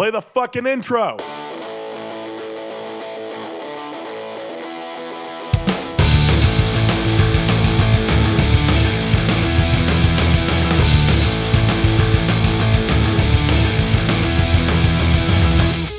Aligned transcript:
Play 0.00 0.10
the 0.10 0.22
fucking 0.22 0.66
intro. 0.66 1.18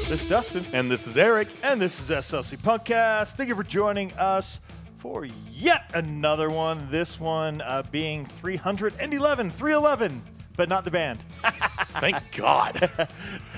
This 0.09 0.23
is 0.23 0.27
Dustin, 0.27 0.65
And 0.73 0.89
this 0.89 1.05
is 1.05 1.15
Eric. 1.15 1.49
and 1.61 1.79
this 1.79 1.99
is 1.99 2.09
SLC 2.09 2.57
Punkcast. 2.57 3.35
Thank 3.35 3.49
you 3.49 3.55
for 3.55 3.61
joining 3.61 4.11
us 4.13 4.59
for 4.97 5.25
yet 5.25 5.91
another 5.93 6.49
one. 6.49 6.87
This 6.89 7.19
one 7.19 7.61
uh, 7.61 7.83
being 7.91 8.25
311, 8.25 9.51
311, 9.51 10.23
but 10.57 10.69
not 10.69 10.85
the 10.85 10.91
band. 10.91 11.19
Thank 11.85 12.17
God. 12.35 12.89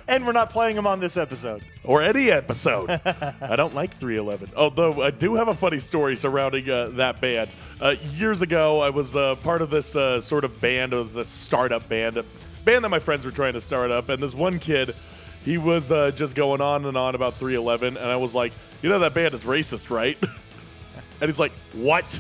and 0.08 0.26
we're 0.26 0.34
not 0.34 0.50
playing 0.50 0.76
them 0.76 0.88
on 0.88 1.00
this 1.00 1.18
episode. 1.18 1.64
or 1.84 2.02
any 2.02 2.32
episode. 2.32 2.90
I 3.42 3.56
don't 3.56 3.74
like 3.74 3.94
311. 3.94 4.52
Although 4.56 5.02
I 5.02 5.12
do 5.12 5.36
have 5.36 5.48
a 5.48 5.54
funny 5.54 5.80
story 5.80 6.16
surrounding 6.16 6.70
uh, 6.70 6.90
that 6.94 7.22
band. 7.22 7.56
Uh, 7.80 7.96
years 8.14 8.42
ago, 8.42 8.80
I 8.82 8.90
was 8.90 9.16
uh, 9.16 9.36
part 9.36 9.62
of 9.62 9.70
this 9.70 9.96
uh, 9.96 10.22
sort 10.22 10.44
of 10.44 10.60
band, 10.60 10.94
it 10.94 10.98
was 10.98 11.16
a 11.16 11.26
startup 11.26 11.88
band, 11.88 12.18
a 12.18 12.26
band 12.66 12.84
that 12.84 12.90
my 12.90 13.00
friends 13.00 13.26
were 13.26 13.32
trying 13.32 13.54
to 13.54 13.62
start 13.62 13.92
up. 13.92 14.10
And 14.10 14.22
this 14.22 14.36
one 14.36 14.60
kid, 14.60 14.96
he 15.44 15.58
was 15.58 15.92
uh, 15.92 16.12
just 16.12 16.36
going 16.36 16.62
on 16.62 16.86
and 16.86 16.98
on 16.98 17.16
about 17.16 17.36
311. 17.36 17.98
And 17.98 18.06
I 18.06 18.16
was 18.16 18.34
like, 18.36 18.54
you 18.82 18.90
know, 18.90 19.00
that 19.00 19.14
band 19.14 19.34
is 19.34 19.46
racist, 19.46 19.90
right? 19.90 20.18
and 21.22 21.30
he's 21.30 21.40
like, 21.40 21.54
what? 21.74 22.20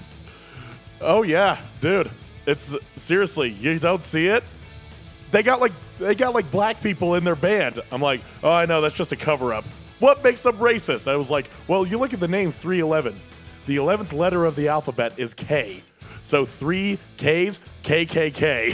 Oh, 1.01 1.23
yeah, 1.23 1.59
dude. 1.81 2.09
It's 2.45 2.75
seriously, 2.97 3.51
you 3.51 3.79
don't 3.79 4.03
see 4.03 4.27
it? 4.27 4.43
they 5.33 5.43
got 5.43 5.59
like 5.59 5.73
they 6.03 6.15
got 6.15 6.33
like 6.33 6.49
black 6.51 6.81
people 6.81 7.15
in 7.15 7.23
their 7.23 7.35
band. 7.35 7.79
I'm 7.91 8.01
like, 8.01 8.21
oh, 8.43 8.51
I 8.51 8.65
know 8.65 8.81
that's 8.81 8.95
just 8.95 9.11
a 9.11 9.15
cover 9.15 9.53
up. 9.53 9.65
What 9.99 10.23
makes 10.23 10.43
them 10.43 10.57
racist? 10.57 11.09
I 11.09 11.15
was 11.15 11.31
like, 11.31 11.49
well, 11.67 11.85
you 11.85 11.97
look 11.97 12.13
at 12.13 12.19
the 12.19 12.27
name 12.27 12.51
311. 12.51 13.19
The 13.65 13.77
11th 13.77 14.13
letter 14.13 14.45
of 14.45 14.55
the 14.55 14.67
alphabet 14.67 15.17
is 15.17 15.33
K. 15.33 15.81
So 16.23 16.45
three 16.45 16.97
Ks, 17.17 17.59
KKK. 17.83 18.73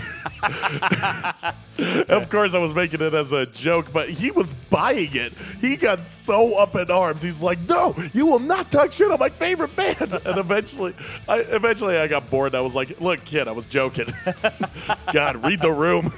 of 2.09 2.29
course, 2.29 2.53
I 2.53 2.59
was 2.59 2.75
making 2.75 3.01
it 3.01 3.15
as 3.15 3.31
a 3.31 3.47
joke, 3.47 3.91
but 3.91 4.07
he 4.07 4.29
was 4.29 4.53
buying 4.69 5.15
it. 5.15 5.33
He 5.59 5.75
got 5.75 6.03
so 6.03 6.55
up 6.59 6.75
in 6.75 6.91
arms. 6.91 7.23
He's 7.23 7.41
like, 7.41 7.59
"No, 7.67 7.95
you 8.13 8.27
will 8.27 8.37
not 8.39 8.71
talk 8.71 8.91
shit 8.91 9.11
on 9.11 9.19
my 9.19 9.29
favorite 9.29 9.75
band." 9.75 10.21
And 10.29 10.37
eventually, 10.37 10.93
I 11.27 11.39
eventually 11.39 11.97
I 11.97 12.07
got 12.07 12.29
bored. 12.29 12.53
I 12.53 12.61
was 12.61 12.75
like, 12.75 13.01
"Look, 13.01 13.25
kid, 13.25 13.47
I 13.47 13.51
was 13.51 13.65
joking." 13.65 14.13
God, 15.11 15.43
read 15.43 15.61
the 15.61 15.71
room. 15.71 16.13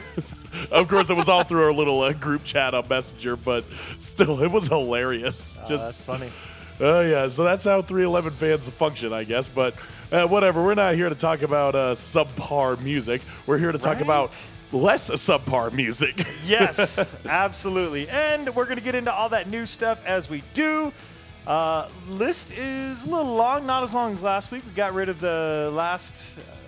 of 0.72 0.90
course, 0.90 1.10
it 1.10 1.16
was 1.16 1.30
all 1.30 1.46
through 1.46 1.64
our 1.64 1.72
little 1.72 2.02
uh, 2.02 2.12
group 2.12 2.44
chat 2.44 2.74
on 2.74 2.90
Messenger, 2.90 3.38
but 3.38 3.64
still, 4.00 4.44
it 4.44 4.52
was 4.52 4.68
hilarious. 4.68 5.58
Oh, 5.62 5.68
Just 5.70 5.84
that's 5.84 6.02
funny. 6.02 6.30
Oh 6.84 7.02
yeah, 7.02 7.30
so 7.30 7.44
that's 7.44 7.64
how 7.66 7.82
311 7.82 8.34
fans 8.34 8.68
function, 8.70 9.14
I 9.14 9.24
guess. 9.24 9.48
But 9.50 9.76
uh, 10.12 10.26
whatever, 10.28 10.64
we're 10.64 10.74
not 10.74 10.96
here 10.96 11.10
to 11.10 11.16
talk 11.16 11.44
about 11.44 11.76
uh, 11.76 11.94
subpar 11.94 12.82
music. 12.82 13.22
We're 13.46 13.60
here 13.60 13.72
to 13.72 13.78
talk 13.78 13.96
Right. 13.98 14.02
about 14.02 14.34
less 14.72 15.10
subpar 15.12 15.72
music. 15.74 16.26
Yes, 16.46 16.98
absolutely. 17.26 18.10
And 18.10 18.54
we're 18.56 18.66
going 18.66 18.78
to 18.78 18.84
get 18.84 18.96
into 18.96 19.14
all 19.14 19.30
that 19.30 19.48
new 19.48 19.66
stuff 19.68 20.00
as 20.06 20.28
we 20.30 20.42
do. 20.56 20.92
Uh, 21.46 21.88
list 22.08 22.52
is 22.52 23.06
a 23.06 23.10
little 23.10 23.36
long, 23.36 23.66
not 23.68 23.84
as 23.84 23.94
long 23.94 24.14
as 24.14 24.22
last 24.22 24.50
week. 24.52 24.64
We 24.66 24.72
got 24.74 24.94
rid 24.94 25.08
of 25.10 25.20
the 25.20 25.70
last, 25.74 26.14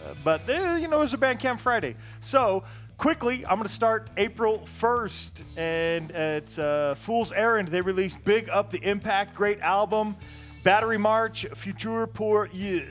uh, 0.06 0.14
but 0.24 0.48
uh, 0.48 0.78
you 0.80 0.88
know, 0.88 0.98
it 0.98 1.02
was 1.02 1.14
a 1.14 1.18
Bandcamp 1.18 1.60
Friday. 1.60 1.96
So 2.22 2.64
quickly, 3.04 3.46
I'm 3.46 3.58
going 3.58 3.68
to 3.68 3.74
start 3.74 4.10
April 4.16 4.60
1st, 4.80 5.32
and 5.58 6.10
uh, 6.12 6.16
it's 6.16 6.58
uh, 6.58 6.96
Fool's 6.96 7.34
Errand. 7.34 7.68
They 7.68 7.82
released 7.82 8.24
Big 8.24 8.48
Up 8.48 8.70
the 8.70 8.78
Impact, 8.78 9.36
great 9.36 9.60
album. 9.60 10.16
Battery 10.64 10.98
March, 10.98 11.46
Future 11.54 12.08
Pour 12.08 12.48
You. 12.54 12.88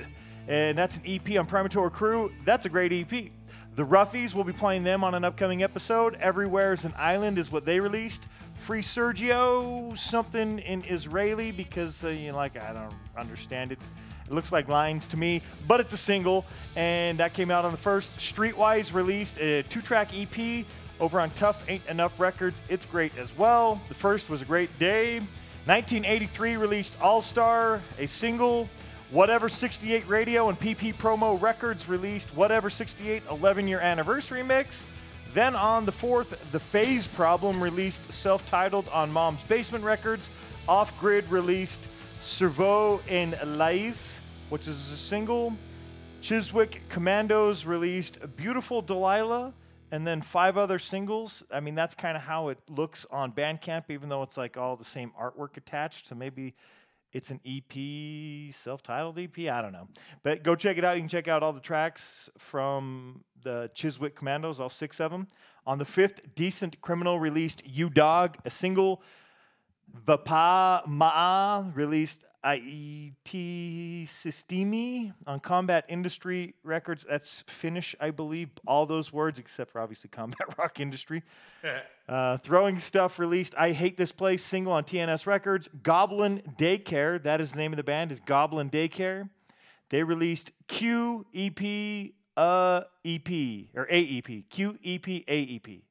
And 0.48 0.76
that's 0.76 0.98
an 0.98 1.02
EP 1.06 1.38
on 1.38 1.46
Primator 1.46 1.90
Crew. 1.90 2.30
That's 2.44 2.66
a 2.66 2.68
great 2.68 2.92
EP. 2.92 3.30
The 3.74 3.86
Ruffies 3.86 4.34
will 4.34 4.44
be 4.44 4.52
playing 4.52 4.84
them 4.84 5.02
on 5.02 5.14
an 5.14 5.24
upcoming 5.24 5.62
episode. 5.62 6.16
Everywhere's 6.16 6.84
an 6.84 6.92
Island 6.94 7.38
is 7.38 7.50
what 7.50 7.64
they 7.64 7.80
released. 7.80 8.28
Free 8.56 8.82
Sergio, 8.82 9.96
something 9.96 10.58
in 10.58 10.84
Israeli 10.84 11.52
because 11.52 12.04
uh, 12.04 12.08
you 12.08 12.32
know, 12.32 12.36
like 12.36 12.62
I 12.62 12.74
don't 12.74 12.92
understand 13.16 13.72
it. 13.72 13.78
It 14.32 14.34
looks 14.34 14.50
like 14.50 14.66
lines 14.66 15.06
to 15.08 15.18
me, 15.18 15.42
but 15.68 15.78
it's 15.78 15.92
a 15.92 15.96
single, 15.98 16.46
and 16.74 17.18
that 17.18 17.34
came 17.34 17.50
out 17.50 17.66
on 17.66 17.70
the 17.70 17.76
first. 17.76 18.16
Streetwise 18.16 18.94
released 18.94 19.38
a 19.38 19.62
two-track 19.64 20.08
EP 20.14 20.64
over 21.00 21.20
on 21.20 21.28
Tough 21.32 21.68
Ain't 21.68 21.84
Enough 21.86 22.18
Records. 22.18 22.62
It's 22.70 22.86
great 22.86 23.12
as 23.18 23.36
well. 23.36 23.78
The 23.88 23.94
first 23.94 24.30
was 24.30 24.40
a 24.40 24.46
great 24.46 24.78
day. 24.78 25.18
1983 25.66 26.56
released 26.56 26.94
All 27.02 27.20
Star, 27.20 27.82
a 27.98 28.06
single. 28.06 28.70
Whatever 29.10 29.50
68 29.50 30.08
Radio 30.08 30.48
and 30.48 30.58
PP 30.58 30.94
Promo 30.94 31.38
Records 31.38 31.86
released 31.86 32.34
Whatever 32.34 32.70
68 32.70 33.24
11 33.30 33.68
year 33.68 33.80
anniversary 33.80 34.42
mix. 34.42 34.82
Then 35.34 35.54
on 35.54 35.84
the 35.84 35.92
4th, 35.92 36.38
The 36.52 36.60
Phase 36.60 37.06
Problem 37.06 37.62
released 37.62 38.10
self 38.10 38.46
titled 38.46 38.88
on 38.88 39.12
Mom's 39.12 39.42
Basement 39.42 39.84
Records. 39.84 40.30
Off 40.66 40.98
Grid 40.98 41.30
released 41.30 41.86
Cerveau 42.22 43.00
en 43.08 43.34
Lais, 43.58 44.20
which 44.52 44.68
is 44.68 44.92
a 44.92 44.96
single. 44.98 45.56
Chiswick 46.20 46.82
Commandos 46.90 47.64
released 47.64 48.18
Beautiful 48.36 48.82
Delilah 48.82 49.54
and 49.90 50.06
then 50.06 50.20
five 50.20 50.58
other 50.58 50.78
singles. 50.78 51.42
I 51.50 51.60
mean, 51.60 51.74
that's 51.74 51.94
kind 51.94 52.18
of 52.18 52.24
how 52.24 52.48
it 52.48 52.58
looks 52.68 53.06
on 53.10 53.32
Bandcamp, 53.32 53.84
even 53.88 54.10
though 54.10 54.22
it's 54.22 54.36
like 54.36 54.58
all 54.58 54.76
the 54.76 54.84
same 54.84 55.10
artwork 55.18 55.56
attached. 55.56 56.08
So 56.08 56.14
maybe 56.14 56.54
it's 57.14 57.30
an 57.30 57.40
EP, 57.46 58.52
self 58.52 58.82
titled 58.82 59.18
EP. 59.18 59.38
I 59.38 59.62
don't 59.62 59.72
know. 59.72 59.88
But 60.22 60.42
go 60.42 60.54
check 60.54 60.76
it 60.76 60.84
out. 60.84 60.96
You 60.96 61.00
can 61.00 61.08
check 61.08 61.28
out 61.28 61.42
all 61.42 61.54
the 61.54 61.58
tracks 61.58 62.28
from 62.36 63.24
the 63.42 63.70
Chiswick 63.72 64.14
Commandos, 64.14 64.60
all 64.60 64.68
six 64.68 65.00
of 65.00 65.10
them. 65.10 65.28
On 65.66 65.78
the 65.78 65.86
5th, 65.86 66.34
Decent 66.34 66.82
Criminal 66.82 67.18
released 67.18 67.62
You 67.66 67.88
Dog, 67.88 68.36
a 68.44 68.50
single. 68.50 69.02
Vapa 70.06 70.86
Ma'a 70.86 71.74
released 71.74 72.26
IET 72.44 74.08
Sistemi 74.08 75.14
on 75.26 75.40
Combat 75.40 75.84
Industry 75.88 76.54
Records. 76.64 77.06
That's 77.08 77.42
Finnish, 77.46 77.94
I 78.00 78.10
believe. 78.10 78.50
All 78.66 78.84
those 78.86 79.12
words, 79.12 79.38
except 79.38 79.70
for 79.70 79.80
obviously 79.80 80.10
Combat 80.12 80.58
Rock 80.58 80.80
Industry. 80.80 81.22
uh, 82.08 82.38
Throwing 82.38 82.78
Stuff 82.78 83.18
released 83.18 83.54
I 83.56 83.72
Hate 83.72 83.96
This 83.96 84.12
Place 84.12 84.42
single 84.42 84.72
on 84.72 84.84
TNS 84.84 85.26
Records. 85.26 85.68
Goblin 85.82 86.42
Daycare, 86.58 87.22
that 87.22 87.40
is 87.40 87.52
the 87.52 87.58
name 87.58 87.72
of 87.72 87.76
the 87.76 87.84
band, 87.84 88.10
is 88.10 88.20
Goblin 88.20 88.70
Daycare. 88.70 89.28
They 89.90 90.02
released 90.02 90.50
Q 90.68 91.26
EP 91.34 92.12
uh 92.36 92.80
EP 93.04 93.30
or 93.74 93.86
AEP. 93.86 95.82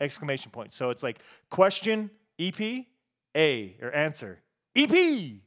Exclamation 0.00 0.50
point. 0.50 0.72
So 0.72 0.90
it's 0.90 1.02
like 1.02 1.20
question 1.50 2.10
EP 2.38 2.86
A 3.36 3.76
or 3.80 3.94
answer. 3.94 4.40
EP. 4.74 5.42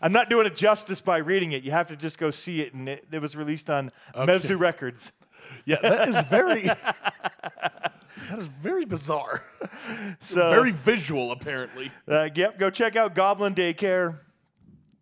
I'm 0.00 0.12
not 0.12 0.28
doing 0.28 0.46
it 0.46 0.56
justice 0.56 1.00
by 1.00 1.18
reading 1.18 1.52
it. 1.52 1.62
You 1.62 1.70
have 1.70 1.86
to 1.88 1.96
just 1.96 2.18
go 2.18 2.30
see 2.30 2.60
it, 2.60 2.74
and 2.74 2.88
it, 2.88 3.06
it 3.12 3.20
was 3.20 3.36
released 3.36 3.70
on 3.70 3.92
Mevzu 4.14 4.58
Records. 4.58 5.12
yeah, 5.64 5.76
that 5.82 6.08
is 6.08 6.20
very 6.30 6.62
that 6.64 8.38
is 8.38 8.46
very 8.46 8.84
bizarre. 8.84 9.42
So 10.20 10.50
very 10.50 10.72
visual, 10.72 11.32
apparently. 11.32 11.92
Uh, 12.08 12.28
yep, 12.34 12.58
go 12.58 12.70
check 12.70 12.96
out 12.96 13.14
Goblin 13.14 13.54
Daycare. 13.54 14.18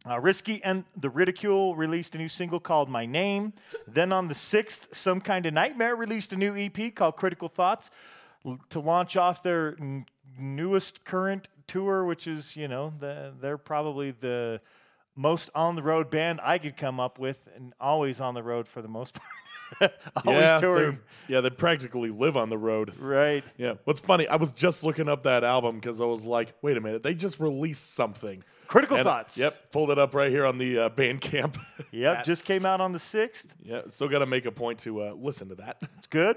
Uh, 0.08 0.18
Risky 0.18 0.62
and 0.64 0.84
the 0.96 1.10
Ridicule 1.10 1.76
released 1.76 2.14
a 2.14 2.18
new 2.18 2.28
single 2.28 2.58
called 2.58 2.88
My 2.88 3.04
Name. 3.04 3.52
Then 3.86 4.12
on 4.12 4.28
the 4.28 4.34
6th, 4.34 4.94
Some 4.94 5.20
Kind 5.20 5.44
of 5.44 5.52
Nightmare 5.52 5.94
released 5.94 6.32
a 6.32 6.36
new 6.36 6.56
EP 6.56 6.94
called 6.94 7.16
Critical 7.16 7.48
Thoughts 7.48 7.90
to 8.70 8.80
launch 8.80 9.18
off 9.18 9.42
their 9.42 9.76
n- 9.78 10.06
newest 10.38 11.04
current 11.04 11.48
tour, 11.70 12.04
which 12.04 12.26
is, 12.26 12.56
you 12.56 12.68
know, 12.68 12.92
the, 12.98 13.32
they're 13.40 13.58
probably 13.58 14.10
the 14.10 14.60
most 15.16 15.50
on 15.54 15.76
the 15.76 15.82
road 15.82 16.10
band 16.10 16.40
I 16.42 16.58
could 16.58 16.76
come 16.76 16.98
up 17.00 17.18
with, 17.18 17.38
and 17.54 17.72
always 17.80 18.20
on 18.20 18.34
the 18.34 18.42
road 18.42 18.66
for 18.68 18.82
the 18.82 18.88
most 18.88 19.14
part. 19.14 19.92
always 20.26 20.40
yeah, 20.42 20.58
touring. 20.58 20.98
Yeah, 21.28 21.40
they 21.42 21.50
practically 21.50 22.10
live 22.10 22.36
on 22.36 22.48
the 22.50 22.58
road. 22.58 22.96
Right. 22.98 23.44
Yeah. 23.56 23.74
What's 23.84 24.00
funny, 24.00 24.26
I 24.26 24.36
was 24.36 24.52
just 24.52 24.82
looking 24.82 25.08
up 25.08 25.24
that 25.24 25.44
album 25.44 25.76
because 25.76 26.00
I 26.00 26.04
was 26.04 26.24
like, 26.24 26.54
wait 26.62 26.76
a 26.76 26.80
minute, 26.80 27.02
they 27.02 27.14
just 27.14 27.38
released 27.38 27.94
something. 27.94 28.42
Critical 28.66 28.96
And- 28.96 29.04
Thoughts. 29.04 29.36
Yep, 29.36 29.70
pulled 29.70 29.90
it 29.90 29.98
up 29.98 30.14
right 30.14 30.30
here 30.30 30.46
on 30.46 30.58
the 30.58 30.78
uh, 30.78 30.88
Bandcamp. 30.90 31.56
Yep, 31.92 32.24
just 32.24 32.44
came 32.44 32.64
out 32.64 32.80
on 32.80 32.92
the 32.92 32.98
6th. 33.00 33.46
yeah, 33.64 33.82
still 33.88 34.08
got 34.08 34.20
to 34.20 34.26
make 34.26 34.46
a 34.46 34.52
point 34.52 34.78
to 34.80 35.02
uh, 35.02 35.12
listen 35.12 35.48
to 35.48 35.56
that. 35.56 35.82
It's 35.98 36.06
good. 36.06 36.36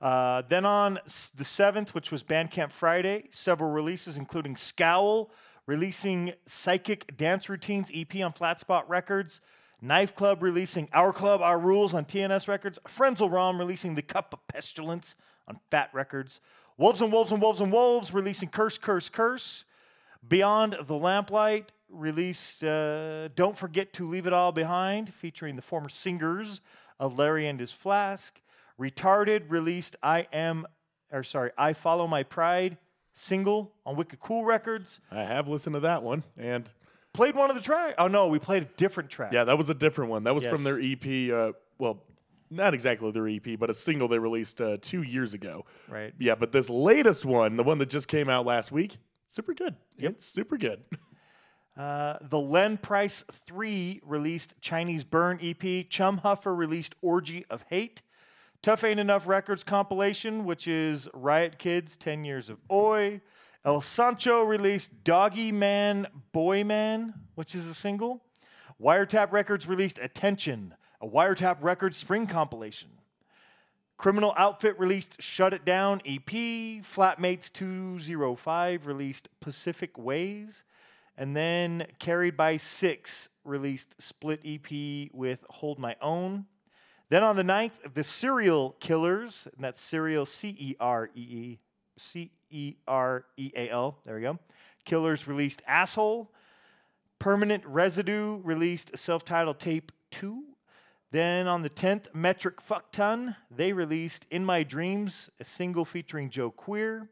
Uh, 0.00 0.42
then 0.48 0.64
on 0.64 0.94
the 1.04 1.44
7th, 1.44 1.90
which 1.90 2.10
was 2.10 2.22
Bandcamp 2.22 2.72
Friday, 2.72 3.24
several 3.30 3.70
releases, 3.70 4.16
including 4.16 4.56
Scowl 4.56 5.30
releasing 5.66 6.32
Psychic 6.46 7.16
Dance 7.16 7.48
Routines 7.48 7.92
EP 7.94 8.16
on 8.24 8.32
Flat 8.32 8.58
Spot 8.58 8.88
Records, 8.88 9.40
Knife 9.80 10.14
Club 10.14 10.42
releasing 10.42 10.88
Our 10.92 11.12
Club, 11.12 11.40
Our 11.42 11.58
Rules 11.58 11.94
on 11.94 12.06
TNS 12.06 12.48
Records, 12.48 12.78
Frenzal 12.88 13.30
Rhomb 13.30 13.58
releasing 13.58 13.94
The 13.94 14.02
Cup 14.02 14.32
of 14.32 14.46
Pestilence 14.48 15.14
on 15.46 15.60
Fat 15.70 15.90
Records, 15.92 16.40
Wolves 16.76 17.00
and 17.02 17.12
Wolves 17.12 17.30
and 17.30 17.40
Wolves 17.40 17.60
and 17.60 17.70
Wolves 17.70 18.12
releasing 18.12 18.48
Curse, 18.48 18.78
Curse, 18.78 19.08
Curse. 19.10 19.64
Beyond 20.26 20.72
the 20.86 20.94
Lamplight 20.94 21.66
released 21.88 22.64
uh, 22.64 23.28
Don't 23.28 23.56
Forget 23.56 23.92
to 23.94 24.08
Leave 24.08 24.26
It 24.26 24.32
All 24.32 24.50
Behind, 24.50 25.12
featuring 25.12 25.56
the 25.56 25.62
former 25.62 25.88
singers 25.88 26.60
of 26.98 27.18
Larry 27.18 27.46
and 27.46 27.60
His 27.60 27.70
Flask. 27.70 28.40
Retarded 28.80 29.50
released 29.50 29.96
I 30.02 30.26
Am, 30.32 30.66
or 31.12 31.22
sorry, 31.22 31.50
I 31.58 31.74
Follow 31.74 32.06
My 32.06 32.22
Pride 32.22 32.78
single 33.12 33.72
on 33.84 33.96
Wicked 33.96 34.20
Cool 34.20 34.44
Records. 34.44 35.00
I 35.10 35.24
have 35.24 35.48
listened 35.48 35.74
to 35.74 35.80
that 35.80 36.02
one, 36.02 36.24
and 36.38 36.72
Played 37.12 37.34
one 37.34 37.50
of 37.50 37.56
the 37.56 37.62
tracks. 37.62 37.96
Oh 37.98 38.06
no, 38.06 38.28
we 38.28 38.38
played 38.38 38.62
a 38.62 38.66
different 38.76 39.10
track. 39.10 39.32
yeah, 39.32 39.44
that 39.44 39.58
was 39.58 39.68
a 39.68 39.74
different 39.74 40.10
one. 40.10 40.24
That 40.24 40.34
was 40.34 40.46
from 40.46 40.62
their 40.62 40.78
EP. 40.80 41.32
Uh, 41.32 41.52
well, 41.78 42.04
not 42.50 42.72
exactly 42.72 43.10
their 43.10 43.28
EP, 43.28 43.58
but 43.58 43.68
a 43.68 43.74
single 43.74 44.06
they 44.06 44.18
released 44.18 44.60
uh, 44.60 44.76
two 44.80 45.02
years 45.02 45.34
ago. 45.34 45.64
Right. 45.88 46.14
Yeah, 46.18 46.36
but 46.36 46.52
this 46.52 46.70
latest 46.70 47.24
one, 47.24 47.56
the 47.56 47.64
one 47.64 47.78
that 47.78 47.88
just 47.88 48.06
came 48.06 48.28
out 48.28 48.46
last 48.46 48.70
week, 48.70 48.96
super 49.26 49.54
good. 49.54 49.74
It's 49.98 50.24
super 50.26 50.56
good. 50.56 50.82
Uh, 51.76 52.18
the 52.20 52.38
Len 52.38 52.76
Price 52.76 53.24
3 53.30 54.02
released 54.04 54.54
Chinese 54.60 55.02
Burn 55.02 55.38
EP. 55.40 55.88
Chum 55.88 56.20
Huffer 56.22 56.54
released 56.54 56.94
Orgy 57.00 57.46
of 57.48 57.64
Hate. 57.70 58.02
Tough 58.62 58.84
Ain't 58.84 59.00
Enough 59.00 59.26
Records 59.26 59.64
compilation, 59.64 60.44
which 60.44 60.68
is 60.68 61.08
Riot 61.14 61.58
Kids 61.58 61.96
10 61.96 62.26
Years 62.26 62.50
of 62.50 62.58
Oi. 62.70 63.22
El 63.64 63.80
Sancho 63.80 64.42
released 64.42 65.02
Doggy 65.02 65.50
Man 65.50 66.06
Boy 66.32 66.62
Man, 66.62 67.14
which 67.36 67.54
is 67.54 67.66
a 67.66 67.72
single. 67.72 68.22
Wiretap 68.78 69.32
Records 69.32 69.66
released 69.66 69.98
Attention, 69.98 70.74
a 71.00 71.08
Wiretap 71.08 71.56
Records 71.62 71.96
spring 71.96 72.26
compilation. 72.26 72.90
Criminal 73.96 74.34
Outfit 74.36 74.78
released 74.78 75.22
Shut 75.22 75.54
It 75.54 75.64
Down 75.64 76.02
EP. 76.04 76.26
Flatmates 76.26 77.50
205 77.50 78.86
released 78.86 79.28
Pacific 79.40 79.96
Ways. 79.96 80.64
And 81.16 81.34
then 81.34 81.86
Carried 81.98 82.36
by 82.36 82.58
Six 82.58 83.30
released 83.42 84.02
Split 84.02 84.40
EP 84.44 85.08
with 85.14 85.46
Hold 85.48 85.78
My 85.78 85.96
Own. 86.02 86.44
Then 87.10 87.24
on 87.24 87.34
the 87.34 87.42
9th, 87.42 87.92
the 87.92 88.04
Cereal 88.04 88.76
Killers, 88.78 89.48
and 89.56 89.64
that's 89.64 89.80
Cereal 89.80 90.24
C 90.24 90.54
E 90.56 90.76
R 90.78 91.10
E 91.14 91.20
E 91.20 91.58
C 91.96 92.30
E 92.50 92.76
R 92.86 93.24
E 93.36 93.50
A 93.56 93.68
L. 93.68 93.98
There 94.04 94.14
we 94.14 94.22
go. 94.22 94.38
Killers 94.84 95.26
released 95.26 95.60
Asshole. 95.66 96.32
Permanent 97.18 97.66
Residue 97.66 98.40
released 98.44 98.96
self 98.96 99.24
titled 99.24 99.58
tape 99.58 99.90
2. 100.12 100.44
Then 101.10 101.48
on 101.48 101.62
the 101.62 101.68
10th, 101.68 102.14
Metric 102.14 102.60
Fuck 102.60 102.92
Ton, 102.92 103.34
they 103.50 103.72
released 103.72 104.26
In 104.30 104.44
My 104.44 104.62
Dreams, 104.62 105.30
a 105.40 105.44
single 105.44 105.84
featuring 105.84 106.30
Joe 106.30 106.52
Queer. 106.52 107.08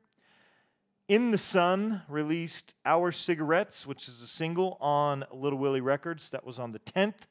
In 1.08 1.32
the 1.32 1.38
Sun 1.38 2.02
released 2.08 2.74
Our 2.86 3.10
Cigarettes, 3.10 3.84
which 3.84 4.06
is 4.06 4.22
a 4.22 4.28
single 4.28 4.78
on 4.80 5.24
Little 5.32 5.58
Willie 5.58 5.80
Records. 5.80 6.30
That 6.30 6.46
was 6.46 6.60
on 6.60 6.70
the 6.70 6.78
10th. 6.78 7.26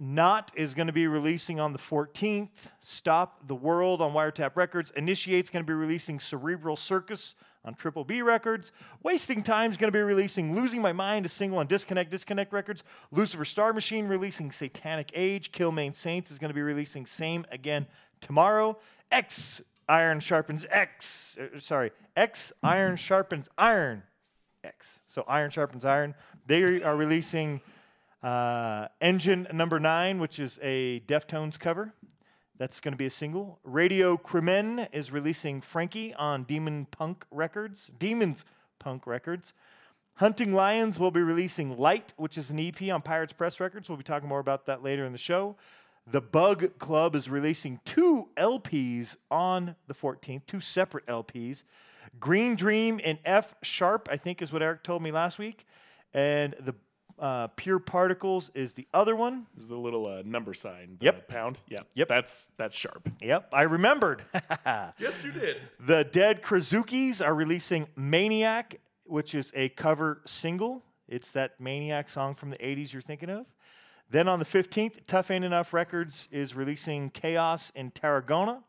Not 0.00 0.50
is 0.56 0.74
going 0.74 0.88
to 0.88 0.92
be 0.92 1.06
releasing 1.06 1.60
on 1.60 1.72
the 1.72 1.78
14th. 1.78 2.68
Stop 2.80 3.46
the 3.46 3.54
World 3.54 4.02
on 4.02 4.12
Wiretap 4.12 4.56
Records. 4.56 4.90
Initiate's 4.96 5.50
going 5.50 5.64
to 5.64 5.66
be 5.66 5.74
releasing 5.74 6.18
Cerebral 6.18 6.76
Circus 6.76 7.36
on 7.64 7.74
Triple 7.74 8.04
B 8.04 8.20
Records. 8.20 8.72
Wasting 9.02 9.42
Time's 9.42 9.74
is 9.74 9.76
going 9.78 9.92
to 9.92 9.96
be 9.96 10.02
releasing 10.02 10.54
Losing 10.54 10.82
My 10.82 10.92
Mind, 10.92 11.26
a 11.26 11.28
single 11.28 11.58
on 11.58 11.66
Disconnect 11.66 12.10
Disconnect 12.10 12.52
Records. 12.52 12.82
Lucifer 13.12 13.44
Star 13.44 13.72
Machine 13.72 14.08
releasing 14.08 14.50
Satanic 14.50 15.10
Age. 15.14 15.52
Kilmaine 15.52 15.94
Saints 15.94 16.30
is 16.30 16.38
going 16.38 16.50
to 16.50 16.54
be 16.54 16.62
releasing 16.62 17.06
Same 17.06 17.46
again 17.50 17.86
tomorrow. 18.20 18.76
X 19.10 19.62
Iron 19.88 20.18
Sharpens 20.20 20.66
X. 20.70 21.38
uh, 21.40 21.58
sorry, 21.60 21.92
X 22.16 22.52
Iron 22.62 22.96
Sharpens 22.96 23.48
Iron. 23.56 24.02
X. 24.64 25.02
So 25.06 25.24
Iron 25.28 25.50
Sharpens 25.50 25.84
Iron. 25.84 26.14
They 26.46 26.82
are 26.82 26.96
releasing 26.96 27.60
uh, 28.24 28.88
Engine 29.02 29.46
Number 29.52 29.78
Nine, 29.78 30.18
which 30.18 30.38
is 30.38 30.58
a 30.62 31.00
Deftones 31.00 31.58
cover. 31.58 31.92
That's 32.56 32.80
going 32.80 32.92
to 32.92 32.98
be 32.98 33.06
a 33.06 33.10
single. 33.10 33.58
Radio 33.64 34.16
Crimen 34.16 34.86
is 34.92 35.12
releasing 35.12 35.60
Frankie 35.60 36.14
on 36.14 36.44
Demon 36.44 36.86
Punk 36.90 37.26
Records. 37.30 37.90
Demons 37.98 38.46
Punk 38.78 39.06
Records. 39.06 39.52
Hunting 40.14 40.54
Lions 40.54 40.98
will 40.98 41.10
be 41.10 41.20
releasing 41.20 41.76
Light, 41.76 42.14
which 42.16 42.38
is 42.38 42.50
an 42.50 42.58
EP 42.58 42.80
on 42.90 43.02
Pirates 43.02 43.32
Press 43.32 43.60
Records. 43.60 43.88
We'll 43.88 43.98
be 43.98 44.04
talking 44.04 44.28
more 44.28 44.38
about 44.38 44.66
that 44.66 44.82
later 44.82 45.04
in 45.04 45.12
the 45.12 45.18
show. 45.18 45.56
The 46.06 46.20
Bug 46.20 46.78
Club 46.78 47.16
is 47.16 47.28
releasing 47.28 47.80
two 47.84 48.28
LPs 48.36 49.16
on 49.30 49.74
the 49.86 49.94
14th, 49.94 50.46
two 50.46 50.60
separate 50.60 51.04
LPs. 51.06 51.64
Green 52.20 52.56
Dream 52.56 53.00
and 53.04 53.18
F 53.24 53.54
sharp, 53.62 54.08
I 54.10 54.16
think 54.16 54.40
is 54.40 54.52
what 54.52 54.62
Eric 54.62 54.82
told 54.82 55.02
me 55.02 55.10
last 55.10 55.38
week. 55.38 55.66
And 56.14 56.54
the 56.60 56.74
uh, 57.24 57.46
Pure 57.56 57.78
Particles 57.80 58.50
is 58.54 58.74
the 58.74 58.86
other 58.92 59.16
one. 59.16 59.46
There's 59.54 59.68
the 59.68 59.78
little 59.78 60.06
uh, 60.06 60.22
number 60.26 60.52
sign. 60.52 60.96
The 60.98 61.06
Yep. 61.06 61.28
Pound. 61.28 61.58
Yeah. 61.68 61.80
Yep. 61.94 62.08
That's 62.08 62.50
that's 62.58 62.76
sharp. 62.76 63.08
Yep, 63.22 63.48
I 63.52 63.62
remembered. 63.62 64.22
Yes, 64.98 65.24
you 65.24 65.32
did. 65.32 65.56
The 65.80 66.04
Dead 66.04 66.42
Krazukies 66.42 67.24
are 67.24 67.34
releasing 67.34 67.86
Maniac, 67.96 68.76
which 69.04 69.34
is 69.34 69.50
a 69.54 69.70
cover 69.70 70.20
single. 70.26 70.82
It's 71.08 71.30
that 71.32 71.58
Maniac 71.58 72.08
song 72.10 72.34
from 72.34 72.50
the 72.50 72.56
80s 72.58 72.92
you're 72.92 73.02
thinking 73.02 73.30
of. 73.30 73.46
Then 74.10 74.28
on 74.28 74.38
the 74.38 74.44
15th, 74.44 75.00
Tough 75.06 75.30
Ain't 75.30 75.44
Enough 75.44 75.72
Records 75.72 76.28
is 76.30 76.54
releasing 76.54 77.08
Chaos 77.10 77.70
in 77.74 77.90
Tarragona. 77.90 78.62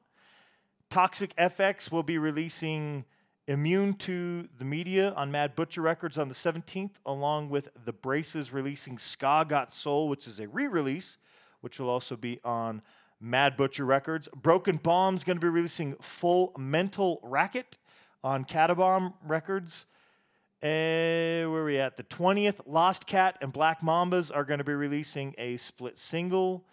Toxic 0.90 1.36
FX 1.36 1.92
will 1.92 2.04
be 2.04 2.18
releasing 2.18 3.04
Immune 3.47 3.94
to 3.94 4.50
the 4.57 4.65
Media 4.65 5.13
on 5.15 5.31
Mad 5.31 5.56
Butcher 5.56 5.81
Records 5.81 6.18
on 6.18 6.30
the 6.30 6.33
17th, 6.33 6.95
along 7.06 7.50
with 7.50 7.69
The 7.86 7.94
Braces 7.94 8.51
releasing 8.51 8.97
Ska 8.97 9.45
Got 9.47 9.71
Soul, 9.71 10.09
which 10.09 10.25
is 10.25 10.39
a 10.39 10.47
re 10.47 10.68
release, 10.68 11.18
which 11.62 11.80
will 11.80 11.89
also 11.89 12.15
be 12.15 12.39
on 12.44 12.81
Mad 13.21 13.56
Butcher 13.56 13.86
Records. 13.86 14.27
Broken 14.36 14.77
Bomb's 14.77 15.24
going 15.24 15.38
to 15.38 15.42
be 15.42 15.47
releasing 15.47 15.94
Full 16.01 16.53
Mental 16.57 17.19
Racket 17.21 17.77
on 18.24 18.45
Catabomb 18.45 19.13
Records. 19.24 19.86
Uh, 20.63 21.45
where 21.45 21.62
are 21.62 21.65
we 21.65 21.77
at? 21.77 21.98
The 21.98 22.03
20th, 22.03 22.62
Lost 22.65 23.06
Cat 23.06 23.38
and 23.41 23.53
Black 23.53 23.81
Mambas 23.81 24.36
are 24.36 24.44
going 24.44 24.57
to 24.57 24.63
be 24.63 24.74
releasing 24.74 25.36
a 25.38 25.57
split 25.57 26.00
single 26.00 26.65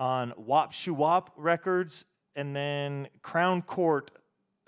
on 0.00 0.32
Wop 0.36 0.72
Shoo 0.72 0.94
Wop 0.94 1.30
Records. 1.36 2.04
And 2.34 2.56
then 2.56 3.06
Crown 3.20 3.62
Court, 3.62 4.10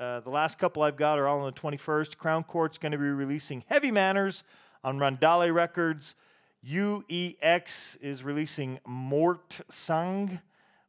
uh, 0.04 0.20
the 0.20 0.30
last 0.30 0.58
couple 0.58 0.82
I've 0.82 0.96
got 0.96 1.18
are 1.18 1.26
all 1.26 1.40
on 1.40 1.46
the 1.46 1.60
21st. 1.60 2.18
Crown 2.18 2.44
Court's 2.44 2.76
going 2.76 2.92
to 2.92 2.98
be 2.98 3.04
releasing 3.04 3.64
Heavy 3.68 3.90
Manners 3.90 4.44
on 4.82 4.99
Randale 4.99 5.52
Records. 5.52 6.14
UEX 6.66 7.96
is 8.02 8.23
releasing 8.23 8.80
Mort 8.87 9.61
Sang. 9.70 10.40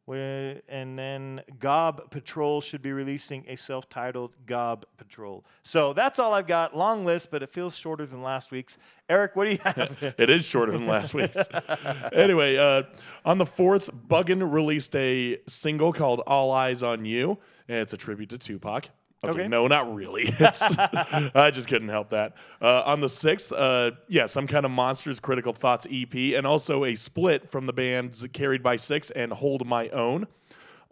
And 0.07 0.99
then 0.99 1.41
Gob 1.57 2.11
Patrol 2.11 2.61
should 2.61 2.83
be 2.83 2.91
releasing 2.91 3.43
a 3.47 3.55
self 3.55 3.89
titled 3.89 4.35
Gob 4.45 4.85
Patrol. 4.97 5.43
So 5.63 5.93
that's 5.93 6.19
all 6.19 6.33
I've 6.33 6.45
got. 6.45 6.77
Long 6.77 7.05
list, 7.05 7.31
but 7.31 7.41
it 7.41 7.49
feels 7.49 7.75
shorter 7.75 8.05
than 8.05 8.21
last 8.21 8.51
week's. 8.51 8.77
Eric, 9.09 9.35
what 9.35 9.45
do 9.45 9.51
you 9.51 9.59
have? 9.63 10.15
It 10.19 10.29
is 10.29 10.45
shorter 10.45 10.73
than 10.73 10.87
last 10.87 11.13
week's. 11.13 11.47
anyway, 12.13 12.57
uh, 12.57 12.83
on 13.23 13.39
the 13.39 13.47
fourth, 13.47 13.89
Buggin 14.07 14.51
released 14.51 14.95
a 14.95 15.39
single 15.47 15.91
called 15.91 16.21
"All 16.27 16.51
Eyes 16.51 16.83
on 16.83 17.05
You," 17.05 17.39
and 17.67 17.79
it's 17.79 17.93
a 17.93 17.97
tribute 17.97 18.29
to 18.29 18.37
Tupac. 18.37 18.89
Okay, 19.29 19.47
no, 19.47 19.67
not 19.67 19.93
really. 19.93 20.23
It's, 20.39 20.61
I 21.35 21.51
just 21.51 21.67
couldn't 21.67 21.89
help 21.89 22.09
that. 22.09 22.33
Uh, 22.61 22.83
on 22.85 22.99
the 23.01 23.09
sixth, 23.09 23.51
uh, 23.51 23.91
yeah, 24.07 24.25
some 24.25 24.47
kind 24.47 24.65
of 24.65 24.71
Monsters 24.71 25.19
Critical 25.19 25.53
Thoughts 25.53 25.87
EP, 25.91 26.13
and 26.13 26.45
also 26.45 26.83
a 26.83 26.95
split 26.95 27.47
from 27.47 27.65
the 27.65 27.73
bands 27.73 28.25
Carried 28.33 28.61
by 28.63 28.75
Six 28.75 29.11
and 29.11 29.31
Hold 29.33 29.65
My 29.65 29.89
Own. 29.89 30.27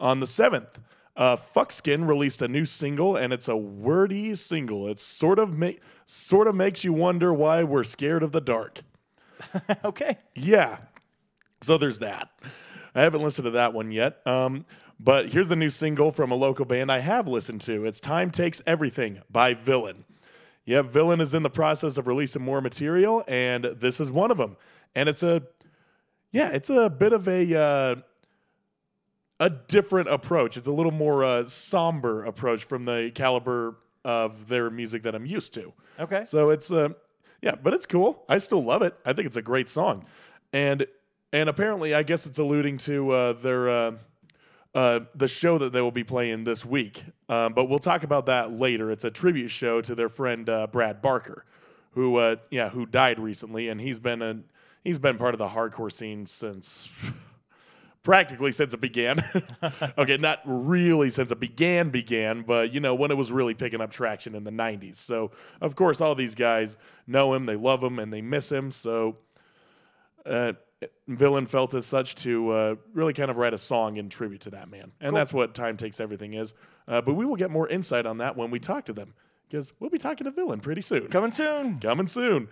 On 0.00 0.20
the 0.20 0.26
seventh, 0.26 0.80
uh, 1.16 1.36
Fuckskin 1.36 2.06
released 2.08 2.42
a 2.42 2.48
new 2.48 2.64
single, 2.64 3.16
and 3.16 3.32
it's 3.32 3.48
a 3.48 3.56
wordy 3.56 4.34
single. 4.34 4.88
It 4.88 4.98
sort 4.98 5.38
of 5.38 5.56
ma- 5.56 5.70
sort 6.06 6.48
of 6.48 6.54
makes 6.54 6.84
you 6.84 6.92
wonder 6.92 7.32
why 7.32 7.62
we're 7.62 7.84
scared 7.84 8.22
of 8.22 8.32
the 8.32 8.40
dark. 8.40 8.80
okay. 9.84 10.18
Yeah. 10.34 10.78
So 11.60 11.78
there's 11.78 12.00
that. 12.00 12.30
I 12.94 13.02
haven't 13.02 13.22
listened 13.22 13.44
to 13.46 13.50
that 13.52 13.72
one 13.72 13.90
yet. 13.90 14.24
Um, 14.26 14.66
but 15.04 15.28
here's 15.28 15.50
a 15.50 15.56
new 15.56 15.68
single 15.68 16.10
from 16.10 16.30
a 16.30 16.34
local 16.34 16.64
band 16.64 16.90
I 16.90 17.00
have 17.00 17.28
listened 17.28 17.60
to. 17.62 17.84
It's 17.84 18.00
Time 18.00 18.30
Takes 18.30 18.62
Everything 18.66 19.20
by 19.30 19.52
Villain. 19.52 20.04
Yeah, 20.64 20.80
Villain 20.80 21.20
is 21.20 21.34
in 21.34 21.42
the 21.42 21.50
process 21.50 21.98
of 21.98 22.06
releasing 22.06 22.42
more 22.42 22.62
material, 22.62 23.22
and 23.28 23.64
this 23.64 24.00
is 24.00 24.10
one 24.10 24.30
of 24.30 24.38
them. 24.38 24.56
And 24.94 25.10
it's 25.10 25.22
a, 25.22 25.42
yeah, 26.32 26.48
it's 26.50 26.70
a 26.70 26.88
bit 26.88 27.12
of 27.12 27.28
a, 27.28 27.54
uh, 27.54 27.96
a 29.40 29.50
different 29.50 30.08
approach. 30.08 30.56
It's 30.56 30.68
a 30.68 30.72
little 30.72 30.92
more 30.92 31.22
uh, 31.22 31.44
somber 31.44 32.24
approach 32.24 32.64
from 32.64 32.86
the 32.86 33.12
caliber 33.14 33.76
of 34.06 34.48
their 34.48 34.70
music 34.70 35.02
that 35.02 35.14
I'm 35.14 35.26
used 35.26 35.52
to. 35.54 35.74
Okay. 36.00 36.24
So 36.24 36.48
it's 36.48 36.72
uh, 36.72 36.90
yeah, 37.42 37.56
but 37.56 37.74
it's 37.74 37.84
cool. 37.84 38.24
I 38.26 38.38
still 38.38 38.64
love 38.64 38.80
it. 38.80 38.94
I 39.04 39.12
think 39.12 39.26
it's 39.26 39.36
a 39.36 39.42
great 39.42 39.68
song, 39.68 40.06
and 40.52 40.86
and 41.30 41.48
apparently, 41.48 41.94
I 41.94 42.04
guess 42.04 42.26
it's 42.26 42.38
alluding 42.38 42.78
to 42.78 43.10
uh, 43.10 43.32
their 43.34 43.68
uh, 44.74 45.00
the 45.14 45.28
show 45.28 45.58
that 45.58 45.72
they 45.72 45.80
will 45.80 45.92
be 45.92 46.04
playing 46.04 46.44
this 46.44 46.64
week. 46.64 47.04
Um, 47.28 47.52
but 47.54 47.66
we'll 47.66 47.78
talk 47.78 48.02
about 48.02 48.26
that 48.26 48.52
later. 48.52 48.90
It's 48.90 49.04
a 49.04 49.10
tribute 49.10 49.48
show 49.48 49.80
to 49.80 49.94
their 49.94 50.08
friend 50.08 50.48
uh, 50.48 50.66
Brad 50.66 51.00
Barker, 51.00 51.44
who 51.92 52.16
uh, 52.16 52.36
yeah 52.50 52.70
who 52.70 52.86
died 52.86 53.18
recently, 53.18 53.68
and 53.68 53.80
he's 53.80 54.00
been 54.00 54.20
a 54.20 54.40
he's 54.82 54.98
been 54.98 55.16
part 55.16 55.34
of 55.34 55.38
the 55.38 55.48
hardcore 55.48 55.92
scene 55.92 56.26
since. 56.26 56.90
practically 58.02 58.52
since 58.52 58.74
it 58.74 58.82
began. 58.82 59.18
okay, 59.98 60.18
not 60.18 60.40
really 60.44 61.08
since 61.08 61.32
it 61.32 61.40
began 61.40 61.88
began, 61.88 62.42
but 62.42 62.72
you 62.72 62.78
know 62.78 62.94
when 62.94 63.10
it 63.10 63.16
was 63.16 63.32
really 63.32 63.54
picking 63.54 63.80
up 63.80 63.90
traction 63.90 64.34
in 64.34 64.44
the 64.44 64.50
90s. 64.50 64.96
So, 64.96 65.30
of 65.60 65.74
course 65.74 66.02
all 66.02 66.14
these 66.14 66.34
guys 66.34 66.76
know 67.06 67.32
him, 67.32 67.46
they 67.46 67.56
love 67.56 67.82
him 67.82 67.98
and 67.98 68.12
they 68.12 68.20
miss 68.20 68.52
him. 68.52 68.70
So 68.70 69.16
uh, 70.26 70.52
Villain 71.08 71.46
felt 71.46 71.74
as 71.74 71.86
such 71.86 72.14
to 72.16 72.50
uh, 72.50 72.74
really 72.92 73.12
kind 73.12 73.30
of 73.30 73.36
write 73.36 73.54
a 73.54 73.58
song 73.58 73.96
in 73.96 74.08
tribute 74.08 74.42
to 74.42 74.50
that 74.50 74.70
man. 74.70 74.92
And 75.00 75.10
Cool. 75.10 75.16
that's 75.16 75.32
what 75.32 75.54
Time 75.54 75.76
Takes 75.76 76.00
Everything 76.00 76.34
is. 76.34 76.54
Uh, 76.88 77.00
but 77.00 77.14
we 77.14 77.24
will 77.24 77.36
get 77.36 77.50
more 77.50 77.68
insight 77.68 78.06
on 78.06 78.18
that 78.18 78.36
when 78.36 78.50
we 78.50 78.58
talk 78.58 78.84
to 78.86 78.92
them 78.92 79.14
because 79.48 79.72
we'll 79.80 79.90
be 79.90 79.98
talking 79.98 80.24
to 80.24 80.30
Villain 80.30 80.60
pretty 80.60 80.80
soon 80.80 81.08
Coming 81.08 81.32
soon. 81.32 81.78
coming 81.80 82.06
soon. 82.06 82.48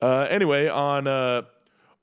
Uh, 0.00 0.26
anyway, 0.30 0.68
on 0.68 1.06
uh, 1.06 1.42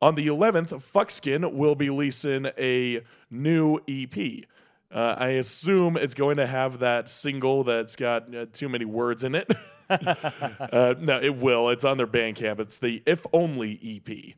on 0.01 0.15
the 0.15 0.27
11th, 0.27 0.69
Fuckskin 0.93 1.53
will 1.53 1.75
be 1.75 1.89
releasing 1.89 2.47
a 2.57 3.01
new 3.29 3.79
EP. 3.87 4.45
Uh, 4.91 5.15
I 5.17 5.29
assume 5.31 5.97
it's 5.97 6.13
going 6.13 6.37
to 6.37 6.47
have 6.47 6.79
that 6.79 7.09
single 7.09 7.63
that's 7.63 7.95
got 7.95 8.33
uh, 8.33 8.45
too 8.51 8.69
many 8.69 8.85
words 8.85 9.23
in 9.23 9.35
it. 9.35 9.51
uh, 9.89 10.95
no, 10.99 11.19
it 11.21 11.35
will. 11.37 11.69
It's 11.69 11.83
on 11.83 11.97
their 11.97 12.07
Bandcamp. 12.07 12.59
It's 12.59 12.77
the 12.77 13.03
If 13.05 13.25
Only 13.33 13.79
EP. 14.07 14.35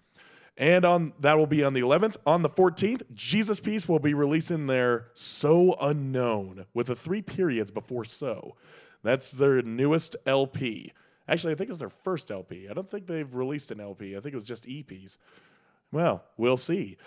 And 0.57 0.85
on 0.85 1.13
that 1.19 1.37
will 1.37 1.47
be 1.47 1.63
on 1.63 1.73
the 1.73 1.81
11th. 1.81 2.17
On 2.25 2.41
the 2.41 2.49
14th, 2.49 3.03
Jesus 3.13 3.59
Piece 3.59 3.87
will 3.87 3.99
be 3.99 4.13
releasing 4.13 4.67
their 4.67 5.07
So 5.13 5.75
Unknown 5.79 6.65
with 6.73 6.87
the 6.87 6.95
three 6.95 7.21
periods 7.21 7.71
before 7.71 8.05
So. 8.05 8.55
That's 9.03 9.31
their 9.31 9.61
newest 9.61 10.15
LP. 10.25 10.93
Actually, 11.27 11.53
I 11.53 11.55
think 11.55 11.69
it's 11.69 11.79
their 11.79 11.89
first 11.89 12.29
LP. 12.29 12.67
I 12.69 12.73
don't 12.73 12.89
think 12.89 13.07
they've 13.07 13.33
released 13.33 13.71
an 13.71 13.79
LP. 13.79 14.15
I 14.15 14.19
think 14.19 14.33
it 14.33 14.37
was 14.37 14.43
just 14.43 14.65
EPs. 14.65 15.17
Well, 15.91 16.23
we'll 16.37 16.57
see. 16.57 16.97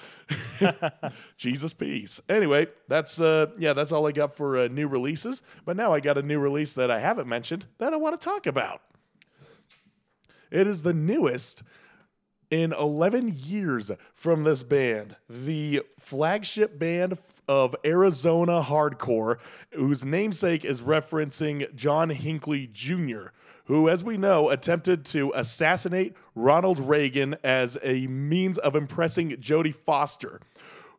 Jesus 1.37 1.73
peace. 1.73 2.21
Anyway, 2.29 2.67
that's 2.89 3.21
uh 3.21 3.47
yeah, 3.59 3.73
that's 3.73 3.93
all 3.93 4.07
I 4.07 4.13
got 4.13 4.37
for 4.37 4.59
uh, 4.59 4.69
new 4.69 4.89
releases. 4.89 5.43
But 5.65 5.77
now 5.77 5.93
I 5.93 6.01
got 6.01 6.19
a 6.19 6.23
new 6.23 6.39
release 6.39 6.75
that 6.75 6.91
I 6.91 7.01
haven't 7.01 7.29
mentioned 7.29 7.67
that 7.79 7.95
I 7.95 7.97
want 7.97 8.21
to 8.21 8.25
talk 8.25 8.47
about. 8.47 8.83
It 10.51 10.67
is 10.67 10.83
the 10.83 10.93
newest 10.93 11.63
in 12.55 12.73
11 12.73 13.35
years 13.37 13.91
from 14.15 14.45
this 14.45 14.63
band, 14.63 15.17
the 15.29 15.83
flagship 15.99 16.79
band 16.79 17.19
of 17.49 17.75
Arizona 17.85 18.63
hardcore, 18.63 19.39
whose 19.73 20.05
namesake 20.05 20.65
is 20.65 20.81
referencing 20.81 21.75
John 21.75 22.11
Hinckley 22.11 22.69
Jr., 22.69 23.33
who, 23.65 23.89
as 23.89 24.05
we 24.05 24.17
know, 24.17 24.51
attempted 24.51 25.05
to 25.07 25.33
assassinate 25.35 26.15
Ronald 26.37 26.79
Reagan 26.79 27.35
as 27.43 27.77
a 27.83 28.07
means 28.07 28.57
of 28.59 28.77
impressing 28.77 29.31
Jodie 29.31 29.75
Foster. 29.75 30.41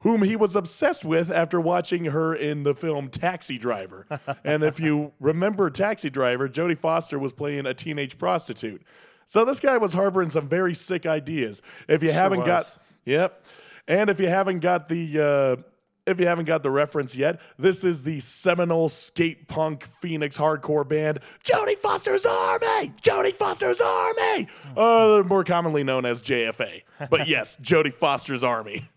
Whom 0.01 0.23
he 0.23 0.35
was 0.35 0.57
obsessed 0.57 1.05
with 1.05 1.31
after 1.31 1.59
watching 1.61 2.05
her 2.05 2.35
in 2.35 2.63
the 2.63 2.75
film 2.75 3.07
Taxi 3.07 3.57
Driver. 3.57 4.05
and 4.43 4.61
if 4.61 4.79
you 4.79 5.13
remember 5.21 5.69
Taxi 5.69 6.09
Driver, 6.09 6.49
Jodie 6.49 6.77
Foster 6.77 7.17
was 7.17 7.31
playing 7.31 7.65
a 7.65 7.73
teenage 7.73 8.17
prostitute. 8.17 8.83
So 9.25 9.45
this 9.45 9.59
guy 9.59 9.77
was 9.77 9.93
harboring 9.93 10.29
some 10.29 10.47
very 10.47 10.73
sick 10.73 11.05
ideas. 11.05 11.61
If 11.87 12.03
you 12.03 12.11
haven't 12.11 12.39
was. 12.39 12.47
got, 12.47 12.77
yep, 13.05 13.43
and 13.87 14.09
if 14.09 14.19
you 14.19 14.27
haven't 14.27 14.59
got 14.59 14.87
the, 14.87 15.59
uh, 15.59 15.63
if 16.05 16.19
you 16.19 16.27
haven't 16.27 16.45
got 16.45 16.61
the 16.61 16.69
reference 16.69 17.15
yet, 17.15 17.41
this 17.57 17.83
is 17.83 18.03
the 18.03 18.19
seminal 18.19 18.89
skate 18.89 19.47
punk 19.47 19.83
Phoenix 19.83 20.37
hardcore 20.37 20.87
band, 20.87 21.19
Jodie 21.43 21.77
Foster's 21.77 22.25
Army. 22.25 22.93
Jodie 23.01 23.33
Foster's 23.33 23.81
Army, 23.81 24.47
uh, 24.77 25.23
more 25.25 25.43
commonly 25.43 25.83
known 25.83 26.05
as 26.05 26.21
JFA. 26.21 26.83
But 27.09 27.27
yes, 27.27 27.57
Jodie 27.57 27.93
Foster's 27.93 28.43
Army, 28.43 28.87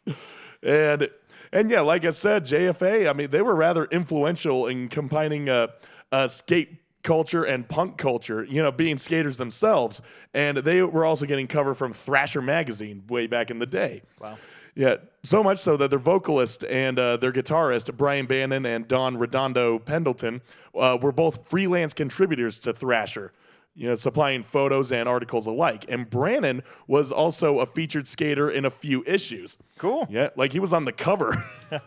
and 0.63 1.09
and 1.53 1.71
yeah, 1.71 1.81
like 1.81 2.05
I 2.05 2.11
said, 2.11 2.45
JFA. 2.45 3.09
I 3.09 3.13
mean, 3.15 3.31
they 3.31 3.43
were 3.43 3.55
rather 3.55 3.87
influential 3.87 4.67
in 4.67 4.89
combining 4.89 5.49
uh, 5.49 5.69
uh, 6.13 6.29
skate 6.29 6.77
culture 7.09 7.43
and 7.43 7.67
punk 7.67 7.97
culture, 7.97 8.45
you 8.45 8.63
know, 8.63 8.71
being 8.71 8.99
skaters 8.99 9.39
themselves. 9.39 10.03
And 10.35 10.59
they 10.59 10.83
were 10.83 11.07
also 11.07 11.25
getting 11.25 11.47
cover 11.47 11.75
from 11.75 11.95
Thrasher 11.95 12.43
magazine 12.43 13.05
way 13.09 13.27
back 13.27 13.51
in 13.51 13.59
the 13.59 13.67
day. 13.67 14.03
Wow. 14.21 14.37
Yeah, 14.75 14.97
so 15.23 15.43
much 15.43 15.59
so 15.59 15.79
that 15.79 15.89
their 15.89 15.99
vocalist 15.99 16.65
and 16.65 16.99
uh, 16.99 17.17
their 17.17 17.33
guitarist, 17.33 17.97
Brian 17.97 18.27
Brannon 18.27 18.67
and 18.67 18.87
Don 18.87 19.17
Redondo 19.17 19.79
Pendleton, 19.79 20.43
uh, 20.79 20.99
were 21.01 21.11
both 21.11 21.49
freelance 21.49 21.95
contributors 21.95 22.59
to 22.59 22.75
Thrasher, 22.75 23.33
you 23.79 23.87
know, 23.87 23.95
supplying 23.95 24.43
photos 24.43 24.91
and 24.91 25.09
articles 25.09 25.47
alike. 25.47 25.85
And 25.89 26.11
Brannon 26.11 26.65
was 26.89 27.13
also 27.13 27.61
a 27.61 27.67
featured 27.67 28.09
skater 28.09 28.51
in 28.51 28.65
a 28.65 28.71
few 28.71 29.05
issues. 29.07 29.57
Cool. 29.79 30.05
Yeah, 30.11 30.31
like 30.35 30.53
he 30.53 30.59
was 30.59 30.73
on 30.73 30.85
the 30.85 30.93
cover. 30.93 31.33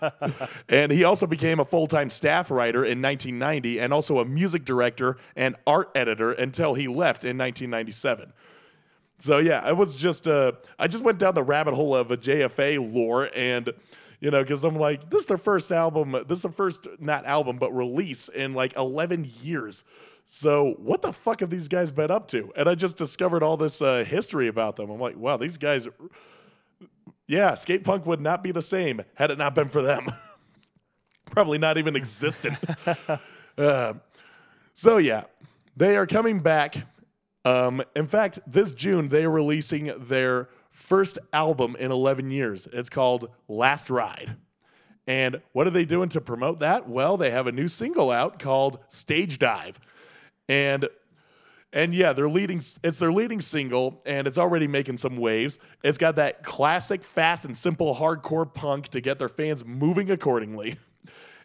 and 0.69 0.89
he 0.89 1.03
also 1.03 1.27
became 1.27 1.59
a 1.59 1.65
full 1.65 1.87
time 1.87 2.09
staff 2.09 2.49
writer 2.49 2.85
in 2.85 3.01
1990 3.01 3.81
and 3.81 3.93
also 3.93 4.19
a 4.19 4.25
music 4.25 4.63
director 4.63 5.17
and 5.35 5.57
art 5.67 5.91
editor 5.93 6.31
until 6.31 6.75
he 6.75 6.87
left 6.87 7.25
in 7.25 7.37
1997. 7.37 8.31
So 9.19 9.39
yeah, 9.39 9.59
I 9.61 9.73
was 9.73 9.93
just 9.93 10.29
uh, 10.29 10.53
I 10.79 10.87
just 10.87 11.03
went 11.03 11.19
down 11.19 11.35
the 11.35 11.43
rabbit 11.43 11.73
hole 11.73 11.93
of 11.93 12.09
a 12.09 12.15
JFA 12.15 12.93
lore 12.93 13.29
and 13.35 13.69
you 14.21 14.31
know 14.31 14.41
because 14.41 14.63
I'm 14.63 14.77
like 14.77 15.09
this 15.09 15.21
is 15.21 15.27
their 15.27 15.37
first 15.37 15.73
album 15.73 16.13
this 16.25 16.37
is 16.37 16.43
the 16.43 16.51
first 16.53 16.87
not 16.99 17.25
album 17.25 17.57
but 17.57 17.75
release 17.75 18.29
in 18.29 18.53
like 18.53 18.77
11 18.77 19.29
years. 19.41 19.83
So 20.33 20.75
what 20.77 21.01
the 21.01 21.11
fuck 21.11 21.41
have 21.41 21.49
these 21.49 21.67
guys 21.67 21.91
been 21.91 22.09
up 22.09 22.29
to? 22.29 22.53
And 22.55 22.69
I 22.69 22.73
just 22.73 22.95
discovered 22.95 23.43
all 23.43 23.57
this 23.57 23.81
uh, 23.81 24.05
history 24.07 24.47
about 24.47 24.77
them. 24.77 24.89
I'm 24.89 24.97
like, 24.97 25.17
wow, 25.17 25.35
these 25.35 25.57
guys. 25.57 25.89
Yeah, 27.27 27.53
skate 27.55 27.83
punk 27.83 28.05
would 28.05 28.21
not 28.21 28.41
be 28.41 28.53
the 28.53 28.61
same 28.61 29.01
had 29.15 29.29
it 29.29 29.37
not 29.37 29.55
been 29.55 29.67
for 29.67 29.81
them. 29.81 30.07
Probably 31.31 31.57
not 31.57 31.77
even 31.77 31.95
existed. 31.97 32.57
Uh, 33.57 33.95
so 34.73 34.95
yeah, 34.95 35.25
they 35.75 35.97
are 35.97 36.07
coming 36.07 36.39
back. 36.39 36.87
Um, 37.43 37.83
in 37.97 38.07
fact, 38.07 38.39
this 38.47 38.71
June 38.71 39.09
they 39.09 39.25
are 39.25 39.29
releasing 39.29 39.91
their 39.99 40.47
first 40.69 41.19
album 41.33 41.75
in 41.77 41.91
11 41.91 42.31
years. 42.31 42.69
It's 42.71 42.89
called 42.89 43.29
Last 43.49 43.89
Ride. 43.89 44.37
And 45.05 45.41
what 45.51 45.67
are 45.67 45.71
they 45.71 45.83
doing 45.83 46.07
to 46.09 46.21
promote 46.21 46.59
that? 46.61 46.87
Well, 46.87 47.17
they 47.17 47.31
have 47.31 47.45
a 47.45 47.51
new 47.51 47.67
single 47.67 48.09
out 48.09 48.39
called 48.39 48.79
Stage 48.87 49.37
Dive. 49.37 49.77
And 50.51 50.89
and 51.71 51.95
yeah, 51.95 52.11
their 52.11 52.27
leading 52.27 52.61
it's 52.83 52.99
their 52.99 53.13
leading 53.13 53.39
single 53.39 54.01
and 54.05 54.27
it's 54.27 54.37
already 54.37 54.67
making 54.67 54.97
some 54.97 55.15
waves. 55.15 55.59
It's 55.81 55.97
got 55.97 56.17
that 56.17 56.43
classic 56.43 57.03
fast 57.03 57.45
and 57.45 57.57
simple 57.57 57.95
hardcore 57.95 58.53
punk 58.53 58.89
to 58.89 58.99
get 58.99 59.17
their 59.17 59.29
fans 59.29 59.63
moving 59.65 60.11
accordingly. 60.11 60.75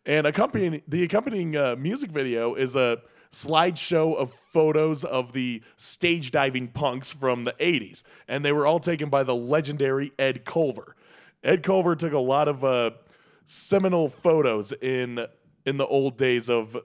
And 0.09 0.25
accompanying 0.25 0.83
the 0.87 1.03
accompanying 1.03 1.57
uh, 1.57 1.75
music 1.77 2.13
video 2.13 2.55
is 2.55 2.77
a 2.77 2.99
slideshow 3.33 4.17
of 4.17 4.33
photos 4.33 5.03
of 5.03 5.33
the 5.33 5.65
stage 5.77 6.31
diving 6.31 6.69
punks 6.69 7.11
from 7.11 7.43
the 7.43 7.53
80s. 7.55 8.05
And 8.29 8.45
they 8.45 8.53
were 8.53 8.69
all 8.69 8.79
taken 8.79 9.11
by 9.11 9.25
the 9.25 9.35
legendary 9.35 10.13
Ed 10.17 10.45
Colver. 10.45 10.95
Ed 11.43 11.65
Colver 11.65 11.97
took 11.97 12.13
a 12.13 12.21
lot 12.21 12.47
of 12.47 12.65
uh, 12.65 12.93
seminal 13.47 14.09
photos 14.09 14.73
in 14.81 15.27
in 15.65 15.77
the 15.77 15.87
old 15.87 16.17
days 16.17 16.49
of 16.49 16.77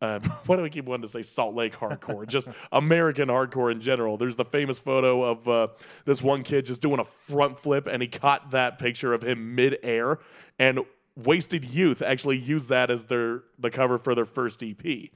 uh, 0.00 0.20
why 0.46 0.56
do 0.56 0.62
we 0.62 0.70
keep 0.70 0.84
wanting 0.84 1.02
to 1.02 1.08
say 1.08 1.22
Salt 1.22 1.54
Lake 1.54 1.74
hardcore? 1.74 2.26
Just 2.26 2.48
American 2.72 3.28
hardcore 3.28 3.72
in 3.72 3.80
general. 3.80 4.16
There's 4.16 4.36
the 4.36 4.44
famous 4.44 4.78
photo 4.78 5.22
of 5.22 5.48
uh, 5.48 5.68
this 6.04 6.22
one 6.22 6.42
kid 6.42 6.66
just 6.66 6.82
doing 6.82 7.00
a 7.00 7.04
front 7.04 7.58
flip, 7.58 7.86
and 7.86 8.02
he 8.02 8.08
caught 8.08 8.50
that 8.52 8.78
picture 8.78 9.12
of 9.12 9.22
him 9.22 9.54
mid-air. 9.54 10.18
And 10.58 10.80
Wasted 11.16 11.64
Youth 11.64 12.02
actually 12.02 12.38
used 12.38 12.68
that 12.68 12.90
as 12.90 13.04
their 13.06 13.42
the 13.58 13.70
cover 13.70 13.98
for 13.98 14.14
their 14.14 14.26
first 14.26 14.62
EP. 14.62 15.10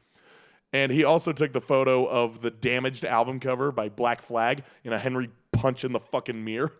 And 0.72 0.90
he 0.90 1.04
also 1.04 1.32
took 1.32 1.52
the 1.52 1.60
photo 1.60 2.06
of 2.06 2.40
the 2.40 2.50
damaged 2.50 3.04
album 3.04 3.40
cover 3.40 3.70
by 3.72 3.90
Black 3.90 4.22
Flag 4.22 4.64
in 4.84 4.92
a 4.92 4.98
Henry 4.98 5.28
punch 5.52 5.84
in 5.84 5.92
the 5.92 6.00
fucking 6.00 6.42
mirror. 6.42 6.72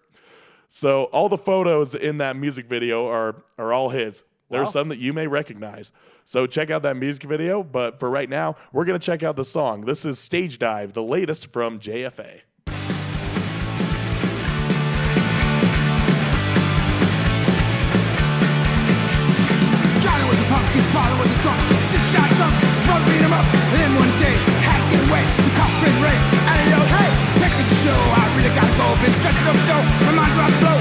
So 0.68 1.04
all 1.04 1.28
the 1.28 1.36
photos 1.36 1.94
in 1.94 2.18
that 2.18 2.34
music 2.34 2.66
video 2.66 3.06
are 3.06 3.44
are 3.58 3.72
all 3.72 3.90
his. 3.90 4.24
There's 4.52 4.66
Wow. 4.66 4.72
some 4.72 4.88
that 4.90 4.98
you 4.98 5.12
may 5.12 5.26
recognize. 5.26 5.90
So 6.24 6.46
check 6.46 6.70
out 6.70 6.82
that 6.84 6.96
music 6.96 7.24
video. 7.24 7.62
But 7.64 7.98
for 7.98 8.08
right 8.10 8.28
now, 8.28 8.54
we're 8.72 8.84
gonna 8.84 8.98
check 9.00 9.22
out 9.24 9.34
the 9.34 9.44
song. 9.44 9.80
This 9.86 10.04
is 10.04 10.18
Stage 10.20 10.58
Dive, 10.58 10.92
the 10.92 11.02
latest 11.02 11.46
from 11.50 11.80
JFA. 11.80 12.42
Johnny 20.02 20.24
was 20.26 20.40
a 20.42 20.46
punk, 20.50 20.66
his 20.74 20.86
father 20.90 21.14
was 21.16 21.30
a 21.30 21.38
drunk. 21.40 21.60
Six 21.86 22.02
shot 22.12 22.28
drunk, 22.36 22.54
his 22.74 22.82
brother 22.84 23.06
beat 23.06 23.22
him 23.22 23.32
up. 23.32 23.46
And 23.46 23.78
then 23.78 23.90
one 23.96 24.12
day, 24.18 24.34
had 24.66 24.78
to 24.82 24.86
get 24.90 25.00
away. 25.08 25.22
So 25.44 25.48
cop 25.56 25.70
friend 25.80 25.96
Ray, 26.02 26.18
and 26.50 26.56
he 26.60 26.66
yelled, 26.74 26.90
hey, 26.90 27.08
take 27.40 27.54
me 27.56 27.64
to 27.70 27.76
show. 27.86 27.98
I 28.20 28.22
really 28.36 28.52
gotta 28.52 28.74
go. 28.76 28.86
Been 29.00 29.14
stretching 29.20 29.46
up 29.48 29.56
snow. 29.62 29.80
My 30.10 30.12
mind's 30.18 30.36
about 30.36 30.50
to 30.52 30.58
blow. 30.60 30.71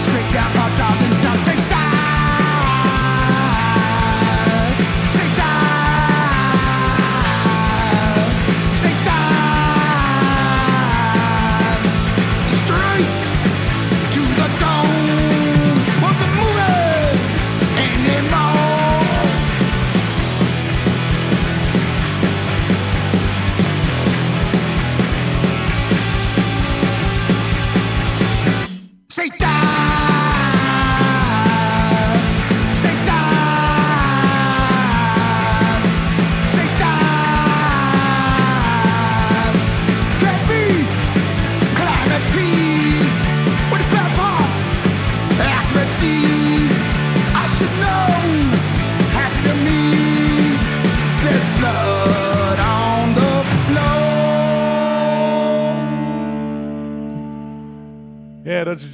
straight 0.00 0.29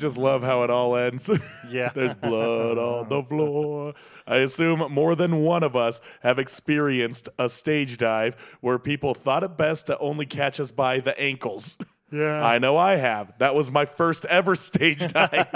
just 0.00 0.16
love 0.16 0.42
how 0.42 0.62
it 0.62 0.70
all 0.70 0.96
ends? 0.96 1.30
Yeah. 1.68 1.90
There's 1.92 2.14
blood 2.14 2.78
on 2.78 3.08
the 3.08 3.24
floor. 3.24 3.94
I 4.24 4.36
assume 4.36 4.78
more 4.92 5.16
than 5.16 5.42
one 5.42 5.64
of 5.64 5.74
us 5.74 6.00
have 6.20 6.38
experienced 6.38 7.28
a 7.40 7.48
stage 7.48 7.96
dive 7.98 8.36
where 8.60 8.78
people 8.78 9.14
thought 9.14 9.42
it 9.42 9.56
best 9.56 9.86
to 9.88 9.98
only 9.98 10.26
catch 10.26 10.60
us 10.60 10.70
by 10.70 11.00
the 11.00 11.18
ankles. 11.20 11.76
Yeah. 12.12 12.44
I 12.44 12.58
know 12.58 12.76
I 12.76 12.96
have. 12.96 13.36
That 13.38 13.56
was 13.56 13.70
my 13.70 13.84
first 13.84 14.24
ever 14.26 14.54
stage 14.54 15.12
dive. 15.12 15.46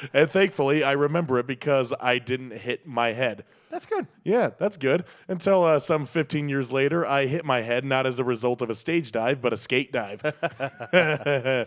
and 0.12 0.30
thankfully, 0.30 0.82
I 0.82 0.92
remember 0.92 1.38
it 1.38 1.46
because 1.46 1.92
I 2.00 2.18
didn't 2.18 2.52
hit 2.52 2.86
my 2.86 3.12
head. 3.12 3.44
That's 3.70 3.86
good. 3.86 4.08
Yeah, 4.24 4.50
that's 4.58 4.76
good. 4.76 5.04
Until 5.28 5.62
uh, 5.64 5.78
some 5.78 6.04
15 6.04 6.48
years 6.48 6.72
later, 6.72 7.06
I 7.06 7.26
hit 7.26 7.44
my 7.44 7.60
head 7.60 7.84
not 7.84 8.04
as 8.04 8.18
a 8.18 8.24
result 8.24 8.62
of 8.62 8.68
a 8.68 8.74
stage 8.74 9.12
dive, 9.12 9.40
but 9.40 9.52
a 9.52 9.56
skate 9.56 9.92
dive. 9.92 10.20
yeah, 10.92 11.64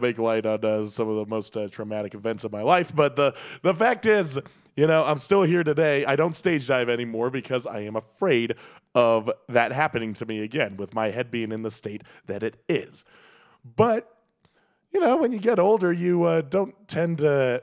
make 0.00 0.18
light 0.18 0.46
on 0.46 0.64
uh, 0.64 0.86
some 0.86 1.08
of 1.08 1.16
the 1.16 1.26
most 1.26 1.56
uh, 1.56 1.66
traumatic 1.66 2.14
events 2.14 2.44
of 2.44 2.52
my 2.52 2.62
life. 2.62 2.94
But 2.94 3.16
the 3.16 3.36
the 3.62 3.74
fact 3.74 4.06
is, 4.06 4.38
you 4.76 4.86
know, 4.86 5.04
I'm 5.04 5.18
still 5.18 5.42
here 5.42 5.64
today. 5.64 6.04
I 6.04 6.14
don't 6.14 6.36
stage 6.36 6.68
dive 6.68 6.88
anymore 6.88 7.30
because 7.30 7.66
I 7.66 7.80
am 7.80 7.96
afraid 7.96 8.54
of 8.94 9.28
that 9.48 9.72
happening 9.72 10.14
to 10.14 10.26
me 10.26 10.44
again, 10.44 10.76
with 10.76 10.94
my 10.94 11.10
head 11.10 11.32
being 11.32 11.50
in 11.50 11.62
the 11.62 11.70
state 11.72 12.04
that 12.26 12.44
it 12.44 12.62
is. 12.68 13.04
But 13.76 14.08
you 14.92 15.00
know, 15.00 15.16
when 15.16 15.32
you 15.32 15.40
get 15.40 15.58
older, 15.58 15.92
you 15.92 16.24
uh, 16.24 16.42
don't 16.42 16.74
tend 16.86 17.18
to 17.18 17.62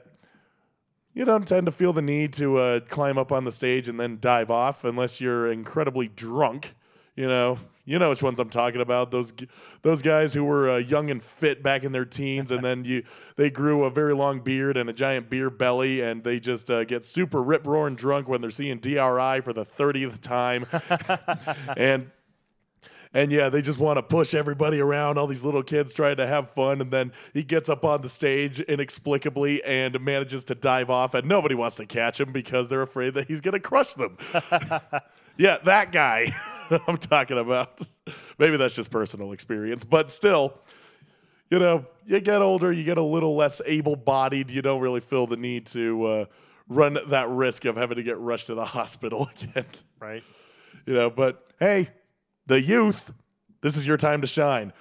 you 1.18 1.24
don't 1.24 1.48
tend 1.48 1.66
to 1.66 1.72
feel 1.72 1.92
the 1.92 2.00
need 2.00 2.32
to 2.32 2.58
uh, 2.58 2.78
climb 2.78 3.18
up 3.18 3.32
on 3.32 3.42
the 3.42 3.50
stage 3.50 3.88
and 3.88 3.98
then 3.98 4.18
dive 4.20 4.52
off 4.52 4.84
unless 4.84 5.20
you're 5.20 5.50
incredibly 5.50 6.06
drunk. 6.06 6.76
You 7.16 7.26
know, 7.26 7.58
you 7.84 7.98
know 7.98 8.10
which 8.10 8.22
ones 8.22 8.38
I'm 8.38 8.50
talking 8.50 8.80
about. 8.80 9.10
Those 9.10 9.32
those 9.82 10.00
guys 10.00 10.32
who 10.32 10.44
were 10.44 10.70
uh, 10.70 10.76
young 10.76 11.10
and 11.10 11.20
fit 11.20 11.60
back 11.60 11.82
in 11.82 11.90
their 11.90 12.04
teens, 12.04 12.52
and 12.52 12.62
then 12.62 12.84
you 12.84 13.02
they 13.34 13.50
grew 13.50 13.82
a 13.82 13.90
very 13.90 14.14
long 14.14 14.38
beard 14.38 14.76
and 14.76 14.88
a 14.88 14.92
giant 14.92 15.28
beer 15.28 15.50
belly, 15.50 16.02
and 16.02 16.22
they 16.22 16.38
just 16.38 16.70
uh, 16.70 16.84
get 16.84 17.04
super 17.04 17.42
rip 17.42 17.66
roaring 17.66 17.96
drunk 17.96 18.28
when 18.28 18.40
they're 18.40 18.52
seeing 18.52 18.78
DRI 18.78 19.40
for 19.40 19.52
the 19.52 19.64
thirtieth 19.64 20.20
time, 20.20 20.66
and 21.76 22.12
and 23.14 23.32
yeah, 23.32 23.48
they 23.48 23.62
just 23.62 23.78
want 23.80 23.96
to 23.96 24.02
push 24.02 24.34
everybody 24.34 24.80
around. 24.80 25.18
All 25.18 25.26
these 25.26 25.44
little 25.44 25.62
kids 25.62 25.92
trying 25.94 26.16
to 26.16 26.26
have 26.26 26.50
fun, 26.50 26.80
and 26.80 26.90
then 26.90 27.12
he 27.32 27.42
gets 27.42 27.68
up 27.68 27.84
on 27.84 28.02
the 28.02 28.08
stage 28.08 28.60
inexplicably 28.60 29.62
and 29.64 29.98
manages 30.00 30.44
to 30.46 30.54
dive 30.54 30.90
off, 30.90 31.14
and 31.14 31.26
nobody 31.28 31.54
wants 31.54 31.76
to 31.76 31.86
catch 31.86 32.20
him 32.20 32.32
because 32.32 32.68
they're 32.68 32.82
afraid 32.82 33.14
that 33.14 33.28
he's 33.28 33.40
going 33.40 33.54
to 33.54 33.60
crush 33.60 33.94
them. 33.94 34.18
yeah, 35.36 35.58
that 35.64 35.92
guy 35.92 36.30
I'm 36.86 36.96
talking 36.98 37.38
about. 37.38 37.80
Maybe 38.38 38.56
that's 38.56 38.74
just 38.74 38.90
personal 38.90 39.32
experience, 39.32 39.84
but 39.84 40.10
still, 40.10 40.54
you 41.50 41.58
know, 41.58 41.86
you 42.06 42.20
get 42.20 42.40
older, 42.42 42.72
you 42.72 42.84
get 42.84 42.98
a 42.98 43.02
little 43.02 43.34
less 43.36 43.60
able-bodied. 43.64 44.50
You 44.50 44.62
don't 44.62 44.80
really 44.80 45.00
feel 45.00 45.26
the 45.26 45.36
need 45.36 45.66
to 45.66 46.04
uh, 46.04 46.24
run 46.68 46.98
that 47.08 47.28
risk 47.30 47.64
of 47.64 47.76
having 47.76 47.96
to 47.96 48.02
get 48.02 48.18
rushed 48.18 48.46
to 48.48 48.54
the 48.54 48.64
hospital 48.66 49.28
again 49.42 49.64
Right. 49.98 50.22
you 50.86 50.92
know 50.94 51.08
but 51.10 51.50
hey 51.58 51.88
the 52.48 52.60
youth 52.60 53.12
this 53.60 53.76
is 53.76 53.86
your 53.86 53.96
time 53.96 54.20
to 54.20 54.26
shine. 54.26 54.72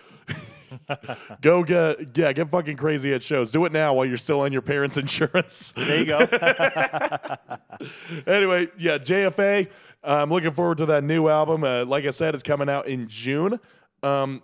Go 1.42 1.64
get 1.64 2.18
yeah 2.18 2.34
get 2.34 2.50
fucking 2.50 2.78
crazy 2.78 3.14
at 3.14 3.24
shows. 3.24 3.52
Do 3.52 3.66
it 3.66 3.72
now 3.72 3.94
while 3.94 4.06
you're 4.06 4.18
still 4.18 4.42
on 4.42 4.52
your 4.52 4.62
parents 4.62 4.98
insurance. 4.98 5.74
There 5.74 6.00
you 6.00 6.06
go. 6.06 6.18
anyway 8.28 8.68
yeah 8.78 8.98
jfa 8.98 9.70
i'm 10.04 10.30
looking 10.30 10.52
forward 10.52 10.80
to 10.80 10.86
that 10.88 11.04
new 11.04 11.30
album. 11.30 11.64
Uh, 11.64 11.86
like 11.86 12.06
i 12.06 12.10
said 12.10 12.34
it's 12.34 12.44
coming 12.44 12.70
out 12.70 12.88
in 12.88 13.08
june. 13.08 13.60
Um, 14.04 14.44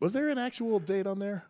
was 0.00 0.12
there 0.12 0.28
an 0.28 0.38
actual 0.38 0.78
date 0.78 1.06
on 1.06 1.18
there 1.18 1.44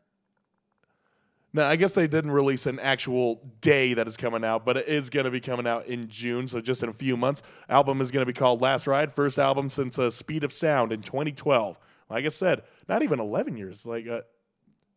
no, 1.55 1.65
I 1.65 1.77
guess 1.77 1.93
they 1.93 2.07
didn't 2.07 2.31
release 2.31 2.67
an 2.67 2.79
actual 2.81 3.43
day 3.61 3.93
that 3.95 4.09
is 4.09 4.17
coming 4.17 4.43
out, 4.43 4.65
but 4.65 4.79
it 4.79 4.89
is 4.89 5.11
going 5.11 5.25
to 5.25 5.31
be 5.31 5.41
coming 5.41 5.67
out 5.67 5.87
in 5.87 6.09
June, 6.09 6.47
so 6.47 6.61
just 6.61 6.83
in 6.83 6.89
a 6.89 6.95
few 6.95 7.17
months. 7.17 7.43
Album 7.69 8.01
is 8.01 8.11
going 8.11 8.23
to 8.23 8.33
be 8.33 8.37
called 8.37 8.63
Last 8.63 8.87
Ride, 8.87 9.13
first 9.13 9.39
album 9.39 9.69
since 9.69 9.99
uh, 9.99 10.11
Speed 10.11 10.45
of 10.45 10.53
Sound 10.53 10.93
in 10.93 11.03
2012. 11.03 11.79
Like 12.09 12.25
I 12.25 12.29
said, 12.29 12.63
not 12.89 13.03
even 13.03 13.21
11 13.21 13.57
years. 13.57 13.85
Like, 13.85 14.09
uh, 14.09 14.23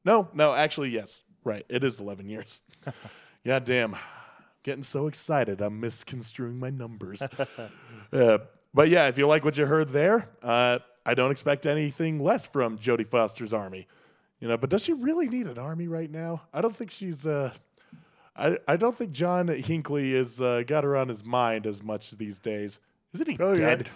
no, 0.06 0.30
no, 0.34 0.54
actually, 0.54 0.90
yes, 0.90 1.24
right, 1.44 1.66
it 1.68 1.84
is 1.84 2.00
11 2.00 2.30
years. 2.30 2.62
God 3.46 3.66
damn, 3.66 3.96
getting 4.64 4.84
so 4.84 5.08
excited, 5.08 5.60
I'm 5.60 5.82
misconstruing 5.82 6.58
my 6.58 6.70
numbers. 6.70 7.22
uh, 8.14 8.38
but 8.74 8.90
yeah, 8.90 9.08
if 9.08 9.18
you 9.18 9.28
like 9.28 9.44
what 9.44 9.58
you 9.58 9.66
heard 9.66 9.90
there, 9.90 10.30
uh, 10.42 10.80
I 11.06 11.14
don't 11.16 11.32
expect 11.32 11.66
anything 11.66 12.20
less 12.20 12.46
from 12.46 12.78
Jodie 12.78 13.08
Foster's 13.08 13.54
Army. 13.54 13.88
You 14.46 14.50
know, 14.50 14.58
but 14.58 14.70
does 14.70 14.84
she 14.84 14.94
really 14.94 15.28
need 15.28 15.48
an 15.48 15.58
army 15.58 15.88
right 15.88 16.12
now? 16.12 16.44
I 16.54 16.62
don't 16.62 16.76
think 16.76 16.92
she's. 16.92 17.26
Uh, 17.26 17.52
I 18.38 18.60
I 18.68 18.78
don't 18.78 18.96
think 18.96 19.12
John 19.12 19.48
Hinckley 19.48 20.14
has 20.14 20.40
uh, 20.40 20.62
got 20.68 20.84
her 20.84 20.96
on 20.96 21.08
his 21.08 21.26
mind 21.26 21.66
as 21.66 21.82
much 21.82 22.12
these 22.12 22.38
days. 22.38 22.80
Isn't 23.16 23.28
he 23.28 23.38
dead? 23.38 23.90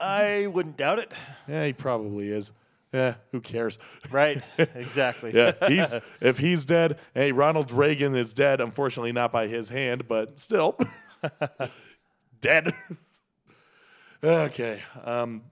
I 0.00 0.46
wouldn't 0.46 0.78
doubt 0.78 1.00
it. 1.00 1.12
Yeah, 1.46 1.66
he 1.66 1.74
probably 1.74 2.30
is. 2.30 2.50
Yeah, 2.94 3.16
who 3.30 3.42
cares? 3.42 3.78
Right. 4.10 4.42
exactly. 4.58 5.32
Yeah, 5.34 5.52
he's 5.68 5.94
if 6.22 6.38
he's 6.38 6.64
dead. 6.64 6.98
Hey, 7.12 7.32
Ronald 7.32 7.70
Reagan 7.70 8.16
is 8.16 8.32
dead. 8.32 8.62
Unfortunately, 8.62 9.12
not 9.12 9.32
by 9.32 9.48
his 9.48 9.68
hand, 9.68 10.08
but 10.08 10.38
still 10.38 10.78
dead. 12.40 12.72
okay. 14.24 14.80
Um, 15.04 15.42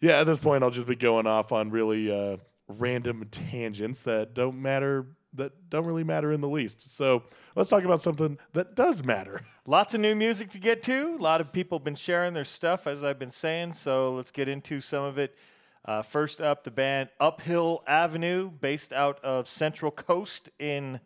yeah, 0.00 0.20
at 0.20 0.24
this 0.28 0.38
point, 0.38 0.62
I'll 0.62 0.70
just 0.70 0.86
be 0.86 0.94
going 0.94 1.26
off 1.26 1.50
on 1.50 1.70
really 1.70 2.12
uh, 2.12 2.36
random 2.68 3.26
tangents 3.30 4.02
that 4.02 4.34
don't 4.34 4.60
matter. 4.60 5.06
That 5.34 5.68
don't 5.68 5.84
really 5.84 6.04
matter 6.04 6.32
in 6.32 6.40
the 6.40 6.48
least. 6.48 6.94
So 6.96 7.24
let's 7.54 7.68
talk 7.68 7.84
about 7.84 8.00
something 8.00 8.38
that 8.54 8.74
does 8.74 9.04
matter. 9.04 9.42
Lots 9.66 9.92
of 9.92 10.00
new 10.00 10.14
music 10.14 10.48
to 10.50 10.58
get 10.58 10.82
to. 10.84 11.16
A 11.18 11.22
lot 11.22 11.40
of 11.42 11.52
people 11.52 11.78
have 11.78 11.84
been 11.84 11.94
sharing 11.94 12.32
their 12.32 12.44
stuff, 12.44 12.86
as 12.86 13.04
I've 13.04 13.18
been 13.18 13.30
saying. 13.30 13.74
So 13.74 14.14
let's 14.14 14.30
get 14.30 14.48
into 14.48 14.80
some 14.80 15.04
of 15.04 15.18
it. 15.18 15.36
Uh, 15.84 16.02
first 16.02 16.40
up, 16.40 16.64
the 16.64 16.70
band 16.70 17.10
Uphill 17.20 17.82
Avenue, 17.86 18.50
based 18.50 18.92
out 18.92 19.22
of 19.22 19.48
Central 19.48 19.90
Coast 19.90 20.48
in 20.58 21.00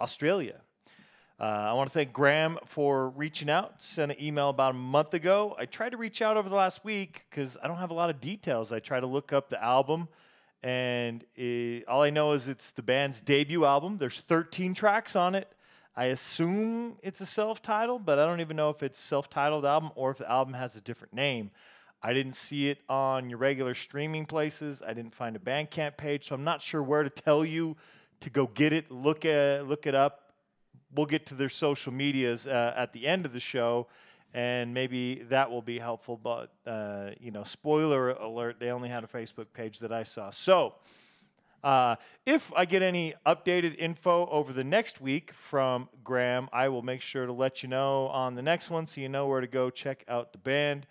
Australia. 0.00 0.60
Uh, 1.40 1.44
I 1.44 1.72
want 1.74 1.88
to 1.88 1.94
thank 1.94 2.12
Graham 2.12 2.58
for 2.64 3.10
reaching 3.10 3.48
out. 3.48 3.80
Sent 3.80 4.10
an 4.10 4.20
email 4.20 4.48
about 4.48 4.74
a 4.74 4.76
month 4.76 5.14
ago. 5.14 5.54
I 5.56 5.66
tried 5.66 5.90
to 5.90 5.96
reach 5.96 6.20
out 6.20 6.36
over 6.36 6.48
the 6.48 6.56
last 6.56 6.84
week 6.84 7.26
because 7.30 7.56
I 7.62 7.68
don't 7.68 7.76
have 7.76 7.90
a 7.90 7.94
lot 7.94 8.10
of 8.10 8.20
details. 8.20 8.72
I 8.72 8.80
tried 8.80 9.00
to 9.00 9.06
look 9.06 9.32
up 9.32 9.48
the 9.48 9.62
album, 9.62 10.08
and 10.62 11.24
it, 11.36 11.86
all 11.86 12.02
I 12.02 12.10
know 12.10 12.32
is 12.32 12.48
it's 12.48 12.72
the 12.72 12.82
band's 12.82 13.20
debut 13.20 13.64
album. 13.64 13.98
There's 13.98 14.20
13 14.20 14.74
tracks 14.74 15.14
on 15.14 15.34
it. 15.34 15.52
I 15.96 16.06
assume 16.06 16.96
it's 17.02 17.20
a 17.20 17.26
self-titled, 17.26 18.04
but 18.04 18.18
I 18.18 18.26
don't 18.26 18.40
even 18.40 18.56
know 18.56 18.70
if 18.70 18.82
it's 18.82 19.00
self-titled 19.00 19.64
album 19.64 19.90
or 19.94 20.12
if 20.12 20.18
the 20.18 20.30
album 20.30 20.54
has 20.54 20.76
a 20.76 20.80
different 20.80 21.12
name. 21.12 21.50
I 22.02 22.12
didn't 22.12 22.34
see 22.34 22.68
it 22.68 22.78
on 22.88 23.28
your 23.28 23.38
regular 23.38 23.74
streaming 23.74 24.24
places. 24.24 24.82
I 24.86 24.94
didn't 24.94 25.14
find 25.14 25.34
a 25.34 25.40
Bandcamp 25.40 25.96
page, 25.96 26.28
so 26.28 26.34
I'm 26.34 26.44
not 26.44 26.62
sure 26.62 26.82
where 26.82 27.02
to 27.02 27.10
tell 27.10 27.44
you 27.44 27.76
to 28.20 28.30
go 28.30 28.46
get 28.46 28.72
it. 28.72 28.90
Look 28.90 29.24
at 29.24 29.66
look 29.66 29.86
it 29.86 29.94
up. 29.94 30.32
We'll 30.94 31.06
get 31.06 31.26
to 31.26 31.34
their 31.34 31.48
social 31.48 31.92
medias 31.92 32.46
uh, 32.46 32.74
at 32.76 32.92
the 32.92 33.06
end 33.06 33.26
of 33.26 33.32
the 33.32 33.40
show, 33.40 33.88
and 34.34 34.74
maybe 34.74 35.22
that 35.30 35.50
will 35.50 35.62
be 35.62 35.78
helpful. 35.78 36.16
But 36.16 36.52
uh, 36.66 37.10
you 37.20 37.30
know, 37.30 37.44
spoiler 37.44 38.10
alert: 38.10 38.56
they 38.58 38.70
only 38.70 38.88
had 38.88 39.04
a 39.04 39.06
Facebook 39.06 39.46
page 39.52 39.80
that 39.80 39.92
I 39.92 40.02
saw. 40.02 40.30
So. 40.30 40.74
Uh, 41.60 41.96
if 42.24 42.52
I 42.54 42.66
get 42.66 42.82
any 42.82 43.14
updated 43.26 43.76
info 43.78 44.26
over 44.26 44.52
the 44.52 44.62
next 44.62 45.00
week 45.00 45.32
from 45.32 45.88
Graham, 46.04 46.48
I 46.52 46.68
will 46.68 46.82
make 46.82 47.00
sure 47.00 47.26
to 47.26 47.32
let 47.32 47.64
you 47.64 47.68
know 47.68 48.06
on 48.06 48.36
the 48.36 48.42
next 48.42 48.70
one 48.70 48.86
so 48.86 49.00
you 49.00 49.08
know 49.08 49.26
where 49.26 49.40
to 49.40 49.48
go 49.48 49.68
check 49.68 50.04
out 50.06 50.30
the 50.30 50.38
band. 50.38 50.86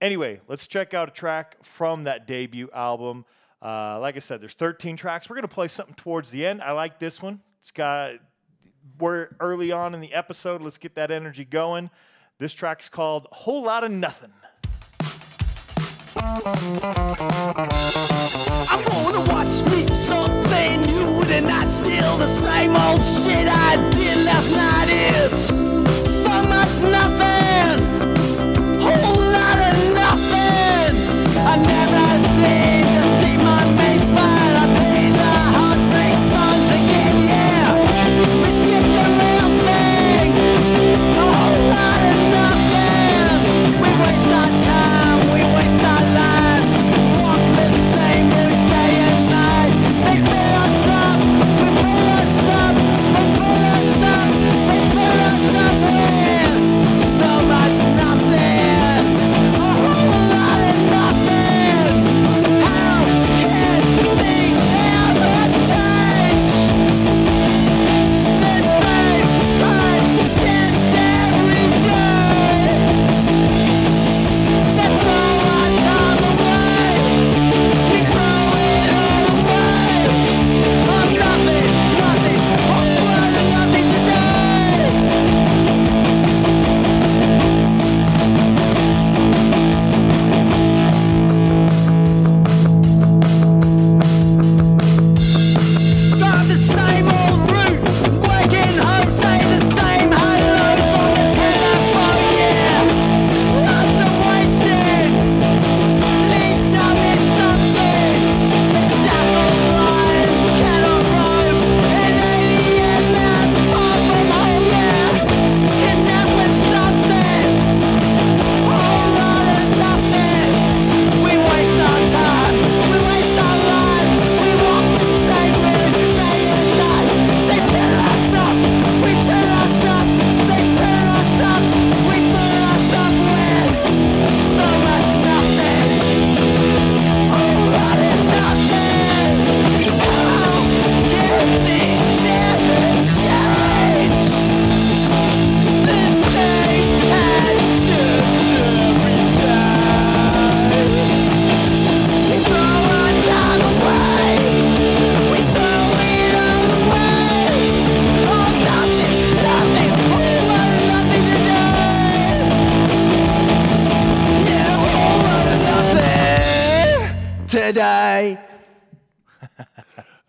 Anyway, 0.00 0.40
let's 0.46 0.66
check 0.66 0.94
out 0.94 1.08
a 1.08 1.10
track 1.10 1.56
from 1.64 2.04
that 2.04 2.28
debut 2.28 2.68
album. 2.72 3.24
Uh, 3.62 3.98
like 3.98 4.16
I 4.16 4.18
said, 4.18 4.42
there's 4.42 4.54
13 4.54 4.96
tracks. 4.96 5.30
We're 5.30 5.40
to 5.40 5.48
play 5.48 5.68
something 5.68 5.94
towards 5.94 6.30
the 6.30 6.44
end. 6.44 6.62
I 6.62 6.72
like 6.72 6.98
this 6.98 7.22
one. 7.22 7.40
It's 7.60 7.70
got, 7.70 8.12
we're 9.00 9.30
early 9.40 9.72
on 9.72 9.94
in 9.94 10.00
the 10.00 10.12
episode. 10.12 10.60
Let's 10.60 10.76
get 10.76 10.96
that 10.96 11.10
energy 11.10 11.46
going. 11.46 11.88
This 12.40 12.52
track's 12.52 12.88
called 12.88 13.28
Whole 13.30 13.62
Lot 13.62 13.84
of 13.84 13.92
Nothing. 13.92 14.32
I 18.66 18.84
wanna 18.90 19.20
watch 19.30 19.62
me 19.70 19.86
something 19.94 20.80
new 20.80 21.24
not 21.46 21.68
still 21.68 22.16
the 22.18 22.26
same 22.26 22.74
old 22.74 23.00
shit 23.00 23.46
I 23.46 23.76
did 23.92 24.24
last 24.24 24.50
night. 24.50 24.88
It's 24.90 25.46
so 26.24 26.42
much 26.42 26.82
nothing, 26.90 28.13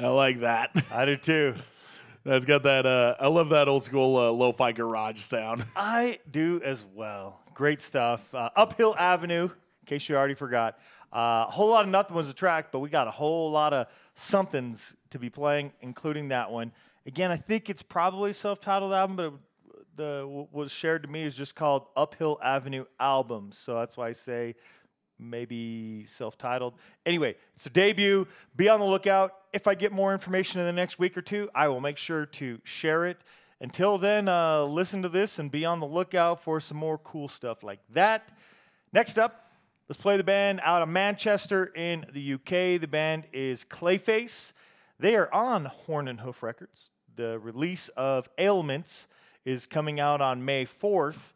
I 0.05 0.09
like 0.09 0.41
that. 0.41 0.69
I 0.91 1.05
do 1.05 1.15
too. 1.15 1.55
That's 2.23 2.45
got 2.45 2.61
that. 2.61 2.85
Uh, 2.85 3.15
I 3.19 3.27
love 3.27 3.49
that 3.49 3.67
old 3.67 3.83
school 3.83 4.17
uh, 4.17 4.29
lo-fi 4.29 4.71
garage 4.71 5.19
sound. 5.19 5.65
I 5.75 6.19
do 6.29 6.61
as 6.63 6.85
well. 6.93 7.39
Great 7.55 7.81
stuff. 7.81 8.23
Uh, 8.31 8.51
Uphill 8.55 8.95
Avenue, 8.99 9.45
in 9.45 9.85
case 9.87 10.07
you 10.07 10.15
already 10.15 10.35
forgot. 10.35 10.77
A 11.11 11.45
whole 11.45 11.69
lot 11.69 11.85
of 11.85 11.89
nothing 11.89 12.15
was 12.15 12.29
a 12.29 12.35
track, 12.35 12.71
but 12.71 12.79
we 12.79 12.89
got 12.89 13.07
a 13.07 13.11
whole 13.11 13.49
lot 13.49 13.73
of 13.73 13.87
somethings 14.13 14.95
to 15.09 15.17
be 15.17 15.31
playing, 15.31 15.71
including 15.81 16.27
that 16.27 16.51
one. 16.51 16.71
Again, 17.07 17.31
I 17.31 17.37
think 17.37 17.67
it's 17.71 17.81
probably 17.81 18.29
a 18.29 18.35
self-titled 18.35 18.93
album, 18.93 19.15
but 19.15 19.33
the 19.95 20.23
what 20.27 20.53
was 20.53 20.71
shared 20.71 21.01
to 21.01 21.09
me 21.09 21.23
is 21.23 21.35
just 21.35 21.55
called 21.55 21.87
Uphill 21.97 22.37
Avenue 22.43 22.85
Albums. 22.99 23.57
So 23.57 23.73
that's 23.73 23.97
why 23.97 24.09
I 24.09 24.11
say 24.11 24.53
maybe 25.19 26.05
self-titled. 26.05 26.73
Anyway, 27.05 27.35
it's 27.55 27.65
a 27.65 27.69
debut. 27.69 28.27
Be 28.55 28.69
on 28.69 28.79
the 28.79 28.85
lookout. 28.85 29.33
If 29.53 29.67
I 29.67 29.75
get 29.75 29.91
more 29.91 30.13
information 30.13 30.59
in 30.59 30.65
the 30.65 30.73
next 30.73 30.99
week 30.99 31.17
or 31.17 31.21
two, 31.21 31.49
I 31.55 31.67
will 31.67 31.81
make 31.81 31.97
sure 31.97 32.25
to 32.25 32.59
share 32.63 33.05
it. 33.05 33.17
Until 33.61 33.97
then, 33.97 34.27
uh, 34.27 34.63
listen 34.63 35.01
to 35.01 35.09
this 35.09 35.39
and 35.39 35.49
be 35.49 35.65
on 35.65 35.79
the 35.79 35.87
lookout 35.87 36.43
for 36.43 36.59
some 36.59 36.77
more 36.77 36.97
cool 36.97 37.27
stuff 37.27 37.63
like 37.63 37.79
that. 37.93 38.29
Next 38.91 39.17
up, 39.17 39.51
let's 39.87 40.01
play 40.01 40.17
the 40.17 40.23
band 40.23 40.59
out 40.63 40.81
of 40.81 40.89
Manchester 40.89 41.71
in 41.75 42.05
the 42.11 42.33
UK. 42.33 42.79
The 42.81 42.87
band 42.87 43.27
is 43.31 43.63
Clayface. 43.63 44.51
They 44.99 45.15
are 45.15 45.33
on 45.33 45.65
Horn 45.65 46.07
and 46.07 46.21
Hoof 46.21 46.43
Records. 46.43 46.91
The 47.15 47.39
release 47.39 47.87
of 47.89 48.29
Ailments 48.37 49.07
is 49.45 49.65
coming 49.65 49.99
out 49.99 50.19
on 50.19 50.43
May 50.43 50.65
4th. 50.65 51.33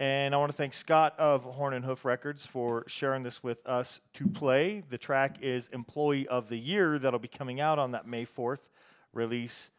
And 0.00 0.34
I 0.34 0.38
want 0.38 0.50
to 0.50 0.56
thank 0.56 0.72
Scott 0.72 1.14
of 1.18 1.42
Horn 1.42 1.74
and 1.74 1.84
Hoof 1.84 2.06
Records 2.06 2.46
for 2.46 2.84
sharing 2.86 3.22
this 3.22 3.42
with 3.42 3.58
us 3.66 4.00
to 4.14 4.26
play. 4.26 4.82
The 4.88 4.96
track 4.96 5.36
is 5.42 5.68
Employee 5.68 6.26
of 6.26 6.48
the 6.48 6.56
Year 6.56 6.98
that'll 6.98 7.18
be 7.18 7.28
coming 7.28 7.60
out 7.60 7.78
on 7.78 7.90
that 7.90 8.06
May 8.06 8.24
4th 8.24 8.70
release. 9.12 9.70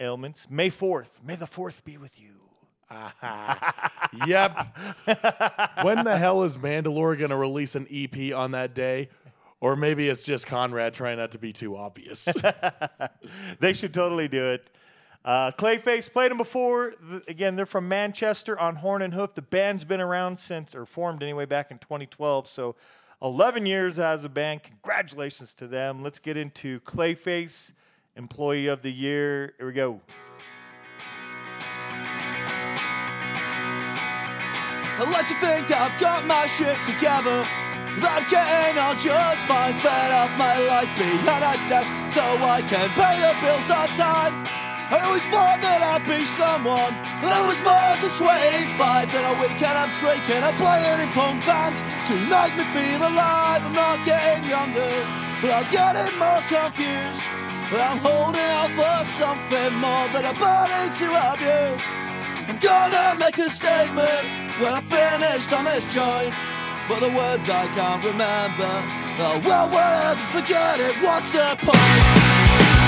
Ailments. 0.00 0.48
May 0.48 0.70
4th. 0.70 1.22
May 1.22 1.36
the 1.36 1.44
4th 1.44 1.84
be 1.84 1.98
with 1.98 2.18
you. 2.18 2.30
yep. 4.26 4.74
when 5.82 6.02
the 6.02 6.16
hell 6.16 6.44
is 6.44 6.56
Mandalore 6.56 7.18
going 7.18 7.28
to 7.28 7.36
release 7.36 7.74
an 7.74 7.86
EP 7.92 8.34
on 8.34 8.52
that 8.52 8.74
day? 8.74 9.10
Or 9.60 9.76
maybe 9.76 10.08
it's 10.08 10.24
just 10.24 10.46
Conrad 10.46 10.94
trying 10.94 11.18
not 11.18 11.32
to 11.32 11.38
be 11.38 11.52
too 11.52 11.76
obvious. 11.76 12.26
they 13.60 13.74
should 13.74 13.92
totally 13.92 14.28
do 14.28 14.46
it. 14.46 14.70
Uh, 15.28 15.52
Clayface 15.52 16.10
played 16.10 16.30
them 16.30 16.38
before. 16.38 16.94
Again, 17.28 17.54
they're 17.54 17.66
from 17.66 17.86
Manchester 17.86 18.58
on 18.58 18.76
Horn 18.76 19.02
and 19.02 19.12
Hoof. 19.12 19.34
The 19.34 19.42
band's 19.42 19.84
been 19.84 20.00
around 20.00 20.38
since, 20.38 20.74
or 20.74 20.86
formed 20.86 21.22
anyway, 21.22 21.44
back 21.44 21.70
in 21.70 21.76
2012. 21.76 22.48
So 22.48 22.76
11 23.20 23.66
years 23.66 23.98
as 23.98 24.24
a 24.24 24.30
band. 24.30 24.62
Congratulations 24.62 25.52
to 25.56 25.66
them. 25.66 26.02
Let's 26.02 26.18
get 26.18 26.38
into 26.38 26.80
Clayface, 26.80 27.72
Employee 28.16 28.68
of 28.68 28.80
the 28.80 28.90
Year. 28.90 29.52
Here 29.58 29.66
we 29.66 29.74
go. 29.74 30.00
I 34.96 35.10
like 35.12 35.28
to 35.28 35.34
think 35.34 35.70
I've 35.70 36.00
got 36.00 36.24
my 36.24 36.46
shit 36.46 36.80
together. 36.80 37.46
I'm 38.00 38.26
getting 38.30 38.78
on 38.78 38.96
just 38.96 39.44
fine. 39.44 39.74
Spent 39.76 40.14
off 40.14 40.30
my 40.38 40.58
life 40.58 40.88
behind 40.96 41.44
a 41.44 41.68
desk 41.68 41.92
so 42.14 42.22
I 42.22 42.62
can 42.62 42.88
pay 42.96 43.20
the 43.20 43.36
bills 43.44 43.68
on 43.70 43.88
time. 43.88 44.67
I 44.88 45.04
always 45.04 45.24
thought 45.28 45.60
that 45.60 45.84
I'd 45.84 46.04
be 46.08 46.24
someone 46.24 46.96
that 47.20 47.40
was 47.44 47.60
more 47.60 47.92
than 48.00 48.08
25 48.08 49.12
than 49.12 49.24
a 49.28 49.34
weekend 49.36 49.76
of 49.76 49.92
drinking 50.00 50.40
and 50.40 50.56
playing 50.56 51.04
in 51.04 51.12
punk 51.12 51.44
bands 51.44 51.84
to 52.08 52.16
make 52.16 52.56
me 52.56 52.64
feel 52.72 52.96
alive. 52.96 53.68
I'm 53.68 53.76
not 53.76 54.00
getting 54.08 54.48
younger, 54.48 54.96
but 55.44 55.52
I'm 55.52 55.68
getting 55.68 56.16
more 56.16 56.40
confused. 56.48 57.20
I'm 57.68 58.00
holding 58.00 58.40
out 58.40 58.72
for 58.72 59.04
something 59.20 59.76
more 59.76 60.08
than 60.08 60.24
a 60.24 60.32
body 60.40 60.88
to 60.88 61.06
abuse. 61.36 61.84
I'm 62.48 62.56
gonna 62.56 63.20
make 63.20 63.36
a 63.36 63.52
statement 63.52 64.24
when 64.56 64.72
I'm 64.72 64.88
finished 64.88 65.52
on 65.52 65.68
this 65.68 65.84
joint. 65.92 66.32
But 66.88 67.04
the 67.04 67.12
words 67.12 67.44
I 67.52 67.68
can't 67.76 68.00
remember. 68.00 68.72
Oh 69.20 69.36
well, 69.44 69.68
whatever, 69.68 70.24
forget 70.32 70.80
it. 70.80 70.96
What's 71.04 71.32
the 71.36 71.60
point? 71.60 72.87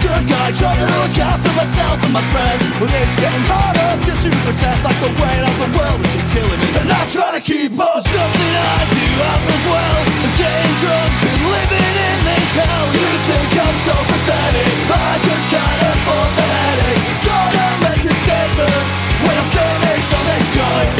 Good 0.00 0.24
guy, 0.28 0.52
trying 0.52 0.80
to 0.80 0.88
look 1.00 1.16
after 1.16 1.52
myself 1.56 1.96
and 2.04 2.12
my 2.12 2.24
friends. 2.32 2.62
But 2.80 2.90
it's 2.92 3.16
getting 3.16 3.44
harder 3.48 3.90
just 4.04 4.24
to 4.24 4.30
pretend 4.44 4.84
like 4.84 4.98
the 5.00 5.12
weight 5.16 5.44
of 5.44 5.56
the 5.56 5.70
world 5.76 6.00
is 6.04 6.26
killing 6.32 6.60
me. 6.60 6.68
And 6.80 6.88
I'm 6.90 7.08
trying 7.08 7.36
to 7.36 7.44
keep 7.44 7.72
up. 7.76 8.02
Nothing 8.04 8.52
I 8.56 8.78
do 8.92 9.08
as 9.26 9.64
well 9.66 9.98
as 10.26 10.32
getting 10.36 10.74
drunk 10.82 11.12
and 11.24 11.40
living 11.48 11.94
in 11.96 12.18
this 12.28 12.52
hell. 12.56 12.86
You 12.92 13.08
think 13.30 13.50
I'm 13.56 13.76
so 13.86 13.96
pathetic? 14.10 14.74
I 14.92 15.12
just 15.24 15.44
can't 15.48 15.82
afford 15.92 16.30
the 16.36 16.46
headache. 16.46 17.04
Gotta 17.24 17.66
make 17.86 18.04
a 18.04 18.14
statement 18.14 18.84
when 19.24 19.34
I'm 19.38 19.50
finished 19.54 20.10
this 20.12 20.44
joint. 20.56 20.92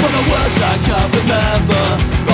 But 0.00 0.10
the 0.16 0.24
words 0.32 0.56
I 0.64 0.74
can't 0.88 1.10
remember. 1.12 2.29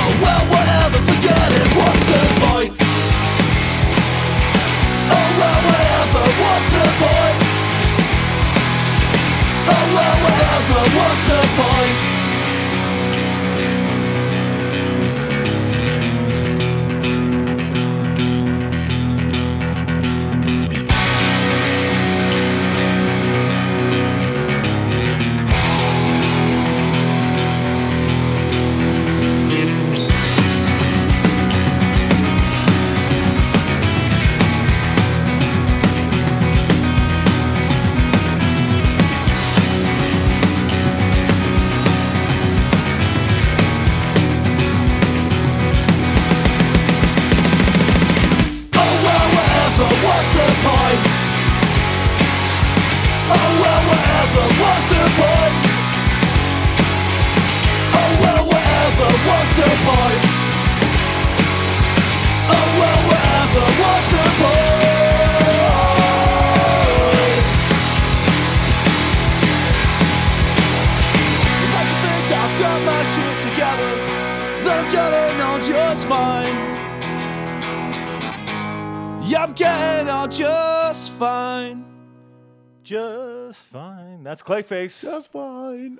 Clayface. 84.46 85.00
That's 85.00 85.26
fine. 85.26 85.98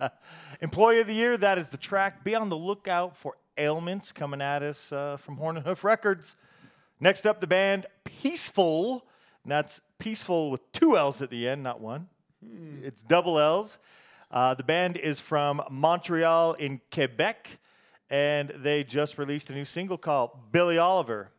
Employee 0.62 1.00
of 1.00 1.06
the 1.06 1.12
Year, 1.12 1.36
that 1.36 1.58
is 1.58 1.68
the 1.68 1.76
track. 1.76 2.24
Be 2.24 2.34
on 2.34 2.48
the 2.48 2.56
lookout 2.56 3.14
for 3.18 3.36
ailments 3.58 4.12
coming 4.12 4.40
at 4.40 4.62
us 4.62 4.92
uh, 4.92 5.18
from 5.18 5.36
Horn 5.36 5.58
and 5.58 5.66
Hoof 5.66 5.84
Records. 5.84 6.34
Next 7.00 7.26
up, 7.26 7.40
the 7.40 7.46
band 7.46 7.84
Peacefull. 8.06 9.02
And 9.44 9.52
that's 9.52 9.82
Peacefull 10.00 10.50
with 10.50 10.72
two 10.72 10.96
L's 10.96 11.20
at 11.20 11.28
the 11.28 11.46
end, 11.46 11.62
not 11.62 11.82
one. 11.82 12.08
It's 12.82 13.02
double 13.02 13.38
L's. 13.38 13.76
Uh, 14.30 14.54
the 14.54 14.64
band 14.64 14.96
is 14.96 15.20
from 15.20 15.60
Montreal 15.70 16.54
in 16.54 16.80
Quebec. 16.90 17.58
and 18.08 18.54
they 18.56 18.84
just 18.84 19.18
released 19.18 19.50
a 19.50 19.52
new 19.52 19.66
single 19.66 19.98
called 19.98 20.50
Billy 20.50 20.78
Oliver. 20.78 21.30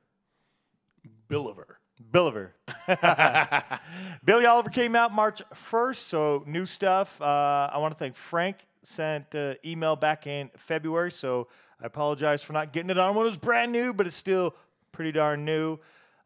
Billiver. 1.28 1.73
Billiver. 2.14 2.54
Billy 4.24 4.46
Oliver 4.46 4.70
came 4.70 4.96
out 4.96 5.12
March 5.12 5.42
1st, 5.54 5.96
so 5.96 6.44
new 6.46 6.66
stuff. 6.66 7.20
Uh, 7.20 7.70
I 7.74 7.80
want 7.80 7.92
to 7.92 7.98
thank 7.98 8.16
Frank. 8.16 8.58
Sent 8.84 9.34
uh, 9.34 9.56
email 9.66 9.96
back 9.96 10.28
in 10.28 10.52
February, 10.58 11.12
so 11.12 11.48
I 11.82 11.86
apologize 11.86 12.44
for 12.44 12.54
not 12.54 12.72
getting 12.72 12.90
it 12.90 12.98
on 12.98 13.16
when 13.16 13.26
it 13.26 13.30
was 13.30 13.38
brand 13.38 13.72
new, 13.72 13.94
but 13.94 14.06
it's 14.06 14.16
still 14.16 14.56
pretty 14.92 15.12
darn 15.14 15.46
new. 15.46 15.80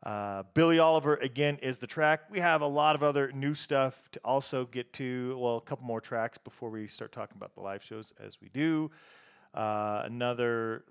Uh, 0.03 0.43
Billy 0.55 0.79
Oliver 0.79 1.15
again 1.15 1.59
is 1.61 1.77
the 1.77 1.87
track. 1.87 2.21
We 2.31 2.39
have 2.39 2.61
a 2.61 2.67
lot 2.67 2.95
of 2.95 3.03
other 3.03 3.31
new 3.31 3.53
stuff 3.53 4.09
to 4.11 4.19
also 4.25 4.65
get 4.65 4.91
to. 4.93 5.37
Well, 5.39 5.57
a 5.57 5.61
couple 5.61 5.85
more 5.85 6.01
tracks 6.01 6.37
before 6.37 6.69
we 6.69 6.87
start 6.87 7.11
talking 7.11 7.37
about 7.37 7.53
the 7.53 7.61
live 7.61 7.83
shows, 7.83 8.11
as 8.19 8.41
we 8.41 8.49
do. 8.49 8.91
Uh, 9.53 10.01
another 10.05 10.83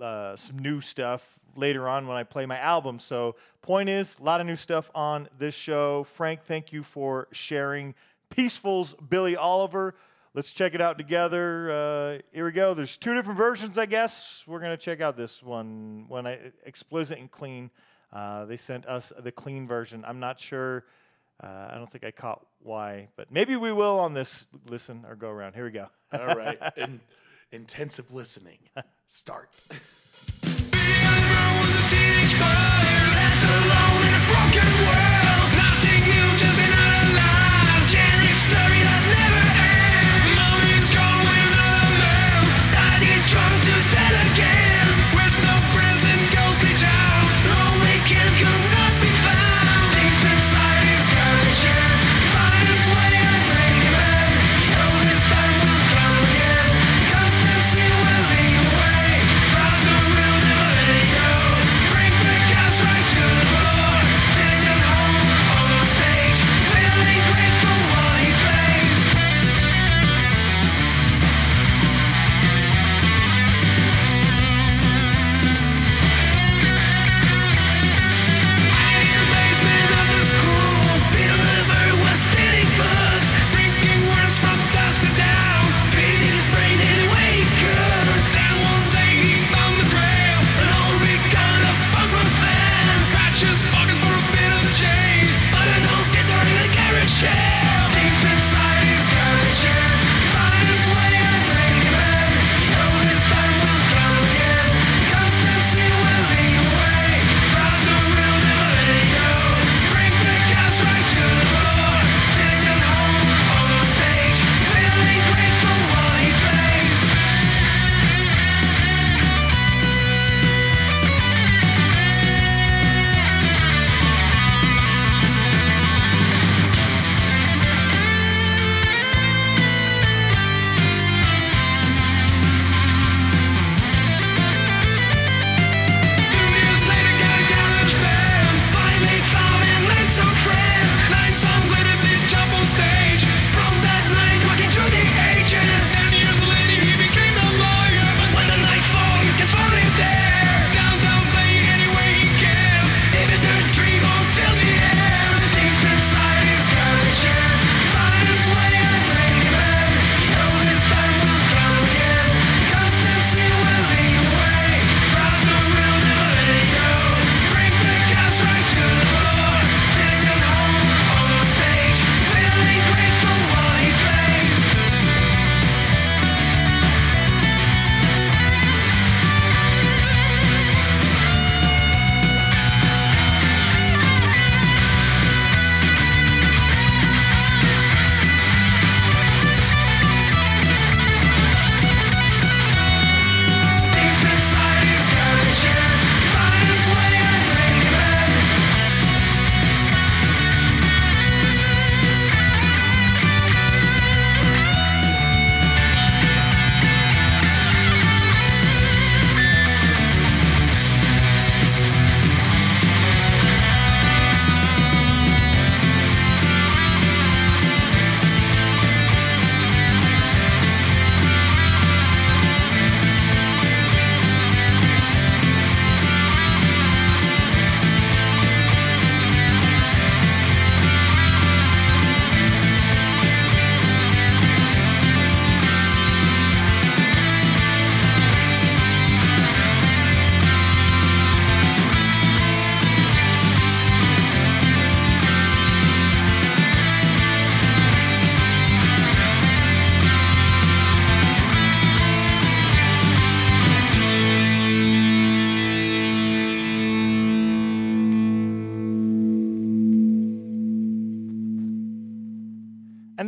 uh, 0.00 0.36
some 0.36 0.58
new 0.58 0.80
stuff 0.80 1.38
later 1.56 1.88
on 1.88 2.06
when 2.06 2.16
I 2.16 2.22
play 2.24 2.46
my 2.46 2.58
album. 2.58 2.98
So, 2.98 3.36
point 3.62 3.88
is, 3.88 4.18
a 4.18 4.22
lot 4.22 4.40
of 4.40 4.46
new 4.46 4.56
stuff 4.56 4.90
on 4.94 5.28
this 5.38 5.54
show. 5.54 6.04
Frank, 6.04 6.44
thank 6.44 6.72
you 6.72 6.82
for 6.82 7.28
sharing 7.32 7.94
Peacefull's 8.30 8.94
Billy 8.94 9.36
Oliver. 9.36 9.94
Let's 10.34 10.52
check 10.52 10.74
it 10.74 10.80
out 10.80 10.98
together. 10.98 11.70
Uh, 11.70 12.18
here 12.32 12.44
we 12.44 12.52
go. 12.52 12.74
There's 12.74 12.98
two 12.98 13.14
different 13.14 13.38
versions, 13.38 13.78
I 13.78 13.86
guess. 13.86 14.44
We're 14.46 14.60
gonna 14.60 14.76
check 14.76 15.00
out 15.00 15.16
this 15.16 15.42
one 15.42 16.04
when 16.08 16.26
I 16.26 16.52
explicit 16.64 17.18
and 17.18 17.30
clean. 17.30 17.70
Uh, 18.12 18.44
they 18.44 18.56
sent 18.56 18.86
us 18.86 19.12
the 19.18 19.32
clean 19.32 19.66
version. 19.66 20.04
I'm 20.06 20.20
not 20.20 20.38
sure. 20.38 20.84
Uh, 21.42 21.68
I 21.70 21.74
don't 21.76 21.90
think 21.90 22.04
I 22.04 22.10
caught 22.10 22.46
why, 22.62 23.08
but 23.16 23.30
maybe 23.30 23.56
we 23.56 23.72
will 23.72 23.98
on 23.98 24.12
this 24.12 24.48
listen 24.68 25.04
or 25.08 25.16
go 25.16 25.28
around. 25.28 25.54
Here 25.54 25.64
we 25.64 25.70
go. 25.70 25.88
All 26.12 26.34
right. 26.34 26.58
In, 26.76 27.00
intensive 27.52 28.12
listening. 28.12 28.58
Start. 29.06 29.56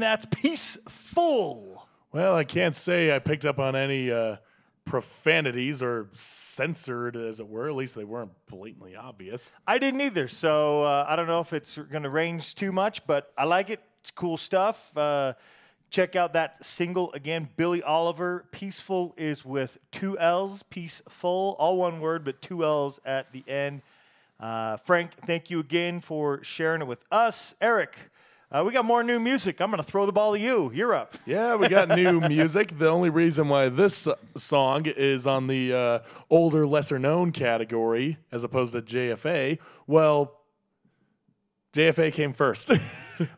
That's 0.08 0.24
Peacefull. 0.24 1.82
Well, 2.12 2.34
I 2.34 2.44
can't 2.44 2.74
say 2.74 3.14
I 3.14 3.18
picked 3.18 3.44
up 3.44 3.58
on 3.58 3.76
any 3.76 4.10
uh, 4.10 4.36
profanities 4.86 5.82
or 5.82 6.08
censored, 6.12 7.14
as 7.14 7.40
it 7.40 7.46
were. 7.46 7.68
At 7.68 7.74
least 7.74 7.94
they 7.94 8.04
weren't 8.04 8.30
blatantly 8.46 8.96
obvious. 8.96 9.52
I 9.66 9.76
didn't 9.76 10.00
either, 10.00 10.26
so 10.26 10.82
uh, 10.82 11.04
I 11.06 11.14
don't 11.14 11.26
know 11.26 11.40
if 11.40 11.52
it's 11.52 11.76
going 11.76 12.04
to 12.04 12.08
range 12.08 12.54
too 12.54 12.72
much, 12.72 13.06
but 13.06 13.34
I 13.36 13.44
like 13.44 13.68
it. 13.68 13.82
It's 14.00 14.10
cool 14.10 14.38
stuff. 14.38 14.96
Uh, 14.96 15.34
check 15.90 16.16
out 16.16 16.32
that 16.32 16.64
single 16.64 17.12
again, 17.12 17.50
Billy 17.58 17.82
Oliver. 17.82 18.46
Peacefull 18.50 19.12
is 19.18 19.44
with 19.44 19.76
two 19.92 20.18
L's, 20.18 20.62
peaceful, 20.62 21.54
all 21.58 21.76
one 21.76 22.00
word, 22.00 22.24
but 22.24 22.40
two 22.40 22.64
L's 22.64 22.98
at 23.04 23.30
the 23.32 23.44
end. 23.46 23.82
Uh, 24.40 24.78
Frank, 24.78 25.12
thank 25.12 25.50
you 25.50 25.60
again 25.60 26.00
for 26.00 26.42
sharing 26.42 26.80
it 26.80 26.86
with 26.86 27.06
us. 27.10 27.54
Eric, 27.60 28.10
uh, 28.50 28.62
we 28.66 28.72
got 28.72 28.84
more 28.84 29.02
new 29.02 29.20
music. 29.20 29.60
I'm 29.60 29.70
going 29.70 29.82
to 29.82 29.88
throw 29.88 30.06
the 30.06 30.12
ball 30.12 30.32
to 30.32 30.38
you. 30.38 30.70
You're 30.72 30.94
up. 30.94 31.16
Yeah, 31.26 31.56
we 31.56 31.68
got 31.68 31.90
new 31.90 32.20
music. 32.28 32.78
The 32.78 32.88
only 32.88 33.10
reason 33.10 33.48
why 33.48 33.68
this 33.68 34.08
song 34.36 34.86
is 34.86 35.26
on 35.26 35.48
the 35.48 35.74
uh, 35.74 35.98
older, 36.30 36.66
lesser 36.66 36.98
known 36.98 37.32
category 37.32 38.16
as 38.32 38.44
opposed 38.44 38.72
to 38.72 38.80
JFA, 38.80 39.58
well, 39.86 40.40
JFA 41.72 42.12
came 42.12 42.32
first. 42.32 42.72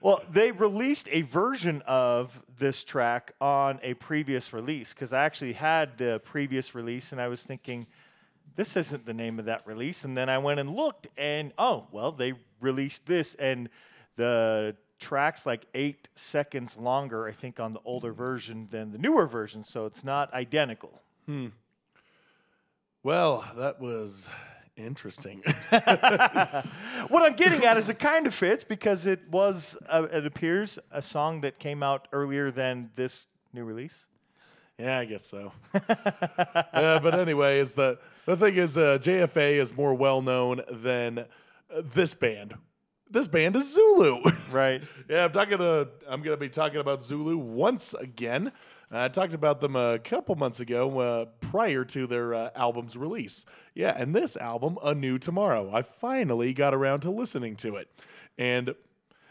Well, 0.02 0.22
they 0.30 0.52
released 0.52 1.08
a 1.10 1.22
version 1.22 1.82
of 1.86 2.42
this 2.58 2.84
track 2.84 3.32
on 3.40 3.80
a 3.82 3.94
previous 3.94 4.52
release 4.52 4.92
because 4.92 5.14
I 5.14 5.24
actually 5.24 5.54
had 5.54 5.96
the 5.96 6.20
previous 6.22 6.74
release 6.74 7.12
and 7.12 7.20
I 7.20 7.28
was 7.28 7.42
thinking, 7.44 7.86
this 8.56 8.76
isn't 8.76 9.06
the 9.06 9.14
name 9.14 9.38
of 9.38 9.46
that 9.46 9.66
release. 9.66 10.04
And 10.04 10.14
then 10.14 10.28
I 10.28 10.36
went 10.36 10.60
and 10.60 10.76
looked 10.76 11.06
and 11.16 11.52
oh, 11.56 11.86
well, 11.92 12.12
they 12.12 12.34
released 12.60 13.06
this 13.06 13.34
and 13.36 13.70
the 14.16 14.76
track's 15.00 15.46
like 15.46 15.66
eight 15.74 16.08
seconds 16.14 16.76
longer, 16.76 17.26
I 17.26 17.32
think, 17.32 17.58
on 17.58 17.72
the 17.72 17.80
older 17.84 18.12
version 18.12 18.68
than 18.70 18.92
the 18.92 18.98
newer 18.98 19.26
version. 19.26 19.64
So 19.64 19.86
it's 19.86 20.04
not 20.04 20.32
identical. 20.32 21.00
well, 23.02 23.44
that 23.56 23.80
was 23.80 24.30
interesting. 24.76 25.42
What 27.08 27.22
I'm 27.24 27.32
getting 27.34 27.64
at 27.64 27.76
is 27.76 27.88
it 27.88 27.98
kind 27.98 28.26
of 28.26 28.34
fits 28.34 28.62
because 28.62 29.04
it 29.04 29.28
was, 29.30 29.76
uh, 29.88 30.06
it 30.12 30.26
appears, 30.26 30.78
a 30.92 31.02
song 31.02 31.40
that 31.40 31.58
came 31.58 31.82
out 31.82 32.06
earlier 32.12 32.52
than 32.52 32.90
this 32.94 33.26
new 33.52 33.64
release. 33.64 34.06
Yeah, 34.78 34.98
I 34.98 35.04
guess 35.06 35.24
so. 35.24 35.52
yeah, 35.74 36.98
but 37.02 37.18
anyway, 37.18 37.58
is 37.58 37.74
the 37.74 37.98
the 38.26 38.36
thing 38.36 38.56
is 38.56 38.78
uh, 38.78 38.98
JFA 39.00 39.54
is 39.54 39.76
more 39.76 39.92
well 39.94 40.22
known 40.22 40.62
than 40.70 41.18
uh, 41.18 41.24
this 41.84 42.14
band. 42.14 42.54
This 43.10 43.26
band 43.28 43.56
is 43.56 43.74
Zulu. 43.74 44.20
Right. 44.50 44.82
yeah, 45.08 45.24
I'm 45.24 45.32
talking 45.32 45.58
to. 45.58 45.88
I'm 46.08 46.22
gonna 46.22 46.36
be 46.36 46.48
talking 46.48 46.80
about 46.80 47.04
Zulu 47.04 47.36
once 47.36 47.94
again. 47.94 48.50
I 48.90 49.06
talked 49.06 49.32
about 49.32 49.60
them 49.60 49.76
a 49.76 50.00
couple 50.00 50.34
months 50.34 50.58
ago, 50.58 50.98
uh, 50.98 51.26
prior 51.40 51.84
to 51.84 52.08
their 52.08 52.34
uh, 52.34 52.50
album's 52.56 52.96
release. 52.96 53.46
Yeah, 53.76 53.94
and 53.96 54.12
this 54.12 54.36
album, 54.36 54.76
A 54.82 54.92
New 54.92 55.18
Tomorrow, 55.20 55.70
I 55.72 55.82
finally 55.82 56.52
got 56.52 56.74
around 56.74 57.00
to 57.00 57.10
listening 57.12 57.54
to 57.56 57.76
it, 57.76 57.88
and 58.38 58.74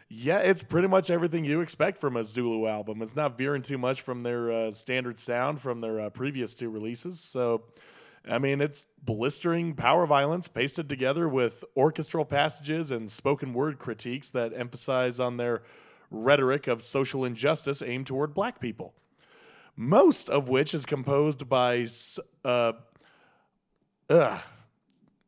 yeah, 0.08 0.40
it's 0.40 0.64
pretty 0.64 0.88
much 0.88 1.12
everything 1.12 1.44
you 1.44 1.60
expect 1.60 1.98
from 1.98 2.16
a 2.16 2.24
Zulu 2.24 2.66
album. 2.66 3.02
It's 3.02 3.18
not 3.18 3.38
veering 3.38 3.62
too 3.62 3.78
much 3.78 4.02
from 4.02 4.24
their 4.24 4.50
uh, 4.52 4.72
standard 4.72 5.20
sound 5.20 5.60
from 5.60 5.82
their 5.82 6.00
uh, 6.00 6.10
previous 6.10 6.54
two 6.54 6.70
releases. 6.70 7.20
So, 7.20 7.64
I 8.28 8.40
mean, 8.40 8.62
it's 8.62 8.88
blistering 9.04 9.74
power 9.74 10.06
violence 10.06 10.48
pasted 10.48 10.90
together 10.90 11.30
with 11.30 11.64
orchestral 11.78 12.26
passages 12.26 12.92
and 12.92 13.10
spoken 13.10 13.54
word 13.54 13.80
critiques 13.80 14.32
that 14.32 14.54
emphasize 14.54 15.20
on 15.20 15.38
their 15.38 15.64
rhetoric 16.12 16.68
of 16.68 16.82
social 16.82 17.26
injustice 17.26 17.82
aimed 17.82 18.08
toward 18.08 18.34
black 18.34 18.60
people. 18.60 18.94
Most 19.76 20.30
of 20.30 20.50
which 20.50 20.74
is 20.74 20.86
composed 20.86 21.48
by 21.48 21.80
s- 21.80 22.20
uh, 22.44 22.74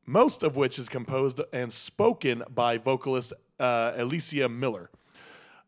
most 0.05 0.43
of 0.43 0.55
which 0.55 0.79
is 0.79 0.89
composed 0.89 1.39
and 1.53 1.71
spoken 1.71 2.43
by 2.53 2.77
vocalist 2.77 3.31
uh, 3.59 3.93
Alicia 3.95 4.49
Miller. 4.49 4.89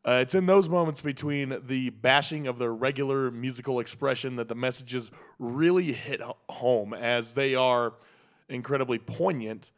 Uh, 0.05 0.19
it's 0.21 0.35
in 0.35 0.45
those 0.45 0.67
moments 0.67 0.99
between 0.99 1.55
the 1.65 1.89
bashing 1.89 2.47
of 2.47 2.59
their 2.59 2.73
regular 2.73 3.31
musical 3.31 3.79
expression 3.79 4.35
that 4.35 4.49
the 4.49 4.55
messages 4.55 5.11
really 5.39 5.93
hit 5.93 6.21
home, 6.49 6.93
as 6.93 7.33
they 7.33 7.55
are 7.55 7.93
incredibly 8.49 8.99
poignant 8.99 9.71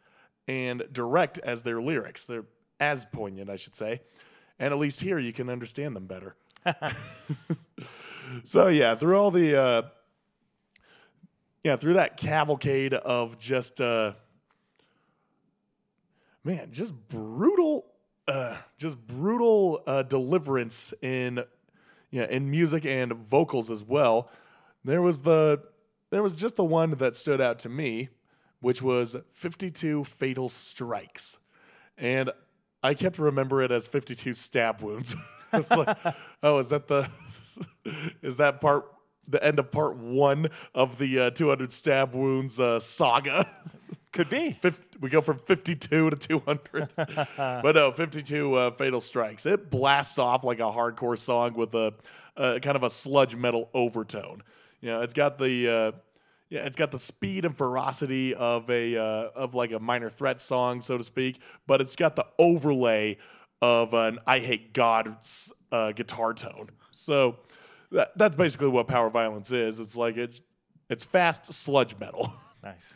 and 0.48 0.84
direct 0.92 1.38
as 1.40 1.62
their 1.64 1.80
lyrics. 1.80 2.26
They're 2.26 2.46
as 2.80 3.06
poignant, 3.06 3.50
I 3.50 3.56
should 3.56 3.76
say. 3.76 4.02
And 4.58 4.74
at 4.74 4.80
least 4.80 5.02
here 5.02 5.20
you 5.20 5.34
can 5.34 5.50
understand 5.50 5.96
them 5.96 6.08
better. 6.08 6.36
so, 8.44 8.68
yeah, 8.68 8.96
through 8.96 9.18
all 9.18 9.32
the. 9.32 9.60
Uh, 9.60 9.82
yeah, 11.64 11.76
through 11.78 11.94
that 11.94 12.16
cavalcade 12.16 12.94
of 12.94 13.40
just 13.40 13.82
uh, 13.82 14.14
man, 16.44 16.70
just 16.72 16.94
brutal, 17.10 17.88
uh, 18.28 18.58
just 18.78 19.06
brutal 19.08 19.82
uh, 19.88 20.04
deliverance 20.04 20.94
in 21.02 21.44
yeah 22.12 22.28
in 22.30 22.50
music 22.50 22.86
and 22.86 23.14
vocals 23.14 23.70
as 23.70 23.84
well. 23.84 24.30
There 24.84 25.02
was 25.02 25.22
the 25.22 25.62
there 26.12 26.24
was 26.24 26.34
just 26.34 26.56
the 26.56 26.66
one 26.66 26.92
that 26.92 27.16
stood 27.16 27.42
out 27.42 27.60
to 27.60 27.70
me, 27.70 28.10
which 28.60 28.82
was 28.82 29.16
52 29.34 30.04
fatal 30.04 30.50
strikes, 30.50 31.40
and 31.98 32.32
I 32.84 32.94
kept 32.94 33.18
remember 33.20 33.62
it 33.62 33.72
as 33.72 33.88
52 33.88 34.34
stab 34.34 34.82
wounds. 34.82 35.16
like, 35.54 35.98
oh, 36.44 36.60
is 36.60 36.70
that 36.70 36.88
the 36.88 37.10
is 38.22 38.38
that 38.38 38.62
part 38.62 38.86
the 39.28 39.44
end 39.44 39.58
of 39.58 39.72
part 39.72 39.98
one 39.98 40.48
of 40.76 41.00
the 41.00 41.20
uh, 41.20 41.30
200 41.32 41.72
stab 41.72 42.14
wounds 42.14 42.60
uh, 42.60 42.80
saga? 42.80 43.46
Could 44.16 44.30
be. 44.30 44.52
Fif- 44.52 44.82
we 45.02 45.10
go 45.10 45.20
from 45.20 45.38
52 45.38 46.10
to 46.10 46.16
200. 46.16 46.88
but 47.36 47.76
no, 47.76 47.92
52 47.92 48.54
uh, 48.54 48.72
Fatal 48.72 49.02
Strikes. 49.02 49.46
It 49.46 49.70
blasts 49.70 50.18
off 50.18 50.46
like 50.46 50.60
a 50.60 50.72
hardcore 50.72 51.18
song 51.18 51.54
with 51.54 51.76
a, 51.76 51.94
a 52.38 52.62
kind 52.62 52.78
of 52.78 52.84
a 52.84 52.90
sludge 52.90 53.36
metal 53.36 53.70
overtone. 53.74 54.42
You 54.80 54.92
know, 54.92 55.02
it's 55.02 55.14
got 55.14 55.38
the 55.38 55.70
uh, 55.70 55.92
yeah, 56.50 56.66
it's 56.66 56.78
got 56.78 56.92
the 56.92 56.98
speed 57.00 57.44
and 57.44 57.58
ferocity 57.58 58.34
of 58.34 58.70
a 58.70 58.96
uh, 58.96 59.30
of 59.36 59.54
like 59.54 59.74
a 59.74 59.80
minor 59.80 60.10
threat 60.10 60.40
song, 60.40 60.80
so 60.80 60.98
to 60.98 61.04
speak, 61.04 61.42
but 61.68 61.82
it's 61.82 61.98
got 61.98 62.16
the 62.16 62.26
overlay 62.40 63.18
of 63.62 63.94
an 63.94 64.20
I 64.26 64.40
hate 64.40 64.72
God 64.72 65.18
uh, 65.74 65.92
guitar 65.92 66.34
tone. 66.34 66.70
So 66.92 67.36
that, 67.92 68.18
that's 68.18 68.38
basically 68.38 68.70
what 68.70 68.88
power 68.88 69.10
violence 69.10 69.52
is. 69.52 69.82
It's 69.82 69.98
like 69.98 70.16
it, 70.16 70.40
it's 70.90 71.04
fast 71.04 71.52
sludge 71.52 72.00
metal. 72.00 72.34
Nice. 72.64 72.94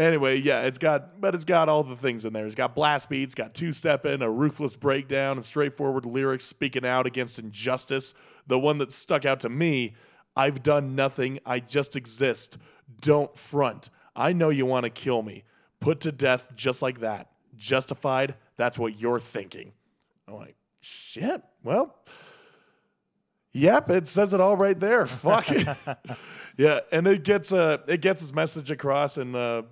Anyway, 0.00 0.40
yeah, 0.40 0.62
it's 0.62 0.78
got, 0.78 1.20
but 1.20 1.34
it's 1.34 1.44
got 1.44 1.68
all 1.68 1.82
the 1.82 1.94
things 1.94 2.24
in 2.24 2.32
there. 2.32 2.46
It's 2.46 2.54
got 2.54 2.74
blast 2.74 3.10
beats, 3.10 3.34
got 3.34 3.52
two 3.52 3.70
step 3.70 4.06
in, 4.06 4.22
a 4.22 4.30
ruthless 4.30 4.74
breakdown, 4.74 5.36
and 5.36 5.44
straightforward 5.44 6.06
lyrics 6.06 6.46
speaking 6.46 6.86
out 6.86 7.06
against 7.06 7.38
injustice. 7.38 8.14
The 8.46 8.58
one 8.58 8.78
that 8.78 8.92
stuck 8.92 9.26
out 9.26 9.40
to 9.40 9.50
me 9.50 9.94
I've 10.34 10.62
done 10.62 10.94
nothing, 10.94 11.40
I 11.44 11.60
just 11.60 11.96
exist. 11.96 12.56
Don't 13.02 13.36
front. 13.36 13.90
I 14.16 14.32
know 14.32 14.48
you 14.48 14.64
want 14.64 14.84
to 14.84 14.90
kill 14.90 15.22
me. 15.22 15.44
Put 15.80 16.00
to 16.00 16.12
death 16.12 16.48
just 16.54 16.80
like 16.80 17.00
that. 17.00 17.30
Justified, 17.56 18.36
that's 18.56 18.78
what 18.78 18.98
you're 18.98 19.20
thinking. 19.20 19.72
I'm 20.26 20.36
like, 20.36 20.56
shit, 20.80 21.42
well, 21.62 21.94
Yep, 23.52 23.90
it 23.90 24.06
says 24.06 24.32
it 24.32 24.40
all 24.40 24.56
right 24.56 24.78
there. 24.78 25.06
Fuck 25.06 25.50
it. 25.50 25.66
yeah, 26.56 26.80
and 26.92 27.06
it 27.06 27.24
gets 27.24 27.52
uh 27.52 27.78
it 27.88 28.00
gets 28.00 28.22
its 28.22 28.32
message 28.32 28.70
across 28.70 29.18
in 29.18 29.34
uh 29.34 29.62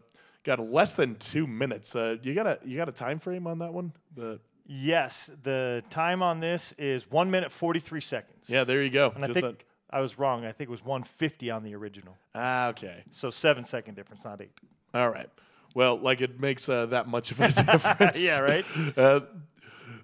got 0.48 0.58
less 0.60 0.94
than 0.94 1.14
two 1.16 1.46
minutes. 1.46 1.94
Uh, 1.94 2.16
you 2.22 2.34
got 2.34 2.46
a 2.46 2.58
you 2.64 2.76
got 2.76 2.88
a 2.88 2.92
time 2.92 3.18
frame 3.18 3.46
on 3.46 3.58
that 3.58 3.72
one? 3.72 3.92
The 4.16 4.40
Yes, 4.66 5.30
the 5.42 5.82
time 5.88 6.22
on 6.22 6.40
this 6.40 6.74
is 6.78 7.10
one 7.10 7.30
minute 7.30 7.52
forty 7.52 7.80
three 7.80 8.00
seconds. 8.00 8.48
yeah, 8.48 8.64
there 8.64 8.82
you 8.82 8.90
go. 8.90 9.12
and 9.14 9.24
I 9.24 9.28
think 9.28 9.66
I 9.90 10.00
was 10.00 10.18
wrong. 10.18 10.44
I 10.44 10.52
think 10.52 10.68
it 10.68 10.70
was 10.70 10.84
one 10.84 11.02
fifty 11.02 11.50
on 11.50 11.62
the 11.64 11.74
original. 11.74 12.16
ah, 12.34 12.68
okay. 12.68 13.04
So 13.10 13.30
seven 13.30 13.64
second 13.64 13.94
difference, 13.94 14.24
not 14.24 14.40
eight. 14.40 14.50
All 14.94 15.10
right. 15.10 15.28
Well, 15.74 15.96
like 15.98 16.22
it 16.22 16.40
makes 16.40 16.68
uh, 16.68 16.86
that 16.86 17.06
much 17.08 17.30
of 17.30 17.40
a 17.40 17.48
difference. 17.72 18.18
Yeah, 18.18 18.40
right? 18.40 18.64
Uh, 18.96 19.20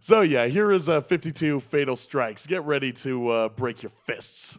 so 0.01 0.21
yeah, 0.21 0.47
here 0.47 0.71
is 0.73 0.91
uh, 0.91 1.01
52 1.01 1.61
fatal 1.61 1.97
strikes. 1.97 2.47
Get 2.47 2.63
ready 2.65 2.93
to 2.93 3.29
uh, 3.29 3.49
break 3.49 3.83
your 3.83 3.91
fists. 3.91 4.59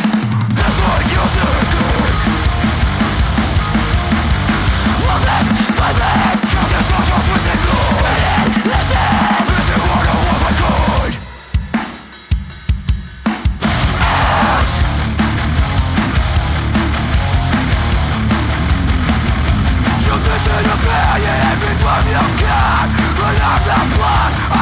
of 23.51 23.65
the 23.65 23.95
blood. 23.95 24.60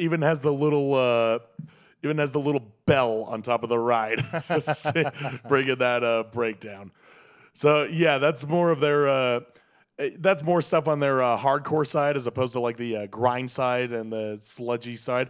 Even 0.00 0.22
has 0.22 0.40
the 0.40 0.52
little 0.52 0.94
uh 0.94 1.38
even 2.02 2.18
has 2.18 2.32
the 2.32 2.40
little 2.40 2.72
bell 2.86 3.24
on 3.24 3.42
top 3.42 3.62
of 3.62 3.68
the 3.68 3.78
ride, 3.78 4.18
bringing 5.48 5.76
that 5.76 6.02
uh 6.02 6.24
breakdown. 6.32 6.90
So 7.52 7.84
yeah, 7.84 8.18
that's 8.18 8.46
more 8.46 8.70
of 8.70 8.80
their 8.80 9.08
uh 9.08 9.40
eh, 9.98 10.10
that's 10.18 10.42
more 10.42 10.62
stuff 10.62 10.88
on 10.88 11.00
their 11.00 11.22
uh, 11.22 11.36
hardcore 11.36 11.86
side 11.86 12.16
as 12.16 12.26
opposed 12.26 12.54
to 12.54 12.60
like 12.60 12.76
the 12.76 12.96
uh, 12.96 13.06
grind 13.06 13.50
side 13.50 13.92
and 13.92 14.12
the 14.12 14.38
sludgy 14.40 14.96
side. 14.96 15.28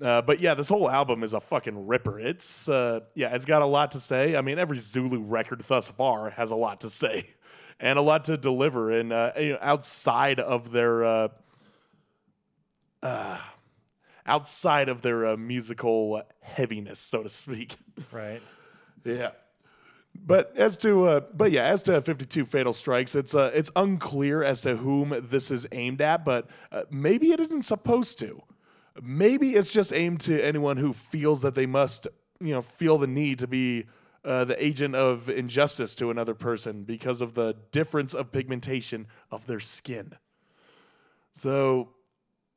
Uh, 0.00 0.22
but 0.22 0.38
yeah, 0.38 0.54
this 0.54 0.68
whole 0.68 0.88
album 0.88 1.24
is 1.24 1.32
a 1.32 1.40
fucking 1.40 1.86
ripper. 1.86 2.20
It's 2.20 2.68
uh, 2.68 3.00
yeah, 3.14 3.34
it's 3.34 3.44
got 3.44 3.62
a 3.62 3.66
lot 3.66 3.90
to 3.92 4.00
say. 4.00 4.36
I 4.36 4.42
mean, 4.42 4.58
every 4.58 4.76
Zulu 4.76 5.20
record 5.20 5.60
thus 5.60 5.90
far 5.90 6.30
has 6.30 6.52
a 6.52 6.56
lot 6.56 6.80
to 6.80 6.90
say 6.90 7.30
and 7.80 7.98
a 7.98 8.02
lot 8.02 8.24
to 8.24 8.36
deliver. 8.36 8.92
And 8.92 9.12
uh, 9.12 9.32
you 9.36 9.50
know, 9.50 9.58
outside 9.60 10.38
of 10.38 10.70
their 10.70 11.04
uh, 11.04 11.28
outside 14.28 14.88
of 14.88 15.02
their 15.02 15.26
uh, 15.26 15.36
musical 15.36 16.22
heaviness, 16.40 16.98
so 17.00 17.22
to 17.22 17.28
speak. 17.28 17.76
Right. 18.12 18.40
Yeah. 19.04 19.30
But 20.14 20.52
as 20.56 20.76
to 20.78 21.04
uh, 21.04 21.20
but 21.34 21.50
yeah, 21.52 21.64
as 21.64 21.82
to 21.82 22.00
52 22.00 22.46
fatal 22.46 22.72
strikes, 22.72 23.14
it's 23.14 23.34
uh, 23.34 23.50
it's 23.54 23.70
unclear 23.76 24.42
as 24.42 24.60
to 24.62 24.76
whom 24.76 25.14
this 25.20 25.50
is 25.50 25.66
aimed 25.72 26.00
at, 26.00 26.24
but 26.24 26.48
uh, 26.72 26.84
maybe 26.90 27.32
it 27.32 27.40
isn't 27.40 27.62
supposed 27.62 28.18
to. 28.20 28.42
Maybe 29.02 29.50
it's 29.50 29.70
just 29.70 29.92
aimed 29.92 30.20
to 30.22 30.40
anyone 30.40 30.76
who 30.76 30.92
feels 30.92 31.42
that 31.42 31.54
they 31.54 31.66
must, 31.66 32.08
you 32.40 32.52
know, 32.52 32.62
feel 32.62 32.98
the 32.98 33.06
need 33.06 33.38
to 33.40 33.46
be 33.46 33.86
uh, 34.24 34.44
the 34.44 34.62
agent 34.64 34.94
of 34.94 35.28
injustice 35.28 35.94
to 35.96 36.10
another 36.10 36.34
person 36.34 36.82
because 36.82 37.20
of 37.20 37.34
the 37.34 37.54
difference 37.70 38.14
of 38.14 38.32
pigmentation 38.32 39.06
of 39.30 39.46
their 39.46 39.60
skin. 39.60 40.12
So, 41.32 41.90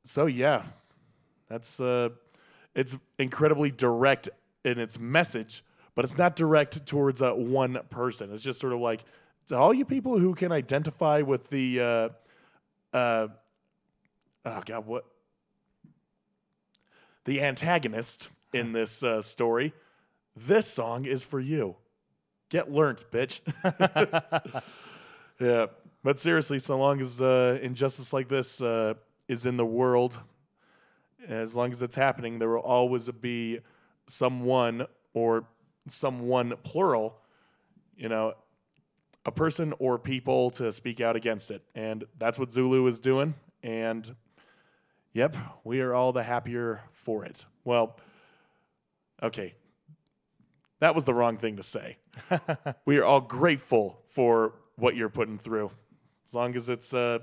so 0.02 0.26
yeah, 0.26 0.62
that's 1.52 1.80
uh, 1.80 2.08
it's 2.74 2.98
incredibly 3.18 3.70
direct 3.70 4.30
in 4.64 4.78
its 4.78 4.98
message, 4.98 5.62
but 5.94 6.04
it's 6.04 6.16
not 6.16 6.34
direct 6.34 6.86
towards 6.86 7.20
uh, 7.20 7.34
one 7.34 7.78
person. 7.90 8.32
It's 8.32 8.42
just 8.42 8.58
sort 8.58 8.72
of 8.72 8.80
like 8.80 9.04
to 9.48 9.56
all 9.56 9.74
you 9.74 9.84
people 9.84 10.18
who 10.18 10.34
can 10.34 10.50
identify 10.50 11.20
with 11.20 11.48
the 11.50 11.80
uh, 11.80 12.08
uh, 12.96 13.28
oh 14.46 14.62
god, 14.64 14.86
what 14.86 15.04
the 17.24 17.42
antagonist 17.42 18.28
in 18.54 18.72
this 18.72 19.02
uh, 19.02 19.20
story. 19.20 19.74
This 20.34 20.66
song 20.66 21.04
is 21.04 21.22
for 21.22 21.40
you. 21.40 21.76
Get 22.48 22.72
learnt, 22.72 23.04
bitch. 23.10 23.40
yeah, 25.40 25.66
but 26.02 26.18
seriously, 26.18 26.58
so 26.58 26.78
long 26.78 27.02
as 27.02 27.20
uh, 27.20 27.58
injustice 27.60 28.14
like 28.14 28.28
this 28.28 28.62
uh, 28.62 28.94
is 29.28 29.44
in 29.44 29.58
the 29.58 29.66
world, 29.66 30.18
as 31.28 31.56
long 31.56 31.70
as 31.72 31.82
it's 31.82 31.96
happening, 31.96 32.38
there 32.38 32.50
will 32.50 32.60
always 32.60 33.08
be 33.08 33.60
someone 34.06 34.86
or 35.14 35.44
someone 35.88 36.54
plural, 36.62 37.18
you 37.96 38.08
know, 38.08 38.34
a 39.24 39.32
person 39.32 39.72
or 39.78 39.98
people 39.98 40.50
to 40.50 40.72
speak 40.72 41.00
out 41.00 41.16
against 41.16 41.50
it. 41.50 41.62
And 41.74 42.04
that's 42.18 42.38
what 42.38 42.50
Zulu 42.50 42.86
is 42.86 42.98
doing. 42.98 43.34
And 43.62 44.10
yep, 45.12 45.36
we 45.64 45.80
are 45.80 45.94
all 45.94 46.12
the 46.12 46.22
happier 46.22 46.82
for 46.92 47.24
it. 47.24 47.44
Well, 47.64 47.98
okay. 49.22 49.54
That 50.80 50.94
was 50.96 51.04
the 51.04 51.14
wrong 51.14 51.36
thing 51.36 51.56
to 51.56 51.62
say. 51.62 51.96
we 52.84 52.98
are 52.98 53.04
all 53.04 53.20
grateful 53.20 54.02
for 54.08 54.54
what 54.76 54.96
you're 54.96 55.08
putting 55.08 55.38
through. 55.38 55.70
As 56.26 56.34
long 56.34 56.56
as 56.56 56.68
it's 56.68 56.92
uh 56.92 57.20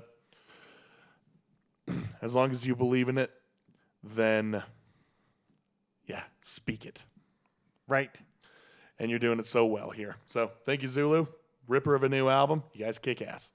as 2.22 2.34
long 2.34 2.50
as 2.50 2.66
you 2.66 2.74
believe 2.74 3.08
in 3.08 3.18
it, 3.18 3.30
then 4.02 4.62
yeah, 6.06 6.22
speak 6.40 6.86
it. 6.86 7.04
Right. 7.86 8.10
And 8.98 9.10
you're 9.10 9.20
doing 9.20 9.38
it 9.38 9.46
so 9.46 9.64
well 9.66 9.90
here. 9.90 10.16
So 10.26 10.50
thank 10.66 10.82
you, 10.82 10.88
Zulu. 10.88 11.26
Ripper 11.68 11.94
of 11.94 12.02
a 12.02 12.08
new 12.08 12.28
album. 12.28 12.64
You 12.72 12.84
guys 12.84 12.98
kick 12.98 13.22
ass. 13.22 13.52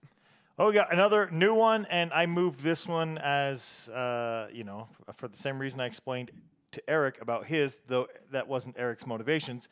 Oh, 0.58 0.68
we 0.68 0.74
got 0.74 0.93
another 0.93 1.30
new 1.32 1.54
one, 1.54 1.86
and 1.89 2.14
I 2.14 2.28
moved 2.28 2.62
this 2.62 2.88
one 2.88 3.18
as 3.18 3.89
uh, 3.89 4.48
you 4.54 4.64
know 4.64 4.88
for 5.18 5.28
the 5.28 5.36
same 5.36 5.60
reason 5.60 5.82
I 5.82 5.86
explained 5.86 6.32
to 6.72 6.89
Eric 6.89 7.22
about 7.22 7.46
his, 7.48 7.80
though 7.88 8.08
that 8.32 8.48
wasn't 8.48 8.78
Eric's 8.80 9.06
motivations. 9.06 9.68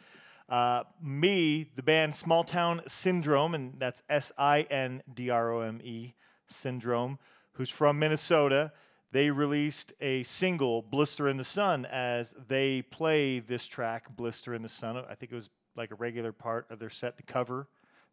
Uh, 0.49 0.83
me, 1.01 1.69
the 1.77 1.83
band 1.83 2.17
Small 2.17 2.43
Town 2.43 2.81
Sindrome, 2.85 3.55
and 3.55 3.75
that's 3.79 4.03
S 4.09 4.33
I 4.37 4.63
N 4.63 5.03
D 5.11 5.29
R 5.29 5.53
O 5.53 5.61
M 5.61 5.79
E 5.81 6.15
Sindrome, 6.49 7.17
who's 7.53 7.69
from 7.69 7.97
Minnesota. 7.97 8.73
They 9.13 9.29
released 9.29 9.93
a 10.01 10.23
single, 10.23 10.81
Blister 10.81 11.29
in 11.29 11.37
the 11.37 11.43
Sun, 11.43 11.85
as 11.85 12.33
they 12.47 12.81
play 12.81 13.37
this 13.37 13.67
track, 13.67 14.15
Blister 14.15 14.55
in 14.55 14.63
the 14.63 14.69
Sun. 14.69 14.97
I 14.97 15.13
think 15.13 15.31
it 15.31 15.35
was 15.35 15.51
like 15.75 15.91
a 15.91 15.95
regular 15.95 16.31
part 16.31 16.65
of 16.71 16.79
their 16.79 16.89
set, 16.89 17.17
the 17.17 17.21
cover 17.21 17.67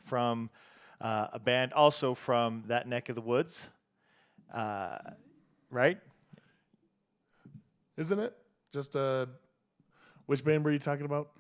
from 0.05 0.51
uh, 1.01 1.29
a 1.33 1.39
band 1.39 1.73
also 1.73 2.13
from 2.15 2.65
that 2.67 2.87
neck 2.87 3.09
of 3.09 3.15
the 3.15 3.23
woods. 3.23 3.71
Uh, 4.53 4.99
right? 5.71 5.99
Isn't 7.97 8.19
it? 8.19 8.37
Just 8.71 8.95
uh 8.95 9.25
which 10.27 10.45
band 10.45 10.67
were 10.67 10.71
you 10.71 10.79
talking 10.79 11.07
about? 11.07 11.31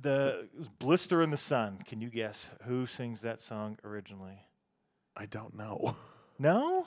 The 0.00 0.48
Blister 0.78 1.20
in 1.20 1.30
the 1.30 1.36
Sun. 1.36 1.80
Can 1.84 2.00
you 2.00 2.10
guess 2.10 2.48
who 2.62 2.86
sings 2.86 3.22
that 3.22 3.40
song 3.40 3.76
originally? 3.82 4.46
I 5.16 5.26
don't 5.26 5.56
know. 5.56 5.96
No? 6.40 6.86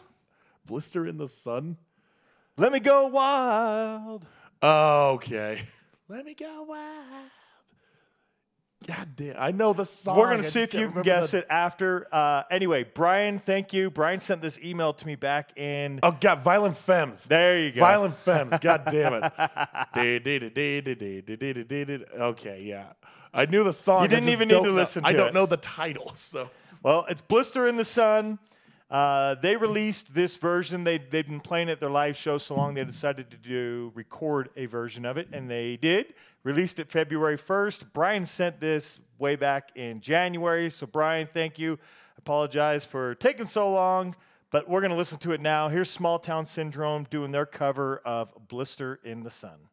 blister 0.72 1.06
in 1.06 1.18
the 1.18 1.28
sun? 1.28 1.76
Let 2.56 2.72
me 2.72 2.80
go 2.80 3.08
wild. 3.08 4.26
Okay. 4.64 5.62
Let 6.08 6.24
me 6.24 6.34
go 6.34 6.64
wild. 6.64 7.30
God 8.88 9.10
damn, 9.18 9.36
I 9.38 9.52
know 9.52 9.74
the 9.74 9.84
song. 9.84 10.18
We're 10.18 10.30
gonna 10.30 10.44
see 10.44 10.62
if 10.62 10.74
you 10.74 10.90
can 10.90 11.02
guess 11.02 11.32
the... 11.32 11.40
it 11.40 11.48
after. 11.50 12.08
Uh, 12.10 12.44
anyway, 12.50 12.86
Brian, 12.86 13.38
thank 13.38 13.74
you. 13.74 13.92
Brian 13.92 14.22
sent 14.22 14.42
this 14.42 14.58
email 14.60 14.94
to 14.94 15.06
me 15.06 15.16
back 15.16 15.56
in. 15.58 16.00
Oh 16.04 16.18
God, 16.20 16.40
violent 16.40 16.78
femmes. 16.78 17.26
There 17.26 17.60
you 17.60 17.74
go. 17.74 17.82
Violent 17.82 18.16
femmes. 18.16 18.58
God 18.60 18.84
damn 18.90 19.14
it. 19.16 19.34
okay, 22.18 22.64
yeah. 22.64 22.94
I 23.34 23.46
knew 23.46 23.66
the 23.66 23.74
song. 23.74 24.04
You 24.04 24.08
didn't 24.08 24.30
even 24.30 24.48
need 24.48 24.64
to 24.64 24.72
listen. 24.72 25.04
to 25.04 25.10
I 25.10 25.12
don't 25.12 25.34
know 25.34 25.46
the 25.46 25.58
title, 25.58 26.16
so. 26.16 26.50
Well, 26.82 27.06
it's 27.10 27.22
blister 27.22 27.68
in 27.68 27.76
the 27.76 27.86
sun. 27.86 28.40
Uh, 28.92 29.36
they 29.36 29.56
released 29.56 30.14
this 30.14 30.36
version. 30.36 30.84
They, 30.84 30.98
they'd 30.98 31.26
been 31.26 31.40
playing 31.40 31.70
at 31.70 31.80
their 31.80 31.90
live 31.90 32.18
show 32.18 32.38
so 32.38 32.56
long 32.56 32.74
they 32.74 32.84
decided 32.84 33.32
to 33.32 33.38
do 33.38 33.94
record 33.96 34.50
a 34.58 34.66
version 34.66 35.06
of 35.06 35.16
it, 35.18 35.30
and 35.32 35.50
they 35.50 35.78
did. 35.78 36.14
Released 36.44 36.78
it 36.78 36.92
February 36.92 37.38
1st. 37.38 37.86
Brian 37.94 38.26
sent 38.26 38.60
this 38.60 39.00
way 39.18 39.38
back 39.38 39.72
in 39.76 40.02
January. 40.02 40.70
So, 40.70 40.86
Brian, 40.86 41.30
thank 41.34 41.58
you. 41.58 41.80
Apologize 42.18 42.84
for 42.84 43.16
taking 43.16 43.46
so 43.46 43.72
long, 43.72 44.14
but 44.52 44.68
we're 44.68 44.82
going 44.82 44.92
to 44.92 44.98
listen 44.98 45.20
to 45.20 45.32
it 45.32 45.40
now. 45.40 45.70
Here's 45.70 45.90
Small 45.90 46.20
Town 46.20 46.46
Sindrome 46.46 47.10
doing 47.10 47.32
their 47.32 47.46
cover 47.46 48.02
of 48.04 48.34
Blister 48.50 49.00
in 49.06 49.24
the 49.24 49.30
Sun. 49.30 49.71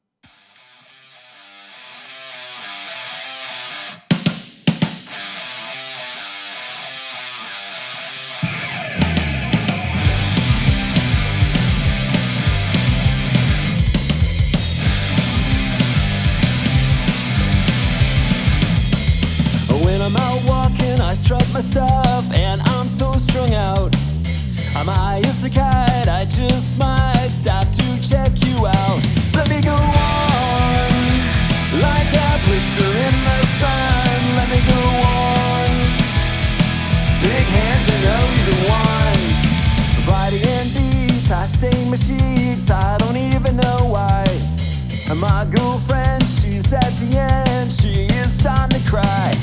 Cry. 48.88 49.37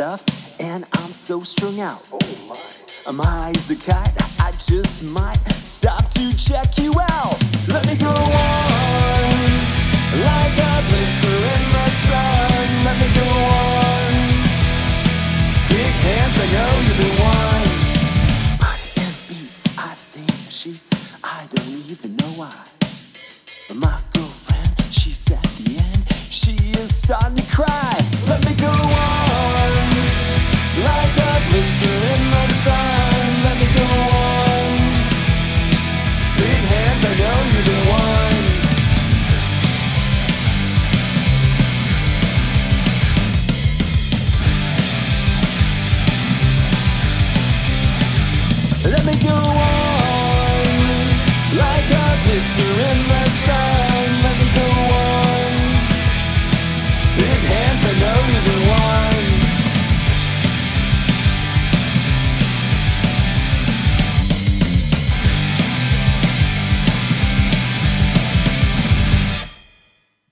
Stuff, 0.00 0.24
and 0.58 0.86
I'm 0.94 1.10
so 1.10 1.40
strung 1.40 1.78
out. 1.78 2.02
Oh 3.06 3.12
my 3.12 3.22
eyes 3.22 3.70
are 3.70 3.74
cut, 3.74 4.10
I 4.40 4.50
just 4.52 5.02
might 5.02 5.38
stop 5.62 6.08
to 6.12 6.34
check 6.38 6.78
you 6.78 6.94
out. 6.98 7.36
Let 7.68 7.86
me 7.86 7.96
go 7.96 8.08
on, 8.08 9.32
like 10.24 10.56
a 10.56 10.74
blister 10.88 11.36
in 11.52 11.62
the 11.76 11.86
sun. 12.08 12.66
Let 12.86 12.96
me 12.96 13.08
go 13.20 13.28
on, 13.60 14.12
big 15.68 15.94
hands, 16.08 16.36
I 16.38 16.46
know 16.54 16.72
you're 16.86 17.00
the 17.04 17.10
one. 17.20 17.68
Money 18.64 18.90
and 19.04 19.16
beats, 19.28 19.62
I 19.76 19.92
stain 19.92 20.24
the 20.24 20.50
sheets, 20.50 20.90
I 21.22 21.46
don't 21.52 21.76
even 21.92 22.16
know 22.16 22.32
why. 22.40 22.56
But 23.68 23.76
my 23.76 24.00
girlfriend, 24.14 24.80
she's 24.90 25.30
at 25.30 25.42
the 25.60 25.76
end, 25.76 26.02
she 26.30 26.52
is 26.80 26.88
starting 26.96 27.36
to 27.36 27.44
cry. 27.54 28.00
Let 49.02 49.16
me 49.16 49.22
go 49.24 49.32
on 49.32 50.64
like 51.56 51.88
a 51.88 52.08
blister 52.22 52.72
in 52.90 52.98
the 53.08 53.24
sun. 53.44 54.06
Let 54.24 54.36
me 54.36 54.48
go 54.60 54.68
on. 55.00 55.52
Big 57.16 57.40
hands, 57.48 57.82
I 57.82 57.92
know 57.98 58.18
you're 58.30 58.44
the 58.44 58.58
one. 58.68 59.26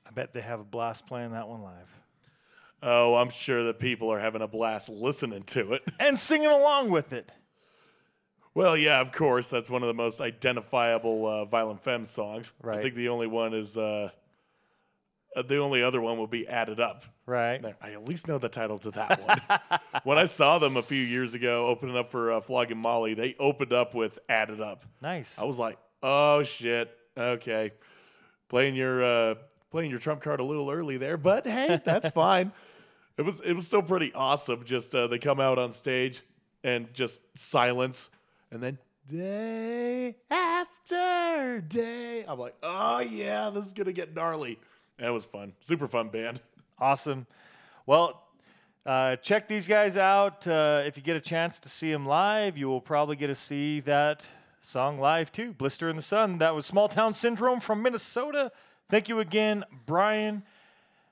I 0.07 0.11
bet 0.11 0.33
they 0.35 0.41
have 0.41 0.61
a 0.61 0.65
blast 0.65 1.07
playing 1.07 1.33
that 1.33 1.49
one 1.49 1.63
live 1.63 1.89
Oh, 2.83 3.15
I'm 3.17 3.31
sure 3.31 3.65
that 3.65 3.79
people 3.79 4.11
are 4.11 4.21
having 4.21 4.43
a 4.43 4.47
blast 4.47 4.89
listening 4.89 5.43
to 5.45 5.73
it. 5.73 5.83
and 5.99 6.19
singing 6.19 6.47
along 6.49 6.91
with 6.91 7.13
it. 7.15 7.31
Well, 8.55 8.77
yeah, 8.77 9.01
of 9.01 9.13
course. 9.13 9.51
That's 9.51 9.71
one 9.71 9.83
of 9.83 9.89
the 9.89 9.95
most 9.95 10.21
identifiable 10.21 11.27
uh, 11.27 11.45
Violent 11.45 11.81
Femmes 11.81 12.11
songs. 12.11 12.53
Right. 12.63 12.79
I 12.79 12.83
think 12.83 12.95
the 12.95 13.09
only 13.09 13.27
one 13.27 13.55
is 13.55 13.77
uh, 13.77 14.11
uh, 15.37 15.43
the 15.43 15.59
only 15.59 15.83
other 15.83 16.01
one 16.01 16.19
will 16.19 16.27
be 16.27 16.49
Add 16.49 16.69
It 16.69 16.81
Up. 16.81 17.05
Right. 17.27 17.61
Now, 17.61 17.75
I 17.81 17.93
at 17.93 18.09
least 18.09 18.27
know 18.29 18.39
the 18.39 18.49
title 18.49 18.79
to 18.81 18.91
that 18.93 19.21
one. 19.23 19.81
when 20.05 20.19
I 20.19 20.25
saw 20.25 20.59
them 20.59 20.77
a 20.77 20.83
few 20.83 21.03
years 21.03 21.35
ago 21.35 21.67
opening 21.67 21.97
up 21.97 22.09
for 22.09 22.33
uh, 22.33 22.41
Flogging 22.41 22.79
Molly, 22.79 23.15
they 23.15 23.35
opened 23.39 23.73
up 23.73 23.95
with 23.95 24.19
"Add 24.29 24.51
It 24.51 24.61
Up." 24.61 24.85
Nice. 25.03 25.39
I 25.39 25.45
was 25.45 25.59
like, 25.59 25.79
"Oh 26.03 26.43
shit, 26.43 26.97
okay." 27.17 27.73
Playing 28.49 28.75
your 28.75 29.05
uh, 29.05 29.35
playing 29.71 29.91
your 29.91 29.99
trump 29.99 30.23
card 30.23 30.41
a 30.41 30.45
little 30.45 30.71
early 30.71 30.97
there, 30.97 31.19
but 31.19 31.47
hey, 31.47 31.81
that's 31.85 32.09
fine. 32.15 32.53
It 33.19 33.23
was 33.23 33.41
it 33.41 33.53
was 33.53 33.67
still 33.67 33.83
pretty 33.83 34.13
awesome. 34.15 34.65
Just 34.65 34.95
uh, 34.95 35.07
they 35.07 35.19
come 35.19 35.41
out 35.41 35.59
on 35.59 35.71
stage 35.73 36.23
and 36.65 36.93
just 36.95 37.21
silence, 37.39 38.09
and 38.51 38.63
then 38.63 38.79
day 39.07 40.17
after 40.31 41.61
day. 41.67 42.25
I'm 42.27 42.39
like, 42.39 42.55
oh 42.63 43.01
yeah, 43.01 43.51
this 43.51 43.67
is 43.67 43.73
gonna 43.73 43.93
get 43.93 44.15
gnarly. 44.15 44.59
It 44.99 45.11
was 45.11 45.25
fun, 45.25 45.53
super 45.61 45.87
fun 45.89 46.09
band. 46.09 46.41
Awesome. 46.81 47.27
Well, 47.87 48.23
uh, 48.87 49.17
check 49.17 49.49
these 49.49 49.67
guys 49.67 49.97
out. 49.97 50.47
Uh, 50.47 50.83
if 50.87 50.97
you 50.97 51.03
get 51.03 51.17
a 51.17 51.21
chance 51.21 51.59
to 51.59 51.69
see 51.69 51.91
them 51.91 52.07
live, 52.07 52.57
you 52.57 52.69
will 52.69 52.81
probably 52.81 53.17
get 53.17 53.27
to 53.27 53.35
see 53.35 53.81
that 53.81 54.25
song 54.63 55.01
live 55.01 55.33
too. 55.33 55.53
Blister 55.53 55.89
in 55.89 55.97
the 55.97 56.03
Sun. 56.03 56.39
That 56.39 56.55
was 56.55 56.67
Small 56.67 56.89
Town 56.89 57.15
Sindrome 57.15 57.61
from 57.61 57.83
Minnesota. 57.83 58.53
Thank 58.89 59.09
you 59.09 59.19
again, 59.19 59.65
Brian. 59.87 60.45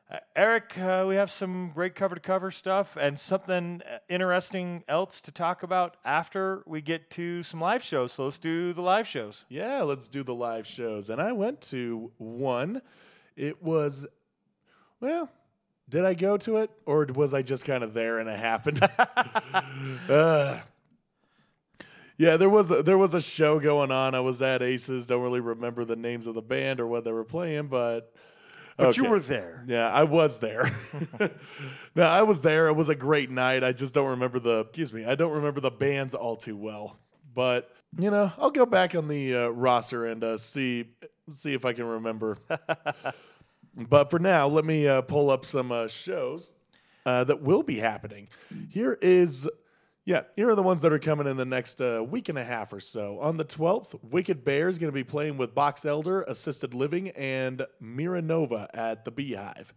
Uh, 0.08 0.18
Eric, 0.36 0.78
uh, 0.78 1.04
we 1.08 1.16
have 1.16 1.32
some 1.32 1.72
great 1.74 1.96
cover 1.96 2.14
to 2.14 2.20
cover 2.20 2.52
stuff 2.52 2.96
and 3.00 3.18
something 3.18 3.82
uh, 3.82 3.98
interesting 4.08 4.84
else 4.86 5.20
to 5.20 5.32
talk 5.32 5.64
about 5.64 5.96
after 6.04 6.62
we 6.64 6.80
get 6.80 7.10
to 7.10 7.42
some 7.42 7.60
live 7.60 7.82
shows. 7.82 8.12
So 8.12 8.24
let's 8.24 8.38
do 8.38 8.72
the 8.72 8.82
live 8.82 9.08
shows. 9.08 9.44
Yeah, 9.48 9.82
let's 9.82 10.06
do 10.06 10.22
the 10.22 10.34
live 10.34 10.64
shows. 10.64 11.10
And 11.10 11.20
I 11.20 11.32
went 11.32 11.60
to 11.62 12.12
one. 12.18 12.82
It 13.34 13.60
was, 13.60 14.06
well, 15.00 15.28
did 15.88 16.04
I 16.04 16.14
go 16.14 16.36
to 16.36 16.58
it 16.58 16.70
or 16.84 17.04
was 17.06 17.34
I 17.34 17.42
just 17.42 17.64
kind 17.64 17.82
of 17.82 17.92
there 17.92 18.20
and 18.20 18.28
it 18.28 18.38
happened? 18.38 18.88
uh, 20.08 20.60
yeah, 22.16 22.36
there 22.36 22.48
was 22.48 22.70
a, 22.70 22.80
there 22.84 22.96
was 22.96 23.14
a 23.14 23.20
show 23.20 23.58
going 23.58 23.90
on. 23.90 24.14
I 24.14 24.20
was 24.20 24.40
at 24.40 24.62
Aces. 24.62 25.06
Don't 25.06 25.22
really 25.22 25.40
remember 25.40 25.84
the 25.84 25.96
names 25.96 26.28
of 26.28 26.36
the 26.36 26.42
band 26.42 26.78
or 26.78 26.86
what 26.86 27.04
they 27.04 27.10
were 27.12 27.24
playing, 27.24 27.66
but 27.66 28.14
But 28.76 28.96
you 28.96 29.04
were 29.04 29.20
there. 29.20 29.64
yeah, 29.66 29.90
I 29.90 30.04
was 30.04 30.38
there. 30.38 30.70
no, 31.94 32.02
I 32.02 32.22
was 32.22 32.42
there. 32.42 32.68
It 32.68 32.74
was 32.74 32.90
a 32.90 32.94
great 32.94 33.30
night. 33.30 33.64
I 33.64 33.72
just 33.72 33.94
don't 33.94 34.08
remember 34.08 34.38
the. 34.38 34.60
Excuse 34.60 34.92
me. 34.92 35.04
I 35.04 35.14
don't 35.14 35.32
remember 35.32 35.60
the 35.60 35.70
bands 35.70 36.14
all 36.14 36.36
too 36.36 36.56
well. 36.56 36.98
But 37.34 37.70
you 37.98 38.10
know, 38.10 38.32
I'll 38.38 38.50
go 38.50 38.66
back 38.66 38.94
on 38.94 39.08
the 39.08 39.34
uh, 39.34 39.48
roster 39.48 40.06
and 40.06 40.22
uh, 40.22 40.36
see 40.36 40.90
see 41.30 41.54
if 41.54 41.64
I 41.64 41.72
can 41.72 41.84
remember. 41.84 42.36
but 43.88 44.10
for 44.10 44.18
now, 44.18 44.46
let 44.46 44.64
me 44.64 44.86
uh, 44.86 45.00
pull 45.02 45.30
up 45.30 45.44
some 45.44 45.72
uh, 45.72 45.88
shows 45.88 46.52
uh, 47.06 47.24
that 47.24 47.40
will 47.40 47.62
be 47.62 47.76
happening. 47.76 48.28
Here 48.68 48.98
is. 49.00 49.48
Yeah, 50.06 50.22
here 50.36 50.48
are 50.48 50.54
the 50.54 50.62
ones 50.62 50.82
that 50.82 50.92
are 50.92 51.00
coming 51.00 51.26
in 51.26 51.36
the 51.36 51.44
next 51.44 51.80
uh, 51.80 52.00
week 52.08 52.28
and 52.28 52.38
a 52.38 52.44
half 52.44 52.72
or 52.72 52.78
so. 52.78 53.18
On 53.18 53.38
the 53.38 53.44
12th, 53.44 53.98
Wicked 54.04 54.44
Bear 54.44 54.68
is 54.68 54.78
going 54.78 54.86
to 54.88 54.94
be 54.94 55.02
playing 55.02 55.36
with 55.36 55.52
Box 55.52 55.84
Elder, 55.84 56.22
Assisted 56.22 56.74
Living, 56.74 57.08
and 57.08 57.66
Miranova 57.82 58.68
at 58.72 59.04
the 59.04 59.10
Beehive. 59.10 59.74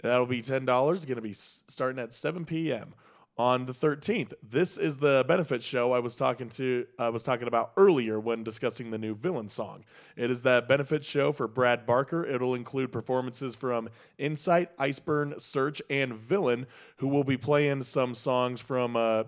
That'll 0.00 0.26
be 0.26 0.42
$10. 0.42 0.64
Going 0.64 1.16
to 1.16 1.20
be 1.20 1.32
starting 1.32 2.00
at 2.00 2.12
7 2.12 2.44
p.m. 2.44 2.94
On 3.36 3.66
the 3.66 3.72
13th, 3.72 4.34
this 4.48 4.76
is 4.78 4.98
the 4.98 5.24
benefit 5.26 5.60
show 5.60 5.90
I 5.90 5.98
was 5.98 6.14
talking 6.14 6.48
to 6.50 6.86
I 6.96 7.08
was 7.08 7.24
talking 7.24 7.48
about 7.48 7.72
earlier 7.76 8.20
when 8.20 8.44
discussing 8.44 8.92
the 8.92 8.98
new 8.98 9.16
villain 9.16 9.48
song. 9.48 9.84
It 10.14 10.30
is 10.30 10.42
that 10.42 10.68
benefit 10.68 11.04
show 11.04 11.32
for 11.32 11.48
Brad 11.48 11.84
Barker. 11.84 12.24
It'll 12.24 12.54
include 12.54 12.92
performances 12.92 13.56
from 13.56 13.88
Insight, 14.18 14.76
Iceburn, 14.78 15.40
Search, 15.40 15.82
and 15.90 16.14
Villain, 16.14 16.68
who 16.98 17.08
will 17.08 17.24
be 17.24 17.36
playing 17.36 17.82
some 17.82 18.14
songs 18.14 18.60
from 18.60 18.94
uh, 18.94 19.24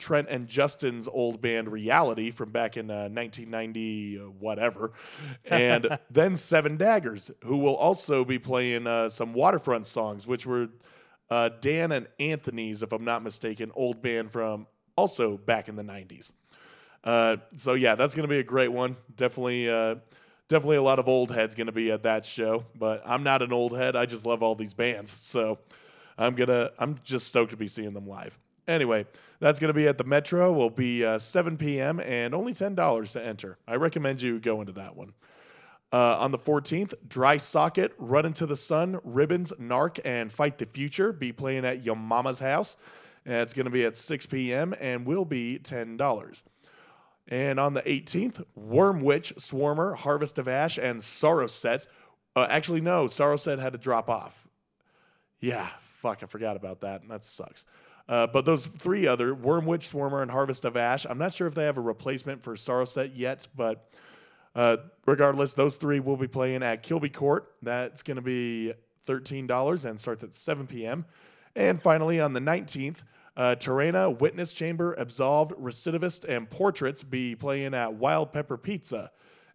Trent 0.00 0.28
and 0.28 0.48
Justin's 0.48 1.06
old 1.06 1.40
band 1.40 1.70
Reality 1.70 2.30
from 2.30 2.50
back 2.50 2.76
in 2.76 2.90
uh, 2.90 3.08
1990, 3.08 4.18
uh, 4.18 4.22
whatever. 4.38 4.92
And 5.44 5.98
then 6.10 6.36
Seven 6.36 6.76
Daggers, 6.76 7.30
who 7.44 7.58
will 7.58 7.76
also 7.76 8.24
be 8.24 8.38
playing 8.38 8.86
uh, 8.86 9.10
some 9.10 9.32
Waterfront 9.32 9.86
songs, 9.86 10.26
which 10.26 10.46
were 10.46 10.68
uh, 11.30 11.50
Dan 11.60 11.92
and 11.92 12.08
Anthony's, 12.18 12.82
if 12.82 12.92
I'm 12.92 13.04
not 13.04 13.22
mistaken, 13.22 13.70
old 13.74 14.02
band 14.02 14.32
from 14.32 14.66
also 14.96 15.36
back 15.36 15.68
in 15.68 15.76
the 15.76 15.84
90s. 15.84 16.32
Uh, 17.04 17.36
so 17.56 17.74
yeah, 17.74 17.94
that's 17.94 18.14
going 18.14 18.28
to 18.28 18.32
be 18.32 18.40
a 18.40 18.44
great 18.44 18.72
one. 18.72 18.96
Definitely, 19.16 19.70
uh, 19.70 19.96
definitely 20.48 20.76
a 20.76 20.82
lot 20.82 20.98
of 20.98 21.08
old 21.08 21.30
heads 21.30 21.54
going 21.54 21.68
to 21.68 21.72
be 21.72 21.90
at 21.90 22.02
that 22.02 22.26
show. 22.26 22.64
But 22.74 23.02
I'm 23.06 23.22
not 23.22 23.42
an 23.42 23.52
old 23.52 23.76
head. 23.76 23.96
I 23.96 24.06
just 24.06 24.26
love 24.26 24.42
all 24.42 24.54
these 24.54 24.74
bands. 24.74 25.10
So 25.10 25.58
I'm 26.18 26.34
gonna, 26.34 26.70
I'm 26.78 26.96
just 27.04 27.28
stoked 27.28 27.50
to 27.52 27.56
be 27.56 27.68
seeing 27.68 27.94
them 27.94 28.06
live. 28.06 28.38
Anyway, 28.70 29.04
that's 29.40 29.58
going 29.58 29.68
to 29.70 29.74
be 29.74 29.88
at 29.88 29.98
the 29.98 30.04
Metro. 30.04 30.52
Will 30.52 30.70
be 30.70 31.04
uh, 31.04 31.18
7 31.18 31.56
p.m. 31.56 31.98
and 31.98 32.34
only 32.34 32.54
ten 32.54 32.76
dollars 32.76 33.12
to 33.14 33.24
enter. 33.24 33.58
I 33.66 33.74
recommend 33.74 34.22
you 34.22 34.38
go 34.38 34.60
into 34.60 34.72
that 34.74 34.96
one. 34.96 35.12
Uh, 35.92 36.16
on 36.20 36.30
the 36.30 36.38
14th, 36.38 36.94
Dry 37.08 37.36
Socket, 37.36 37.92
Run 37.98 38.24
Into 38.24 38.46
the 38.46 38.56
Sun, 38.56 39.00
Ribbons, 39.02 39.52
Narc, 39.60 39.98
and 40.04 40.30
Fight 40.30 40.58
the 40.58 40.66
Future 40.66 41.12
be 41.12 41.32
playing 41.32 41.64
at 41.64 41.84
Your 41.84 41.96
Mama's 41.96 42.38
house. 42.38 42.76
And 43.26 43.38
it's 43.38 43.52
going 43.54 43.64
to 43.64 43.72
be 43.72 43.84
at 43.84 43.96
6 43.96 44.26
p.m. 44.26 44.72
and 44.80 45.04
will 45.04 45.24
be 45.24 45.58
$10. 45.60 46.42
And 47.26 47.58
on 47.58 47.74
the 47.74 47.82
18th, 47.82 48.44
Worm 48.54 49.00
Witch, 49.00 49.34
Swarmer, 49.36 49.96
Harvest 49.96 50.38
of 50.38 50.46
Ash, 50.46 50.78
and 50.78 51.02
Sorrow 51.02 51.48
Set. 51.48 51.88
Uh, 52.36 52.46
actually, 52.48 52.80
no, 52.80 53.08
Sorrow 53.08 53.36
Set 53.36 53.58
had 53.58 53.72
to 53.72 53.78
drop 53.78 54.08
off. 54.08 54.46
Yeah, 55.40 55.68
fuck, 56.00 56.22
I 56.22 56.26
forgot 56.26 56.54
about 56.54 56.82
that. 56.82 57.08
That 57.08 57.24
sucks. 57.24 57.64
Uh, 58.10 58.26
but 58.26 58.44
those 58.44 58.66
three 58.66 59.06
other, 59.06 59.32
Worm 59.32 59.66
Witch, 59.66 59.88
Swarmer, 59.88 60.20
and 60.20 60.32
Harvest 60.32 60.64
of 60.64 60.76
Ash, 60.76 61.06
I'm 61.08 61.16
not 61.16 61.32
sure 61.32 61.46
if 61.46 61.54
they 61.54 61.62
have 61.62 61.78
a 61.78 61.80
replacement 61.80 62.42
for 62.42 62.56
Sorrow 62.56 62.84
Set 62.84 63.14
yet, 63.14 63.46
but 63.54 63.88
uh, 64.56 64.78
regardless, 65.06 65.54
those 65.54 65.76
three 65.76 66.00
will 66.00 66.16
be 66.16 66.26
playing 66.26 66.64
at 66.64 66.82
Kilby 66.82 67.10
Court. 67.10 67.48
That's 67.62 68.02
going 68.02 68.16
to 68.16 68.20
be 68.22 68.74
$13 69.06 69.84
and 69.84 70.00
starts 70.00 70.24
at 70.24 70.34
7 70.34 70.66
p.m. 70.66 71.06
And 71.54 71.80
finally, 71.80 72.18
on 72.18 72.32
the 72.32 72.40
19th, 72.40 73.04
uh, 73.36 73.54
Terena, 73.56 74.18
Witness 74.18 74.52
Chamber, 74.52 74.92
Absolved, 74.98 75.52
Recidivist, 75.52 76.24
and 76.24 76.50
Portraits 76.50 77.04
be 77.04 77.36
playing 77.36 77.74
at 77.74 77.94
Wild 77.94 78.32
Pepper 78.32 78.56
Pizza. 78.56 79.12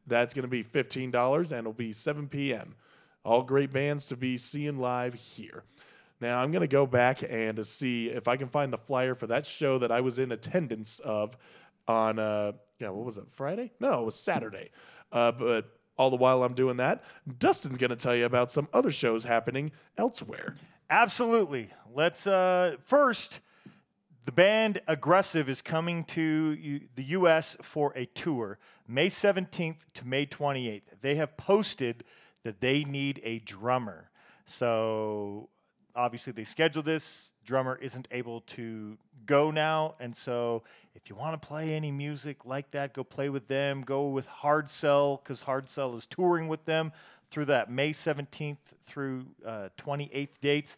That's 0.08 0.34
going 0.34 0.44
to 0.44 0.48
be 0.48 0.64
$15 0.64 1.52
and 1.52 1.60
it'll 1.60 1.74
be 1.74 1.92
7 1.92 2.30
p.m. 2.30 2.76
All 3.26 3.44
great 3.44 3.72
bands 3.72 4.06
to 4.06 4.16
be 4.16 4.38
seeing 4.38 4.80
live 4.80 5.14
here. 5.14 5.66
Now 6.26 6.42
I'm 6.42 6.52
gonna 6.52 6.66
go 6.66 6.88
back 6.88 7.22
and 7.22 7.68
see 7.68 8.10
if 8.10 8.28
I 8.28 8.36
can 8.36 8.48
find 8.48 8.74
the 8.74 8.80
flyer 8.80 9.14
for 9.14 9.28
that 9.28 9.46
show 9.46 9.78
that 9.78 9.92
I 9.92 10.02
was 10.02 10.18
in 10.18 10.32
attendance 10.32 10.98
of 10.98 11.38
on 11.88 12.18
uh 12.18 12.54
yeah 12.80 12.90
what 12.90 13.06
was 13.06 13.20
it 13.20 13.26
Friday? 13.30 13.74
No, 13.80 14.02
it 14.02 14.06
was 14.06 14.16
Saturday. 14.16 14.72
Uh, 15.12 15.32
but 15.32 15.70
all 16.00 16.10
the 16.10 16.16
while 16.16 16.42
I'm 16.42 16.56
doing 16.56 16.78
that, 16.78 17.04
Dustin's 17.38 17.78
gonna 17.78 17.96
tell 17.96 18.16
you 18.16 18.26
about 18.26 18.50
some 18.50 18.68
other 18.74 18.92
shows 18.92 19.24
happening 19.24 19.72
elsewhere. 20.00 20.56
Absolutely. 20.90 21.70
Let's 21.94 22.26
uh, 22.26 22.78
first. 22.84 23.40
The 24.24 24.32
band 24.32 24.82
Aggressive 24.88 25.48
is 25.48 25.62
coming 25.62 26.04
to 26.06 26.80
the 26.96 27.04
U.S. 27.04 27.56
for 27.62 27.94
a 27.96 28.08
tour, 28.08 28.58
May 28.88 29.10
17th 29.10 29.82
to 29.94 30.08
May 30.08 30.26
28th. 30.26 31.00
They 31.02 31.14
have 31.14 31.38
posted 31.38 32.04
that 32.42 32.60
they 32.60 32.84
need 32.84 33.22
a 33.24 33.38
drummer. 33.38 34.10
So 34.48 35.50
obviously 35.96 36.34
they 36.34 36.44
scheduled 36.44 36.86
this. 36.86 37.34
Drummer 37.46 37.78
isn't 37.82 38.08
able 38.12 38.42
to 38.42 38.98
go 39.26 39.52
now, 39.52 39.96
and 40.00 40.16
so 40.16 40.64
if 40.94 41.10
you 41.10 41.16
want 41.16 41.40
to 41.40 41.48
play 41.48 41.74
any 41.74 41.92
music 41.92 42.46
like 42.46 42.72
that, 42.72 42.94
go 42.94 43.04
play 43.04 43.30
with 43.30 43.48
them. 43.48 43.82
Go 43.82 44.08
with 44.08 44.28
Hard 44.28 44.70
Cell 44.70 45.22
because 45.24 45.44
Hard 45.44 45.70
Cell 45.70 45.96
is 45.96 46.06
touring 46.06 46.48
with 46.48 46.66
them 46.66 46.92
through 47.30 47.46
that 47.46 47.70
May 47.70 47.92
17th 47.92 48.58
through 48.84 49.26
uh, 49.46 49.70
28th 49.78 50.40
dates. 50.42 50.78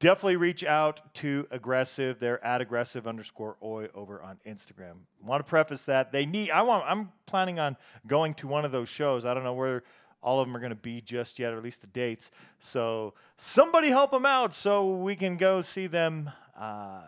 Definitely 0.00 0.36
reach 0.36 0.64
out 0.64 1.14
to 1.14 1.46
Aggressive. 1.50 2.18
They're 2.18 2.44
at 2.44 2.60
aggressive 2.60 3.06
underscore 3.06 3.56
oi 3.62 3.88
over 3.94 4.20
on 4.20 4.38
Instagram. 4.46 4.96
Want 5.22 5.40
to 5.40 5.48
preface 5.48 5.84
that 5.84 6.12
they 6.12 6.26
need. 6.26 6.50
I 6.50 6.62
want. 6.62 6.84
I'm 6.86 7.12
planning 7.26 7.58
on 7.58 7.76
going 8.06 8.34
to 8.34 8.48
one 8.48 8.64
of 8.64 8.72
those 8.72 8.88
shows. 8.88 9.24
I 9.24 9.32
don't 9.34 9.44
know 9.44 9.54
where 9.54 9.82
all 10.24 10.40
of 10.40 10.48
them 10.48 10.56
are 10.56 10.60
going 10.60 10.70
to 10.70 10.74
be 10.74 11.02
just 11.02 11.38
yet, 11.38 11.52
or 11.52 11.58
at 11.58 11.62
least 11.62 11.82
the 11.82 11.86
dates. 11.86 12.30
So 12.58 13.12
somebody 13.36 13.88
help 13.88 14.10
them 14.10 14.24
out 14.24 14.54
so 14.54 14.96
we 14.96 15.14
can 15.14 15.36
go 15.36 15.60
see 15.60 15.86
them. 15.86 16.30
Uh, 16.58 17.02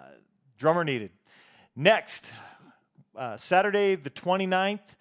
drummer 0.58 0.84
needed. 0.84 1.10
Next, 1.74 2.30
uh, 3.16 3.38
Saturday 3.38 3.94
the 3.94 4.10
29th, 4.10 4.96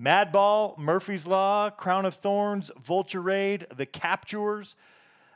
Madball, 0.00 0.78
Murphy's 0.78 1.26
Law, 1.26 1.68
Crown 1.68 2.06
of 2.06 2.14
Thorns, 2.14 2.70
Vulture 2.82 3.20
Raid, 3.20 3.66
The 3.76 3.86
Capturers. 3.86 4.74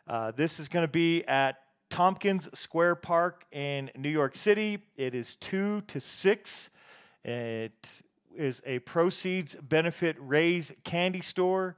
Uh, 0.08 0.30
this 0.30 0.58
is 0.58 0.68
going 0.68 0.84
to 0.84 0.92
be 0.92 1.24
at 1.24 1.58
Tompkins 1.90 2.48
Square 2.58 2.96
Park 2.96 3.44
in 3.52 3.90
New 3.94 4.08
York 4.08 4.34
City. 4.34 4.78
It 4.96 5.14
is 5.14 5.36
2 5.36 5.82
to 5.82 6.00
6. 6.00 6.70
It 7.24 8.02
is 8.34 8.62
a 8.64 8.78
proceeds 8.78 9.54
benefit 9.56 10.16
Ray's 10.18 10.72
candy 10.84 11.20
store. 11.20 11.76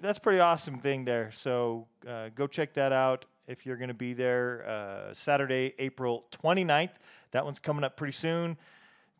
That's 0.00 0.18
pretty 0.18 0.40
awesome 0.40 0.80
thing 0.80 1.04
there. 1.04 1.30
So 1.32 1.86
uh, 2.08 2.30
go 2.34 2.48
check 2.48 2.74
that 2.74 2.92
out 2.92 3.26
if 3.46 3.64
you're 3.64 3.76
going 3.76 3.88
to 3.88 3.94
be 3.94 4.12
there 4.12 4.68
uh, 4.68 5.14
Saturday, 5.14 5.72
April 5.78 6.24
29th. 6.42 6.90
That 7.30 7.44
one's 7.44 7.60
coming 7.60 7.84
up 7.84 7.96
pretty 7.96 8.12
soon. 8.12 8.56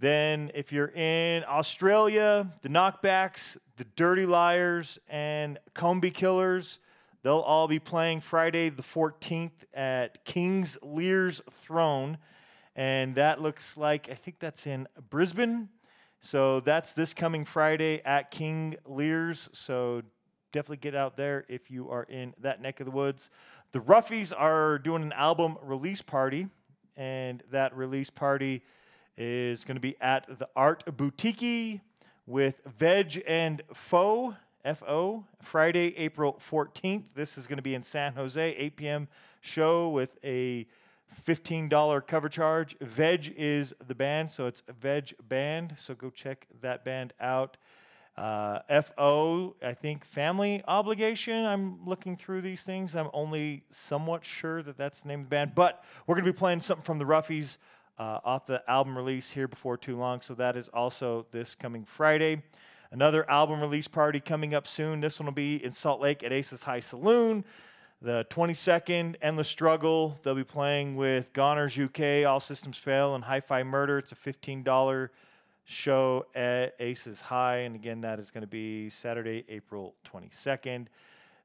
Then, 0.00 0.50
if 0.54 0.72
you're 0.72 0.92
in 0.94 1.44
Australia, 1.48 2.48
the 2.62 2.68
Knockbacks, 2.68 3.56
the 3.76 3.84
Dirty 3.96 4.26
Liars, 4.26 4.98
and 5.08 5.58
Combi 5.74 6.12
Killers, 6.12 6.78
they'll 7.22 7.38
all 7.38 7.68
be 7.68 7.78
playing 7.78 8.20
Friday 8.20 8.68
the 8.68 8.82
14th 8.82 9.50
at 9.74 10.24
King's 10.24 10.76
Lear's 10.82 11.40
Throne. 11.50 12.18
And 12.74 13.14
that 13.14 13.40
looks 13.40 13.76
like, 13.76 14.08
I 14.10 14.14
think 14.14 14.38
that's 14.38 14.66
in 14.66 14.88
Brisbane. 15.10 15.68
So 16.20 16.60
that's 16.60 16.94
this 16.94 17.14
coming 17.14 17.44
Friday 17.44 18.02
at 18.04 18.30
King 18.30 18.76
Lear's. 18.86 19.48
So 19.52 20.02
definitely 20.52 20.78
get 20.78 20.94
out 20.94 21.16
there 21.16 21.44
if 21.48 21.70
you 21.70 21.90
are 21.90 22.04
in 22.04 22.34
that 22.40 22.60
neck 22.60 22.80
of 22.80 22.86
the 22.86 22.90
woods. 22.90 23.30
The 23.72 23.80
Ruffies 23.80 24.32
are 24.36 24.78
doing 24.78 25.02
an 25.02 25.12
album 25.12 25.58
release 25.62 26.02
party, 26.02 26.48
and 26.96 27.42
that 27.50 27.76
release 27.76 28.10
party 28.10 28.62
is 29.16 29.64
going 29.64 29.76
to 29.76 29.80
be 29.80 29.96
at 30.00 30.38
the 30.38 30.48
Art 30.56 30.84
Boutique 30.96 31.80
with 32.26 32.60
Veg 32.66 33.22
and 33.26 33.62
Fo, 33.74 34.36
F-O, 34.64 35.24
Friday, 35.42 35.96
April 35.96 36.34
14th. 36.40 37.04
This 37.14 37.38
is 37.38 37.46
going 37.46 37.56
to 37.56 37.62
be 37.62 37.74
in 37.74 37.82
San 37.82 38.14
Jose, 38.14 38.54
8 38.54 38.76
p.m. 38.76 39.08
show 39.40 39.88
with 39.88 40.16
a 40.22 40.66
$15 41.26 42.06
cover 42.06 42.28
charge. 42.28 42.76
Veg 42.80 43.34
is 43.36 43.74
the 43.86 43.94
band, 43.94 44.30
so 44.30 44.46
it's 44.46 44.62
Veg 44.80 45.14
Band. 45.26 45.74
So 45.78 45.94
go 45.94 46.10
check 46.10 46.46
that 46.60 46.84
band 46.84 47.12
out. 47.20 47.56
Uh, 48.18 48.82
FO, 48.82 49.54
I 49.62 49.74
think 49.74 50.04
family 50.04 50.60
obligation. 50.66 51.44
I'm 51.46 51.86
looking 51.86 52.16
through 52.16 52.40
these 52.40 52.64
things. 52.64 52.96
I'm 52.96 53.10
only 53.12 53.62
somewhat 53.70 54.24
sure 54.24 54.60
that 54.64 54.76
that's 54.76 55.02
the 55.02 55.08
name 55.08 55.20
of 55.20 55.26
the 55.26 55.30
band, 55.30 55.54
but 55.54 55.84
we're 56.04 56.16
going 56.16 56.24
to 56.24 56.32
be 56.32 56.36
playing 56.36 56.62
something 56.62 56.82
from 56.82 56.98
the 56.98 57.04
Ruffies 57.04 57.58
uh, 57.96 58.18
off 58.24 58.44
the 58.46 58.60
album 58.68 58.96
release 58.96 59.30
here 59.30 59.46
before 59.46 59.76
too 59.76 59.96
long. 59.96 60.20
So 60.20 60.34
that 60.34 60.56
is 60.56 60.66
also 60.66 61.26
this 61.30 61.54
coming 61.54 61.84
Friday. 61.84 62.42
Another 62.90 63.28
album 63.30 63.60
release 63.60 63.86
party 63.86 64.18
coming 64.18 64.52
up 64.52 64.66
soon. 64.66 65.00
This 65.00 65.20
one 65.20 65.26
will 65.26 65.32
be 65.32 65.64
in 65.64 65.70
Salt 65.70 66.00
Lake 66.00 66.24
at 66.24 66.32
Aces 66.32 66.64
High 66.64 66.80
Saloon. 66.80 67.44
The 68.02 68.26
22nd, 68.30 69.14
Endless 69.22 69.48
Struggle. 69.48 70.18
They'll 70.24 70.34
be 70.34 70.42
playing 70.42 70.96
with 70.96 71.32
Goners 71.32 71.78
UK, 71.78 72.28
All 72.28 72.40
Systems 72.40 72.78
Fail, 72.78 73.14
and 73.14 73.22
Hi 73.22 73.38
Fi 73.38 73.62
Murder. 73.62 73.98
It's 73.98 74.10
a 74.10 74.16
$15 74.16 75.08
show 75.68 76.24
at 76.34 76.74
Aces 76.80 77.20
High. 77.20 77.58
And 77.58 77.76
again, 77.76 78.00
that 78.00 78.18
is 78.18 78.30
going 78.30 78.40
to 78.40 78.48
be 78.48 78.88
Saturday, 78.88 79.44
April 79.50 79.94
22nd. 80.10 80.86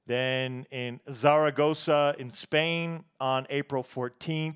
Then 0.07 0.65
in 0.71 1.01
Zaragoza 1.11 2.15
in 2.17 2.31
Spain 2.31 3.03
on 3.19 3.45
April 3.49 3.83
14th, 3.83 4.55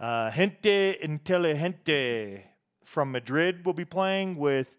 uh, 0.00 0.30
Gente 0.32 0.98
Inteligente 1.00 2.44
from 2.84 3.12
Madrid 3.12 3.64
will 3.64 3.72
be 3.72 3.84
playing 3.84 4.36
with 4.36 4.76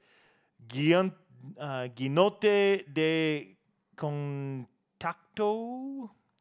Guion, 0.68 1.14
uh, 1.58 1.88
Guinote 1.96 2.94
de 2.94 3.56
Contacto. 3.96 4.68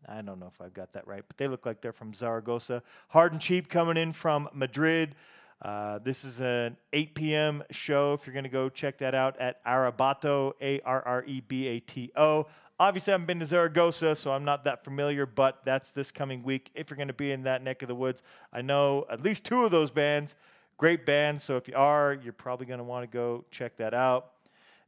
I 0.09 0.23
don't 0.23 0.41
know 0.41 0.51
if 0.53 0.61
I've 0.61 0.75
got 0.75 0.93
that 0.95 1.07
right, 1.07 1.23
but 1.27 1.37
they 1.37 1.47
look 1.47 1.67
like 1.67 1.81
they're 1.81 1.93
from 1.93 2.15
Zaragoza. 2.15 2.83
Hard 3.09 3.33
and 3.33 3.41
Cheap 3.41 3.69
coming 3.69 3.97
in 3.97 4.13
from 4.13 4.49
Madrid. 4.53 5.15
Uh, 5.61 5.99
this 5.99 6.25
is 6.25 6.41
an 6.41 6.77
8 6.93 7.15
p.m. 7.15 7.65
show. 7.71 8.13
If 8.13 8.27
you're 8.27 8.33
going 8.33 8.45
to 8.45 8.51
go 8.51 8.69
check 8.69 8.99
that 8.99 9.15
out 9.15 9.39
at 9.41 9.65
Arrebato, 9.65 10.53
A 10.61 10.81
R 10.81 11.03
R 11.05 11.25
E 11.27 11.41
B 11.41 11.67
A 11.67 11.81
T 11.81 12.13
O. 12.17 12.47
Obviously, 12.81 13.13
I 13.13 13.15
haven't 13.15 13.27
been 13.27 13.41
to 13.41 13.47
Zaragoza, 13.47 14.15
so 14.15 14.31
I'm 14.31 14.45
not 14.45 14.63
that 14.65 14.85
familiar, 14.85 15.27
but 15.27 15.65
that's 15.65 15.91
this 15.91 16.13
coming 16.13 16.45
week. 16.45 16.71
If 16.77 16.91
you're 16.91 16.97
going 16.97 17.09
to 17.09 17.15
be 17.15 17.33
in 17.33 17.43
that 17.43 17.65
neck 17.65 17.83
of 17.83 17.89
the 17.89 17.95
woods, 17.97 18.23
I 18.53 18.63
know 18.63 19.05
at 19.11 19.21
least 19.21 19.45
two 19.45 19.65
of 19.65 19.73
those 19.73 19.91
bands. 19.91 20.37
Great 20.77 21.05
bands. 21.05 21.43
So 21.43 21.57
if 21.57 21.67
you 21.67 21.75
are, 21.75 22.17
you're 22.23 22.33
probably 22.33 22.67
going 22.67 22.79
to 22.79 22.85
want 22.85 23.03
to 23.03 23.13
go 23.13 23.45
check 23.51 23.79
that 23.79 23.95
out. 23.95 24.31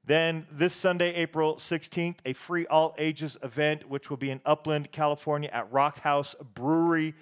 Then 0.04 0.46
this 0.52 0.72
Sunday, 0.72 1.14
April 1.14 1.56
16th, 1.56 2.18
a 2.24 2.32
free 2.32 2.64
all 2.66 2.94
ages 2.96 3.36
event, 3.42 3.88
which 3.88 4.08
will 4.08 4.16
be 4.16 4.30
in 4.30 4.40
Upland, 4.46 4.92
California 4.92 5.50
at 5.52 5.70
Rock 5.72 5.98
House 6.00 6.36
Brewery. 6.54 7.14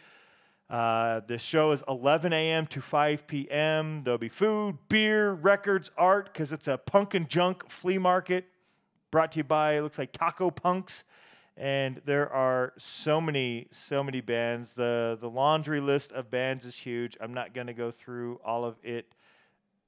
Uh, 0.70 1.20
the 1.26 1.38
show 1.38 1.72
is 1.72 1.82
11 1.88 2.32
a.m. 2.32 2.66
to 2.66 2.80
5 2.80 3.26
p.m. 3.26 4.02
There'll 4.04 4.18
be 4.18 4.28
food, 4.28 4.76
beer, 4.88 5.32
records, 5.32 5.90
art, 5.96 6.32
because 6.32 6.52
it's 6.52 6.68
a 6.68 6.76
punk 6.76 7.14
and 7.14 7.28
junk 7.28 7.70
flea 7.70 7.98
market 7.98 8.44
brought 9.10 9.32
to 9.32 9.38
you 9.38 9.44
by, 9.44 9.74
it 9.74 9.82
looks 9.82 9.98
like 9.98 10.12
Taco 10.12 10.50
Punks. 10.50 11.04
And 11.56 12.00
there 12.04 12.32
are 12.32 12.72
so 12.78 13.20
many, 13.20 13.66
so 13.72 14.04
many 14.04 14.20
bands. 14.20 14.74
The, 14.74 15.18
the 15.20 15.28
laundry 15.28 15.80
list 15.80 16.12
of 16.12 16.30
bands 16.30 16.64
is 16.64 16.76
huge. 16.76 17.16
I'm 17.20 17.34
not 17.34 17.52
going 17.52 17.66
to 17.66 17.72
go 17.72 17.90
through 17.90 18.40
all 18.44 18.64
of 18.64 18.76
it 18.84 19.12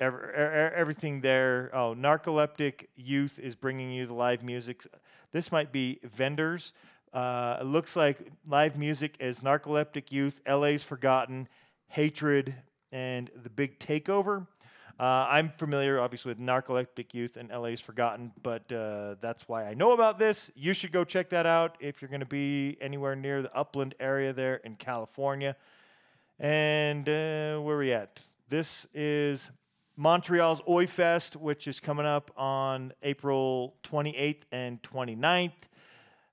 ever, 0.00 0.32
everything 0.74 1.20
there. 1.20 1.70
Oh, 1.72 1.94
Narcoleptic 1.94 2.86
Youth 2.96 3.38
is 3.38 3.54
bringing 3.54 3.92
you 3.92 4.06
the 4.06 4.14
live 4.14 4.42
music. 4.42 4.84
This 5.30 5.52
might 5.52 5.70
be 5.70 6.00
vendors. 6.02 6.72
Uh, 7.12 7.58
it 7.61 7.64
looks 7.64 7.96
like 7.96 8.18
live 8.46 8.76
music 8.76 9.16
is 9.18 9.40
Narcoleptic 9.40 10.12
Youth, 10.12 10.40
LA's 10.48 10.84
Forgotten, 10.84 11.48
Hatred, 11.88 12.54
and 12.92 13.30
The 13.42 13.50
Big 13.50 13.80
Takeover. 13.80 14.46
Uh, 14.98 15.26
I'm 15.28 15.50
familiar, 15.56 15.98
obviously, 15.98 16.28
with 16.28 16.38
Narcoleptic 16.38 17.14
Youth 17.14 17.36
and 17.36 17.50
LA's 17.50 17.80
Forgotten, 17.80 18.32
but 18.42 18.70
uh, 18.70 19.16
that's 19.20 19.48
why 19.48 19.64
I 19.64 19.74
know 19.74 19.92
about 19.92 20.18
this. 20.18 20.52
You 20.54 20.72
should 20.72 20.92
go 20.92 21.04
check 21.04 21.30
that 21.30 21.46
out 21.46 21.76
if 21.80 22.00
you're 22.00 22.11
going 22.11 22.20
to 22.20 22.26
be 22.26 22.76
anywhere 22.80 23.16
near 23.16 23.42
the 23.42 23.54
Upland 23.56 23.94
area 23.98 24.32
there 24.32 24.56
in 24.56 24.76
California. 24.76 25.56
And 26.38 27.08
uh, 27.08 27.58
where 27.61 27.76
are 27.76 27.78
we 27.78 27.92
at? 27.92 28.20
This 28.50 28.86
is 28.94 29.50
Montreal's 29.96 30.62
Oi 30.68 30.86
Fest, 30.86 31.34
which 31.34 31.66
is 31.66 31.80
coming 31.80 32.06
up 32.06 32.30
on 32.36 32.92
April 33.02 33.74
28th 33.84 34.42
and 34.52 34.82
29th. 34.82 35.52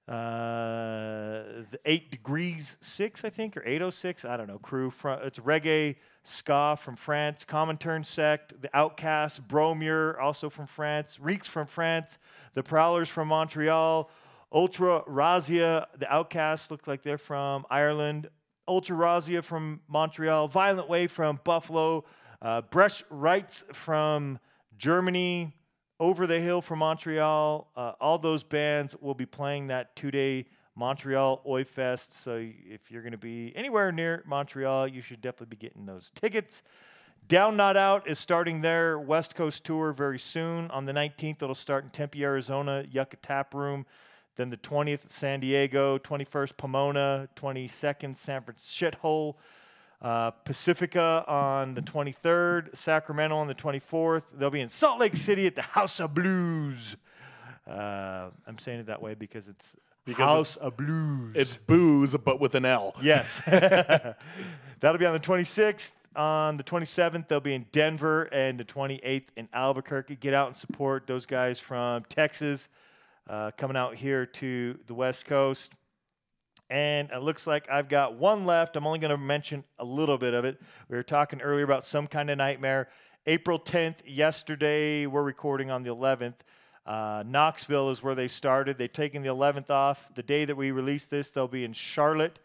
Uh, 0.07 1.65
the 1.69 1.79
eight 1.85 2.11
degrees 2.11 2.77
six, 2.79 3.25
I 3.25 3.29
think, 3.29 3.57
or 3.57 3.63
806. 3.65 4.23
I 4.23 4.37
don't 4.37 4.47
know. 4.47 4.57
Crew 4.57 4.89
from 4.89 5.19
it's 5.23 5.39
reggae 5.39 5.97
ska 6.23 6.77
from 6.79 6.95
France. 6.95 7.43
Komintern 7.43 8.05
Sect, 8.05 8.61
the 8.61 8.69
Outcasts, 8.73 9.39
Bromure, 9.39 10.17
also 10.21 10.49
from 10.49 10.65
France. 10.65 11.19
Reeks 11.19 11.47
from 11.47 11.67
France. 11.67 12.17
The 12.53 12.63
Prowlers 12.63 13.09
from 13.09 13.27
Montreal. 13.27 14.09
Ultra 14.51 15.01
Razia, 15.03 15.87
the 15.97 16.11
Outcasts 16.11 16.71
look 16.71 16.87
like 16.87 17.03
they're 17.03 17.17
from 17.17 17.65
Ireland. 17.69 18.29
Ultra 18.67 18.95
Razia 18.95 19.43
from 19.43 19.81
Montreal, 19.87 20.47
Violent 20.47 20.89
Way 20.89 21.07
from 21.07 21.39
Buffalo, 21.43 22.05
uh, 22.41 22.61
Bresh 22.61 23.03
Rights 23.09 23.65
from 23.73 24.39
Germany, 24.77 25.53
Over 25.99 26.27
the 26.27 26.39
Hill 26.39 26.61
from 26.61 26.79
Montreal. 26.79 27.71
Uh, 27.75 27.93
all 27.99 28.19
those 28.19 28.43
bands 28.43 28.95
will 29.01 29.15
be 29.15 29.25
playing 29.25 29.67
that 29.67 29.95
two 29.95 30.11
day 30.11 30.45
Montreal 30.75 31.41
Oi 31.47 31.63
Fest. 31.63 32.15
So 32.15 32.35
if 32.39 32.91
you're 32.91 33.01
going 33.01 33.13
to 33.13 33.17
be 33.17 33.51
anywhere 33.55 33.91
near 33.91 34.23
Montreal, 34.27 34.87
you 34.87 35.01
should 35.01 35.21
definitely 35.21 35.55
be 35.55 35.67
getting 35.67 35.85
those 35.85 36.11
tickets. 36.11 36.61
Down 37.27 37.57
Not 37.57 37.75
Out 37.75 38.07
is 38.07 38.19
starting 38.19 38.61
their 38.61 38.97
West 38.97 39.35
Coast 39.35 39.65
tour 39.65 39.91
very 39.91 40.19
soon. 40.19 40.69
On 40.71 40.85
the 40.85 40.93
19th, 40.93 41.41
it'll 41.41 41.55
start 41.55 41.83
in 41.83 41.89
Tempe, 41.89 42.23
Arizona, 42.23 42.85
Yucca 42.89 43.17
Tap 43.17 43.53
Room. 43.53 43.85
Then 44.37 44.49
the 44.51 44.57
20th, 44.57 45.09
San 45.09 45.39
Diego. 45.39 45.97
21st, 45.97 46.55
Pomona. 46.55 47.27
22nd, 47.35 48.15
San 48.15 48.43
Francisco. 48.43 49.35
Uh, 50.01 50.31
Pacifica 50.31 51.23
on 51.27 51.73
the 51.73 51.81
23rd. 51.81 52.75
Sacramento 52.77 53.35
on 53.35 53.47
the 53.47 53.55
24th. 53.55 54.23
They'll 54.37 54.49
be 54.51 54.61
in 54.61 54.69
Salt 54.69 54.99
Lake 54.99 55.17
City 55.17 55.47
at 55.47 55.55
the 55.55 55.63
House 55.63 55.99
of 55.99 56.13
Blues. 56.13 56.95
Uh, 57.67 58.29
I'm 58.45 58.57
saying 58.59 58.81
it 58.81 58.85
that 58.85 59.01
way 59.01 59.15
because 59.15 59.47
it's 59.47 59.75
Because 60.05 60.19
House 60.25 60.55
it's- 60.57 60.67
of 60.67 60.77
Blues. 60.77 61.35
It's 61.35 61.55
booze, 61.55 62.15
but 62.17 62.39
with 62.39 62.53
an 62.55 62.65
L. 62.65 62.93
Yes. 63.01 63.41
That'll 64.79 64.99
be 64.99 65.05
on 65.05 65.13
the 65.13 65.19
26th. 65.19 65.93
On 66.15 66.57
the 66.57 66.63
27th, 66.63 67.27
they'll 67.27 67.39
be 67.39 67.53
in 67.53 67.65
Denver, 67.71 68.23
and 68.31 68.59
the 68.59 68.63
28th 68.63 69.25
in 69.35 69.47
Albuquerque. 69.53 70.15
Get 70.15 70.33
out 70.33 70.47
and 70.47 70.55
support 70.55 71.05
those 71.05 71.25
guys 71.27 71.59
from 71.59 72.05
Texas 72.09 72.69
uh, 73.29 73.51
coming 73.57 73.77
out 73.77 73.95
here 73.95 74.25
to 74.25 74.79
the 74.87 74.95
West 74.95 75.25
Coast. 75.25 75.73
And 76.69 77.09
it 77.11 77.21
looks 77.21 77.47
like 77.47 77.69
I've 77.69 77.87
got 77.87 78.15
one 78.15 78.45
left. 78.45 78.75
I'm 78.75 78.85
only 78.85 78.99
going 78.99 79.11
to 79.11 79.17
mention 79.17 79.63
a 79.79 79.85
little 79.85 80.17
bit 80.17 80.33
of 80.33 80.43
it. 80.43 80.59
We 80.89 80.97
were 80.97 81.03
talking 81.03 81.41
earlier 81.41 81.63
about 81.63 81.85
some 81.85 82.07
kind 82.07 82.29
of 82.29 82.37
nightmare. 82.37 82.89
April 83.25 83.59
10th, 83.59 83.97
yesterday, 84.05 85.05
we're 85.05 85.23
recording 85.23 85.71
on 85.71 85.83
the 85.83 85.89
11th. 85.93 86.35
Uh, 86.85 87.23
Knoxville 87.25 87.89
is 87.89 88.01
where 88.01 88.15
they 88.15 88.27
started. 88.27 88.77
They've 88.77 88.91
taken 88.91 89.21
the 89.21 89.29
11th 89.29 89.69
off. 89.69 90.09
The 90.15 90.23
day 90.23 90.45
that 90.45 90.55
we 90.55 90.71
release 90.71 91.07
this, 91.07 91.31
they'll 91.31 91.47
be 91.47 91.63
in 91.63 91.73
Charlotte. 91.73 92.39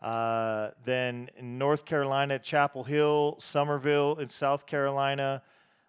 Uh, 0.00 0.70
then 0.84 1.30
in 1.38 1.56
North 1.56 1.86
Carolina, 1.86 2.38
Chapel 2.38 2.84
Hill, 2.84 3.36
Summerville 3.38 4.16
in 4.18 4.28
South 4.28 4.66
Carolina, 4.66 5.42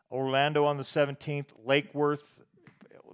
Orlando 0.09 0.63
on 0.65 0.77
the 0.77 0.83
17th, 0.83 1.47
Lake 1.65 1.93
Worth. 1.93 2.41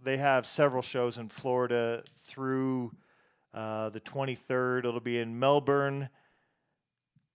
They 0.04 0.18
have 0.18 0.46
several 0.46 0.84
shows 0.84 1.18
in 1.18 1.30
Florida 1.30 2.04
through 2.24 2.92
uh, 3.54 3.90
the 3.90 4.00
23rd. 4.00 4.80
It'll 4.80 5.00
be 5.00 5.20
in 5.20 5.38
Melbourne, 5.40 6.10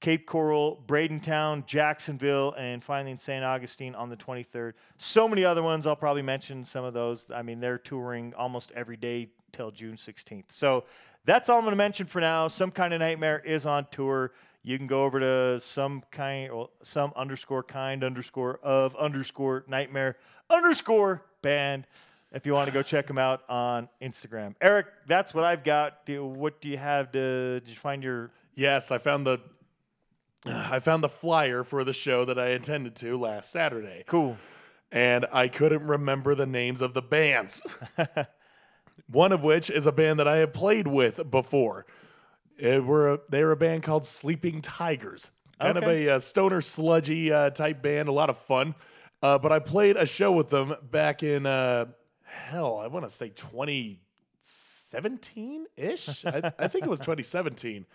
Cape 0.00 0.26
Coral, 0.26 0.82
Bradentown, 0.86 1.66
Jacksonville, 1.66 2.54
and 2.56 2.82
finally 2.82 3.12
in 3.12 3.18
St. 3.18 3.44
Augustine 3.44 3.94
on 3.94 4.10
the 4.10 4.16
23rd. 4.16 4.72
So 4.98 5.28
many 5.28 5.44
other 5.44 5.62
ones. 5.62 5.86
I'll 5.86 5.96
probably 5.96 6.22
mention 6.22 6.64
some 6.64 6.84
of 6.84 6.94
those. 6.94 7.30
I 7.30 7.42
mean, 7.42 7.60
they're 7.60 7.78
touring 7.78 8.34
almost 8.34 8.72
every 8.72 8.96
day 8.96 9.30
till 9.52 9.70
June 9.70 9.96
16th. 9.96 10.52
So 10.52 10.84
that's 11.24 11.48
all 11.48 11.58
I'm 11.58 11.64
going 11.64 11.72
to 11.72 11.76
mention 11.76 12.06
for 12.06 12.20
now. 12.20 12.48
Some 12.48 12.70
kind 12.70 12.94
of 12.94 13.00
nightmare 13.00 13.40
is 13.44 13.66
on 13.66 13.86
tour. 13.90 14.32
You 14.62 14.78
can 14.78 14.86
go 14.86 15.04
over 15.04 15.20
to 15.20 15.60
some 15.60 16.02
kind, 16.10 16.52
well, 16.52 16.70
some 16.82 17.12
underscore 17.16 17.62
kind 17.62 18.02
underscore 18.02 18.58
of 18.62 18.96
underscore 18.96 19.64
nightmare 19.68 20.16
underscore 20.50 21.24
band 21.42 21.86
if 22.32 22.44
you 22.46 22.52
want 22.52 22.66
to 22.68 22.72
go 22.74 22.82
check 22.82 23.06
them 23.06 23.18
out 23.18 23.42
on 23.48 23.88
Instagram. 24.02 24.54
Eric, 24.60 24.86
that's 25.06 25.32
what 25.34 25.44
I've 25.44 25.64
got. 25.64 26.04
Do, 26.06 26.24
what 26.24 26.60
do 26.60 26.68
you 26.68 26.76
have 26.78 27.10
to? 27.12 27.60
Did 27.60 27.68
you 27.68 27.76
find 27.76 28.02
your? 28.02 28.30
Yes, 28.54 28.90
I 28.90 28.98
found 28.98 29.26
the 29.26 29.40
I 30.46 30.78
found 30.80 31.02
the 31.02 31.08
flyer 31.08 31.64
for 31.64 31.82
the 31.82 31.92
show 31.92 32.24
that 32.26 32.38
I 32.38 32.50
intended 32.50 32.94
to 32.96 33.18
last 33.18 33.50
Saturday. 33.50 34.04
Cool. 34.06 34.36
and 34.92 35.26
I 35.32 35.48
couldn't 35.48 35.84
remember 35.86 36.34
the 36.36 36.46
names 36.46 36.82
of 36.82 36.94
the 36.94 37.02
bands. 37.02 37.62
One 39.10 39.32
of 39.32 39.44
which 39.44 39.70
is 39.70 39.86
a 39.86 39.92
band 39.92 40.18
that 40.20 40.26
I 40.28 40.38
have 40.38 40.52
played 40.52 40.86
with 40.86 41.30
before. 41.30 41.86
It 42.58 42.84
were 42.84 43.14
a, 43.14 43.20
they 43.28 43.44
were 43.44 43.52
a 43.52 43.56
band 43.56 43.82
called 43.82 44.04
Sleeping 44.04 44.62
Tigers, 44.62 45.30
kind 45.60 45.76
Okay. 45.78 45.86
of 45.86 46.08
a 46.08 46.14
uh, 46.14 46.18
stoner 46.18 46.60
sludgy 46.60 47.30
uh, 47.32 47.50
type 47.50 47.82
band, 47.82 48.08
a 48.08 48.12
lot 48.12 48.30
of 48.30 48.38
fun. 48.38 48.74
Uh, 49.22 49.38
but 49.38 49.52
I 49.52 49.58
played 49.58 49.96
a 49.96 50.06
show 50.06 50.32
with 50.32 50.48
them 50.48 50.74
back 50.90 51.22
in 51.22 51.44
uh, 51.46 51.86
hell, 52.26 52.78
I 52.78 52.86
want 52.88 53.04
to 53.04 53.10
say 53.10 53.28
2017 53.30 55.66
ish. 55.76 56.24
I, 56.26 56.52
I 56.58 56.68
think 56.68 56.84
it 56.84 56.90
was 56.90 57.00
2017. 57.00 57.86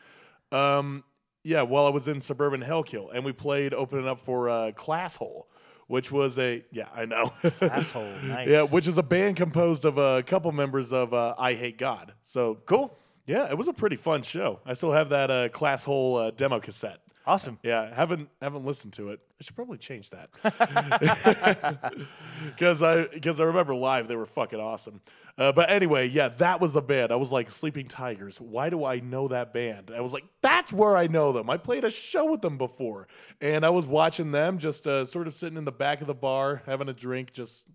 Um, 0.52 1.04
yeah, 1.44 1.62
while 1.64 1.86
I 1.86 1.90
was 1.90 2.08
in 2.08 2.22
suburban 2.22 2.62
Hellkill, 2.62 3.14
and 3.14 3.26
we 3.26 3.32
played 3.32 3.74
opening 3.74 4.08
up 4.08 4.20
for 4.20 4.50
uh, 4.50 4.72
Class 4.74 5.16
Hole, 5.16 5.48
which 5.88 6.12
was 6.12 6.38
a 6.40 6.64
yeah, 6.72 6.88
I 6.94 7.06
know, 7.06 7.32
Asshole. 7.62 8.08
Nice. 8.24 8.48
yeah, 8.48 8.64
which 8.64 8.88
is 8.88 8.98
a 8.98 9.04
band 9.04 9.38
composed 9.38 9.86
of 9.86 9.98
a 9.98 10.24
couple 10.24 10.52
members 10.52 10.94
of 10.94 11.14
uh, 11.14 11.36
I 11.38 11.54
Hate 11.54 11.78
God. 11.78 12.14
So 12.24 12.56
cool. 12.66 12.98
yeah, 13.26 13.50
it 13.50 13.58
was 13.58 13.68
a 13.68 13.74
pretty 13.74 13.96
fun 13.96 14.22
show. 14.22 14.60
I 14.66 14.74
still 14.74 14.92
have 14.92 15.10
that 15.10 15.32
uh, 15.32 15.50
Class 15.50 15.84
Hole 15.84 16.18
uh, 16.18 16.32
demo 16.32 16.60
cassette. 16.60 17.00
Awesome. 17.26 17.60
Yeah, 17.62 17.94
haven't 17.94 18.30
haven't 18.42 18.66
listened 18.66 18.94
to 18.94 19.10
it. 19.10 19.20
I 19.40 19.44
should 19.44 19.56
probably 19.56 19.78
change 19.78 20.10
that 20.10 20.30
because 22.46 22.82
I 22.82 23.06
because 23.08 23.40
I 23.40 23.44
remember 23.44 23.76
live 23.76 24.08
they 24.08 24.16
were 24.16 24.26
fucking 24.26 24.60
awesome. 24.60 25.02
Uh, 25.38 25.52
but 25.52 25.70
anyway, 25.70 26.08
yeah, 26.08 26.30
that 26.30 26.60
was 26.60 26.74
the 26.74 26.82
band. 26.82 27.12
I 27.12 27.16
was 27.16 27.32
like 27.32 27.50
Sleeping 27.50 27.88
Tigers. 27.88 28.42
Why 28.42 28.70
do 28.70 28.86
I 28.86 29.00
know 29.00 29.28
that 29.30 29.54
band? 29.54 29.92
I 29.96 30.02
was 30.02 30.14
like, 30.14 30.26
that's 30.42 30.74
where 30.74 30.98
I 30.98 31.08
know 31.08 31.32
them. 31.32 31.50
I 31.50 31.58
played 31.58 31.86
a 31.86 31.90
show 31.90 32.26
with 32.30 32.42
them 32.42 32.58
before, 32.58 33.08
and 33.40 33.66
I 33.66 33.70
was 33.70 33.88
watching 33.88 34.32
them 34.32 34.58
just 34.58 34.88
uh, 34.88 35.06
sort 35.06 35.28
of 35.28 35.34
sitting 35.34 35.58
in 35.58 35.66
the 35.66 35.72
back 35.72 36.02
of 36.02 36.08
the 36.08 36.14
bar 36.14 36.62
having 36.66 36.90
a 36.90 36.94
drink, 36.94 37.32
just 37.34 37.68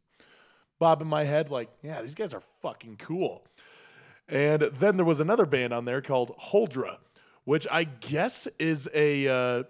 bobbing 0.79 1.09
my 1.09 1.25
head 1.25 1.51
like, 1.51 1.71
yeah, 1.83 2.03
these 2.03 2.15
guys 2.15 2.35
are 2.35 2.43
fucking 2.63 2.97
cool. 2.99 3.45
And 4.29 4.63
then 4.63 4.97
there 4.97 5.07
was 5.07 5.21
another 5.21 5.47
band 5.47 5.73
on 5.73 5.85
there 5.85 6.03
called 6.03 6.37
Huldra, 6.39 6.97
which 7.47 7.67
I 7.71 7.85
guess 7.85 8.47
is 8.59 8.91
a 8.93 9.29
uh, 9.29 9.63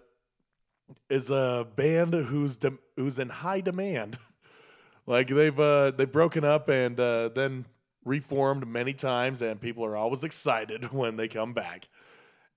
is 1.09 1.31
a 1.31 1.69
band 1.77 2.15
who's 2.15 2.57
de- 2.57 2.79
who's 2.97 3.21
in 3.21 3.29
high 3.29 3.61
demand. 3.61 4.19
like 5.07 5.29
they've 5.29 5.61
uh, 5.61 5.93
they've 5.93 6.11
broken 6.11 6.43
up 6.43 6.69
and 6.69 6.99
uh, 6.99 7.29
then 7.29 7.67
reformed 8.05 8.67
many 8.67 8.95
times, 8.95 9.43
and 9.43 9.61
people 9.61 9.85
are 9.85 9.97
always 9.97 10.25
excited 10.25 10.85
when 10.93 11.17
they 11.17 11.29
come 11.29 11.53
back. 11.53 11.89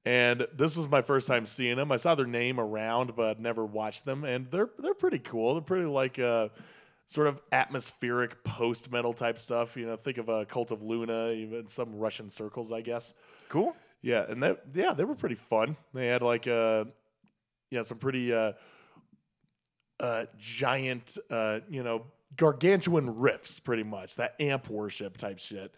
And 0.06 0.48
this 0.56 0.78
was 0.78 0.88
my 0.88 1.02
first 1.02 1.28
time 1.28 1.46
seeing 1.46 1.76
them. 1.76 1.92
I 1.92 1.98
saw 1.98 2.16
their 2.16 2.26
name 2.26 2.58
around, 2.60 3.16
but 3.18 3.42
never 3.42 3.66
watched 3.66 4.06
them. 4.06 4.24
And 4.24 4.50
they're 4.50 4.70
they're 4.80 4.94
pretty 4.94 5.20
cool. 5.20 5.54
They're 5.54 5.62
pretty 5.62 5.86
like 5.86 6.18
uh, 6.18 6.48
sort 7.06 7.28
of 7.28 7.42
atmospheric 7.52 8.42
post 8.46 8.90
metal 8.90 9.12
type 9.12 9.38
stuff. 9.38 9.76
You 9.76 9.86
know, 9.86 9.98
think 9.98 10.18
of 10.18 10.30
a 10.30 10.46
Cult 10.46 10.72
of 10.72 10.82
Luna, 10.82 11.32
even 11.32 11.68
some 11.68 11.94
Russian 11.94 12.30
circles, 12.30 12.72
I 12.72 12.80
guess. 12.80 13.14
Cool. 13.50 13.76
Yeah, 14.02 14.26
and 14.28 14.41
that 14.43 14.62
yeah, 14.74 14.93
they 14.93 15.04
were 15.04 15.16
pretty 15.16 15.36
fun. 15.36 15.76
They 15.93 16.08
had 16.08 16.22
like 16.22 16.47
uh 16.47 16.86
yeah, 17.70 17.82
some 17.82 17.97
pretty 17.97 18.34
uh 18.34 18.54
uh 20.00 20.26
giant 20.38 21.18
uh 21.30 21.60
you 21.70 21.84
know 21.84 22.06
gargantuan 22.36 23.16
riffs 23.16 23.64
pretty 23.64 23.84
much. 23.84 24.16
That 24.16 24.36
amp 24.39 24.70
worship 24.70 25.18
type 25.18 25.39
shit. 25.39 25.74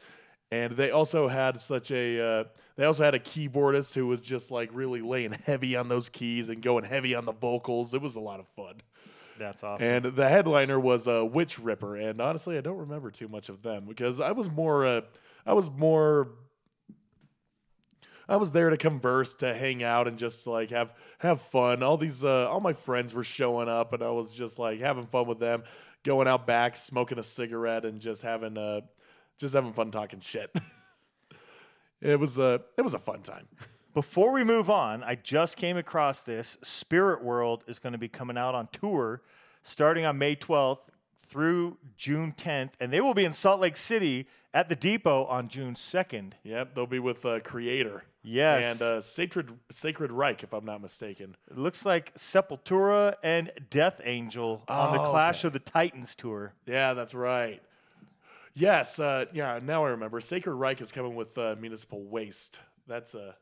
And 0.53 0.73
they 0.73 0.91
also 0.91 1.27
had 1.27 1.61
such 1.61 1.91
a 1.91 2.21
uh 2.21 2.43
they 2.75 2.85
also 2.85 3.03
had 3.03 3.15
a 3.15 3.19
keyboardist 3.19 3.95
who 3.95 4.05
was 4.07 4.21
just 4.21 4.51
like 4.51 4.69
really 4.73 5.01
laying 5.01 5.31
heavy 5.31 5.75
on 5.75 5.89
those 5.89 6.09
keys 6.09 6.49
and 6.49 6.61
going 6.61 6.83
heavy 6.83 7.15
on 7.15 7.25
the 7.25 7.33
vocals. 7.33 7.93
It 7.93 8.01
was 8.01 8.15
a 8.15 8.21
lot 8.21 8.39
of 8.39 8.47
fun. 8.49 8.81
That's 9.39 9.63
awesome. 9.63 9.87
And 9.87 10.05
the 10.05 10.29
headliner 10.29 10.79
was 10.79 11.07
uh, 11.07 11.25
Witch 11.25 11.57
Ripper, 11.57 11.95
and 11.95 12.21
honestly, 12.21 12.57
I 12.57 12.61
don't 12.61 12.77
remember 12.77 13.09
too 13.09 13.27
much 13.27 13.49
of 13.49 13.63
them 13.63 13.85
because 13.87 14.19
I 14.21 14.31
was 14.33 14.51
more, 14.51 14.85
uh, 14.85 15.01
I 15.47 15.53
was 15.53 15.71
more, 15.71 16.29
I 18.31 18.37
was 18.37 18.53
there 18.53 18.69
to 18.69 18.77
converse, 18.77 19.35
to 19.35 19.53
hang 19.53 19.83
out, 19.83 20.07
and 20.07 20.17
just 20.17 20.47
like 20.47 20.69
have 20.69 20.93
have 21.17 21.41
fun. 21.41 21.83
All 21.83 21.97
these, 21.97 22.23
uh, 22.23 22.49
all 22.49 22.61
my 22.61 22.71
friends 22.71 23.13
were 23.13 23.25
showing 23.25 23.67
up, 23.67 23.91
and 23.91 24.01
I 24.01 24.09
was 24.09 24.31
just 24.31 24.57
like 24.57 24.79
having 24.79 25.05
fun 25.05 25.27
with 25.27 25.37
them, 25.37 25.63
going 26.03 26.29
out 26.29 26.47
back, 26.47 26.77
smoking 26.77 27.19
a 27.19 27.23
cigarette, 27.23 27.83
and 27.83 27.99
just 27.99 28.21
having, 28.21 28.57
uh, 28.57 28.81
just 29.37 29.53
having 29.53 29.73
fun 29.73 29.91
talking 29.91 30.21
shit. 30.21 30.49
it 32.01 32.17
was 32.17 32.39
a, 32.39 32.61
it 32.77 32.83
was 32.83 32.93
a 32.93 32.99
fun 32.99 33.21
time. 33.21 33.49
Before 33.93 34.31
we 34.31 34.45
move 34.45 34.69
on, 34.69 35.03
I 35.03 35.15
just 35.15 35.57
came 35.57 35.75
across 35.75 36.21
this. 36.21 36.57
Spirit 36.63 37.21
World 37.21 37.65
is 37.67 37.79
going 37.79 37.91
to 37.91 37.99
be 37.99 38.07
coming 38.07 38.37
out 38.37 38.55
on 38.55 38.69
tour 38.71 39.23
starting 39.63 40.05
on 40.05 40.17
May 40.17 40.37
12th 40.37 40.79
through 41.27 41.79
June 41.97 42.33
10th, 42.37 42.71
and 42.79 42.93
they 42.93 43.01
will 43.01 43.13
be 43.13 43.25
in 43.25 43.33
Salt 43.33 43.59
Lake 43.59 43.75
City 43.75 44.29
at 44.53 44.69
the 44.69 44.75
Depot 44.77 45.25
on 45.25 45.49
June 45.49 45.75
2nd. 45.75 46.31
Yep, 46.43 46.75
they'll 46.75 46.87
be 46.87 46.99
with 46.99 47.25
uh, 47.25 47.41
Kreator. 47.41 48.03
Yes. 48.23 48.65
and 48.73 48.81
uh, 48.81 49.01
Sacred 49.01 49.51
Sacred 49.69 50.11
Reich, 50.11 50.43
if 50.43 50.53
I'm 50.53 50.65
not 50.65 50.81
mistaken. 50.81 51.35
It 51.49 51.57
looks 51.57 51.85
like 51.85 52.13
Sepultura 52.15 53.15
and 53.23 53.51
Death 53.69 53.99
Angel 54.03 54.63
on 54.67 54.93
the 54.93 55.01
Oh, 55.01 55.11
Klash 55.13 55.39
okay. 55.39 55.47
of 55.47 55.53
the 55.53 55.59
Titans 55.59 56.15
tour. 56.15 56.53
Yeah, 56.65 56.93
that's 56.93 57.13
right. 57.15 57.61
Yes, 58.53 58.99
uh, 58.99 59.25
yeah. 59.33 59.59
Now 59.63 59.85
I 59.85 59.89
remember. 59.91 60.19
Sacred 60.19 60.53
Reich 60.55 60.81
is 60.81 60.91
coming 60.91 61.15
with 61.15 61.37
uh, 61.37 61.55
Municipal 61.59 62.03
Waste. 62.03 62.59
That's 62.87 63.15
uh, 63.15 63.33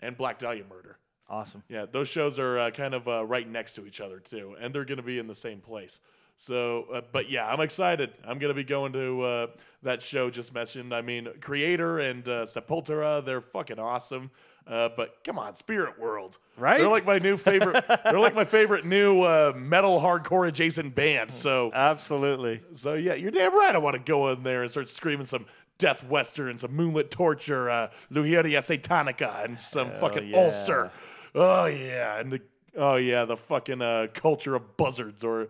and 0.00 0.16
Black 0.16 0.38
Dahlia 0.38 0.64
Murder. 0.70 0.98
Awesome. 1.28 1.62
Yeah, 1.68 1.86
those 1.90 2.08
shows 2.08 2.38
are 2.38 2.58
uh, 2.58 2.70
kind 2.70 2.94
of 2.94 3.08
uh, 3.08 3.24
right 3.24 3.48
next 3.48 3.74
to 3.74 3.86
each 3.86 4.00
other 4.00 4.18
too, 4.20 4.54
and 4.60 4.72
they're 4.74 4.84
going 4.84 4.98
to 4.98 5.02
be 5.02 5.18
in 5.18 5.26
the 5.26 5.34
same 5.34 5.60
place. 5.60 6.00
So, 6.42 6.86
uh, 6.92 7.02
but 7.12 7.30
yeah, 7.30 7.46
I'm 7.46 7.60
excited. 7.60 8.14
I'm 8.24 8.40
going 8.40 8.50
to 8.50 8.54
be 8.54 8.64
going 8.64 8.92
to 8.94 9.22
uh, 9.22 9.46
that 9.84 10.02
show 10.02 10.28
just 10.28 10.52
mentioned. 10.52 10.92
I 10.92 11.00
mean, 11.00 11.26
Kreator 11.38 12.10
and 12.10 12.28
uh, 12.28 12.44
Sepultura, 12.46 13.24
they're 13.24 13.40
fucking 13.40 13.78
awesome. 13.78 14.28
Uh, 14.66 14.88
but 14.96 15.22
come 15.22 15.38
on, 15.38 15.54
Spirit 15.54 15.96
World, 16.00 16.38
Right? 16.56 16.80
They're 16.80 16.88
like 16.88 17.06
my 17.06 17.20
new 17.20 17.36
favorite. 17.36 17.84
they're 18.04 18.18
like 18.18 18.34
my 18.34 18.42
favorite 18.44 18.84
new 18.84 19.22
uh, 19.22 19.52
metal 19.54 20.00
hardcore 20.00 20.48
adjacent 20.48 20.96
band. 20.96 21.30
So, 21.30 21.70
Absolutely. 21.74 22.60
so 22.72 22.94
yeah, 22.94 23.14
you're 23.14 23.30
damn 23.30 23.54
right. 23.54 23.76
I 23.76 23.78
want 23.78 23.94
to 23.94 24.02
go 24.02 24.32
in 24.32 24.42
there 24.42 24.62
and 24.62 24.70
start 24.70 24.88
screaming 24.88 25.26
some 25.26 25.46
death 25.78 26.02
western, 26.08 26.58
some 26.58 26.74
moonlit 26.74 27.12
torture, 27.12 27.70
uh, 27.70 27.88
Lugeria 28.10 28.58
Satanica, 28.58 29.44
and 29.44 29.58
some 29.60 29.90
fucking 29.92 30.32
yeah. 30.32 30.38
ulcer. 30.38 30.90
Oh 31.36 31.66
yeah, 31.66 32.18
and 32.18 32.32
the 32.32 32.40
oh 32.76 32.96
yeah, 32.96 33.24
the 33.26 33.36
fucking 33.36 33.80
uh, 33.80 34.08
culture 34.12 34.56
of 34.56 34.76
buzzards, 34.76 35.22
or 35.22 35.48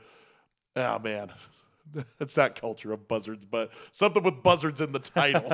oh 0.76 0.98
man, 0.98 1.30
it's 2.20 2.36
not 2.36 2.54
culture 2.60 2.92
of 2.92 3.06
buzzards, 3.08 3.44
but 3.44 3.70
something 3.90 4.22
with 4.22 4.42
buzzards 4.42 4.80
in 4.80 4.92
the 4.92 4.98
title. 4.98 5.52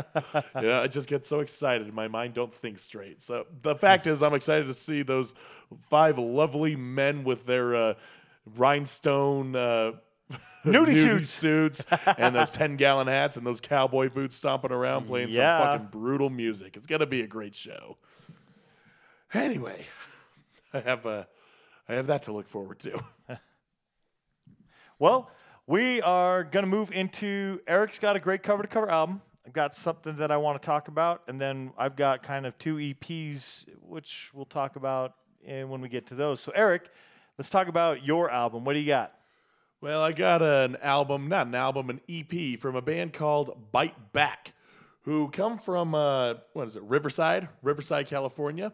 yeah, 0.63 0.81
I 0.81 0.89
just 0.89 1.09
get 1.09 1.25
so 1.25 1.41
excited. 1.41 1.93
My 1.93 2.09
mind 2.09 2.35
don't 2.35 2.53
think 2.53 2.79
straight. 2.79 3.21
So 3.23 3.47
the 3.63 3.75
fact 3.75 4.07
is, 4.07 4.23
I'm 4.23 4.35
excited 4.35 4.67
to 4.67 4.75
see 4.75 5.03
those 5.03 5.35
five 5.79 6.19
lovely 6.19 6.77
men 6.77 7.25
with 7.25 7.47
their 7.47 7.75
uh, 7.75 7.95
rhinestone. 8.57 9.57
Uh, 9.57 9.93
Nudie 10.65 10.95
suits. 10.95 11.31
suits 11.31 11.87
and 12.19 12.35
those 12.35 12.51
10 12.51 12.77
gallon 12.77 13.07
hats 13.07 13.39
and 13.39 13.47
those 13.47 13.61
cowboy 13.63 14.11
boots 14.11 14.35
stomping 14.35 14.73
around 14.73 15.07
playing 15.07 15.31
Yeah. 15.31 15.59
some 15.59 15.67
fucking 15.69 15.89
brutal 15.91 16.29
music. 16.29 16.77
It's 16.77 16.87
going 16.87 17.01
to 17.01 17.07
be 17.07 17.23
a 17.23 17.27
great 17.27 17.55
show. 17.55 17.97
Anyway, 19.33 19.87
I 20.75 20.81
have 20.81 21.07
uh, 21.07 21.25
I 21.89 21.95
have 21.95 22.09
that 22.09 22.23
to 22.25 22.33
look 22.33 22.47
forward 22.49 22.79
to. 22.81 23.03
Well, 25.01 25.31
we 25.69 26.03
are 26.03 26.43
going 26.43 26.65
to 26.65 26.69
move 26.69 26.91
into 26.91 27.61
Eric's 27.69 28.01
got 28.01 28.17
a 28.17 28.19
great 28.19 28.43
cover 28.43 28.65
to 28.65 28.69
cover 28.69 28.91
album. 28.91 29.23
I've 29.47 29.53
got 29.53 29.73
something 29.77 30.17
that 30.17 30.33
I 30.33 30.39
want 30.39 30.61
to 30.61 30.67
talk 30.67 30.89
about, 30.89 31.23
and 31.29 31.41
then 31.41 31.73
I've 31.79 31.95
got 31.95 32.25
kind 32.25 32.47
of 32.47 32.59
two 32.59 32.79
EPs, 32.79 33.67
which 33.81 34.31
we'll 34.35 34.45
talk 34.45 34.75
about 34.75 35.15
when 35.45 35.81
we 35.81 35.89
get 35.89 36.07
to 36.09 36.17
those. 36.17 36.41
So, 36.41 36.51
Eric, 36.53 36.91
let's 37.39 37.49
talk 37.49 37.69
about 37.69 38.05
your 38.05 38.29
album. 38.29 38.65
What 38.65 38.73
do 38.73 38.81
you 38.81 38.89
got? 38.89 39.15
Well, 39.81 40.03
I 40.03 40.11
got 40.11 40.43
an 40.43 40.75
album, 40.83 41.29
not 41.29 41.47
an 41.47 41.55
album, 41.55 41.91
an 41.91 42.01
EP 42.09 42.59
from 42.59 42.75
a 42.75 42.83
band 42.83 43.13
called 43.13 43.71
Bite 43.71 44.13
Back, 44.13 44.53
who 45.03 45.29
come 45.29 45.59
from 45.59 45.95
uh, 45.95 46.35
what 46.55 46.67
is 46.67 46.75
it, 46.75 46.83
Riverside, 46.83 47.49
Riverside, 47.63 48.09
California. 48.09 48.73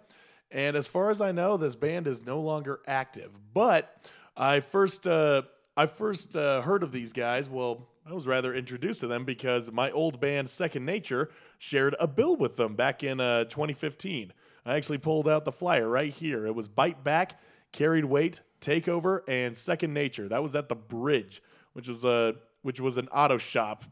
And 0.51 0.75
as 0.75 0.87
far 0.87 1.11
as 1.11 1.20
I 1.20 1.33
know, 1.33 1.59
this 1.59 1.77
band 1.77 2.07
is 2.07 2.25
no 2.25 2.41
longer 2.41 2.81
active. 2.87 3.31
But 3.53 3.95
I 4.35 4.61
first 4.61 5.07
uh, 5.07 5.43
I 5.77 5.87
first 5.87 6.37
uh, 6.37 6.61
heard 6.62 6.85
of 6.85 6.93
these 6.93 7.12
guys. 7.12 7.51
Well, 7.51 7.89
I 8.09 8.12
was 8.12 8.29
rather 8.29 8.55
introduced 8.55 9.01
to 9.01 9.09
them 9.09 9.25
because 9.25 9.72
my 9.72 9.91
old 9.91 10.20
band 10.20 10.49
Second 10.49 10.85
Nature 10.85 11.31
shared 11.59 11.97
a 11.99 12.07
bill 12.07 12.37
with 12.37 12.57
them 12.57 12.77
back 12.77 13.03
in 13.03 13.18
uh, 13.18 13.45
2015. 13.45 14.33
I 14.66 14.77
actually 14.77 14.99
pulled 14.99 15.27
out 15.27 15.45
the 15.45 15.53
flyer 15.53 15.89
right 15.89 16.12
here. 16.12 16.47
It 16.47 16.55
was 16.55 16.68
Bite 16.68 17.03
Back, 17.03 17.41
Carried 17.72 18.05
Weight, 18.05 18.41
Takeover, 18.61 19.22
and 19.27 19.57
Second 19.57 19.93
Nature. 19.93 20.29
That 20.29 20.43
was 20.43 20.55
at 20.55 20.68
the 20.68 20.77
Bridge, 20.77 21.43
which 21.72 21.89
was 21.89 22.05
a 22.05 22.37
which 22.62 22.81
was 22.81 22.97
an 22.97 23.09
auto 23.09 23.37
shop. 23.37 23.85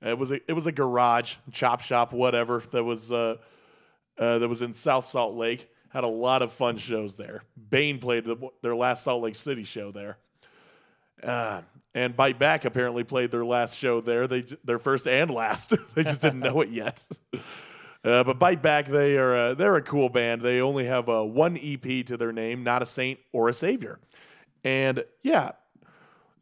It 0.00 0.16
was 0.16 0.30
a 0.30 0.40
it 0.48 0.52
was 0.52 0.66
a 0.66 0.72
garage, 0.72 1.34
chop 1.50 1.80
shop, 1.80 2.12
whatever. 2.12 2.62
That 2.70 2.84
was 2.84 3.10
uh, 3.10 3.36
uh, 4.18 4.38
that 4.38 4.48
was 4.48 4.62
in 4.62 4.72
South 4.72 5.04
Salt 5.04 5.34
Lake. 5.34 5.68
Had 5.88 6.04
a 6.04 6.08
lot 6.08 6.42
of 6.42 6.52
fun 6.52 6.76
shows 6.76 7.16
there. 7.16 7.42
Bane 7.70 7.98
played 7.98 8.24
the, 8.24 8.36
their 8.62 8.76
last 8.76 9.02
Salt 9.02 9.22
Lake 9.22 9.34
City 9.34 9.64
show 9.64 9.90
there. 9.90 10.18
Uh, 11.22 11.62
and 11.94 12.16
Bite 12.16 12.38
Back 12.38 12.64
apparently 12.64 13.04
played 13.04 13.30
their 13.30 13.44
last 13.44 13.74
show 13.74 14.00
there. 14.00 14.26
They 14.26 14.44
their 14.64 14.78
first 14.78 15.08
and 15.08 15.30
last. 15.30 15.74
they 15.94 16.04
just 16.04 16.22
didn't 16.22 16.40
know 16.40 16.60
it 16.60 16.70
yet. 16.70 17.04
Uh, 18.04 18.22
but 18.22 18.38
Bite 18.38 18.62
Back, 18.62 18.86
they 18.86 19.18
are 19.18 19.34
uh, 19.34 19.54
they're 19.54 19.74
a 19.74 19.82
cool 19.82 20.08
band. 20.08 20.40
They 20.40 20.60
only 20.60 20.84
have 20.84 21.08
uh, 21.08 21.24
one 21.24 21.58
EP 21.60 22.06
to 22.06 22.16
their 22.16 22.30
name, 22.30 22.62
not 22.62 22.80
a 22.80 22.86
saint 22.86 23.18
or 23.32 23.48
a 23.48 23.52
savior. 23.52 23.98
And 24.62 25.02
yeah, 25.24 25.50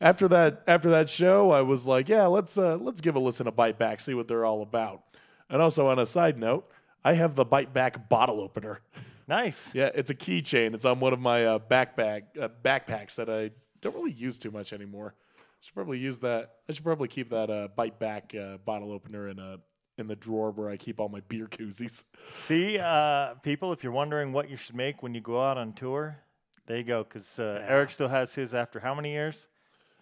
after 0.00 0.28
that 0.28 0.62
after 0.66 0.90
that 0.90 1.08
show, 1.08 1.50
I 1.50 1.62
was 1.62 1.86
like, 1.86 2.10
yeah, 2.10 2.26
let's 2.26 2.58
uh, 2.58 2.76
let's 2.76 3.00
give 3.00 3.16
a 3.16 3.18
listen 3.18 3.46
to 3.46 3.52
Bite 3.52 3.78
Back, 3.78 4.00
see 4.00 4.12
what 4.12 4.28
they're 4.28 4.44
all 4.44 4.60
about. 4.60 5.02
And 5.48 5.62
also 5.62 5.86
on 5.86 5.98
a 5.98 6.06
side 6.06 6.38
note, 6.38 6.70
I 7.02 7.14
have 7.14 7.34
the 7.34 7.44
Bite 7.44 7.72
Back 7.72 8.08
bottle 8.08 8.40
opener. 8.40 8.80
Nice. 9.28 9.74
Yeah, 9.74 9.90
it's 9.92 10.10
a 10.10 10.14
keychain. 10.14 10.72
It's 10.72 10.84
on 10.84 11.00
one 11.00 11.12
of 11.12 11.18
my 11.18 11.44
uh, 11.44 11.58
backpack 11.58 12.22
uh, 12.40 12.48
backpacks 12.62 13.16
that 13.16 13.28
I 13.28 13.50
don't 13.86 13.94
really 13.94 14.12
use 14.12 14.36
too 14.36 14.50
much 14.50 14.72
anymore. 14.72 15.14
Should 15.60 15.74
probably 15.74 15.98
use 15.98 16.18
that. 16.20 16.56
I 16.68 16.72
should 16.72 16.84
probably 16.84 17.08
keep 17.08 17.30
that 17.30 17.50
uh, 17.50 17.68
bite 17.74 17.98
back 17.98 18.34
uh, 18.34 18.58
bottle 18.58 18.92
opener 18.92 19.28
in 19.28 19.38
a 19.38 19.58
in 19.98 20.06
the 20.06 20.16
drawer 20.16 20.50
where 20.50 20.68
I 20.68 20.76
keep 20.76 21.00
all 21.00 21.08
my 21.08 21.20
beer 21.28 21.46
koozies. 21.46 22.04
See, 22.30 22.78
uh, 22.78 23.34
people, 23.36 23.72
if 23.72 23.82
you're 23.82 23.92
wondering 23.92 24.32
what 24.32 24.50
you 24.50 24.56
should 24.56 24.76
make 24.76 25.02
when 25.02 25.14
you 25.14 25.22
go 25.22 25.42
out 25.42 25.56
on 25.56 25.72
tour, 25.72 26.18
there 26.66 26.76
you 26.76 26.84
go. 26.84 27.02
Because 27.02 27.38
uh, 27.38 27.64
Eric 27.66 27.90
still 27.90 28.08
has 28.08 28.34
his 28.34 28.52
after 28.52 28.78
how 28.78 28.94
many 28.94 29.12
years? 29.12 29.48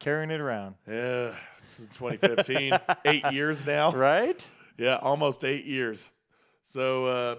Carrying 0.01 0.31
it 0.31 0.41
around. 0.41 0.75
Yeah, 0.89 1.35
since 1.65 1.97
2015, 1.97 2.79
eight 3.05 3.33
years 3.33 3.65
now. 3.65 3.93
Right? 3.93 4.45
Yeah, 4.77 4.97
almost 4.97 5.45
eight 5.45 5.65
years. 5.65 6.11
So, 6.63 7.07
uh, 7.07 7.37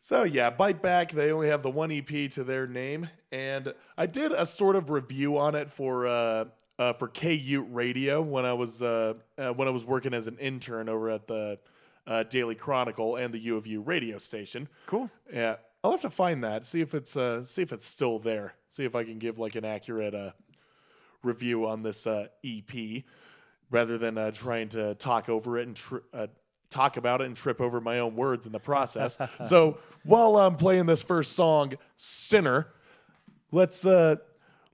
so 0.00 0.22
yeah, 0.22 0.48
Bite 0.50 0.80
Back. 0.80 1.12
They 1.12 1.30
only 1.30 1.48
have 1.48 1.62
the 1.62 1.70
one 1.70 1.92
EP 1.92 2.30
to 2.32 2.44
their 2.44 2.66
name, 2.66 3.08
and 3.34 3.74
I 3.98 4.06
did 4.06 4.30
a 4.30 4.46
sort 4.46 4.76
of 4.76 4.90
review 4.90 5.36
on 5.38 5.56
it 5.56 5.68
for 5.68 6.06
uh, 6.06 6.44
uh, 6.78 6.92
for 6.92 7.08
KU 7.08 7.66
Radio 7.68 8.22
when 8.22 8.44
I 8.44 8.52
was 8.52 8.80
uh, 8.80 9.14
uh, 9.36 9.52
when 9.52 9.66
I 9.66 9.72
was 9.72 9.84
working 9.84 10.14
as 10.14 10.28
an 10.28 10.38
intern 10.38 10.88
over 10.88 11.10
at 11.10 11.26
the 11.26 11.58
uh, 12.06 12.22
Daily 12.24 12.54
Chronicle 12.54 13.16
and 13.16 13.34
the 13.34 13.38
U 13.40 13.56
of 13.56 13.66
U 13.66 13.80
radio 13.80 14.18
station. 14.18 14.68
Cool. 14.86 15.10
Yeah, 15.32 15.56
I'll 15.82 15.90
have 15.90 16.02
to 16.02 16.10
find 16.10 16.44
that. 16.44 16.64
See 16.64 16.80
if 16.80 16.94
it's 16.94 17.16
uh, 17.16 17.42
see 17.42 17.62
if 17.62 17.72
it's 17.72 17.84
still 17.84 18.20
there. 18.20 18.54
See 18.68 18.84
if 18.84 18.94
I 18.94 19.02
can 19.02 19.18
give 19.18 19.38
like 19.38 19.56
an 19.56 19.64
accurate 19.64 20.14
uh, 20.14 20.30
review 21.24 21.66
on 21.66 21.82
this 21.82 22.06
uh, 22.06 22.28
EP, 22.44 23.02
rather 23.70 23.98
than 23.98 24.16
uh, 24.16 24.30
trying 24.30 24.68
to 24.70 24.94
talk 24.94 25.28
over 25.28 25.58
it 25.58 25.66
and 25.66 25.74
tr- 25.74 25.96
uh, 26.12 26.28
talk 26.70 26.96
about 26.98 27.20
it 27.20 27.24
and 27.24 27.36
trip 27.36 27.60
over 27.60 27.80
my 27.80 27.98
own 27.98 28.14
words 28.14 28.46
in 28.46 28.52
the 28.52 28.60
process. 28.60 29.18
so 29.48 29.78
while 30.04 30.36
I'm 30.36 30.54
playing 30.54 30.86
this 30.86 31.02
first 31.02 31.32
song, 31.32 31.74
"Sinner," 31.96 32.68
let's 33.50 33.84
uh, 33.86 34.16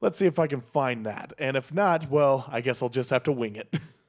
let's 0.01 0.19
see 0.19 0.27
if 0.27 0.39
I 0.39 0.47
can 0.47 0.61
find 0.61 1.07
that. 1.07 1.33
And 1.39 1.57
if 1.57 1.73
not, 1.73 2.11
well, 2.11 2.47
I 2.51 2.61
guess 2.61 2.83
I'll 2.83 2.89
just 2.89 3.11
have 3.11 3.25
to 3.25 3.33
wing 3.33 3.57
it. 3.57 3.73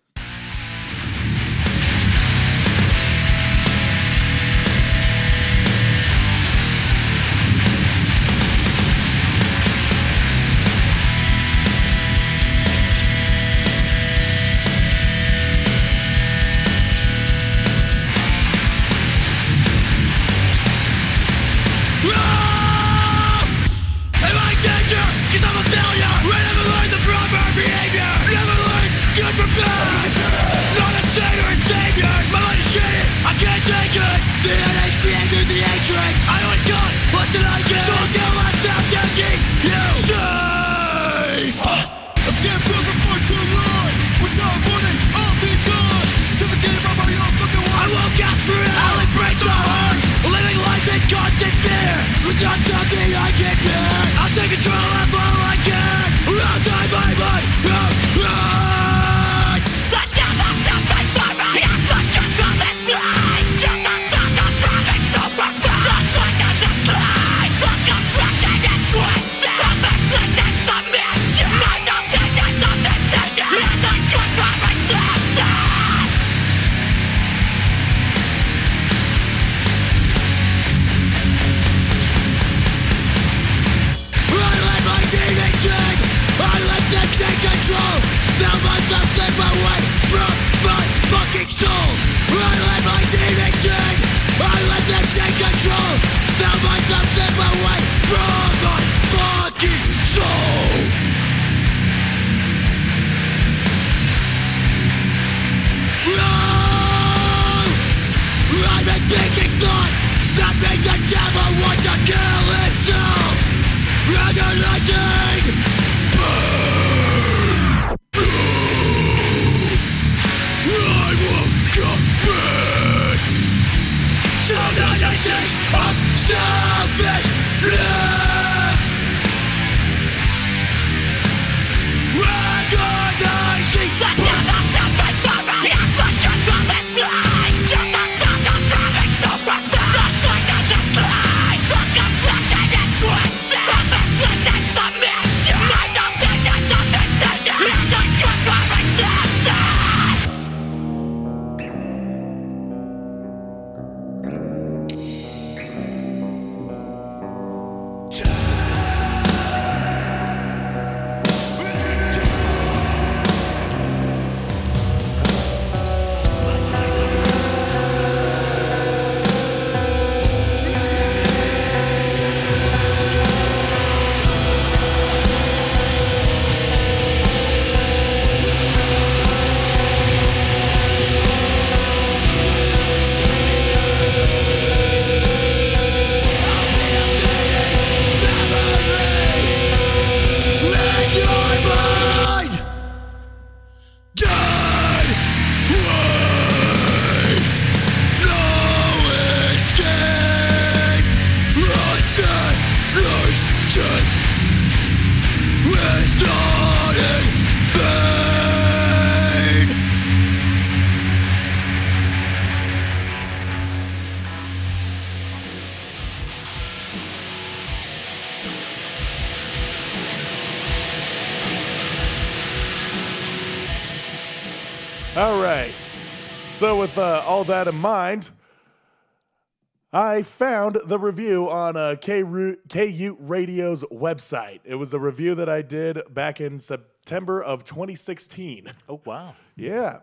I 230.12 230.24
found 230.24 230.78
the 230.88 230.99
review 230.99 231.49
on 231.49 231.78
uh, 231.78 231.95
KU, 231.95 232.57
KU 232.68 233.16
Radio's 233.18 233.82
website. 233.84 234.59
It 234.66 234.76
was 234.76 234.93
a 234.93 234.99
review 234.99 235.36
that 235.36 235.47
I 235.47 235.62
did 235.62 236.01
back 236.14 236.41
in 236.41 236.59
September 236.59 237.41
of 237.41 237.64
2016. 237.64 238.68
Oh 238.89 238.99
wow. 239.05 239.36
Yeah, 239.55 239.99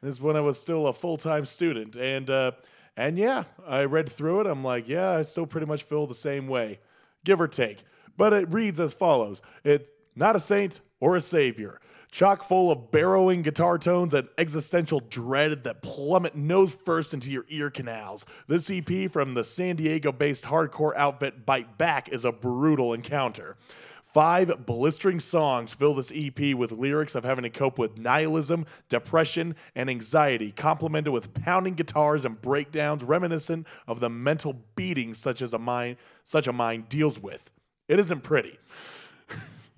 this 0.00 0.14
is 0.14 0.22
when 0.22 0.34
I 0.34 0.40
was 0.40 0.58
still 0.58 0.86
a 0.86 0.94
full 0.94 1.18
time 1.18 1.44
student, 1.44 1.94
and 1.94 2.30
uh, 2.30 2.52
and 2.96 3.18
yeah, 3.18 3.44
I 3.66 3.84
read 3.84 4.08
through 4.08 4.40
it. 4.40 4.46
I'm 4.46 4.64
like, 4.64 4.88
yeah, 4.88 5.10
I 5.10 5.22
still 5.22 5.46
pretty 5.46 5.66
much 5.66 5.82
feel 5.82 6.06
the 6.06 6.14
same 6.14 6.48
way, 6.48 6.78
give 7.26 7.38
or 7.38 7.46
take. 7.46 7.84
But 8.16 8.32
it 8.32 8.50
reads 8.50 8.80
as 8.80 8.94
follows: 8.94 9.42
It's 9.62 9.92
not 10.16 10.36
a 10.36 10.40
saint 10.40 10.80
or 11.00 11.16
a 11.16 11.20
savior. 11.20 11.82
Chock 12.10 12.42
full 12.42 12.72
of 12.72 12.90
barrowing 12.90 13.44
guitar 13.44 13.78
tones 13.78 14.14
and 14.14 14.28
existential 14.36 14.98
dread 14.98 15.62
that 15.62 15.80
plummet 15.80 16.34
nose 16.34 16.72
first 16.72 17.14
into 17.14 17.30
your 17.30 17.44
ear 17.48 17.70
canals. 17.70 18.26
This 18.48 18.68
EP 18.68 19.08
from 19.08 19.34
the 19.34 19.44
San 19.44 19.76
Diego 19.76 20.10
based 20.10 20.44
hardcore 20.44 20.94
outfit 20.96 21.46
Bite 21.46 21.78
Back 21.78 22.08
is 22.08 22.24
a 22.24 22.32
brutal 22.32 22.92
encounter. 22.92 23.56
Five 24.02 24.66
blistering 24.66 25.20
songs 25.20 25.72
fill 25.72 25.94
this 25.94 26.10
EP 26.12 26.52
with 26.56 26.72
lyrics 26.72 27.14
of 27.14 27.22
having 27.22 27.44
to 27.44 27.50
cope 27.50 27.78
with 27.78 27.96
nihilism, 27.96 28.66
depression, 28.88 29.54
and 29.76 29.88
anxiety, 29.88 30.50
complemented 30.50 31.12
with 31.12 31.32
pounding 31.32 31.74
guitars 31.74 32.24
and 32.24 32.42
breakdowns 32.42 33.04
reminiscent 33.04 33.68
of 33.86 34.00
the 34.00 34.10
mental 34.10 34.56
beatings 34.74 35.18
such 35.18 35.40
as 35.40 35.54
a 35.54 35.60
mind 35.60 35.96
such 36.24 36.48
a 36.48 36.52
mind 36.52 36.88
deals 36.88 37.20
with. 37.20 37.52
It 37.86 38.00
isn't 38.00 38.24
pretty. 38.24 38.58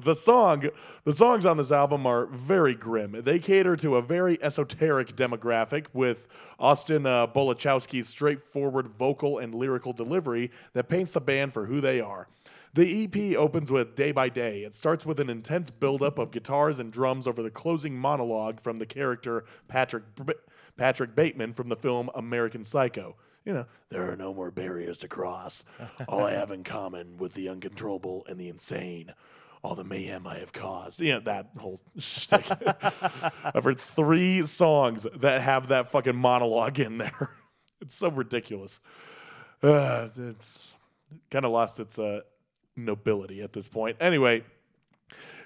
The 0.05 0.14
song, 0.14 0.68
the 1.05 1.12
songs 1.12 1.46
on 1.46 1.57
this 1.59 1.70
album 1.70 2.07
are 2.07 2.26
very 2.26 2.74
grim. 2.74 3.20
They 3.22 3.38
cater 3.38 3.76
to 3.76 3.96
a 3.96 4.03
very 4.03 4.42
esoteric 4.42 5.14
demographic 5.14 5.86
with 5.92 6.26
Austin 6.59 7.07
uh, 7.07 7.28
Bolachowski's 7.28 8.09
straightforward 8.09 8.88
vocal 8.88 9.38
and 9.38 9.55
lyrical 9.55 9.92
delivery 9.92 10.50
that 10.72 10.88
paints 10.88 11.12
the 11.12 11.20
band 11.20 11.53
for 11.53 11.66
who 11.66 11.80
they 11.80 12.00
are. 12.00 12.26
The 12.74 13.05
EP 13.05 13.36
opens 13.36 13.70
with 13.70 13.94
Day 13.94 14.12
by 14.12 14.28
Day. 14.28 14.62
It 14.62 14.74
starts 14.74 15.05
with 15.05 15.20
an 15.20 15.28
intense 15.28 15.70
buildup 15.70 16.18
of 16.18 16.30
guitars 16.30 16.80
and 16.80 16.90
drums 16.90 17.28
over 17.28 17.42
the 17.42 17.50
closing 17.50 17.94
monologue 17.96 18.61
from 18.61 18.78
the 18.78 18.86
character 18.86 19.44
Patrick 19.68 20.05
B- 20.24 20.32
Patrick 20.76 21.14
Bateman 21.14 21.53
from 21.53 21.68
the 21.68 21.76
film 21.76 22.11
American 22.14 22.64
Psycho. 22.64 23.14
You 23.44 23.53
know, 23.53 23.66
there 23.90 24.11
are 24.11 24.16
no 24.16 24.32
more 24.32 24.50
barriers 24.50 24.98
to 24.98 25.09
cross. 25.09 25.64
All 26.09 26.24
I 26.24 26.32
have 26.32 26.50
in 26.50 26.64
common 26.64 27.18
with 27.18 27.34
the 27.34 27.48
uncontrollable 27.48 28.24
and 28.28 28.39
the 28.40 28.48
insane. 28.48 29.12
All 29.62 29.76
the 29.76 29.84
mayhem 29.84 30.26
I 30.26 30.39
have 30.39 30.52
caused. 30.52 31.01
You 31.01 31.12
know, 31.14 31.20
that 31.20 31.51
whole 31.56 31.80
shtick. 31.97 32.51
I've 33.44 33.62
heard 33.62 33.80
three 33.80 34.43
songs 34.43 35.06
that 35.16 35.40
have 35.40 35.68
that 35.68 35.90
fucking 35.90 36.16
monologue 36.16 36.78
in 36.80 36.98
there. 36.98 37.30
It's 37.80 37.97
so 37.97 38.10
ridiculous. 38.10 38.80
Uh, 39.60 40.09
it's 40.16 40.72
kind 41.32 41.44
of 41.44 41.51
lost 41.51 41.80
its 41.80 41.98
uh, 41.98 42.20
nobility 42.76 43.43
at 43.43 43.52
this 43.52 43.66
point. 43.66 43.97
Anyway, 43.98 44.44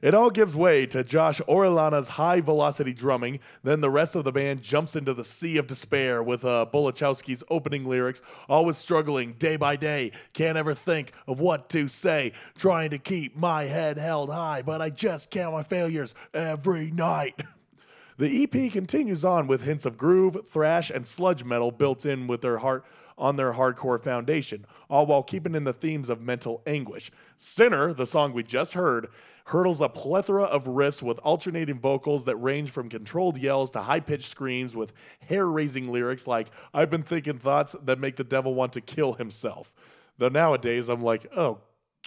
it 0.02 0.14
all 0.14 0.30
gives 0.30 0.55
way 0.55 0.86
to 0.86 1.02
Josh 1.02 1.40
Orellana's 1.43 2.10
high 2.10 2.40
velocity 2.40 2.93
drumming. 2.93 3.40
Then 3.62 3.80
the 3.80 3.90
rest 3.90 4.14
of 4.14 4.24
the 4.24 4.32
band 4.32 4.62
jumps 4.62 4.97
into 4.97 5.14
the 5.14 5.24
sea 5.24 5.56
of 5.56 5.66
despair 5.66 6.22
with 6.22 6.44
uh, 6.44 6.66
Bolachowski's 6.72 7.43
opening 7.51 7.84
lyrics, 7.86 8.22
always 8.48 8.76
struggling 8.76 9.32
day 9.34 9.56
by 9.56 9.76
day. 9.76 10.12
Can't 10.32 10.59
ever 10.59 10.74
think 10.74 11.12
of 11.26 11.40
what 11.40 11.68
to 11.70 11.88
say. 11.88 12.32
Trying 12.56 12.90
to 12.90 12.98
keep 12.98 13.36
my 13.36 13.64
head 13.64 13.98
held 13.98 14.30
high, 14.30 14.62
but 14.62 14.82
I 14.82 14.90
just 14.90 15.30
count 15.30 15.55
my 15.55 15.62
failures 15.62 16.14
every 16.34 16.90
night. 16.90 17.40
The 18.18 18.44
EP 18.44 18.72
continues 18.72 19.26
on 19.26 19.47
with 19.47 19.64
hints 19.64 19.84
of 19.84 19.98
groove, 19.98 20.38
thrash, 20.47 20.88
and 20.88 21.06
sludge 21.06 21.44
metal 21.44 21.70
built 21.70 22.06
in 22.06 22.26
with 22.26 22.40
their 22.40 22.56
heart 22.56 22.86
on 23.18 23.36
their 23.36 23.52
hardcore 23.52 24.02
foundation, 24.02 24.66
all 24.88 25.06
while 25.06 25.22
keeping 25.22 25.55
in 25.55 25.64
the 25.64 25.72
themes 25.72 26.09
of 26.09 26.20
mental 26.20 26.62
anguish. 26.66 27.10
Sinner, 27.36 27.93
the 27.93 28.06
song 28.06 28.32
we 28.32 28.43
just 28.43 28.74
heard, 28.74 29.09
hurdles 29.47 29.81
a 29.81 29.89
plethora 29.89 30.44
of 30.44 30.64
riffs 30.64 31.02
with 31.02 31.18
alternating 31.20 31.78
vocals 31.78 32.24
that 32.24 32.36
range 32.36 32.70
from 32.70 32.89
controlled 32.89 33.39
yells 33.39 33.70
to 33.70 33.81
high-pitched 33.81 34.28
screams 34.28 34.77
with 34.77 34.93
hair-raising 35.20 35.90
lyrics 35.90 36.27
like 36.27 36.48
"I've 36.74 36.90
been 36.90 37.02
thinking 37.02 37.39
thoughts 37.39 37.74
that 37.85 37.98
make 37.98 38.16
the 38.16 38.24
devil 38.24 38.55
want 38.55 38.73
to 38.74 38.81
kill 38.81 39.14
himself." 39.14 39.73
Though 40.18 40.28
nowadays 40.28 40.89
I'm 40.89 41.02
like, 41.02 41.27
"Oh 41.36 41.60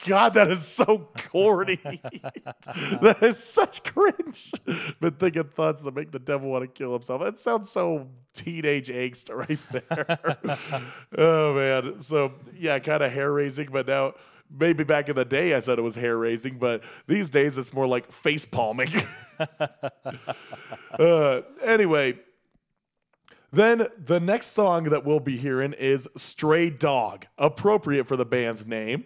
God, 0.06 0.34
that 0.36 0.50
is 0.50 0.66
so 0.66 1.10
corny. 1.18 1.76
that 1.84 3.18
is 3.22 3.38
such 3.38 3.84
cringe. 3.84 4.52
Been 5.00 5.12
thinking 5.12 5.44
thoughts 5.44 5.84
that 5.84 5.96
make 5.96 6.12
the 6.12 6.20
devil 6.20 6.50
want 6.50 6.64
to 6.64 6.68
kill 6.68 6.94
himself. 6.94 7.22
That 7.22 7.38
sounds 7.38 7.70
so 7.70 8.08
teenage 8.34 8.90
angst 8.90 9.34
right 9.34 9.60
there. 9.72 10.38
oh 11.18 11.54
man. 11.54 12.00
So 12.00 12.34
yeah, 12.56 12.80
kind 12.80 13.04
of 13.04 13.12
hair 13.12 13.32
raising, 13.32 13.70
but 13.72 13.88
now 13.88 14.14
maybe 14.50 14.84
back 14.84 15.10
in 15.10 15.16
the 15.16 15.26
day 15.26 15.54
I 15.54 15.60
said 15.60 15.80
it 15.80 15.84
was 15.84 15.96
hair 15.96 16.18
raising, 16.18 16.58
but 16.58 16.84
these 17.08 17.30
days 17.30 17.58
it's 17.58 17.74
more 17.74 17.88
like 17.88 18.12
face 18.12 18.46
palming. 18.46 18.92
uh, 21.00 21.42
anyway, 21.62 22.20
then 23.52 23.88
the 23.98 24.20
next 24.20 24.48
song 24.48 24.86
that 24.86 25.06
we'll 25.06 25.20
be 25.20 25.38
hearing 25.38 25.74
is 25.74 26.08
Stray 26.16 26.70
Dog, 26.70 27.26
appropriate 27.38 28.08
for 28.08 28.16
the 28.16 28.26
band's 28.26 28.66
name. 28.66 29.06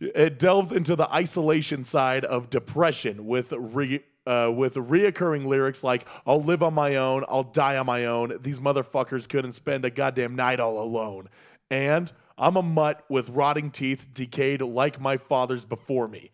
It 0.00 0.38
delves 0.38 0.72
into 0.72 0.94
the 0.94 1.12
isolation 1.12 1.82
side 1.82 2.24
of 2.24 2.48
depression 2.48 3.26
with 3.26 3.52
re, 3.52 4.04
uh, 4.24 4.52
with 4.54 4.74
reoccurring 4.74 5.46
lyrics 5.46 5.82
like 5.82 6.06
"I'll 6.26 6.42
live 6.42 6.62
on 6.62 6.74
my 6.74 6.96
own, 6.96 7.24
I'll 7.28 7.42
die 7.42 7.76
on 7.76 7.86
my 7.86 8.04
own. 8.04 8.38
These 8.40 8.60
motherfuckers 8.60 9.28
couldn't 9.28 9.52
spend 9.52 9.84
a 9.84 9.90
goddamn 9.90 10.36
night 10.36 10.60
all 10.60 10.80
alone." 10.80 11.28
And 11.68 12.12
I'm 12.36 12.56
a 12.56 12.62
mutt 12.62 13.04
with 13.08 13.28
rotting 13.28 13.70
teeth, 13.70 14.08
decayed 14.12 14.62
like 14.62 15.00
my 15.00 15.16
fathers 15.16 15.64
before 15.64 16.08
me. 16.08 16.30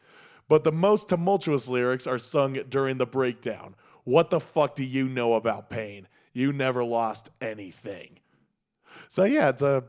But 0.48 0.64
the 0.64 0.72
most 0.72 1.08
tumultuous 1.08 1.68
lyrics 1.68 2.06
are 2.06 2.18
sung 2.18 2.58
during 2.68 2.98
the 2.98 3.06
breakdown. 3.06 3.74
What 4.04 4.30
the 4.30 4.40
fuck 4.40 4.74
do 4.74 4.84
you 4.84 5.08
know 5.08 5.34
about 5.34 5.68
pain? 5.68 6.08
You 6.32 6.52
never 6.52 6.82
lost 6.82 7.28
anything. 7.40 8.20
So 9.08 9.24
yeah, 9.24 9.50
it's 9.50 9.62
a 9.62 9.84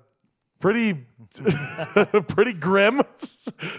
pretty 0.59 0.93
pretty 2.27 2.53
grim, 2.53 3.01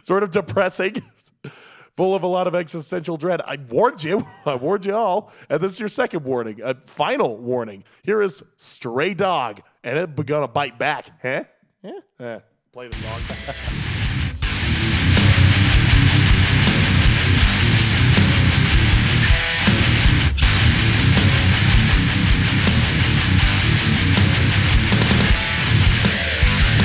sort 0.02 0.22
of 0.22 0.30
depressing, 0.30 1.02
full 1.96 2.14
of 2.14 2.22
a 2.22 2.26
lot 2.26 2.46
of 2.46 2.54
existential 2.54 3.16
dread. 3.16 3.42
I 3.42 3.58
warned 3.68 4.02
you. 4.02 4.26
I 4.46 4.54
warned 4.54 4.86
you 4.86 4.94
all. 4.94 5.32
And 5.50 5.60
this 5.60 5.72
is 5.72 5.80
your 5.80 5.88
second 5.88 6.24
warning, 6.24 6.60
a 6.62 6.74
final 6.74 7.36
warning. 7.36 7.84
Here 8.02 8.22
is 8.22 8.42
Stray 8.56 9.12
Dog, 9.12 9.60
and 9.84 9.98
it 9.98 10.26
gonna 10.26 10.48
bite 10.48 10.78
back. 10.78 11.10
Huh? 11.20 11.44
Yeah. 11.82 11.92
Eh, 12.18 12.38
play 12.72 12.88
the 12.88 12.96
song. 12.98 13.12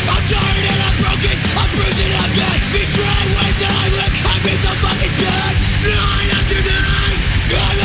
I'm 0.08 0.24
tired 0.32 0.64
and 0.64 0.80
I'm 0.80 0.96
broken. 1.04 1.36
I'm 1.60 1.70
bruised 1.76 2.00
and 2.00 2.16
I'm 2.16 2.32
dead. 2.40 2.60
These 2.72 2.88
dry 2.96 3.20
ways 3.36 3.58
that 3.60 3.76
I 3.76 3.92
live, 4.00 4.16
I've 4.32 4.44
been 4.48 4.60
so 4.64 4.72
fucking 4.80 5.12
scared. 5.12 5.56
Night 5.92 6.30
after 6.40 6.60
night, 6.64 7.85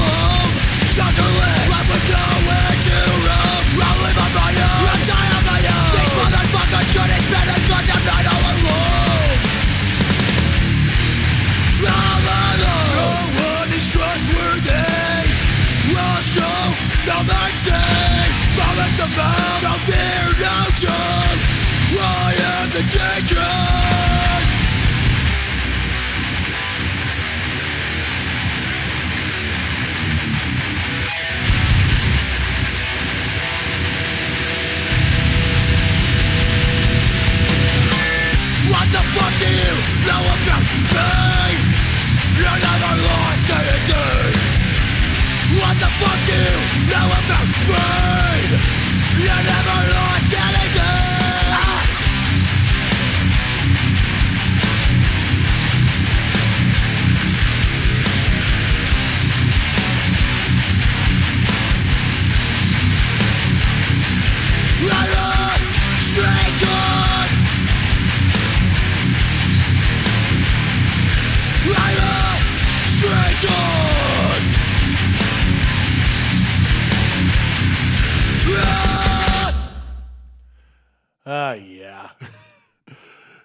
you 46.91 46.97
know 46.97 47.07
about 47.07 48.05
me? 48.05 48.10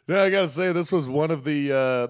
Now 0.09 0.23
I 0.23 0.31
gotta 0.31 0.49
say, 0.49 0.73
this 0.73 0.93
was 0.93 1.09
one 1.09 1.31
of 1.31 1.45
the 1.45 1.73
uh, 1.73 2.09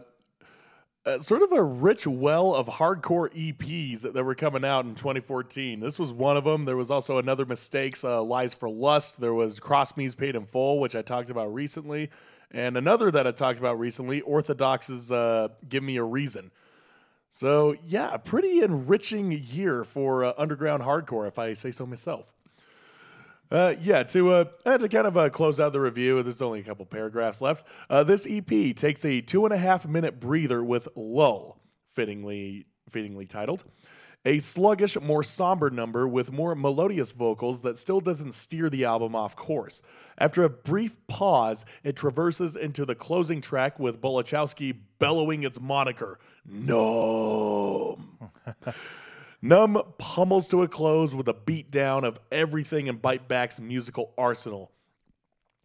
uh, 1.07 1.19
sort 1.21 1.43
of 1.43 1.53
a 1.53 1.63
rich 1.63 2.07
well 2.07 2.55
of 2.55 2.67
hardcore 2.67 3.31
EPs 3.33 4.01
that, 4.03 4.15
that 4.15 4.25
were 4.25 4.35
coming 4.35 4.65
out 4.65 4.85
in 4.85 4.95
2014. 4.95 5.81
This 5.81 5.99
was 5.99 6.13
one 6.13 6.37
of 6.37 6.45
them. 6.45 6.65
There 6.65 6.77
was 6.77 6.91
also 6.91 7.19
another 7.19 7.47
mistakes, 7.47 8.03
uh, 8.03 8.23
Lies 8.23 8.55
for 8.55 8.69
Lust. 8.69 9.21
There 9.21 9.35
was 9.35 9.61
Cross 9.61 9.97
Me's 9.97 10.15
Paid 10.15 10.35
in 10.35 10.47
Full, 10.47 10.81
which 10.81 10.97
I 10.97 11.03
talked 11.03 11.31
about 11.31 11.55
recently, 11.55 12.11
and 12.51 12.77
another 12.77 13.11
that 13.11 13.27
I 13.27 13.33
talked 13.33 13.59
about 13.59 13.79
recently, 13.79 14.21
Orthodox's 14.23 15.13
uh, 15.13 15.49
Give 15.69 15.83
Me 15.83 15.97
a 15.97 16.05
Reason. 16.05 16.51
So 17.31 17.77
yeah, 17.85 18.17
pretty 18.17 18.61
enriching 18.63 19.31
year 19.33 19.85
for 19.85 20.25
uh, 20.25 20.33
underground 20.39 20.83
hardcore, 20.83 21.29
if 21.29 21.39
I 21.39 21.53
say 21.53 21.71
so 21.71 21.87
myself. 21.87 22.33
Uh, 23.51 23.75
yeah, 23.81 24.03
to 24.03 24.33
uh, 24.33 24.45
uh, 24.65 24.79
to 24.79 24.89
kind 24.89 25.07
of 25.07 25.17
uh, 25.17 25.31
close 25.31 25.61
out 25.61 25.73
the 25.73 25.81
review, 25.81 26.23
there's 26.23 26.43
only 26.43 26.61
a 26.61 26.65
couple 26.65 26.85
paragraphs 26.85 27.41
left. 27.41 27.67
Uh, 27.89 28.03
this 28.03 28.27
EP 28.29 28.75
takes 28.75 29.05
a 29.05 29.21
two 29.21 29.45
and 29.45 29.55
a 29.55 29.57
half 29.57 29.87
minute 29.87 30.19
breather 30.19 30.65
with 30.65 30.89
"Lull," 30.97 31.61
fittingly 31.93 32.67
fittingly 32.91 33.27
titled, 33.27 33.65
a 34.25 34.41
sluggish, 34.41 35.01
more 35.01 35.23
somber 35.23 35.71
number 35.71 36.09
with 36.09 36.33
more 36.33 36.55
melodious 36.57 37.13
vocals 37.13 37.63
that 37.63 37.79
still 37.79 38.01
doesn't 38.01 38.33
steer 38.33 38.69
the 38.69 38.85
album 38.85 39.15
off 39.15 39.37
course. 39.37 39.83
After 40.19 40.43
a 40.43 40.51
brief 40.51 40.97
pause, 41.07 41.65
it 41.85 41.95
traverses 41.95 42.57
into 42.57 42.85
the 42.85 42.97
closing 42.97 43.41
track 43.41 43.79
with 43.79 44.01
Bolachowski 44.01 44.77
bellowing 44.99 45.45
its 45.45 45.61
moniker, 45.61 46.19
"No." 46.45 47.99
Numb 49.43 49.81
pummels 49.99 50.49
to 50.49 50.63
a 50.63 50.69
close 50.69 51.15
with 51.15 51.29
a 51.29 51.35
beatdown 51.35 52.05
of 52.05 52.19
everything 52.33 52.87
in 52.87 52.97
Bite 52.97 53.29
Back's 53.29 53.61
musical 53.61 54.13
arsenal. 54.17 54.73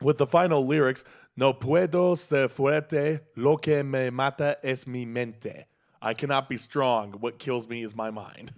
With 0.02 0.18
the 0.18 0.28
final 0.28 0.66
lyrics, 0.66 1.04
No 1.38 1.54
puedo 1.54 2.18
ser 2.18 2.50
fuerte, 2.50 3.22
lo 3.36 3.58
que 3.58 3.84
me 3.84 4.10
mata 4.10 4.58
es 4.64 4.86
mi 4.86 5.06
mente. 5.06 5.66
I 6.02 6.14
cannot 6.14 6.50
be 6.50 6.58
strong, 6.58 7.14
what 7.14 7.40
kills 7.40 7.68
me 7.68 7.84
is 7.84 7.96
my 7.96 8.12
mind. 8.12 8.54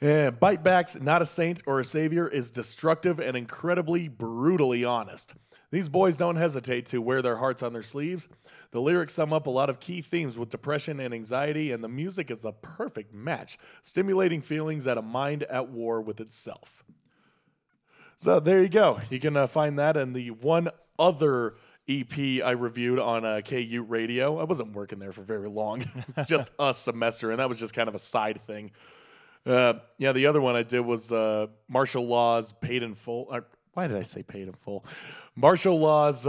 And 0.00 0.38
Bite 0.38 0.62
Back's 0.62 1.00
Not 1.00 1.22
a 1.22 1.26
Saint 1.26 1.62
or 1.66 1.80
a 1.80 1.84
Savior 1.84 2.28
is 2.28 2.50
destructive 2.50 3.18
and 3.18 3.36
incredibly 3.36 4.08
brutally 4.08 4.84
honest. 4.84 5.34
These 5.70 5.88
boys 5.88 6.16
don't 6.16 6.36
hesitate 6.36 6.86
to 6.86 7.00
wear 7.00 7.22
their 7.22 7.36
hearts 7.36 7.62
on 7.62 7.72
their 7.72 7.82
sleeves. 7.82 8.28
The 8.72 8.80
lyrics 8.80 9.14
sum 9.14 9.32
up 9.32 9.46
a 9.46 9.50
lot 9.50 9.68
of 9.68 9.80
key 9.80 10.00
themes 10.00 10.38
with 10.38 10.48
depression 10.48 11.00
and 11.00 11.12
anxiety, 11.12 11.72
and 11.72 11.82
the 11.82 11.88
music 11.88 12.30
is 12.30 12.44
a 12.44 12.52
perfect 12.52 13.12
match, 13.12 13.58
stimulating 13.82 14.42
feelings 14.42 14.86
at 14.86 14.96
a 14.96 15.02
mind 15.02 15.42
at 15.44 15.68
war 15.68 16.00
with 16.00 16.20
itself. 16.20 16.84
So 18.16 18.38
there 18.38 18.62
you 18.62 18.68
go. 18.68 19.00
You 19.10 19.18
can 19.18 19.36
uh, 19.36 19.46
find 19.46 19.78
that 19.78 19.96
in 19.96 20.12
the 20.12 20.30
one 20.30 20.68
other 20.98 21.54
EP 21.88 22.44
I 22.44 22.52
reviewed 22.52 23.00
on 23.00 23.24
uh, 23.24 23.40
KU 23.44 23.84
Radio. 23.88 24.38
I 24.38 24.44
wasn't 24.44 24.72
working 24.72 25.00
there 25.00 25.10
for 25.10 25.22
very 25.22 25.48
long. 25.48 25.84
it's 26.16 26.28
just 26.28 26.50
a 26.58 26.72
semester, 26.72 27.32
and 27.32 27.40
that 27.40 27.48
was 27.48 27.58
just 27.58 27.74
kind 27.74 27.88
of 27.88 27.96
a 27.96 27.98
side 27.98 28.40
thing. 28.40 28.70
Uh, 29.44 29.74
yeah, 29.98 30.12
the 30.12 30.26
other 30.26 30.40
one 30.40 30.54
I 30.54 30.62
did 30.62 30.80
was 30.80 31.10
uh, 31.10 31.48
Martial 31.66 32.06
Law's 32.06 32.52
Paid 32.52 32.84
in 32.84 32.94
Full. 32.94 33.36
Why 33.72 33.86
did 33.88 33.96
I 33.96 34.02
say 34.02 34.22
Paid 34.22 34.48
in 34.48 34.54
Full? 34.54 34.84
Martial 35.34 35.78
Law's. 35.80 36.24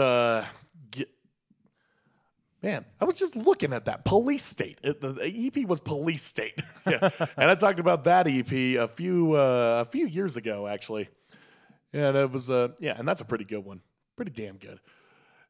Man, 2.64 2.86
I 3.00 3.06
was 3.06 3.16
just 3.16 3.36
looking 3.36 3.74
at 3.74 3.86
that 3.86 4.06
police 4.06 4.44
state. 4.44 4.78
It, 4.84 5.02
the, 5.02 5.14
the 5.14 5.48
EP 5.48 5.68
was 5.68 5.80
police 5.80 6.22
state, 6.22 6.62
yeah. 6.88 7.10
and 7.36 7.50
I 7.50 7.56
talked 7.56 7.80
about 7.80 8.04
that 8.04 8.28
EP 8.28 8.52
a 8.52 8.88
few 8.88 9.34
uh, 9.34 9.84
a 9.86 9.86
few 9.86 10.06
years 10.06 10.38
ago, 10.38 10.68
actually. 10.68 11.10
And 11.92 12.16
it 12.16 12.32
was 12.32 12.52
uh, 12.52 12.70
yeah, 12.80 12.96
and 12.98 13.08
that's 13.08 13.22
a 13.22 13.26
pretty 13.26 13.46
good 13.46 13.66
one, 13.66 13.82
pretty 14.16 14.32
damn 14.32 14.58
good. 14.58 14.80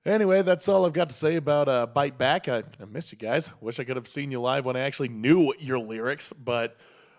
Anyway, 0.06 0.42
that's 0.42 0.68
all 0.70 0.86
I've 0.86 0.94
got 0.94 1.10
to 1.10 1.16
say 1.16 1.36
about 1.36 1.68
uh, 1.68 1.86
Bite 1.86 2.18
Back. 2.18 2.48
I, 2.48 2.64
I 2.80 2.86
miss 2.90 3.12
you 3.12 3.18
guys. 3.18 3.54
Wish 3.62 3.80
I 3.80 3.84
could 3.84 3.98
have 3.98 4.08
seen 4.08 4.32
you 4.32 4.40
live 4.40 4.66
when 4.66 4.76
I 4.76 4.80
actually 4.80 5.10
knew 5.10 5.54
your 5.60 5.80
lyrics, 5.80 6.34
but 6.34 6.78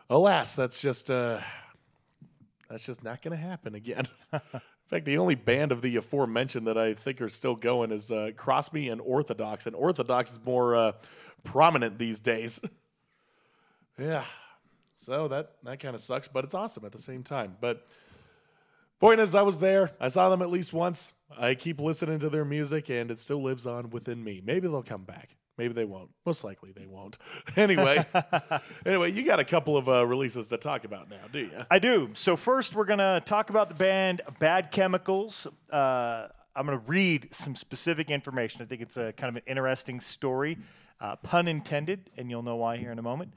alas, 0.09 0.57
that's 0.57 0.81
just 0.81 1.11
uh, 1.11 1.39
that's 2.71 2.87
just 2.87 3.05
not 3.05 3.21
going 3.21 3.37
to 3.37 3.43
happen 3.43 3.75
again. 3.75 4.07
In 4.93 4.97
fact, 4.97 5.07
the 5.07 5.17
only 5.17 5.37
band 5.37 5.73
of 5.73 5.81
the 5.81 5.97
aforementioned 5.97 6.67
that 6.67 6.77
I 6.77 6.93
think 6.93 7.23
are 7.23 7.31
still 7.31 7.57
going 7.57 7.93
is 7.93 8.11
uh, 8.11 8.33
Crossme 8.37 8.93
and 8.93 9.01
Orthodox, 9.01 9.67
and 9.67 9.75
Orthodox 9.75 10.33
is 10.33 10.41
more 10.45 10.77
uh, 10.77 10.93
prominent 11.45 11.99
these 11.99 12.21
days. 12.21 12.61
yeah, 13.99 14.23
so 14.95 15.29
that 15.29 15.53
that 15.63 15.81
kind 15.81 15.95
of 15.95 16.03
sucks, 16.03 16.29
but 16.29 16.45
it's 16.45 16.53
awesome 16.53 16.85
at 16.85 16.93
the 16.93 16.99
same 16.99 17.23
time. 17.23 17.57
But 17.59 17.87
point 19.01 19.19
is, 19.19 19.35
I 19.35 19.41
was 19.41 19.61
there. 19.61 19.93
I 19.99 20.09
saw 20.09 20.29
them 20.29 20.43
at 20.43 20.51
least 20.51 20.75
once. 20.75 21.15
I 21.39 21.55
keep 21.55 21.81
listening 21.81 22.19
to 22.19 22.29
their 22.29 22.45
music, 22.45 22.91
and 22.91 23.11
it 23.11 23.19
still 23.19 23.43
lives 23.43 23.67
on 23.67 23.89
within 23.89 24.23
me. 24.23 24.43
Maybe 24.45 24.69
they'll 24.69 24.83
come 24.83 25.05
back. 25.05 25.37
Maybe 25.59 25.75
they 25.75 25.85
won't. 25.85 26.11
Most 26.25 26.45
likely 26.45 26.73
they 26.73 26.87
won't. 26.87 27.19
Anyway, 27.57 28.05
anyway, 28.87 29.13
you 29.13 29.23
got 29.23 29.39
a 29.39 29.45
couple 29.45 29.77
of 29.77 29.89
uh, 29.89 30.07
releases 30.07 30.49
to 30.49 30.57
talk 30.57 30.85
about 30.85 31.11
now, 31.11 31.21
do 31.31 31.41
you? 31.41 31.51
I 31.71 31.79
do. 31.79 32.11
So 32.15 32.37
first, 32.37 32.75
we're 32.75 32.87
gonna 32.87 33.21
talk 33.25 33.51
about 33.51 33.69
the 33.69 33.75
band 33.75 34.23
Bad 34.39 34.71
Chemicals. 34.71 35.47
Uh, 35.71 36.29
I'm 36.57 36.65
gonna 36.67 36.83
read 36.87 37.29
some 37.31 37.55
specific 37.55 38.11
information. 38.11 38.63
I 38.63 38.65
think 38.65 38.81
it's 38.81 38.97
a 38.97 39.13
kind 39.13 39.29
of 39.29 39.37
an 39.37 39.43
interesting 39.47 40.01
story, 40.01 40.57
uh, 41.01 41.17
pun 41.17 41.47
intended, 41.47 42.11
and 42.17 42.31
you'll 42.31 42.43
know 42.43 42.57
why 42.57 42.79
here 42.79 42.91
in 42.91 42.99
a 42.99 43.03
moment. 43.03 43.33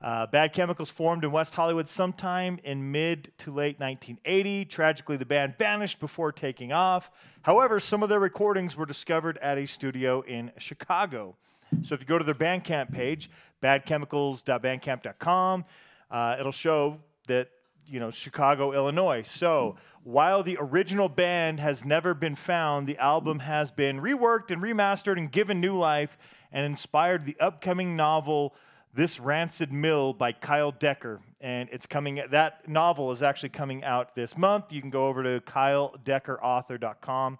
Uh, 0.00 0.26
Bad 0.26 0.52
Chemicals 0.54 0.90
formed 0.90 1.24
in 1.24 1.30
West 1.30 1.54
Hollywood 1.54 1.86
sometime 1.86 2.58
in 2.64 2.90
mid 2.90 3.32
to 3.38 3.52
late 3.52 3.78
1980. 3.78 4.64
Tragically, 4.64 5.16
the 5.16 5.26
band 5.26 5.58
vanished 5.58 6.00
before 6.00 6.32
taking 6.32 6.72
off. 6.72 7.10
However, 7.42 7.78
some 7.80 8.02
of 8.02 8.08
their 8.08 8.20
recordings 8.20 8.76
were 8.76 8.86
discovered 8.86 9.36
at 9.38 9.58
a 9.58 9.66
studio 9.66 10.22
in 10.22 10.52
Chicago. 10.58 11.36
So 11.82 11.94
if 11.94 12.00
you 12.00 12.06
go 12.06 12.18
to 12.18 12.24
their 12.24 12.34
Bandcamp 12.34 12.92
page, 12.92 13.30
badchemicals.bandcamp.com, 13.62 15.64
uh, 16.10 16.36
it'll 16.38 16.52
show 16.52 16.98
that 17.26 17.48
you 17.86 18.00
know 18.00 18.10
Chicago, 18.10 18.72
Illinois. 18.72 19.22
So 19.22 19.76
while 20.02 20.42
the 20.42 20.58
original 20.60 21.08
band 21.08 21.60
has 21.60 21.84
never 21.84 22.14
been 22.14 22.36
found, 22.36 22.86
the 22.86 22.98
album 22.98 23.40
has 23.40 23.70
been 23.70 24.00
reworked 24.00 24.50
and 24.50 24.62
remastered 24.62 25.18
and 25.18 25.30
given 25.30 25.60
new 25.60 25.76
life, 25.76 26.16
and 26.52 26.66
inspired 26.66 27.26
the 27.26 27.36
upcoming 27.38 27.96
novel 27.96 28.54
"This 28.92 29.20
Rancid 29.20 29.72
Mill" 29.72 30.12
by 30.12 30.32
Kyle 30.32 30.72
Decker. 30.72 31.20
And 31.40 31.68
it's 31.72 31.86
coming. 31.86 32.22
That 32.30 32.68
novel 32.68 33.12
is 33.12 33.22
actually 33.22 33.50
coming 33.50 33.84
out 33.84 34.14
this 34.14 34.36
month. 34.36 34.72
You 34.72 34.80
can 34.80 34.90
go 34.90 35.06
over 35.06 35.22
to 35.22 35.40
KyleDeckerAuthor.com, 35.40 37.38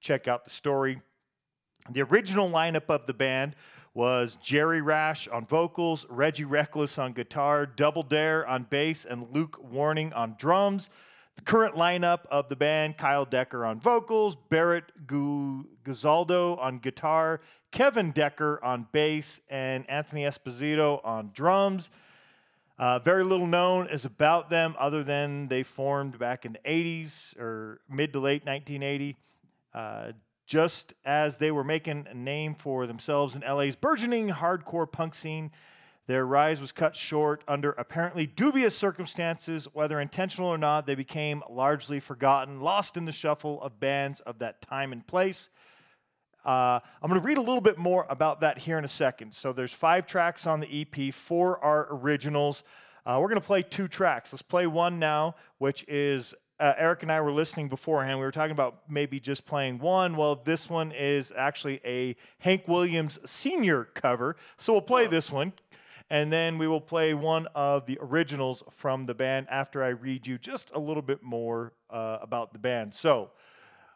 check 0.00 0.28
out 0.28 0.44
the 0.44 0.50
story. 0.50 1.00
The 1.90 2.00
original 2.00 2.48
lineup 2.48 2.88
of 2.88 3.06
the 3.06 3.12
band 3.12 3.56
was 3.92 4.36
Jerry 4.36 4.80
Rash 4.80 5.28
on 5.28 5.44
vocals, 5.44 6.06
Reggie 6.08 6.44
Reckless 6.44 6.98
on 6.98 7.12
guitar, 7.12 7.66
Double 7.66 8.02
Dare 8.02 8.46
on 8.46 8.62
bass, 8.62 9.04
and 9.04 9.30
Luke 9.32 9.58
Warning 9.62 10.12
on 10.14 10.34
drums. 10.38 10.88
The 11.36 11.42
current 11.42 11.74
lineup 11.74 12.24
of 12.30 12.48
the 12.48 12.56
band 12.56 12.96
Kyle 12.96 13.26
Decker 13.26 13.66
on 13.66 13.80
vocals, 13.80 14.34
Barrett 14.34 15.06
Gu- 15.06 15.66
Guzaldo 15.84 16.58
on 16.58 16.78
guitar, 16.78 17.42
Kevin 17.70 18.12
Decker 18.12 18.64
on 18.64 18.86
bass, 18.90 19.40
and 19.50 19.88
Anthony 19.90 20.22
Esposito 20.22 21.04
on 21.04 21.32
drums. 21.34 21.90
Uh, 22.78 22.98
very 22.98 23.24
little 23.24 23.46
known 23.46 23.88
is 23.88 24.06
about 24.06 24.48
them 24.48 24.74
other 24.78 25.04
than 25.04 25.48
they 25.48 25.62
formed 25.62 26.18
back 26.18 26.46
in 26.46 26.54
the 26.54 26.58
80s 26.60 27.38
or 27.38 27.80
mid 27.90 28.12
to 28.14 28.20
late 28.20 28.46
1980. 28.46 29.16
Uh, 29.74 30.12
just 30.46 30.94
as 31.04 31.38
they 31.38 31.50
were 31.50 31.64
making 31.64 32.06
a 32.10 32.14
name 32.14 32.54
for 32.54 32.86
themselves 32.86 33.34
in 33.34 33.42
LA's 33.42 33.76
burgeoning 33.76 34.28
hardcore 34.28 34.90
punk 34.90 35.14
scene, 35.14 35.50
their 36.06 36.26
rise 36.26 36.60
was 36.60 36.70
cut 36.70 36.94
short 36.94 37.42
under 37.48 37.70
apparently 37.72 38.26
dubious 38.26 38.76
circumstances. 38.76 39.66
Whether 39.72 39.98
intentional 40.00 40.48
or 40.48 40.58
not, 40.58 40.86
they 40.86 40.94
became 40.94 41.42
largely 41.48 41.98
forgotten, 41.98 42.60
lost 42.60 42.98
in 42.98 43.06
the 43.06 43.12
shuffle 43.12 43.62
of 43.62 43.80
bands 43.80 44.20
of 44.20 44.38
that 44.40 44.60
time 44.60 44.92
and 44.92 45.06
place. 45.06 45.48
Uh, 46.44 46.78
I'm 47.02 47.08
going 47.08 47.18
to 47.18 47.26
read 47.26 47.38
a 47.38 47.42
little 47.42 47.62
bit 47.62 47.78
more 47.78 48.04
about 48.10 48.40
that 48.40 48.58
here 48.58 48.76
in 48.76 48.84
a 48.84 48.88
second. 48.88 49.34
So 49.34 49.54
there's 49.54 49.72
five 49.72 50.06
tracks 50.06 50.46
on 50.46 50.60
the 50.60 50.82
EP, 50.82 51.14
four 51.14 51.58
are 51.64 51.88
originals. 51.90 52.62
Uh, 53.06 53.18
we're 53.20 53.28
going 53.28 53.40
to 53.40 53.46
play 53.46 53.62
two 53.62 53.88
tracks. 53.88 54.30
Let's 54.30 54.42
play 54.42 54.66
one 54.66 54.98
now, 54.98 55.36
which 55.56 55.86
is 55.88 56.34
uh, 56.64 56.72
Eric 56.78 57.02
and 57.02 57.12
I 57.12 57.20
were 57.20 57.30
listening 57.30 57.68
beforehand. 57.68 58.18
We 58.18 58.24
were 58.24 58.32
talking 58.32 58.52
about 58.52 58.84
maybe 58.88 59.20
just 59.20 59.44
playing 59.44 59.80
one. 59.80 60.16
Well, 60.16 60.34
this 60.34 60.70
one 60.70 60.92
is 60.92 61.30
actually 61.36 61.78
a 61.84 62.16
Hank 62.38 62.66
Williams 62.66 63.18
senior 63.26 63.84
cover. 63.92 64.36
So 64.56 64.72
we'll 64.72 64.80
play 64.80 65.06
this 65.06 65.30
one. 65.30 65.52
And 66.08 66.32
then 66.32 66.56
we 66.56 66.66
will 66.66 66.80
play 66.80 67.12
one 67.12 67.48
of 67.54 67.84
the 67.84 67.98
originals 68.00 68.62
from 68.70 69.04
the 69.04 69.12
band 69.12 69.46
after 69.50 69.84
I 69.84 69.88
read 69.88 70.26
you 70.26 70.38
just 70.38 70.70
a 70.72 70.78
little 70.78 71.02
bit 71.02 71.22
more 71.22 71.74
uh, 71.90 72.16
about 72.22 72.54
the 72.54 72.58
band. 72.58 72.94
So 72.94 73.32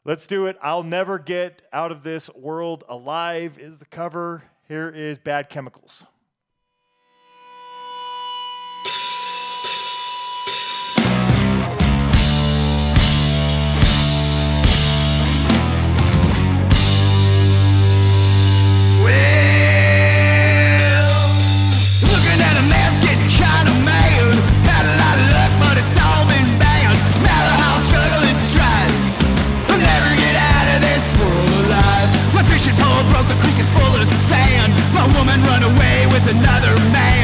let's 0.05 0.27
do 0.27 0.45
it. 0.45 0.59
I'll 0.61 0.83
never 0.83 1.19
get 1.19 1.63
out 1.73 1.91
of 1.91 2.03
this 2.03 2.29
world 2.35 2.85
alive 2.87 3.59
is 3.59 3.79
the 3.79 3.87
cover. 3.87 4.43
Here 4.69 4.91
is 4.91 5.17
Bad 5.17 5.49
Chemicals. 5.49 6.05
Woman 35.17 35.43
run 35.43 35.63
away 35.63 36.07
with 36.13 36.27
another 36.29 36.75
man. 36.93 37.18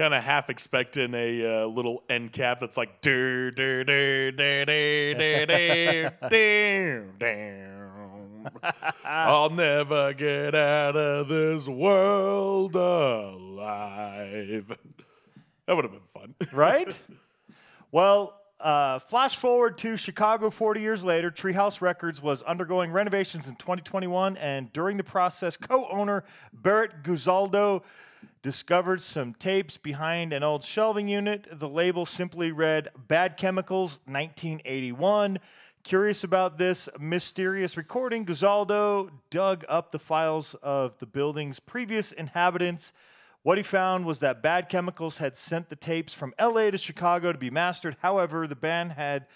Kind 0.00 0.14
of 0.14 0.22
half 0.24 0.48
expecting 0.48 1.12
a 1.12 1.44
uh, 1.44 1.66
little 1.66 2.02
end 2.08 2.32
cap 2.32 2.58
that's 2.58 2.78
like 2.78 3.02
dur 3.02 3.50
dur 3.50 3.84
dur 3.84 4.32
dur 4.32 4.64
dur 4.64 5.46
dur 5.46 6.10
dur 6.30 7.04
dur. 7.18 8.50
I'll 9.04 9.50
never 9.50 10.14
get 10.14 10.54
out 10.54 10.96
of 10.96 11.28
this 11.28 11.68
world 11.68 12.76
alive. 12.76 13.54
That 15.66 15.76
would 15.76 15.84
have 15.84 15.92
been 15.92 16.00
fun. 16.14 16.34
right? 16.54 16.98
well, 17.92 18.40
uh, 18.58 19.00
flash 19.00 19.36
forward 19.36 19.76
to 19.78 19.98
Chicago 19.98 20.48
40 20.48 20.80
years 20.80 21.04
later. 21.04 21.30
Treehouse 21.30 21.82
Records 21.82 22.22
was 22.22 22.40
undergoing 22.40 22.90
renovations 22.90 23.48
in 23.48 23.56
2021, 23.56 24.38
and 24.38 24.72
during 24.72 24.96
the 24.96 25.04
process, 25.04 25.58
co 25.58 25.86
owner 25.90 26.24
Barrett 26.54 27.02
Guzaldo 27.02 27.82
discovered 28.42 29.02
some 29.02 29.34
tapes 29.34 29.76
behind 29.76 30.32
an 30.32 30.42
old 30.42 30.64
shelving 30.64 31.08
unit. 31.08 31.46
The 31.52 31.68
label 31.68 32.06
simply 32.06 32.52
read 32.52 32.88
Bad 33.08 33.36
Chemicals 33.36 34.00
1981. 34.06 35.38
Curious 35.82 36.24
about 36.24 36.56
this 36.56 36.88
mysterious 36.98 37.76
recording, 37.76 38.24
Guzaldo 38.24 39.10
dug 39.30 39.64
up 39.68 39.92
the 39.92 39.98
files 39.98 40.54
of 40.62 40.98
the 40.98 41.06
building's 41.06 41.60
previous 41.60 42.12
inhabitants. 42.12 42.92
What 43.42 43.58
he 43.58 43.64
found 43.64 44.04
was 44.04 44.20
that 44.20 44.42
Bad 44.42 44.68
Chemicals 44.68 45.18
had 45.18 45.36
sent 45.36 45.68
the 45.68 45.76
tapes 45.76 46.12
from 46.12 46.34
LA 46.40 46.70
to 46.70 46.78
Chicago 46.78 47.32
to 47.32 47.38
be 47.38 47.50
mastered. 47.50 47.96
However, 48.00 48.46
the 48.46 48.56
band 48.56 48.92
had 48.92 49.26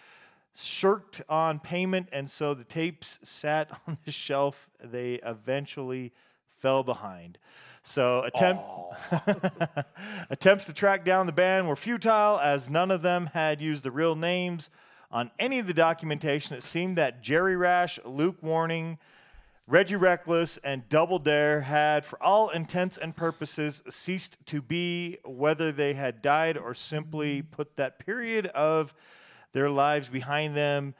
shirked 0.54 1.22
on 1.28 1.58
payment, 1.58 2.08
and 2.12 2.30
so 2.30 2.54
the 2.54 2.64
tapes 2.64 3.18
sat 3.22 3.70
on 3.86 3.98
the 4.04 4.12
shelf. 4.12 4.68
They 4.82 5.14
eventually 5.24 6.12
fell 6.58 6.82
behind. 6.82 7.38
So 7.86 8.22
attempt, 8.22 8.64
attempts 10.30 10.64
to 10.64 10.72
track 10.72 11.04
down 11.04 11.26
the 11.26 11.32
band 11.32 11.68
were 11.68 11.76
futile, 11.76 12.40
as 12.40 12.70
none 12.70 12.90
of 12.90 13.02
them 13.02 13.26
had 13.34 13.60
used 13.60 13.84
the 13.84 13.90
real 13.90 14.16
names 14.16 14.70
on 15.12 15.30
any 15.38 15.58
of 15.58 15.66
the 15.66 15.74
documentation. 15.74 16.56
It 16.56 16.62
seemed 16.62 16.96
that 16.96 17.22
Jerry 17.22 17.56
Rash, 17.56 17.98
Luke 18.06 18.38
Warning, 18.40 18.98
Reggie 19.66 19.96
Reckless 19.96 20.56
and 20.64 20.88
Double 20.88 21.18
Dare 21.18 21.60
had, 21.60 22.06
for 22.06 22.20
all 22.22 22.48
intents 22.48 22.96
and 22.96 23.14
purposes, 23.14 23.82
ceased 23.90 24.38
to 24.46 24.62
be, 24.62 25.18
whether 25.22 25.70
they 25.70 25.92
had 25.92 26.22
died 26.22 26.56
or 26.56 26.72
simply 26.72 27.42
put 27.42 27.76
that 27.76 27.98
period 27.98 28.46
of 28.46 28.94
their 29.52 29.68
lives 29.68 30.08
behind 30.08 30.56
them. 30.56 30.94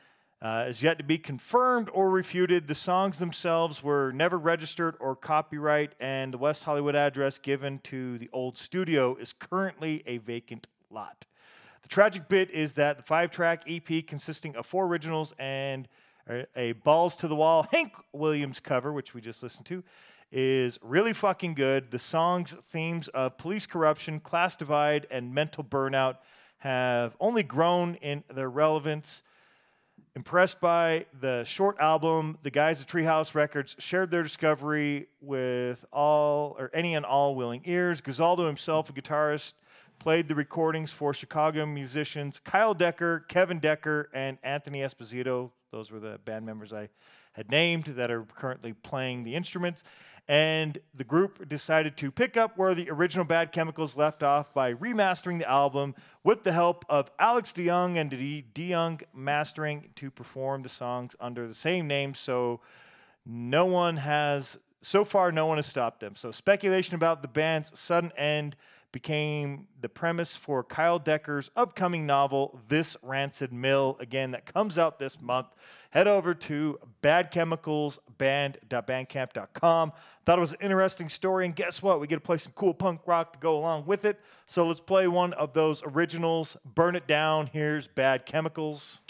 Uh, 0.45 0.67
is 0.69 0.83
yet 0.83 0.99
to 0.99 1.05
be 1.05 1.17
confirmed 1.17 1.89
or 1.95 2.11
refuted. 2.11 2.67
The 2.67 2.75
songs 2.75 3.19
themselves 3.19 3.83
were 3.83 4.13
never 4.13 4.37
registered 4.37 4.95
or 5.01 5.17
copyright, 5.17 5.95
and 5.99 6.35
the 6.35 6.39
West 6.39 6.65
Hollywood 6.65 6.95
address 6.95 7.39
given 7.39 7.79
to 7.85 8.19
the 8.19 8.29
old 8.31 8.59
studio 8.59 9.17
is 9.17 9.33
currently 9.33 10.03
a 10.05 10.19
vacant 10.19 10.67
lot. 10.91 11.25
The 11.81 11.89
tragic 11.89 12.29
bit 12.29 12.51
is 12.51 12.75
that 12.75 12.99
the 12.99 13.03
five 13.03 13.31
track 13.31 13.65
EP 13.67 14.07
consisting 14.07 14.55
of 14.55 14.67
four 14.67 14.85
originals 14.85 15.33
and 15.39 15.89
a- 16.29 16.47
a 16.55 16.73
balls 16.73 17.17
to 17.17 17.29
the 17.29 17.35
wall 17.35 17.67
Hank 17.73 17.95
Williams 18.13 18.61
cover, 18.61 18.93
which 18.93 19.15
we 19.15 19.23
just 19.23 19.43
listened 19.43 19.65
to, 19.67 19.83
is 20.31 20.79
really 20.83 21.15
fucking 21.15 21.55
good. 21.55 21.91
The 21.91 21.99
song's 21.99 22.53
themes 22.53 23.09
of 23.09 23.39
police 23.39 23.67
corruption, 23.67 24.21
class 24.21 24.57
divide, 24.57 25.07
and 25.11 25.33
mental 25.33 25.65
burnout 25.65 26.17
have 26.59 27.17
only 27.19 27.43
grown 27.43 27.95
in 27.95 28.25
their 28.31 28.51
relevance. 28.51 29.23
Impressed 30.17 30.61
by 30.61 31.07
the 31.19 31.43
short 31.43 31.77
album, 31.81 32.39
the 32.43 32.51
guys 32.51 32.81
at 32.81 32.87
Treehouse 32.87 33.35
Records 33.35 33.75
shared 33.81 34.13
their 34.13 34.23
discovery 34.23 35.09
with 35.21 35.85
all 35.93 36.55
or 36.57 36.71
any 36.73 36.95
and 36.95 37.05
all 37.05 37.35
willing 37.35 37.63
ears. 37.65 38.01
Guzaldo 38.01 38.47
himself, 38.47 38.89
a 38.89 38.93
guitarist, 38.93 39.55
played 39.99 40.29
the 40.29 40.37
recordings 40.37 40.93
for 40.93 41.13
Chicago 41.13 41.67
musicians 41.67 42.39
Kyle 42.39 42.75
Decker, 42.75 43.25
Kevin 43.27 43.59
Decker, 43.59 44.09
and 44.15 44.39
Anthony 44.45 44.83
Esposito. 44.83 45.51
Those 45.73 45.91
were 45.91 45.99
the 45.99 46.21
band 46.25 46.47
members 46.47 46.73
I 46.73 46.91
had 47.33 47.51
named 47.51 47.87
that 47.87 48.13
are 48.13 48.23
currently 48.23 48.73
playing 48.73 49.25
the 49.25 49.35
instruments. 49.35 49.83
And 50.27 50.79
the 50.95 51.05
group 51.05 51.49
decided 51.49 51.99
to 51.99 52.11
pick 52.11 52.37
up 52.37 52.57
where 52.57 52.75
the 52.75 52.89
original 52.91 53.27
Bad 53.27 53.53
Chemicals 53.53 53.95
left 53.95 54.23
off 54.23 54.55
by 54.55 54.73
remastering 54.73 55.39
the 55.39 55.49
album 55.49 55.95
with 56.23 56.45
the 56.45 56.53
help 56.53 56.87
of 56.89 57.11
Alex 57.19 57.53
DeYoung 57.53 57.99
and 57.99 58.11
DeYoung 58.11 59.03
Mastering 59.13 59.91
to 59.97 60.11
perform 60.11 60.63
the 60.63 60.71
songs 60.71 61.15
under 61.21 61.47
the 61.47 61.55
same 61.55 61.87
name. 61.87 62.15
So 62.15 62.61
no 63.27 63.67
one 63.67 63.99
has, 63.99 64.59
so 64.81 65.05
far, 65.05 65.31
no 65.31 65.45
one 65.45 65.59
has 65.59 65.67
stopped 65.67 66.01
them. 66.01 66.17
So 66.17 66.31
speculation 66.31 66.95
about 66.95 67.21
the 67.21 67.29
band's 67.29 67.79
sudden 67.79 68.11
end 68.17 68.57
became 68.95 69.67
the 69.81 69.89
premise 69.89 70.37
for 70.37 70.63
Kyle 70.63 71.01
Decker's 71.01 71.51
upcoming 71.57 72.07
novel, 72.07 72.61
This 72.69 72.97
Rancid 73.03 73.53
Mill, 73.53 73.97
again, 73.99 74.31
that 74.31 74.47
comes 74.47 74.79
out 74.79 75.01
this 75.01 75.21
month. 75.21 75.49
Head 75.91 76.07
over 76.07 76.33
to 76.33 76.79
badchemicalsband.bandcamp.com. 77.03 79.93
Thought 80.25 80.39
it 80.39 80.41
was 80.41 80.53
an 80.53 80.59
interesting 80.61 81.09
story, 81.09 81.45
and 81.45 81.57
guess 81.57 81.83
what? 81.83 82.01
We 82.01 82.07
get 82.07 82.15
to 82.15 82.21
play 82.21 82.39
some 82.39 82.53
cool 82.55 82.73
punk 82.73 83.01
rock 83.05 83.33
to 83.33 83.41
go 83.41 83.59
along 83.59 83.87
with 83.87 84.05
it. 84.05 84.21
So 84.47 84.69
let's 84.69 84.81
play 84.81 85.09
one 85.09 85.33
of 85.33 85.55
those 85.55 85.83
originals. 85.85 86.57
Burn 86.65 86.95
it 86.95 87.09
down. 87.09 87.49
Here's 87.49 87.89
Bad 87.89 88.27
Chemicals. 88.27 89.01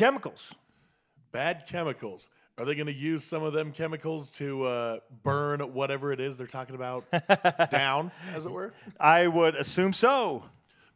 Chemicals. 0.00 0.54
Bad 1.30 1.66
chemicals. 1.66 2.30
Are 2.56 2.64
they 2.64 2.74
going 2.74 2.86
to 2.86 2.92
use 2.94 3.22
some 3.22 3.42
of 3.42 3.52
them 3.52 3.70
chemicals 3.70 4.32
to 4.38 4.64
uh, 4.64 5.00
burn 5.22 5.60
whatever 5.74 6.10
it 6.10 6.20
is 6.20 6.38
they're 6.38 6.46
talking 6.46 6.74
about 6.74 7.04
down, 7.70 8.10
as 8.34 8.46
it 8.46 8.50
were? 8.50 8.72
I 8.98 9.26
would 9.26 9.54
assume 9.56 9.92
so. 9.92 10.44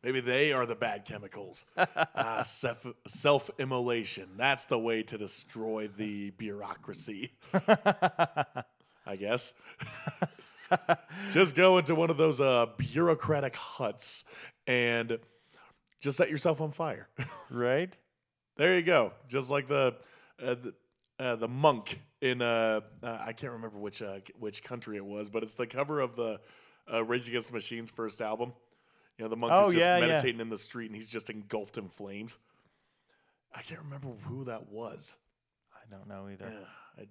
Maybe 0.02 0.20
they 0.20 0.54
are 0.54 0.64
the 0.64 0.74
bad 0.74 1.04
chemicals. 1.04 1.66
uh, 1.76 2.42
self, 2.44 2.86
self-immolation. 3.06 4.30
That's 4.38 4.64
the 4.64 4.78
way 4.78 5.02
to 5.02 5.18
destroy 5.18 5.86
the 5.88 6.30
bureaucracy. 6.30 7.32
I 7.52 9.16
guess. 9.18 9.52
just 11.30 11.54
go 11.54 11.76
into 11.76 11.94
one 11.94 12.08
of 12.08 12.16
those 12.16 12.40
uh, 12.40 12.68
bureaucratic 12.78 13.54
huts 13.54 14.24
and 14.66 15.18
just 16.00 16.16
set 16.16 16.30
yourself 16.30 16.62
on 16.62 16.72
fire. 16.72 17.10
Right? 17.50 17.94
There 18.56 18.74
you 18.76 18.82
go. 18.82 19.12
Just 19.28 19.50
like 19.50 19.68
the 19.68 19.96
uh, 20.42 20.54
the, 20.54 20.74
uh, 21.18 21.36
the 21.36 21.48
monk 21.48 22.00
in 22.20 22.40
uh, 22.42 22.80
uh, 23.02 23.18
I 23.26 23.32
can't 23.32 23.52
remember 23.52 23.78
which 23.78 24.00
uh, 24.02 24.18
which 24.38 24.62
country 24.62 24.96
it 24.96 25.04
was, 25.04 25.28
but 25.30 25.42
it's 25.42 25.54
the 25.54 25.66
cover 25.66 26.00
of 26.00 26.16
the 26.16 26.40
uh, 26.92 27.04
Rage 27.04 27.28
Against 27.28 27.48
the 27.48 27.54
Machine's 27.54 27.90
first 27.90 28.20
album. 28.20 28.52
You 29.18 29.24
know, 29.24 29.28
the 29.28 29.36
monk 29.36 29.52
Oh, 29.52 29.68
is 29.68 29.74
just 29.74 29.84
yeah, 29.84 29.98
yeah. 29.98 30.06
meditating 30.06 30.40
in 30.40 30.50
the 30.50 30.58
street 30.58 30.86
and 30.86 30.96
he's 30.96 31.06
just 31.08 31.30
engulfed 31.30 31.78
in 31.78 31.88
flames. 31.88 32.36
I 33.54 33.62
can't 33.62 33.80
remember 33.82 34.08
who 34.26 34.44
that 34.44 34.68
was. 34.70 35.16
I 35.72 35.88
don't 35.88 36.08
know 36.08 36.28
either. 36.32 36.52
Yeah, 36.52 37.02
I, 37.02 37.06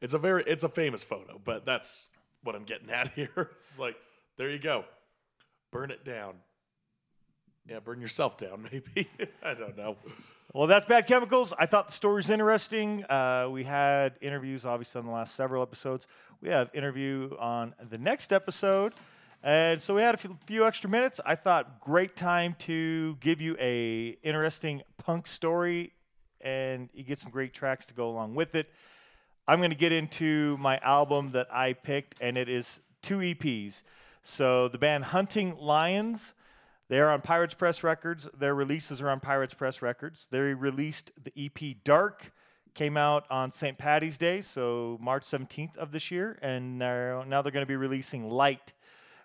it's 0.00 0.14
a 0.14 0.18
very 0.18 0.42
it's 0.44 0.64
a 0.64 0.68
famous 0.68 1.04
photo, 1.04 1.40
but 1.44 1.64
that's 1.64 2.08
what 2.42 2.56
I'm 2.56 2.64
getting 2.64 2.90
at 2.90 3.08
here. 3.14 3.50
It's 3.52 3.78
like 3.78 3.96
there 4.36 4.50
you 4.50 4.58
go, 4.58 4.84
burn 5.70 5.90
it 5.90 6.04
down. 6.04 6.34
Yeah, 7.68 7.78
burn 7.78 8.00
yourself 8.00 8.36
down, 8.36 8.68
maybe. 8.72 9.08
I 9.42 9.54
don't 9.54 9.76
know. 9.76 9.96
Well, 10.54 10.66
that's 10.66 10.84
Bad 10.84 11.06
Chemicals. 11.06 11.54
I 11.58 11.64
thought 11.64 11.86
the 11.86 11.94
story's 11.94 12.28
interesting. 12.28 13.04
Uh, 13.04 13.48
we 13.50 13.64
had 13.64 14.18
interviews, 14.20 14.66
obviously, 14.66 14.98
on 14.98 15.06
the 15.06 15.10
last 15.10 15.34
several 15.34 15.62
episodes. 15.62 16.06
We 16.42 16.50
have 16.50 16.68
interview 16.74 17.30
on 17.40 17.74
the 17.88 17.96
next 17.96 18.34
episode. 18.34 18.92
And 19.42 19.80
so 19.80 19.94
we 19.94 20.02
had 20.02 20.14
a 20.14 20.18
few, 20.18 20.36
few 20.44 20.66
extra 20.66 20.90
minutes. 20.90 21.22
I 21.24 21.36
thought 21.36 21.80
great 21.80 22.16
time 22.16 22.54
to 22.60 23.16
give 23.20 23.40
you 23.40 23.56
a 23.58 24.18
interesting 24.22 24.82
punk 24.98 25.26
story, 25.26 25.94
and 26.42 26.90
you 26.92 27.02
get 27.02 27.18
some 27.18 27.30
great 27.30 27.54
tracks 27.54 27.86
to 27.86 27.94
go 27.94 28.10
along 28.10 28.34
with 28.34 28.54
it. 28.54 28.68
I'm 29.48 29.58
going 29.58 29.70
to 29.70 29.76
get 29.76 29.92
into 29.92 30.58
my 30.58 30.76
album 30.80 31.32
that 31.32 31.46
I 31.50 31.72
picked, 31.72 32.16
and 32.20 32.36
it 32.36 32.50
is 32.50 32.82
two 33.00 33.20
EPs. 33.20 33.84
So 34.22 34.68
the 34.68 34.76
band 34.76 35.04
Hunting 35.04 35.56
Lions, 35.56 36.34
they 36.92 37.00
are 37.00 37.08
on 37.08 37.22
Pirates 37.22 37.54
Press 37.54 37.82
Records. 37.82 38.28
Their 38.38 38.54
releases 38.54 39.00
are 39.00 39.08
on 39.08 39.18
Pirates 39.18 39.54
Press 39.54 39.80
Records. 39.80 40.28
They 40.30 40.40
released 40.40 41.10
the 41.24 41.32
EP 41.34 41.76
Dark, 41.84 42.34
came 42.74 42.98
out 42.98 43.24
on 43.30 43.50
St. 43.50 43.78
Patty's 43.78 44.18
Day, 44.18 44.42
so 44.42 44.98
March 45.00 45.22
17th 45.22 45.78
of 45.78 45.90
this 45.90 46.10
year, 46.10 46.38
and 46.42 46.78
now, 46.78 47.24
now 47.26 47.40
they're 47.40 47.50
going 47.50 47.62
to 47.62 47.66
be 47.66 47.76
releasing 47.76 48.28
Light, 48.28 48.74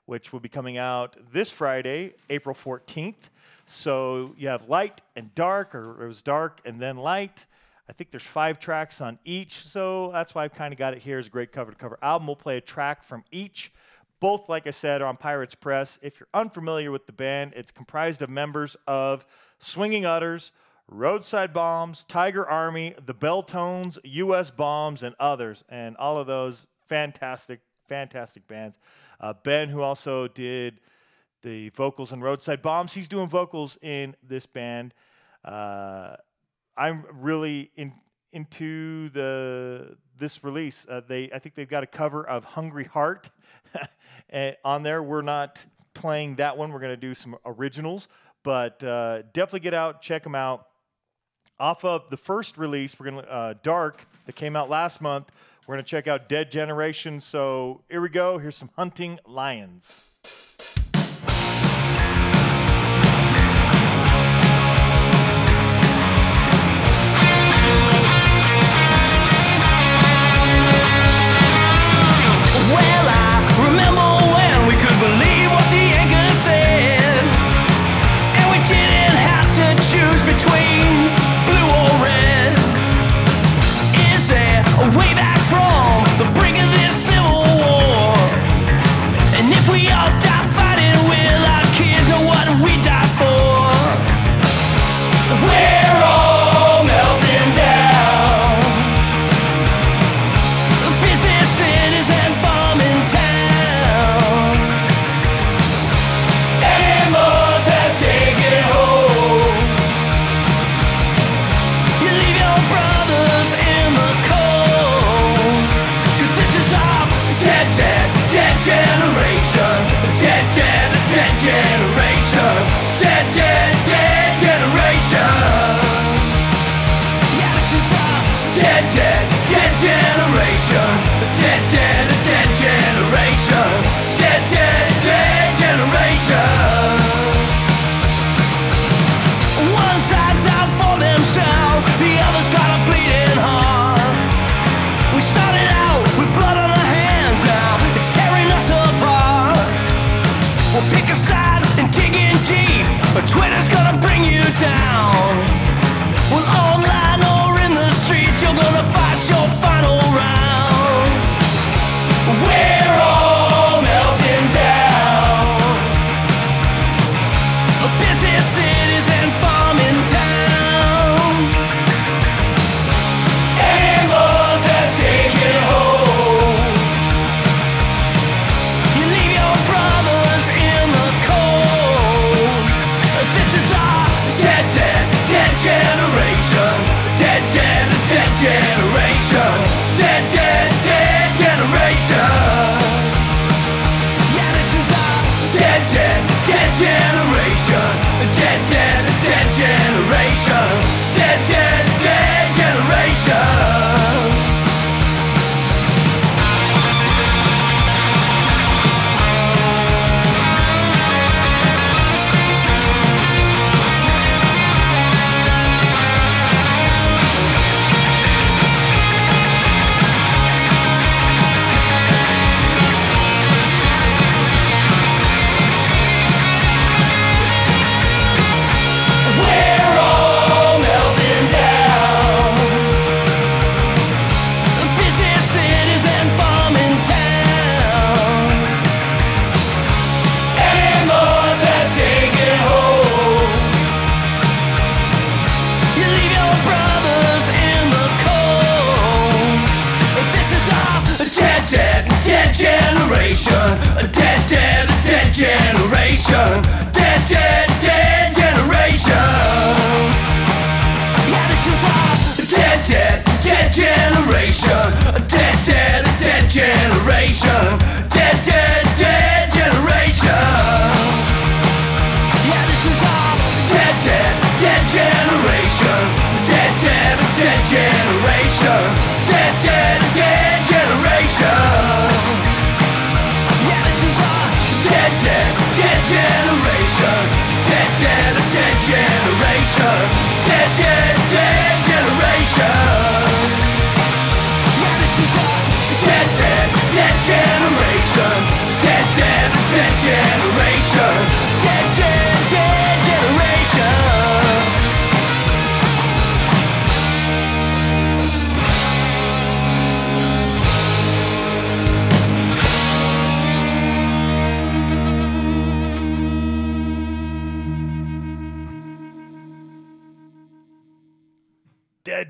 which 0.06 0.32
will 0.32 0.40
be 0.40 0.48
coming 0.48 0.78
out 0.78 1.18
this 1.34 1.50
Friday, 1.50 2.14
April 2.30 2.56
14th. 2.56 3.32
So 3.66 4.34
you 4.38 4.48
have 4.48 4.70
Light 4.70 5.02
and 5.18 5.36
Dark, 5.36 5.76
or 5.76 6.02
it 6.02 6.08
was 6.08 6.22
Dark 6.22 6.62
and 6.64 6.80
then 6.80 6.96
Light. 6.96 7.48
I 7.90 7.92
think 7.92 8.12
there's 8.12 8.24
five 8.24 8.62
tracks 8.62 9.02
on 9.02 9.20
each, 9.26 9.68
so 9.68 10.12
that's 10.14 10.34
why 10.34 10.46
I've 10.46 10.54
kind 10.54 10.74
of 10.74 10.80
got 10.80 10.94
it 10.94 11.00
here 11.00 11.20
as 11.20 11.28
a 11.28 11.30
great 11.30 11.52
cover 11.52 11.72
to 11.72 11.78
cover 11.78 12.00
album. 12.02 12.28
We'll 12.28 12.38
play 12.38 12.56
a 12.56 12.62
track 12.62 13.04
from 13.04 13.26
each. 13.30 13.74
Both, 14.20 14.50
like 14.50 14.66
I 14.66 14.72
said, 14.72 15.02
are 15.02 15.08
on 15.08 15.18
Pirates 15.18 15.56
Press. 15.56 16.00
If 16.02 16.20
you're 16.20 16.28
unfamiliar 16.34 16.92
with 16.92 17.06
the 17.06 17.14
band, 17.14 17.54
it's 17.56 17.72
comprised 17.72 18.22
of 18.22 18.30
members 18.30 18.76
of 18.88 19.26
Swinging 19.60 20.06
Utters, 20.06 20.52
Roadside 20.88 21.54
Bombs, 21.54 22.04
Tiger 22.04 22.48
Army, 22.48 22.96
the 23.06 23.14
Belltones, 23.14 23.98
U.S. 24.04 24.50
Bombs, 24.50 25.04
and 25.04 25.16
others. 25.20 25.64
And 25.70 25.96
all 25.98 26.18
of 26.18 26.26
those 26.26 26.68
fantastic, 26.88 27.60
fantastic 27.88 28.48
bands. 28.48 28.80
Uh, 29.20 29.34
ben, 29.44 29.70
who 29.70 29.82
also 29.82 30.28
did 30.28 30.80
the 31.44 31.70
vocals 31.70 32.12
in 32.12 32.22
Roadside 32.22 32.62
Bombs, 32.62 32.94
he's 32.94 33.08
doing 33.08 33.28
vocals 33.28 33.78
in 33.82 34.16
this 34.24 34.46
band. 34.46 34.94
Uh, 35.46 36.16
I'm 36.76 37.06
really 37.12 37.72
in, 37.76 37.94
into 38.32 39.10
the 39.10 39.98
this 40.18 40.44
release. 40.44 40.86
Uh, 40.90 41.02
they 41.08 41.32
I 41.32 41.40
think 41.40 41.56
they've 41.56 41.70
got 41.70 41.84
a 41.84 41.88
cover 41.88 42.26
of 42.26 42.44
Hungry 42.44 42.86
Heart 42.86 43.30
on 44.66 44.84
there. 44.84 45.02
We're 45.02 45.22
not 45.22 45.64
playing 45.94 46.36
that 46.36 46.58
one. 46.58 46.72
We're 46.72 46.80
going 46.80 46.94
to 46.94 46.98
do 46.98 47.14
some 47.14 47.38
originals, 47.46 48.08
but 48.44 48.84
uh, 48.84 49.24
definitely 49.34 49.62
get 49.62 49.74
out, 49.74 50.02
check 50.02 50.24
them 50.24 50.36
out. 50.36 50.68
Off 51.60 51.84
of 51.84 52.10
the 52.10 52.18
first 52.18 52.58
release, 52.58 53.00
we're 53.00 53.10
going 53.10 53.24
to 53.24 53.32
uh, 53.32 53.54
Dark 53.64 54.08
that 54.26 54.36
came 54.36 54.56
out 54.56 54.70
last 54.70 55.02
month. 55.02 55.30
We're 55.66 55.76
going 55.76 55.84
to 55.84 55.90
check 55.90 56.08
out 56.08 56.30
Dead 56.30 56.52
Generation. 56.52 57.20
So 57.20 57.82
here 57.90 58.00
we 58.00 58.10
go. 58.10 58.38
Here's 58.38 58.56
some 58.56 58.70
Hunting 58.76 59.20
Lions. 59.26 60.07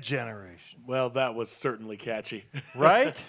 Generation. 0.08 0.80
Well, 0.86 1.10
that 1.10 1.34
was 1.34 1.50
certainly 1.50 1.96
catchy. 1.96 2.44
Right? 2.74 3.22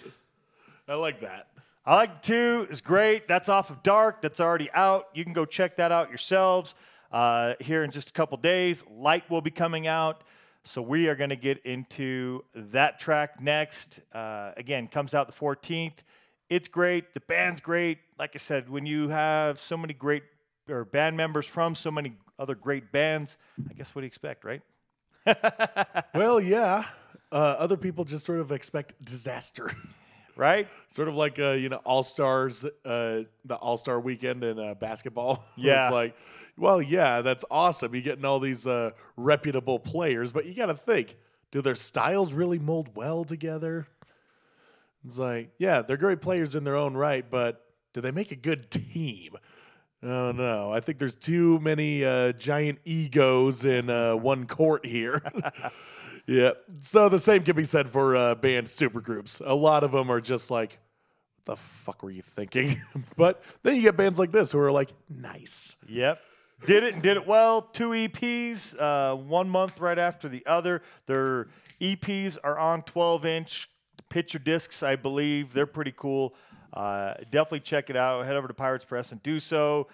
I 0.87 0.95
like 0.95 1.19
that. 1.21 1.47
I 1.85 1.95
like 1.95 2.21
two 2.21 2.67
is 2.69 2.81
great. 2.81 3.27
That's 3.27 3.49
off 3.49 3.69
of 3.69 3.83
Dark. 3.83 4.21
That's 4.21 4.39
already 4.39 4.69
out. 4.71 5.07
You 5.13 5.23
can 5.23 5.33
go 5.33 5.45
check 5.45 5.75
that 5.77 5.91
out 5.91 6.09
yourselves. 6.09 6.73
Uh, 7.11 7.55
here 7.59 7.83
in 7.83 7.91
just 7.91 8.09
a 8.09 8.13
couple 8.13 8.37
days, 8.37 8.85
Light 8.89 9.29
will 9.29 9.41
be 9.41 9.51
coming 9.51 9.87
out. 9.87 10.23
So 10.63 10.81
we 10.81 11.07
are 11.09 11.15
going 11.15 11.31
to 11.31 11.35
get 11.35 11.59
into 11.65 12.43
that 12.55 12.99
track 12.99 13.41
next. 13.41 13.99
Uh, 14.13 14.51
again, 14.55 14.87
comes 14.87 15.13
out 15.13 15.27
the 15.27 15.33
14th. 15.33 15.97
It's 16.49 16.67
great. 16.67 17.13
The 17.13 17.21
band's 17.21 17.61
great. 17.61 17.99
Like 18.17 18.31
I 18.35 18.39
said, 18.39 18.69
when 18.69 18.85
you 18.85 19.09
have 19.09 19.59
so 19.59 19.77
many 19.77 19.93
great 19.93 20.23
or 20.69 20.85
band 20.85 21.17
members 21.17 21.45
from 21.45 21.75
so 21.75 21.91
many 21.91 22.13
other 22.37 22.55
great 22.55 22.91
bands, 22.91 23.37
I 23.69 23.73
guess 23.73 23.93
what 23.93 24.01
do 24.01 24.05
you 24.05 24.07
expect, 24.07 24.43
right? 24.45 24.61
Well, 26.13 26.39
yeah. 26.39 26.85
Uh, 27.31 27.55
other 27.59 27.77
people 27.77 28.05
just 28.05 28.25
sort 28.25 28.39
of 28.39 28.51
expect 28.51 29.03
disaster. 29.03 29.71
Right? 30.35 30.69
sort 30.87 31.09
of 31.09 31.15
like 31.15 31.37
uh, 31.37 31.49
you 31.51 31.67
know 31.67 31.81
All 31.83 32.01
Stars, 32.01 32.63
uh, 32.85 33.23
the 33.43 33.55
All 33.55 33.75
Star 33.75 33.99
weekend 33.99 34.45
in 34.45 34.57
uh, 34.57 34.73
basketball. 34.73 35.43
Yeah. 35.57 35.87
it's 35.87 35.93
like, 35.93 36.15
well, 36.57 36.81
yeah, 36.81 37.19
that's 37.21 37.43
awesome. 37.51 37.93
You're 37.93 38.03
getting 38.03 38.23
all 38.23 38.39
these 38.39 38.65
uh, 38.65 38.91
reputable 39.17 39.79
players, 39.79 40.31
but 40.31 40.45
you 40.45 40.53
got 40.53 40.67
to 40.67 40.75
think, 40.75 41.17
do 41.51 41.61
their 41.61 41.75
styles 41.75 42.31
really 42.31 42.57
mold 42.57 42.95
well 42.95 43.25
together? 43.25 43.85
It's 45.03 45.19
like, 45.19 45.49
yeah, 45.57 45.81
they're 45.81 45.97
great 45.97 46.21
players 46.21 46.55
in 46.55 46.63
their 46.63 46.77
own 46.77 46.95
right, 46.95 47.25
but 47.29 47.65
do 47.93 47.99
they 47.99 48.11
make 48.11 48.31
a 48.31 48.37
good 48.37 48.71
team? 48.71 49.35
I 50.01 50.07
don't 50.07 50.37
know. 50.37 50.71
I 50.71 50.79
think 50.79 50.97
there's 50.97 51.15
too 51.15 51.59
many 51.59 52.05
uh, 52.05 52.31
giant 52.33 52.79
egos 52.85 53.65
in 53.65 53.89
uh, 53.89 54.15
one 54.15 54.47
court 54.47 54.85
here. 54.85 55.21
yeah. 56.25 56.51
So 56.79 57.09
the 57.09 57.19
same 57.19 57.43
can 57.43 57.55
be 57.55 57.65
said 57.65 57.89
for 57.89 58.15
uh, 58.15 58.35
band 58.35 58.67
supergroups. 58.67 59.41
A 59.45 59.53
lot 59.53 59.83
of 59.83 59.91
them 59.91 60.09
are 60.09 60.21
just 60.21 60.51
like, 60.51 60.79
the 61.43 61.57
fuck 61.57 62.01
were 62.01 62.11
you 62.11 62.21
thinking? 62.21 62.81
but 63.17 63.43
then 63.63 63.75
you 63.75 63.81
get 63.81 63.97
bands 63.97 64.19
like 64.19 64.31
this 64.31 64.53
who 64.53 64.59
are 64.59 64.71
like, 64.71 64.89
nice. 65.09 65.75
Yep. 65.89 66.21
Did 66.65 66.83
it 66.83 66.93
and 66.93 67.03
did 67.03 67.17
it 67.17 67.27
well. 67.27 67.61
Two 67.61 67.89
EPs, 67.89 68.79
uh, 68.79 69.15
one 69.15 69.49
month 69.49 69.79
right 69.79 69.99
after 69.99 70.29
the 70.29 70.45
other. 70.45 70.81
Their 71.07 71.47
EPs 71.81 72.37
are 72.43 72.57
on 72.57 72.83
12 72.83 73.25
inch 73.25 73.69
picture 74.09 74.39
discs, 74.39 74.83
I 74.83 74.95
believe. 74.95 75.53
They're 75.53 75.65
pretty 75.65 75.93
cool. 75.95 76.35
Uh, 76.73 77.15
definitely 77.31 77.61
check 77.61 77.89
it 77.89 77.95
out. 77.95 78.25
Head 78.25 78.35
over 78.35 78.47
to 78.47 78.53
Pirates 78.53 78.85
Press 78.85 79.11
and 79.11 79.21
do 79.23 79.39
so. 79.39 79.87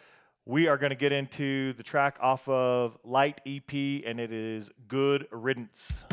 We 0.45 0.68
are 0.68 0.77
going 0.77 0.91
to 0.91 0.95
get 0.95 1.11
into 1.11 1.73
the 1.73 1.84
track 1.84 2.18
off 2.22 2.47
of 2.47 2.97
Light 3.03 3.41
EP, 3.47 3.72
and 3.73 4.19
it 4.19 4.31
is 4.31 4.69
Good 4.88 5.27
Riddance. 5.31 6.06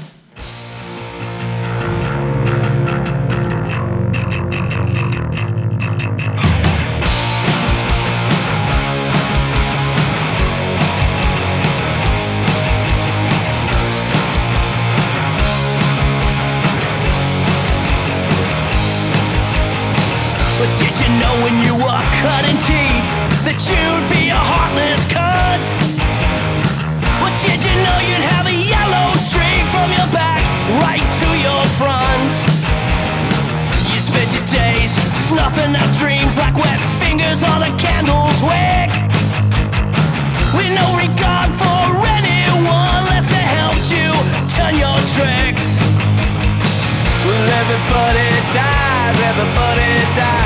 Days 34.53 34.93
snuffing 35.17 35.75
out 35.75 35.91
dreams 35.97 36.37
like 36.37 36.55
wet 36.55 36.81
fingers 37.01 37.43
on 37.43 37.63
a 37.63 37.73
candle's 37.81 38.41
wick. 38.45 38.93
With 40.53 40.73
no 40.77 40.87
regard 41.01 41.49
for 41.57 41.81
anyone 42.21 42.93
unless 43.01 43.33
they 43.33 43.47
helped 43.59 43.89
you 43.89 44.13
turn 44.53 44.77
your 44.77 44.99
tricks. 45.17 45.81
Well, 47.25 47.49
everybody 47.63 48.29
dies, 48.53 49.17
everybody 49.31 49.91
dies. 50.17 50.42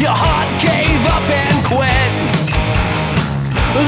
Your 0.00 0.14
heart 0.14 0.62
gave 0.62 1.02
up 1.10 1.28
and 1.28 1.58
quit. 1.66 2.10
The 3.74 3.82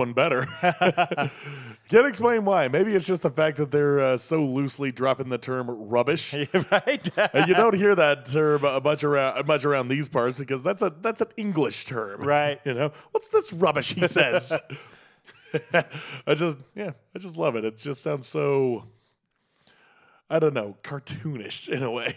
one 0.00 0.12
better. 0.14 0.46
Can't 1.88 2.06
explain 2.06 2.44
why. 2.44 2.68
Maybe 2.68 2.94
it's 2.94 3.06
just 3.06 3.22
the 3.22 3.30
fact 3.30 3.58
that 3.58 3.70
they're 3.70 4.00
uh, 4.00 4.16
so 4.16 4.42
loosely 4.42 4.90
dropping 4.90 5.28
the 5.28 5.38
term 5.38 5.68
rubbish. 5.68 6.34
right? 6.72 7.18
And 7.34 7.46
you 7.46 7.54
don't 7.54 7.76
hear 7.76 7.94
that 7.94 8.24
term 8.24 8.64
a 8.64 8.80
much 8.80 9.04
around 9.04 9.46
much 9.46 9.64
around 9.64 9.88
these 9.88 10.08
parts 10.08 10.38
because 10.38 10.62
that's 10.62 10.82
a 10.82 10.92
that's 11.02 11.20
an 11.20 11.28
English 11.36 11.84
term, 11.84 12.22
Right. 12.22 12.58
You 12.64 12.74
know, 12.74 12.92
what's 13.12 13.28
this 13.28 13.52
rubbish 13.52 13.92
he 13.92 14.06
says? 14.06 14.56
I 16.26 16.34
just 16.34 16.56
yeah, 16.74 16.92
I 17.14 17.18
just 17.18 17.36
love 17.36 17.56
it. 17.56 17.64
It 17.64 17.76
just 17.76 18.02
sounds 18.02 18.26
so 18.26 18.86
I 20.30 20.38
don't 20.38 20.54
know, 20.54 20.76
cartoonish 20.82 21.68
in 21.68 21.82
a 21.82 21.90
way. 21.90 22.14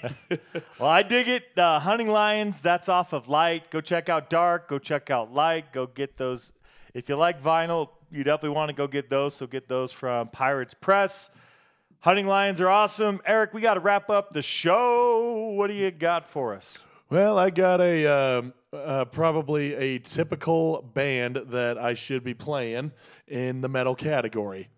well, 0.79 0.89
I 0.89 1.01
dig 1.01 1.27
it. 1.27 1.57
Uh, 1.57 1.79
Hunting 1.79 2.07
Lions, 2.09 2.61
that's 2.61 2.87
off 2.87 3.11
of 3.11 3.27
Light. 3.27 3.71
Go 3.71 3.81
check 3.81 4.07
out 4.07 4.29
Dark. 4.29 4.69
Go 4.69 4.77
check 4.79 5.09
out 5.09 5.33
Light. 5.33 5.73
Go 5.73 5.87
get 5.87 6.17
those. 6.17 6.53
If 6.93 7.09
you 7.09 7.15
like 7.15 7.41
vinyl, 7.41 7.89
you 8.11 8.23
definitely 8.23 8.55
want 8.55 8.69
to 8.69 8.73
go 8.73 8.87
get 8.87 9.09
those. 9.09 9.35
So 9.35 9.47
get 9.47 9.67
those 9.67 9.91
from 9.91 10.27
Pirates 10.29 10.73
Press. 10.73 11.29
Hunting 12.01 12.27
Lions 12.27 12.59
are 12.61 12.69
awesome. 12.69 13.21
Eric, 13.25 13.53
we 13.53 13.61
got 13.61 13.75
to 13.75 13.79
wrap 13.79 14.09
up 14.09 14.33
the 14.33 14.41
show. 14.41 15.53
What 15.55 15.67
do 15.67 15.73
you 15.73 15.89
got 15.89 16.29
for 16.29 16.53
us? 16.53 16.77
well, 17.13 17.37
I 17.37 17.51
got 17.51 17.79
a 17.79 18.07
um, 18.07 18.53
uh, 18.73 19.05
probably 19.05 19.75
a 19.75 19.99
typical 19.99 20.81
band 20.81 21.35
that 21.49 21.77
I 21.77 21.93
should 21.93 22.23
be 22.23 22.33
playing 22.33 22.91
in 23.27 23.61
the 23.61 23.69
metal 23.69 23.93
category. 23.93 24.69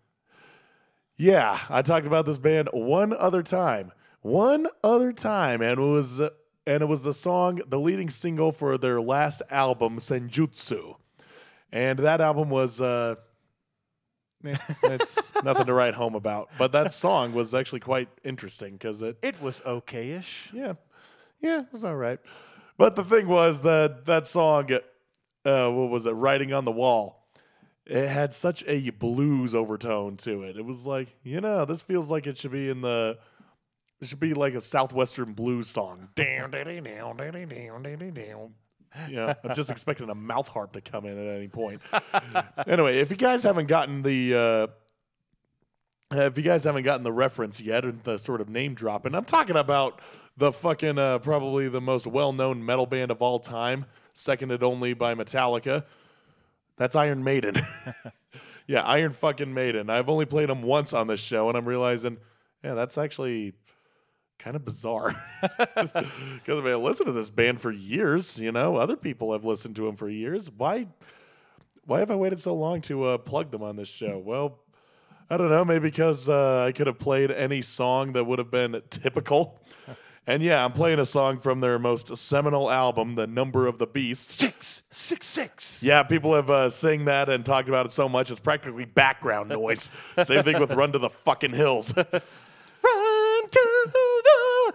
Yeah, 1.16 1.58
I 1.70 1.82
talked 1.82 2.06
about 2.06 2.26
this 2.26 2.38
band 2.38 2.68
one 2.74 3.14
other 3.14 3.42
time. 3.42 3.94
One 4.22 4.68
other 4.84 5.14
time, 5.14 5.62
and 5.62 5.80
it 5.80 5.84
was 5.84 6.20
and 6.20 6.82
it 6.82 6.88
was 6.88 7.04
the 7.04 7.14
song, 7.14 7.62
the 7.68 7.80
leading 7.80 8.10
single 8.10 8.52
for 8.52 8.78
their 8.78 9.00
last 9.00 9.42
album, 9.50 9.98
Senjutsu. 9.98 10.98
And 11.72 12.00
that 12.00 12.22
album 12.22 12.50
was 12.50 12.82
uh 12.82 13.16
it's 14.84 15.34
nothing 15.44 15.66
to 15.66 15.74
write 15.74 15.94
home 15.96 16.16
about. 16.16 16.50
But 16.58 16.72
that 16.74 16.94
song 16.94 17.34
was 17.34 17.54
actually 17.54 17.80
quite 17.80 18.10
interesting 18.24 18.74
because 18.74 19.02
it 19.02 19.18
It 19.22 19.42
was 19.42 19.62
okay-ish. 19.66 20.50
yeah. 20.54 20.74
Yeah, 21.42 21.62
it 21.62 21.68
was 21.72 21.86
all 21.86 21.96
right. 21.96 22.20
But 22.78 22.96
the 22.96 23.04
thing 23.04 23.28
was 23.28 23.62
that 23.64 24.06
that 24.06 24.26
song, 24.28 24.70
uh, 25.46 25.70
what 25.72 25.90
was 25.90 26.06
it, 26.06 26.12
Writing 26.12 26.54
on 26.54 26.66
the 26.66 26.72
Wall, 26.72 27.26
it 27.86 28.08
had 28.08 28.34
such 28.34 28.64
a 28.68 28.90
blues 28.92 29.54
overtone 29.54 30.18
to 30.18 30.44
it. 30.44 30.58
It 30.58 30.66
was 30.66 30.88
like, 30.88 31.16
you 31.24 31.42
know, 31.42 31.66
this 31.66 31.82
feels 31.82 32.10
like 32.10 32.26
it 32.26 32.38
should 32.38 32.52
be 32.52 32.70
in 32.70 32.82
the, 32.82 33.18
it 34.02 34.08
should 34.08 34.20
be 34.20 34.34
like 34.34 34.56
a 34.56 34.62
Southwestern 34.62 35.34
blues 35.34 35.68
song. 35.68 36.10
Down, 36.16 36.52
down, 36.52 36.66
down, 36.66 37.18
down, 37.18 37.48
down, 37.48 37.84
down, 37.84 38.14
down. 38.14 38.54
You 39.10 39.18
know, 39.18 39.36
I'm 39.44 39.54
just 39.54 39.72
expecting 39.72 40.10
a 40.10 40.16
mouth 40.16 40.48
harp 40.48 40.74
to 40.74 40.82
come 40.82 41.06
in 41.06 41.18
at 41.18 41.36
any 41.36 41.48
point. 41.48 41.82
anyway, 42.68 43.00
if 43.00 43.12
you 43.12 43.18
guys 43.18 43.44
haven't 43.44 43.68
gotten 43.68 44.02
the, 44.02 44.36
uh, 44.36 44.68
if 46.12 46.38
you 46.38 46.44
guys 46.44 46.64
haven't 46.64 46.84
gotten 46.84 47.04
the 47.04 47.12
reference 47.12 47.62
yet, 47.62 47.86
and 47.86 48.02
the 48.04 48.18
sort 48.18 48.42
of 48.42 48.50
name 48.50 48.74
dropping, 48.74 49.16
I'm 49.16 49.26
talking 49.26 49.58
about 49.58 50.02
the 50.38 50.52
fucking 50.52 50.98
uh, 50.98 51.20
probably 51.20 51.70
the 51.70 51.82
most 51.82 52.08
well-known 52.08 52.66
metal 52.66 52.86
band 52.86 53.12
of 53.12 53.22
all 53.22 53.40
time, 53.40 53.86
seconded 54.14 54.64
only 54.64 54.94
by 54.94 55.16
Metallica. 55.16 55.86
That's 56.78 56.96
Iron 56.96 57.24
Maiden. 57.24 57.56
yeah, 58.68 58.82
Iron 58.82 59.14
fucking 59.14 59.54
Maiden. 59.54 59.90
I've 59.90 60.10
only 60.10 60.26
played 60.26 60.50
them 60.50 60.62
once 60.62 60.94
on 60.94 61.08
this 61.08 61.22
show, 61.22 61.48
and 61.50 61.58
I'm 61.58 61.66
realizing, 61.66 62.18
yeah, 62.64 62.74
that's 62.74 62.98
actually 62.98 63.54
kind 64.40 64.56
of 64.56 64.66
bizarre. 64.66 65.14
Because 65.66 66.60
I 66.60 66.62
mean, 66.62 66.74
I 66.74 66.76
listened 66.76 67.08
to 67.08 67.12
this 67.12 67.30
band 67.30 67.60
for 67.60 67.72
years. 67.72 68.40
You 68.40 68.52
know, 68.52 68.76
other 68.76 68.96
people 68.96 69.34
have 69.34 69.46
listened 69.46 69.76
to 69.78 69.86
them 69.86 69.96
for 69.96 70.10
years. 70.10 70.52
Why? 70.52 70.88
Why 71.86 72.00
have 72.00 72.12
I 72.12 72.16
waited 72.16 72.40
so 72.40 72.56
long 72.56 72.82
to 72.82 73.04
uh, 73.04 73.18
plug 73.18 73.52
them 73.52 73.64
on 73.64 73.76
this 73.76 73.88
show? 73.88 74.18
Well, 74.18 74.60
I 75.30 75.38
don't 75.38 75.50
know. 75.50 75.66
Maybe 75.66 75.90
because 75.90 76.30
uh, 76.30 76.64
I 76.64 76.72
could 76.72 76.88
have 76.88 77.00
played 77.00 77.32
any 77.32 77.62
song 77.62 78.14
that 78.14 78.24
would 78.24 78.40
have 78.40 78.52
been 78.52 78.82
typical. 78.90 79.62
And 80.28 80.42
yeah, 80.42 80.66
I'm 80.66 80.72
playing 80.72 80.98
a 80.98 81.06
song 81.06 81.40
from 81.40 81.60
their 81.60 81.78
most 81.78 82.16
seminal 82.18 82.72
album, 82.72 83.14
The 83.14 83.28
Number 83.28 83.68
of 83.68 83.78
the 83.78 83.86
Beast. 83.86 84.32
Six, 84.32 84.82
six, 84.90 85.28
six. 85.28 85.84
Yeah, 85.84 86.02
people 86.02 86.34
have 86.34 86.50
uh, 86.50 86.70
sang 86.72 87.06
that 87.06 87.30
and 87.30 87.46
talked 87.46 87.70
about 87.70 87.86
it 87.86 87.92
so 87.92 88.10
much 88.10 88.32
it's 88.32 88.40
practically 88.40 88.86
background 88.86 89.50
noise. 89.50 89.92
Same 90.24 90.44
thing 90.44 90.60
with 90.60 90.72
Run 90.74 90.92
to 90.94 91.00
the 91.00 91.12
fucking 91.12 91.54
Hills. 91.54 91.96
Run 91.96 92.06
to 93.52 93.90
the 93.92 94.74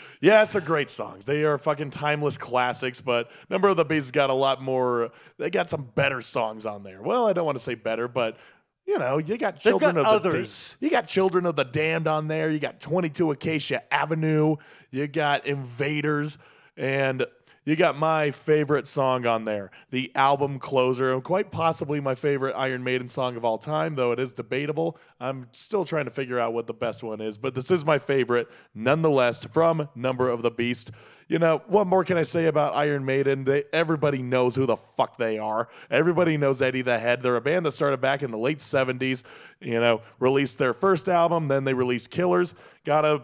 yes, 0.20 0.52
they're 0.52 0.60
great 0.60 0.90
songs. 0.90 1.26
They 1.26 1.44
are 1.44 1.58
fucking 1.58 1.90
timeless 1.90 2.38
classics, 2.38 3.00
but 3.00 3.30
Number 3.50 3.68
of 3.68 3.76
the 3.76 3.84
Beast 3.84 4.06
has 4.06 4.10
got 4.10 4.30
a 4.30 4.34
lot 4.34 4.62
more. 4.62 5.10
They 5.38 5.50
got 5.50 5.70
some 5.70 5.90
better 5.94 6.20
songs 6.20 6.66
on 6.66 6.82
there. 6.82 7.02
Well, 7.02 7.26
I 7.26 7.32
don't 7.32 7.46
want 7.46 7.58
to 7.58 7.64
say 7.64 7.74
better, 7.74 8.08
but. 8.08 8.36
You 8.84 8.98
know, 8.98 9.18
you 9.18 9.38
got 9.38 9.54
They've 9.54 9.70
children 9.70 9.94
got 9.94 10.04
of 10.06 10.24
the 10.24 10.28
others. 10.30 10.70
Da- 10.80 10.86
you 10.86 10.90
got 10.90 11.06
children 11.06 11.46
of 11.46 11.54
the 11.54 11.62
damned 11.62 12.08
on 12.08 12.26
there. 12.26 12.50
You 12.50 12.58
got 12.58 12.80
22 12.80 13.30
Acacia 13.30 13.94
Avenue. 13.94 14.56
You 14.90 15.06
got 15.06 15.46
Invaders, 15.46 16.36
and 16.76 17.24
you 17.64 17.76
got 17.76 17.96
my 17.96 18.30
favorite 18.32 18.86
song 18.86 19.24
on 19.26 19.44
there, 19.44 19.70
the 19.90 20.10
album 20.16 20.58
closer, 20.58 21.20
quite 21.20 21.52
possibly 21.52 22.00
my 22.00 22.14
favorite 22.14 22.54
Iron 22.56 22.82
Maiden 22.82 23.08
song 23.08 23.36
of 23.36 23.44
all 23.44 23.58
time, 23.58 23.94
though 23.94 24.10
it 24.10 24.18
is 24.18 24.32
debatable. 24.32 24.98
I'm 25.20 25.46
still 25.52 25.84
trying 25.84 26.06
to 26.06 26.10
figure 26.10 26.40
out 26.40 26.52
what 26.52 26.66
the 26.66 26.74
best 26.74 27.02
one 27.02 27.20
is, 27.20 27.38
but 27.38 27.54
this 27.54 27.70
is 27.70 27.84
my 27.84 27.98
favorite 27.98 28.48
nonetheless 28.74 29.44
from 29.44 29.88
Number 29.94 30.28
of 30.28 30.42
the 30.42 30.50
Beast. 30.50 30.90
You 31.28 31.38
know, 31.38 31.62
what 31.66 31.86
more 31.86 32.04
can 32.04 32.18
I 32.18 32.24
say 32.24 32.46
about 32.46 32.74
Iron 32.74 33.04
Maiden? 33.04 33.44
They, 33.44 33.64
everybody 33.72 34.22
knows 34.22 34.56
who 34.56 34.66
the 34.66 34.76
fuck 34.76 35.16
they 35.16 35.38
are. 35.38 35.68
Everybody 35.90 36.36
knows 36.36 36.60
Eddie 36.60 36.82
the 36.82 36.98
Head. 36.98 37.22
They're 37.22 37.36
a 37.36 37.40
band 37.40 37.64
that 37.64 37.72
started 37.72 38.00
back 38.00 38.22
in 38.22 38.30
the 38.30 38.38
late 38.38 38.58
70s, 38.58 39.22
you 39.60 39.80
know, 39.80 40.02
released 40.18 40.58
their 40.58 40.74
first 40.74 41.08
album, 41.08 41.48
then 41.48 41.64
they 41.64 41.74
released 41.74 42.10
Killers, 42.10 42.54
got 42.84 43.04
a 43.04 43.22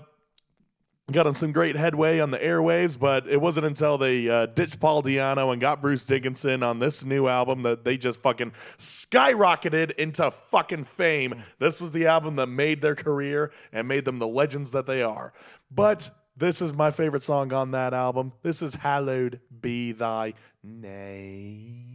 got 1.11 1.25
them 1.25 1.35
some 1.35 1.53
great 1.53 1.75
headway 1.75 2.19
on 2.19 2.31
the 2.31 2.39
airwaves, 2.39 2.99
but 2.99 3.27
it 3.29 3.41
wasn't 3.41 3.67
until 3.67 3.97
they 3.97 4.29
uh, 4.29 4.47
ditched 4.47 4.79
Paul 4.79 5.03
Di'Anno 5.03 5.53
and 5.53 5.61
got 5.61 5.81
Bruce 5.81 6.05
Dickinson 6.05 6.63
on 6.63 6.79
this 6.79 7.05
new 7.05 7.29
album 7.29 7.63
that 7.63 7.85
they 7.85 7.97
just 7.97 8.21
fucking 8.21 8.53
skyrocketed 8.77 9.93
into 9.93 10.31
fucking 10.31 10.85
fame. 10.85 11.35
This 11.59 11.81
was 11.81 11.93
the 11.93 12.07
album 12.07 12.37
that 12.37 12.49
made 12.49 12.83
their 12.83 12.95
career 12.95 13.53
and 13.73 13.89
made 13.89 14.05
them 14.05 14.19
the 14.19 14.29
legends 14.29 14.73
that 14.73 14.85
they 14.85 15.03
are. 15.03 15.33
But 15.71 16.11
this 16.37 16.61
is 16.61 16.75
my 16.75 16.91
favorite 16.91 17.23
song 17.23 17.53
on 17.53 17.71
that 17.71 17.95
album. 17.95 18.33
This 18.43 18.61
is 18.61 18.75
Hallowed 18.75 19.41
Be 19.61 19.93
Thy 19.93 20.35
Name. 20.63 21.88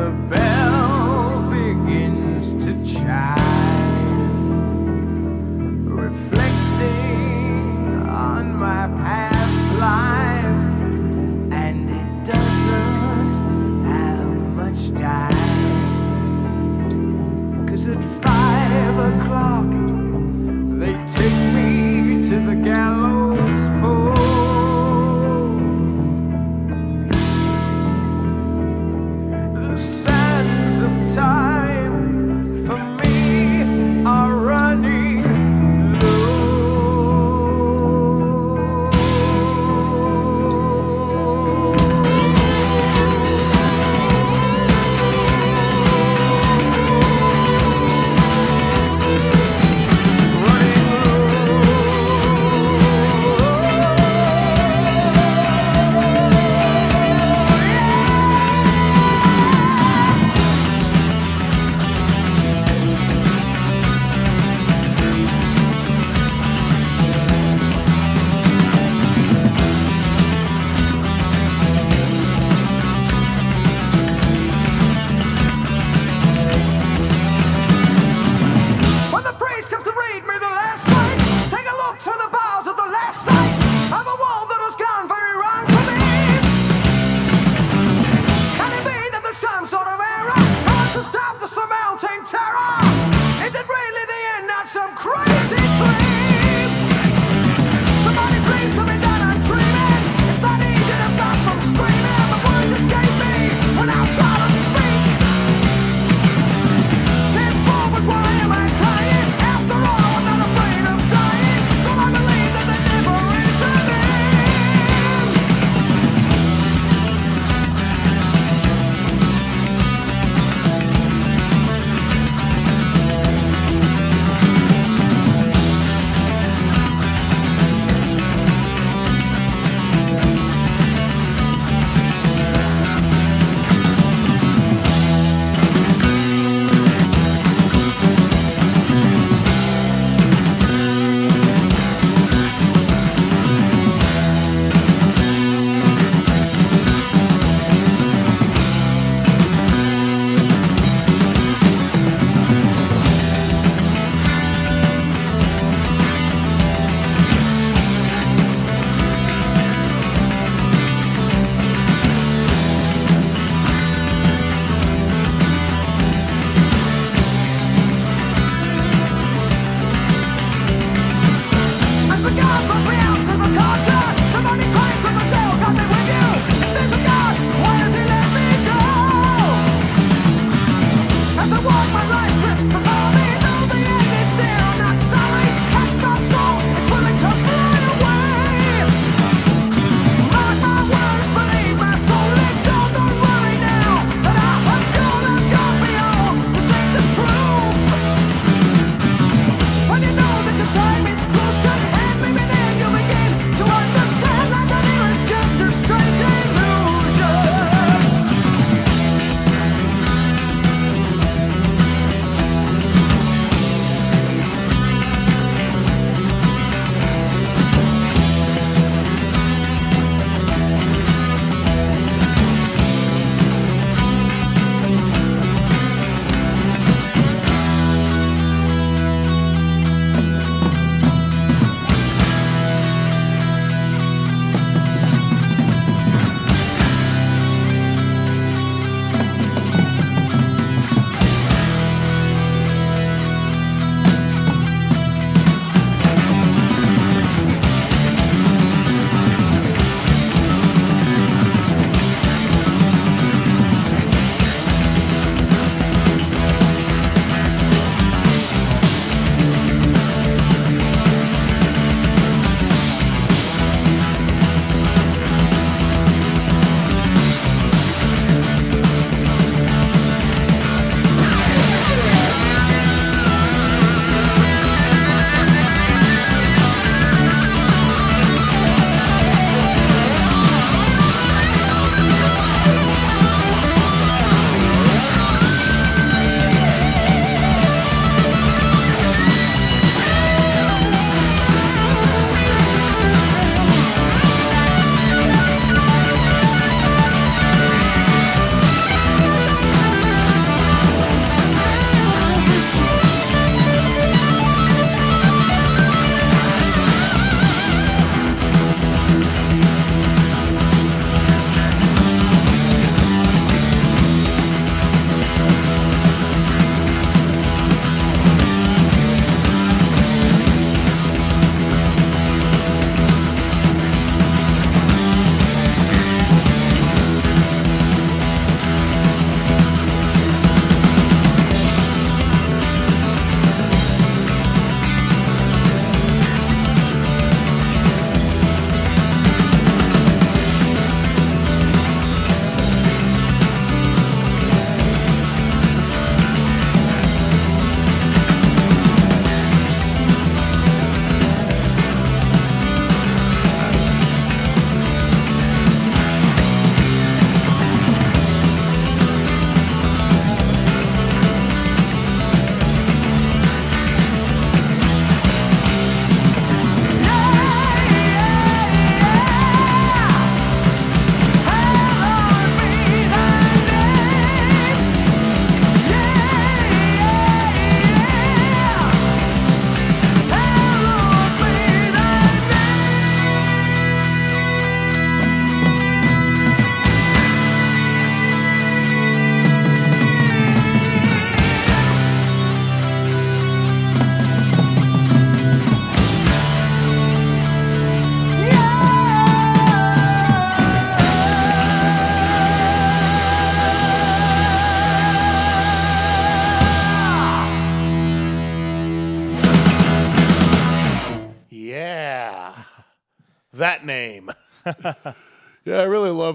The 0.00 0.10
bell 0.30 0.59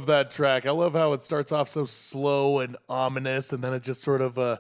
love 0.06 0.30
that 0.30 0.30
track. 0.30 0.68
I 0.68 0.72
love 0.72 0.94
how 0.94 1.14
it 1.14 1.22
starts 1.22 1.52
off 1.52 1.68
so 1.68 1.86
slow 1.86 2.60
and 2.60 2.78
ominous, 2.88 3.52
and 3.54 3.64
then 3.64 3.74
it 3.74 3.82
just 3.82 4.04
sort 4.04 4.22
of 4.22 4.38
uh, 4.38 4.58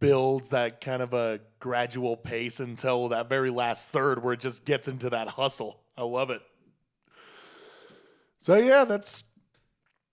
builds 0.00 0.48
that 0.48 0.80
kind 0.80 1.02
of 1.02 1.14
a 1.14 1.38
gradual 1.60 2.16
pace 2.16 2.58
until 2.58 3.08
that 3.10 3.28
very 3.28 3.50
last 3.50 3.90
third 3.90 4.24
where 4.24 4.32
it 4.32 4.40
just 4.40 4.64
gets 4.64 4.88
into 4.88 5.08
that 5.10 5.28
hustle. 5.28 5.80
I 5.96 6.02
love 6.02 6.30
it. 6.30 6.40
So 8.40 8.56
yeah, 8.56 8.84
that's 8.84 9.22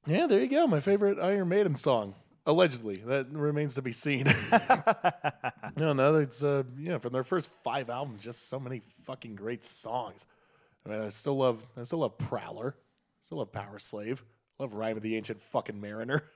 yeah. 0.06 0.28
There 0.28 0.40
you 0.40 0.48
go. 0.48 0.68
My 0.68 0.82
favorite 0.82 1.18
Iron 1.20 1.50
Maiden 1.50 1.74
song. 1.74 2.14
Allegedly, 2.46 2.96
that 3.06 3.28
remains 3.32 3.76
to 3.76 3.82
be 3.82 3.92
seen. 3.92 4.26
no, 5.78 5.94
no, 5.94 6.16
it's 6.16 6.44
uh, 6.44 6.64
yeah, 6.78 7.00
from 7.00 7.14
their 7.14 7.24
first 7.24 7.50
five 7.64 7.90
albums, 7.90 8.24
just 8.24 8.50
so 8.50 8.60
many 8.60 8.82
fucking 9.04 9.36
great 9.36 9.64
songs. 9.64 10.28
I 10.86 10.90
mean, 10.90 11.02
I 11.02 11.10
still 11.10 11.38
love, 11.38 11.66
I 11.78 11.84
still 11.84 12.00
love 12.00 12.18
Prowler, 12.18 12.76
I 12.78 13.22
still 13.22 13.40
love 13.40 13.52
Power 13.52 13.78
Slave, 13.78 14.24
love 14.60 14.74
Rhyme 14.74 14.98
of 14.98 15.04
the 15.04 15.16
Ancient 15.16 15.42
Fucking 15.42 15.80
Mariner. 15.80 16.24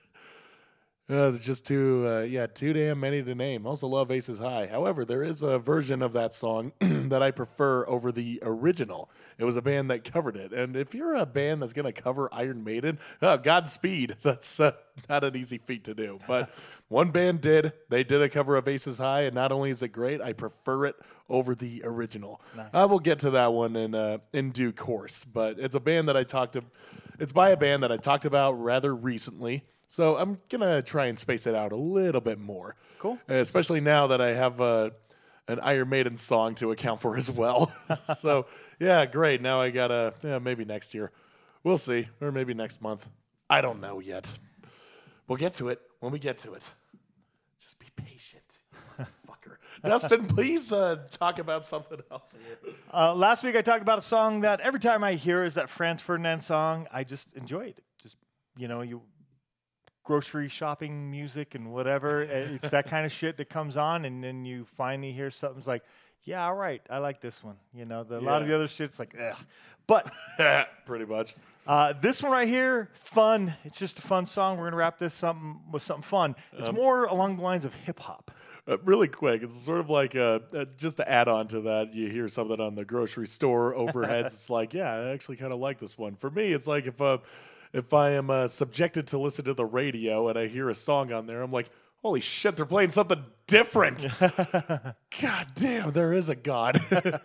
Uh, 1.06 1.28
there's 1.28 1.44
just 1.44 1.66
too, 1.66 2.02
uh, 2.08 2.22
yeah, 2.22 2.46
too 2.46 2.72
damn 2.72 2.98
many 2.98 3.22
to 3.22 3.34
name. 3.34 3.66
Also 3.66 3.86
love 3.86 4.10
Aces 4.10 4.38
High. 4.38 4.66
However, 4.66 5.04
there 5.04 5.22
is 5.22 5.42
a 5.42 5.58
version 5.58 6.00
of 6.00 6.14
that 6.14 6.32
song 6.32 6.72
that 6.80 7.22
I 7.22 7.30
prefer 7.30 7.86
over 7.86 8.10
the 8.10 8.38
original. 8.40 9.10
It 9.36 9.44
was 9.44 9.56
a 9.56 9.60
band 9.60 9.90
that 9.90 10.10
covered 10.10 10.34
it, 10.34 10.54
and 10.54 10.74
if 10.76 10.94
you're 10.94 11.14
a 11.14 11.26
band 11.26 11.60
that's 11.60 11.74
gonna 11.74 11.92
cover 11.92 12.30
Iron 12.32 12.64
Maiden, 12.64 12.98
uh, 13.20 13.36
Godspeed. 13.36 14.16
That's 14.22 14.58
uh, 14.60 14.72
not 15.06 15.24
an 15.24 15.36
easy 15.36 15.58
feat 15.58 15.84
to 15.84 15.94
do. 15.94 16.20
But 16.26 16.48
one 16.88 17.10
band 17.10 17.42
did. 17.42 17.74
They 17.90 18.02
did 18.02 18.22
a 18.22 18.30
cover 18.30 18.56
of 18.56 18.66
Aces 18.66 18.96
High, 18.96 19.24
and 19.24 19.34
not 19.34 19.52
only 19.52 19.68
is 19.68 19.82
it 19.82 19.88
great, 19.88 20.22
I 20.22 20.32
prefer 20.32 20.86
it 20.86 20.96
over 21.28 21.54
the 21.54 21.82
original. 21.84 22.40
I 22.72 22.86
will 22.86 22.98
get 22.98 23.18
to 23.18 23.30
that 23.32 23.52
one 23.52 23.76
in 23.76 23.94
uh, 23.94 24.18
in 24.32 24.52
due 24.52 24.72
course. 24.72 25.26
But 25.26 25.58
it's 25.58 25.74
a 25.74 25.80
band 25.80 26.08
that 26.08 26.16
I 26.16 26.24
talked 26.24 26.54
to. 26.54 26.64
It's 27.18 27.32
by 27.32 27.50
a 27.50 27.56
band 27.56 27.82
that 27.82 27.92
I 27.92 27.96
talked 27.96 28.24
about 28.24 28.52
rather 28.52 28.94
recently. 28.94 29.64
So 29.86 30.16
I'm 30.16 30.38
gonna 30.48 30.82
try 30.82 31.06
and 31.06 31.18
space 31.18 31.46
it 31.46 31.54
out 31.54 31.72
a 31.72 31.76
little 31.76 32.20
bit 32.20 32.38
more. 32.38 32.76
Cool. 32.98 33.18
Uh, 33.28 33.34
especially 33.34 33.80
now 33.80 34.08
that 34.08 34.20
I 34.20 34.34
have 34.34 34.60
uh, 34.60 34.90
an 35.46 35.60
Iron 35.60 35.88
Maiden 35.88 36.16
song 36.16 36.54
to 36.56 36.72
account 36.72 37.00
for 37.00 37.16
as 37.16 37.30
well. 37.30 37.72
so 38.16 38.46
yeah, 38.80 39.06
great. 39.06 39.40
Now 39.40 39.60
I 39.60 39.70
gotta 39.70 40.14
yeah 40.22 40.38
maybe 40.38 40.64
next 40.64 40.94
year. 40.94 41.12
We'll 41.62 41.78
see, 41.78 42.08
or 42.20 42.32
maybe 42.32 42.54
next 42.54 42.82
month. 42.82 43.08
I 43.48 43.60
don't 43.60 43.80
know 43.80 44.00
yet. 44.00 44.30
We'll 45.28 45.38
get 45.38 45.54
to 45.54 45.68
it 45.68 45.80
when 46.00 46.12
we 46.12 46.18
get 46.18 46.38
to 46.38 46.54
it. 46.54 46.70
Just 47.60 47.78
be 47.78 47.86
patient, 47.96 48.58
you 48.98 49.06
fucker. 49.28 49.56
Dustin, 49.84 50.26
please 50.26 50.72
uh, 50.72 50.96
talk 51.10 51.38
about 51.38 51.64
something 51.64 52.00
else. 52.10 52.34
Uh, 52.92 53.14
last 53.14 53.42
week 53.42 53.56
I 53.56 53.62
talked 53.62 53.82
about 53.82 53.98
a 53.98 54.02
song 54.02 54.40
that 54.40 54.60
every 54.60 54.80
time 54.80 55.04
I 55.04 55.14
hear 55.14 55.44
is 55.44 55.54
that 55.54 55.68
Franz 55.70 56.00
Ferdinand 56.00 56.42
song, 56.42 56.86
I 56.92 57.04
just 57.04 57.34
enjoy 57.34 57.66
it. 57.66 57.82
Just 58.02 58.16
you 58.56 58.68
know, 58.68 58.82
you 58.82 59.02
grocery 60.04 60.48
shopping 60.48 61.10
music 61.10 61.54
and 61.54 61.72
whatever. 61.72 62.22
uh, 62.22 62.54
it's 62.54 62.70
that 62.70 62.86
kind 62.86 63.06
of 63.06 63.12
shit 63.20 63.36
that 63.38 63.48
comes 63.48 63.76
on, 63.76 64.04
and 64.04 64.22
then 64.22 64.44
you 64.44 64.66
finally 64.76 65.12
hear 65.12 65.30
something's 65.30 65.66
like, 65.66 65.82
yeah, 66.22 66.46
all 66.46 66.54
right, 66.54 66.82
I 66.88 66.98
like 66.98 67.20
this 67.20 67.42
one. 67.44 67.56
You 67.74 67.84
know, 67.84 68.04
the, 68.04 68.18
a 68.18 68.20
lot 68.20 68.42
of 68.42 68.48
the 68.48 68.54
other 68.54 68.68
shit's 68.68 68.98
like, 68.98 69.14
ugh. 69.20 69.36
But 69.86 70.10
Pretty 70.86 71.04
much. 71.04 71.34
Uh, 71.66 71.94
this 72.00 72.22
one 72.22 72.32
right 72.32 72.48
here, 72.48 72.90
fun. 72.94 73.54
It's 73.64 73.78
just 73.78 73.98
a 73.98 74.02
fun 74.02 74.26
song. 74.26 74.58
We're 74.58 74.66
gonna 74.66 74.76
wrap 74.76 74.98
this 74.98 75.14
something 75.14 75.60
with 75.70 75.82
something 75.82 76.02
fun. 76.02 76.36
It's 76.52 76.72
more 76.72 77.04
along 77.06 77.36
the 77.36 77.42
lines 77.42 77.64
of 77.64 77.74
hip 77.74 78.00
hop. 78.00 78.30
Uh, 78.66 78.78
really 78.78 79.08
quick, 79.08 79.42
it's 79.42 79.54
sort 79.54 79.78
of 79.78 79.90
like 79.90 80.16
uh, 80.16 80.40
uh, 80.56 80.64
just 80.78 80.96
to 80.96 81.06
add 81.10 81.28
on 81.28 81.46
to 81.46 81.60
that, 81.60 81.92
you 81.92 82.08
hear 82.08 82.28
something 82.28 82.60
on 82.60 82.74
the 82.74 82.84
grocery 82.84 83.26
store 83.26 83.74
overheads. 83.76 84.26
it's 84.26 84.48
like, 84.48 84.72
yeah, 84.72 84.90
I 84.90 85.12
actually 85.12 85.36
kind 85.36 85.52
of 85.52 85.58
like 85.58 85.78
this 85.78 85.98
one. 85.98 86.14
For 86.16 86.30
me, 86.30 86.46
it's 86.46 86.66
like 86.66 86.86
if 86.86 86.98
uh, 87.00 87.18
if 87.74 87.92
I 87.92 88.12
am 88.12 88.30
uh, 88.30 88.48
subjected 88.48 89.08
to 89.08 89.18
listen 89.18 89.44
to 89.46 89.54
the 89.54 89.64
radio 89.66 90.28
and 90.28 90.38
I 90.38 90.46
hear 90.46 90.70
a 90.70 90.74
song 90.74 91.12
on 91.12 91.26
there, 91.26 91.42
I'm 91.42 91.52
like, 91.52 91.68
holy 92.04 92.20
shit, 92.20 92.54
they're 92.54 92.66
playing 92.66 92.90
something 92.90 93.24
different. 93.46 94.06
god 94.20 95.46
damn, 95.54 95.90
there 95.90 96.12
is 96.12 96.28
a 96.28 96.34
god. 96.34 96.78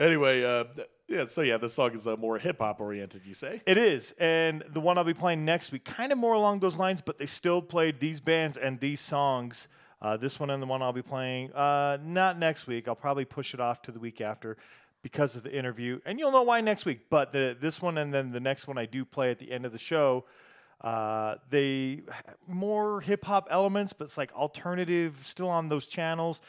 anyway, 0.00 0.44
uh, 0.44 0.64
yeah, 1.08 1.24
so 1.24 1.42
yeah, 1.42 1.56
this 1.56 1.74
song 1.74 1.92
is 1.92 2.06
uh, 2.06 2.16
more 2.16 2.38
hip 2.38 2.60
hop 2.60 2.80
oriented. 2.80 3.22
You 3.26 3.34
say? 3.34 3.60
It 3.66 3.76
is, 3.76 4.14
and 4.20 4.62
the 4.72 4.80
one 4.80 4.98
I'll 4.98 5.04
be 5.04 5.14
playing 5.14 5.44
next 5.44 5.72
week, 5.72 5.84
kind 5.84 6.12
of 6.12 6.18
more 6.18 6.34
along 6.34 6.60
those 6.60 6.76
lines, 6.76 7.00
but 7.00 7.18
they 7.18 7.26
still 7.26 7.60
played 7.60 7.98
these 7.98 8.20
bands 8.20 8.56
and 8.56 8.78
these 8.78 9.00
songs. 9.00 9.66
Uh, 10.00 10.16
this 10.16 10.38
one 10.38 10.50
and 10.50 10.62
the 10.62 10.66
one 10.66 10.80
I'll 10.80 10.92
be 10.92 11.02
playing, 11.02 11.52
uh, 11.52 11.98
not 12.00 12.38
next 12.38 12.68
week. 12.68 12.86
I'll 12.86 12.94
probably 12.94 13.24
push 13.24 13.52
it 13.52 13.58
off 13.58 13.82
to 13.82 13.90
the 13.90 13.98
week 13.98 14.20
after 14.20 14.56
because 15.02 15.34
of 15.34 15.42
the 15.42 15.52
interview, 15.52 15.98
and 16.06 16.20
you'll 16.20 16.30
know 16.30 16.42
why 16.42 16.60
next 16.60 16.84
week. 16.84 17.08
But 17.10 17.32
the 17.32 17.56
this 17.60 17.82
one 17.82 17.98
and 17.98 18.14
then 18.14 18.30
the 18.30 18.38
next 18.38 18.68
one 18.68 18.78
I 18.78 18.86
do 18.86 19.04
play 19.04 19.32
at 19.32 19.40
the 19.40 19.50
end 19.50 19.66
of 19.66 19.72
the 19.72 19.78
show. 19.78 20.24
Uh, 20.80 21.36
they 21.50 22.02
more 22.46 23.00
hip 23.00 23.24
hop 23.24 23.48
elements, 23.50 23.92
but 23.92 24.04
it's 24.04 24.18
like 24.18 24.32
alternative, 24.34 25.18
still 25.22 25.48
on 25.48 25.68
those 25.68 25.86
channels. 25.86 26.40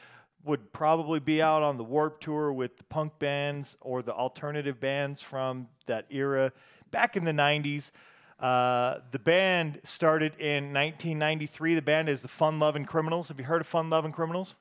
Would 0.43 0.71
probably 0.71 1.19
be 1.19 1.41
out 1.41 1.63
on 1.63 1.77
the 1.77 1.83
Warp 1.83 2.21
Tour 2.21 2.53
with 2.53 2.77
the 2.77 2.83
punk 2.85 3.19
bands 3.19 3.75
or 3.81 4.01
the 4.01 4.13
alternative 4.13 4.79
bands 4.79 5.21
from 5.21 5.67
that 5.87 6.05
era 6.09 6.53
back 6.91 7.17
in 7.17 7.25
the 7.25 7.31
90s. 7.31 7.91
Uh, 8.39 8.99
the 9.11 9.19
band 9.19 9.79
started 9.83 10.33
in 10.37 10.73
1993. 10.73 11.75
The 11.75 11.81
band 11.81 12.07
is 12.07 12.21
the 12.21 12.27
Fun 12.27 12.59
Lovin' 12.59 12.85
Criminals. 12.85 13.29
Have 13.29 13.39
you 13.39 13.45
heard 13.45 13.61
of 13.61 13.67
Fun 13.67 13.89
Lovin' 13.89 14.11
Criminals? 14.11 14.55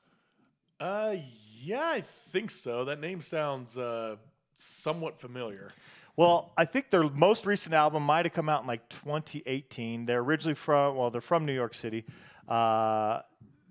Uh, 0.79 1.15
yeah, 1.61 1.87
I 1.89 2.01
think 2.01 2.49
so. 2.49 2.85
That 2.85 2.99
name 2.99 3.21
sounds 3.21 3.77
uh, 3.77 4.15
somewhat 4.53 5.19
familiar. 5.19 5.71
Well, 6.17 6.51
I 6.57 6.65
think 6.65 6.89
their 6.89 7.03
most 7.03 7.45
recent 7.45 7.75
album 7.75 8.01
might 8.01 8.25
have 8.25 8.33
come 8.33 8.49
out 8.49 8.61
in 8.61 8.67
like 8.67 8.89
2018. 8.89 10.07
They're 10.07 10.19
originally 10.19 10.55
from, 10.55 10.95
well, 10.95 11.11
they're 11.11 11.21
from 11.21 11.45
New 11.45 11.53
York 11.53 11.75
City. 11.75 12.05
Uh, 12.47 13.21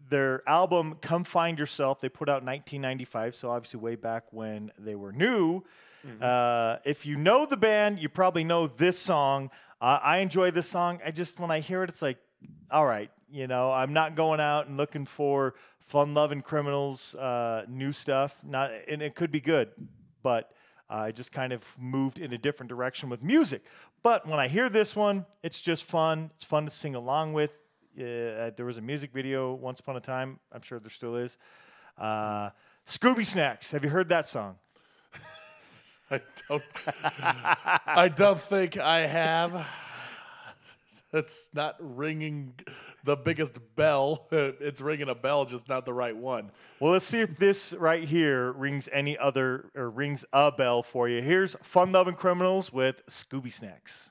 their 0.09 0.49
album 0.49 0.97
"Come 1.01 1.25
Find 1.25 1.59
Yourself" 1.59 2.01
they 2.01 2.09
put 2.09 2.29
out 2.29 2.43
in 2.43 2.47
1995, 2.47 3.35
so 3.35 3.51
obviously 3.51 3.81
way 3.81 3.97
back 3.97 4.33
when 4.33 4.71
they 4.79 4.95
were 4.95 5.11
new. 5.11 5.65
Uh, 6.23 6.77
if 6.85 7.05
you 7.05 7.17
know 7.17 7.47
the 7.47 7.57
band, 7.57 7.99
you 7.99 8.09
probably 8.09 8.45
know 8.45 8.69
this 8.69 8.97
song. 8.97 9.51
Uh, 9.81 9.99
I 10.01 10.19
enjoy 10.19 10.53
this 10.53 10.69
song. 10.69 11.01
I 11.05 11.11
just 11.11 11.41
when 11.41 11.51
I 11.51 11.59
hear 11.59 11.83
it, 11.83 11.91
it's 11.91 12.01
like, 12.01 12.19
all 12.71 12.87
right, 12.87 13.11
you 13.29 13.49
know, 13.49 13.73
I'm 13.73 13.93
not 13.93 14.15
going 14.15 14.39
out 14.39 14.69
and 14.69 14.77
looking 14.77 15.05
for 15.05 15.55
fun-loving 15.81 16.43
criminals, 16.43 17.17
uh, 17.17 17.65
new 17.69 17.91
stuff. 17.91 18.37
Not, 18.45 18.71
and 18.89 19.03
it 19.03 19.17
could 19.17 19.33
be 19.33 19.41
good, 19.41 19.71
but 20.23 20.53
I 20.89 21.11
just 21.11 21.33
kind 21.33 21.53
of 21.53 21.65
moved 21.79 22.19
in 22.19 22.33
a 22.33 22.39
different 22.39 22.69
direction 22.69 23.09
with 23.09 23.23
music. 23.23 23.65
But 24.03 24.27
when 24.27 24.39
I 24.39 24.49
hear 24.49 24.69
this 24.69 24.95
one, 24.95 25.27
it's 25.43 25.61
just 25.61 25.85
fun. 25.85 26.31
It's 26.37 26.45
fun 26.45 26.65
to 26.65 26.71
sing 26.71 26.95
along 26.95 27.33
with. 27.33 27.59
Uh, 27.99 28.51
there 28.57 28.67
was 28.67 28.77
a 28.77 28.83
music 28.83 29.13
video 29.13 29.55
once 29.55 29.81
upon 29.81 29.97
a 29.97 30.01
time. 30.01 30.39
I'm 30.53 30.63
sure 30.63 30.79
there 30.79 30.91
still 30.91 31.17
is. 31.17 31.39
Uh, 31.99 32.51
Scooby 32.87 33.27
Snacks. 33.27 33.71
Have 33.73 33.83
you 33.83 33.91
heard 33.91 34.09
that 34.11 34.29
song? 34.29 34.57
I 36.11 36.21
don't. 36.49 36.63
I 37.87 38.09
don't 38.15 38.41
think 38.41 38.79
I 38.79 39.07
have. 39.07 39.67
It's 41.13 41.51
not 41.55 41.77
ringing 41.81 42.55
the 43.07 43.17
biggest 43.17 43.59
bell. 43.77 44.29
It's 44.67 44.81
ringing 44.81 45.09
a 45.09 45.15
bell, 45.15 45.45
just 45.45 45.69
not 45.69 45.87
the 45.87 45.95
right 45.95 46.17
one. 46.17 46.51
Well, 46.81 46.93
let's 46.93 47.07
see 47.07 47.21
if 47.21 47.37
this 47.39 47.73
right 47.73 48.05
here 48.05 48.53
rings 48.53 48.89
any 48.93 49.17
other 49.17 49.71
or 49.75 49.89
rings 49.89 50.25
a 50.33 50.53
bell 50.53 50.83
for 50.83 51.09
you. 51.09 51.23
Here's 51.23 51.55
Fun 51.63 51.93
Lovin' 51.93 52.15
Criminals 52.15 52.73
with 52.73 53.07
Scooby 53.07 53.53
Snacks. 53.53 54.11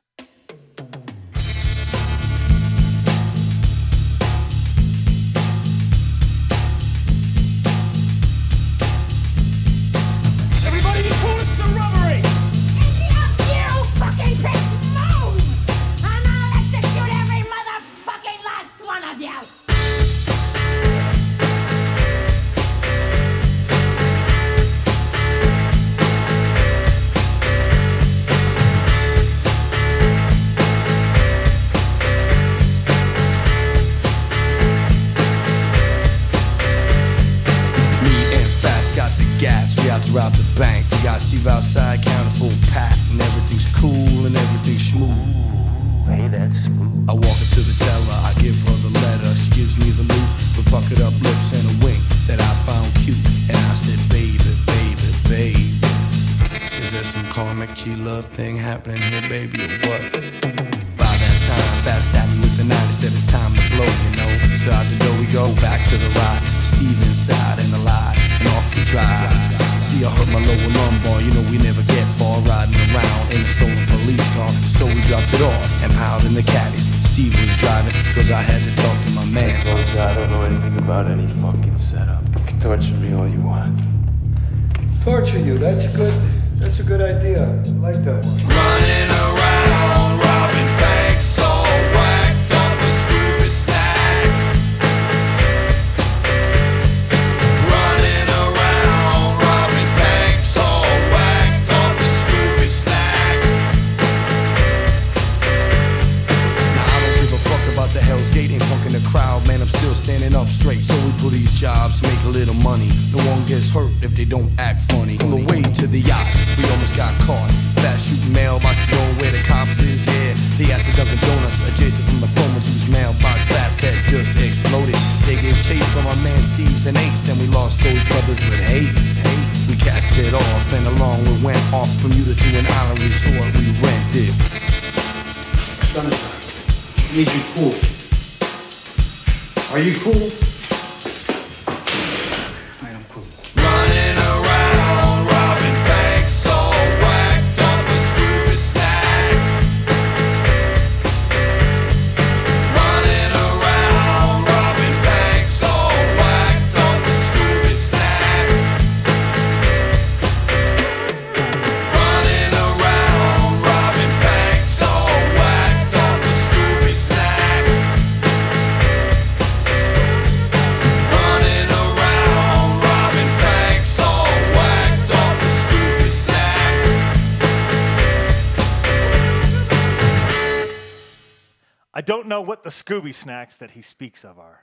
Don't 182.05 182.27
know 182.27 182.41
what 182.41 182.63
the 182.63 182.69
Scooby 182.69 183.13
snacks 183.13 183.57
that 183.57 183.71
he 183.71 183.81
speaks 183.81 184.23
of 184.23 184.39
are. 184.39 184.61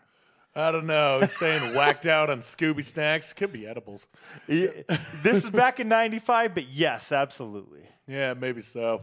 I 0.54 0.70
don't 0.70 0.86
know. 0.86 1.20
He's 1.20 1.36
saying 1.36 1.74
whacked 1.74 2.06
out 2.06 2.28
on 2.28 2.40
Scooby 2.40 2.84
snacks. 2.84 3.32
Could 3.32 3.52
be 3.52 3.66
edibles. 3.66 4.06
this 4.46 5.44
is 5.44 5.50
back 5.50 5.80
in 5.80 5.88
95, 5.88 6.54
but 6.54 6.68
yes, 6.68 7.10
absolutely. 7.10 7.88
Yeah, 8.06 8.34
maybe 8.34 8.60
so. 8.60 9.02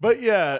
But 0.00 0.22
yeah, 0.22 0.58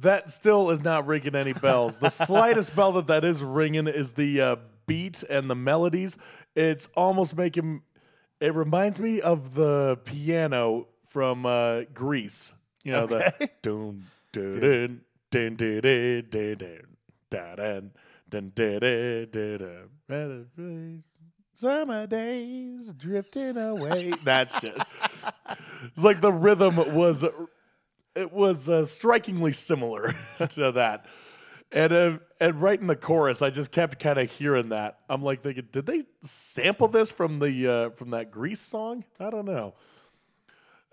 that 0.00 0.30
still 0.30 0.70
is 0.70 0.82
not 0.82 1.06
ringing 1.06 1.34
any 1.34 1.52
bells. 1.52 1.98
The 1.98 2.08
slightest 2.08 2.74
bell 2.74 2.92
that 2.92 3.06
that 3.06 3.24
is 3.24 3.42
ringing 3.42 3.86
is 3.86 4.12
the 4.14 4.40
uh, 4.40 4.56
beat 4.86 5.22
and 5.24 5.48
the 5.48 5.54
melodies. 5.54 6.18
It's 6.56 6.88
almost 6.96 7.36
making. 7.36 7.82
It 8.40 8.54
reminds 8.54 8.98
me 8.98 9.20
of 9.20 9.54
the 9.54 9.98
piano 10.04 10.88
from 11.04 11.46
uh, 11.46 11.82
Grease. 11.92 12.54
You 12.82 12.92
know 12.92 13.06
the 13.06 13.50
dun 13.62 14.06
dun 14.32 15.00
dun 15.34 15.56
dun 15.56 15.80
dun 15.80 16.26
dun 16.30 16.56
dun 16.58 16.78
dun 17.28 17.90
dun 18.30 18.50
dun 18.54 18.80
dun 18.80 19.28
dun 19.32 19.90
dun 20.08 20.48
dun 20.56 21.02
Summer 21.56 22.06
days 22.06 22.92
drifting 22.92 23.56
away. 23.56 24.12
That 24.24 24.50
shit. 24.50 24.76
It's 25.84 26.02
like 26.02 26.20
the 26.20 26.32
rhythm 26.32 26.76
was 26.94 27.24
it 28.16 28.32
was 28.32 28.68
uh, 28.68 28.84
strikingly 28.86 29.52
similar 29.52 30.12
to 30.50 30.72
that. 30.72 31.06
And 31.72 31.92
uh, 31.92 32.18
and 32.40 32.60
right 32.62 32.80
in 32.80 32.86
the 32.86 32.96
chorus, 32.96 33.42
I 33.42 33.50
just 33.50 33.72
kept 33.72 33.98
kind 33.98 34.18
of 34.18 34.30
hearing 34.30 34.68
that. 34.68 34.98
I'm 35.08 35.22
like 35.22 35.42
thinking, 35.42 35.68
did 35.72 35.86
they 35.86 36.02
sample 36.20 36.88
this 36.88 37.10
from 37.10 37.40
the 37.40 37.68
uh, 37.68 37.90
from 37.90 38.10
that 38.10 38.30
Grease 38.30 38.60
song? 38.60 39.04
I 39.18 39.30
don't 39.30 39.46
know. 39.46 39.74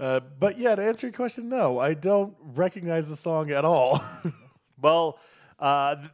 Uh, 0.02 0.20
but 0.40 0.58
yeah, 0.58 0.74
to 0.76 0.84
answer 0.84 1.08
your 1.08 1.14
question, 1.14 1.48
no, 1.48 1.78
I 1.80 1.94
don't 1.94 2.34
recognize 2.56 3.08
the 3.08 3.16
song 3.16 3.52
at 3.52 3.64
all. 3.66 4.04
Well, 4.82 5.20
uh, 5.60 5.96
th- 5.98 6.10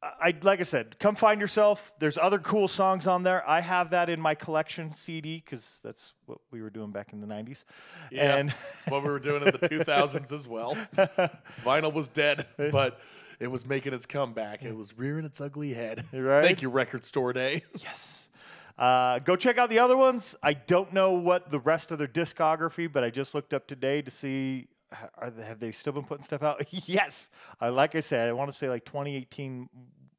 I 0.00 0.32
like 0.42 0.60
I 0.60 0.62
said, 0.62 0.96
come 1.00 1.16
find 1.16 1.40
yourself. 1.40 1.92
There's 1.98 2.16
other 2.16 2.38
cool 2.38 2.68
songs 2.68 3.08
on 3.08 3.24
there. 3.24 3.42
I 3.48 3.60
have 3.60 3.90
that 3.90 4.08
in 4.08 4.20
my 4.20 4.36
collection 4.36 4.94
CD 4.94 5.42
because 5.44 5.80
that's 5.82 6.12
what 6.26 6.38
we 6.52 6.62
were 6.62 6.70
doing 6.70 6.92
back 6.92 7.12
in 7.12 7.20
the 7.20 7.26
'90s. 7.26 7.64
And 8.16 8.54
It's 8.78 8.86
what 8.86 9.02
we 9.02 9.08
were 9.08 9.18
doing 9.18 9.42
in 9.42 9.50
the 9.50 9.58
2000s 9.68 10.30
as 10.32 10.46
well. 10.46 10.76
Vinyl 11.64 11.92
was 11.92 12.06
dead, 12.06 12.46
but 12.56 13.00
it 13.40 13.48
was 13.48 13.66
making 13.66 13.92
its 13.92 14.06
comeback. 14.06 14.62
It 14.64 14.76
was 14.76 14.96
rearing 14.96 15.24
its 15.24 15.40
ugly 15.40 15.74
head. 15.74 16.04
Right. 16.12 16.44
Thank 16.44 16.62
you, 16.62 16.68
Record 16.70 17.04
Store 17.04 17.32
Day. 17.32 17.64
yes, 17.82 18.25
uh, 18.78 19.18
go 19.20 19.36
check 19.36 19.58
out 19.58 19.70
the 19.70 19.78
other 19.78 19.96
ones. 19.96 20.34
I 20.42 20.54
don't 20.54 20.92
know 20.92 21.12
what 21.12 21.50
the 21.50 21.60
rest 21.60 21.90
of 21.92 21.98
their 21.98 22.08
discography, 22.08 22.92
but 22.92 23.04
I 23.04 23.10
just 23.10 23.34
looked 23.34 23.54
up 23.54 23.66
today 23.66 24.02
to 24.02 24.10
see. 24.10 24.68
Are 25.18 25.30
they, 25.30 25.42
have 25.42 25.58
they 25.58 25.72
still 25.72 25.92
been 25.94 26.04
putting 26.04 26.22
stuff 26.22 26.42
out? 26.42 26.64
yes. 26.70 27.28
Uh, 27.60 27.72
like 27.72 27.94
I 27.94 28.00
said, 28.00 28.28
I 28.28 28.32
want 28.32 28.52
to 28.52 28.56
say 28.56 28.68
like 28.68 28.84
2018 28.84 29.68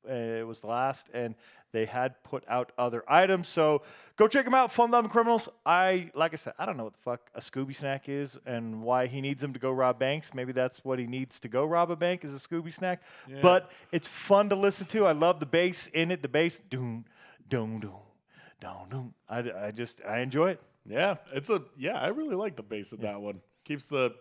uh, 0.09 0.13
it 0.13 0.47
was 0.47 0.61
the 0.61 0.67
last, 0.67 1.09
and 1.13 1.35
they 1.71 1.85
had 1.85 2.23
put 2.23 2.43
out 2.47 2.71
other 2.77 3.03
items. 3.07 3.47
So 3.47 3.81
go 4.15 4.27
check 4.27 4.45
them 4.45 4.53
out. 4.53 4.71
Fun 4.71 4.91
Lovin' 4.91 5.11
Criminals. 5.11 5.49
I 5.65 6.11
like 6.13 6.33
I 6.33 6.37
said, 6.37 6.53
I 6.57 6.65
don't 6.65 6.77
know 6.77 6.85
what 6.85 6.93
the 6.93 6.99
fuck 6.99 7.29
a 7.35 7.39
Scooby 7.39 7.75
snack 7.75 8.07
is 8.07 8.37
and 8.45 8.81
why 8.81 9.07
he 9.07 9.21
needs 9.21 9.41
them 9.41 9.53
to 9.53 9.59
go 9.59 9.71
rob 9.71 9.99
banks. 9.99 10.33
Maybe 10.33 10.53
that's 10.53 10.83
what 10.85 10.99
he 10.99 11.07
needs 11.07 11.39
to 11.41 11.47
go 11.47 11.65
rob 11.65 11.91
a 11.91 11.95
bank 11.95 12.23
is 12.23 12.33
a 12.33 12.37
Scooby 12.47 12.73
snack. 12.73 13.01
But 13.41 13.71
it's 13.91 14.07
fun 14.07 14.49
to 14.49 14.55
listen 14.55 14.87
to. 14.87 15.05
I 15.05 15.11
love 15.11 15.39
the 15.39 15.45
bass 15.45 15.87
in 15.87 16.11
it. 16.11 16.21
The 16.21 16.29
bass, 16.29 16.59
doom, 16.69 17.05
doom, 17.49 17.79
doom, 17.79 17.99
doom, 18.59 18.89
doom. 18.89 19.13
I, 19.29 19.67
I 19.67 19.71
just 19.71 20.01
I 20.05 20.19
enjoy 20.19 20.51
it. 20.51 20.61
Yeah, 20.85 21.15
it's 21.33 21.49
a 21.49 21.61
yeah. 21.77 21.99
I 21.99 22.07
really 22.07 22.35
like 22.35 22.55
the 22.55 22.63
bass 22.63 22.91
in 22.93 23.01
that 23.01 23.19
one. 23.21 23.41
Keeps 23.65 23.87
the 23.87 24.13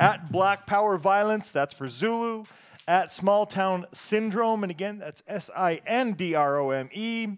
at 0.00 0.32
Black 0.32 0.66
Power 0.66 0.98
Violence, 0.98 1.52
that's 1.52 1.72
for 1.72 1.88
Zulu, 1.88 2.46
at 2.88 3.12
Small 3.12 3.46
Town 3.46 3.86
Sindrome, 3.92 4.64
and 4.64 4.72
again, 4.72 4.98
that's 4.98 5.22
S 5.28 5.50
I 5.56 5.80
N 5.86 6.14
D 6.14 6.34
R 6.34 6.58
O 6.58 6.70
M 6.70 6.88
E, 6.92 7.28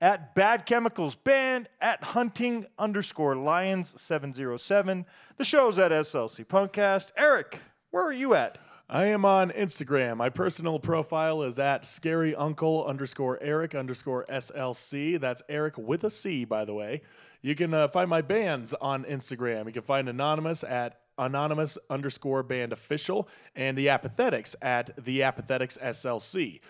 at 0.00 0.36
Bad 0.36 0.64
Chemicals 0.64 1.16
Band, 1.16 1.68
at 1.80 2.04
Hunting 2.04 2.66
underscore 2.78 3.34
Lions 3.34 4.00
707. 4.00 5.06
The 5.38 5.44
show's 5.44 5.76
at 5.78 5.90
SLC 5.90 6.46
Punkcast. 6.46 7.10
Eric, 7.16 7.58
where 7.90 8.06
are 8.06 8.12
you 8.12 8.34
at? 8.34 8.58
I 8.90 9.08
am 9.08 9.26
on 9.26 9.50
Instagram. 9.50 10.16
My 10.16 10.30
personal 10.30 10.78
profile 10.78 11.42
is 11.42 11.58
at 11.58 11.84
scary 11.84 12.34
uncle 12.34 12.86
underscore 12.86 13.38
Eric 13.42 13.74
underscore 13.74 14.24
SLC. 14.30 15.20
That's 15.20 15.42
Eric 15.50 15.76
with 15.76 16.04
a 16.04 16.10
C, 16.10 16.46
by 16.46 16.64
the 16.64 16.72
way. 16.72 17.02
You 17.42 17.54
can 17.54 17.74
uh, 17.74 17.88
find 17.88 18.08
my 18.08 18.22
bands 18.22 18.72
on 18.80 19.04
Instagram. 19.04 19.66
You 19.66 19.72
can 19.72 19.82
find 19.82 20.08
Anonymous 20.08 20.64
at 20.64 21.00
anonymous 21.18 21.76
underscore 21.90 22.42
band 22.42 22.72
official 22.72 23.28
and 23.54 23.76
the 23.76 23.88
apathetics 23.88 24.56
at 24.62 25.04
the 25.04 25.20
apathetics 25.20 25.76
SLC. 25.76 26.60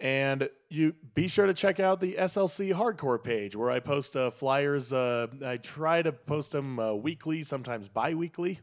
And 0.01 0.49
you 0.71 0.95
be 1.15 1.29
sure 1.29 1.47
to 1.47 1.53
check 1.53 1.79
out 1.79 2.01
the 2.01 2.15
SLC 2.15 2.73
Hardcore 2.73 3.23
page 3.23 3.55
where 3.55 3.71
I 3.71 3.81
post 3.81 4.17
uh, 4.17 4.31
flyers. 4.31 4.93
Uh, 4.93 5.27
I 5.45 5.59
try 5.59 6.01
to 6.01 6.11
post 6.13 6.53
them 6.53 6.79
uh, 6.81 6.95
weekly, 6.95 7.43
sometimes 7.43 7.89
bi-weekly. 7.89 8.61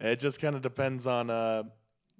It 0.00 0.20
just 0.20 0.40
kind 0.40 0.54
of 0.54 0.60
depends 0.60 1.06
on 1.06 1.30
uh, 1.30 1.62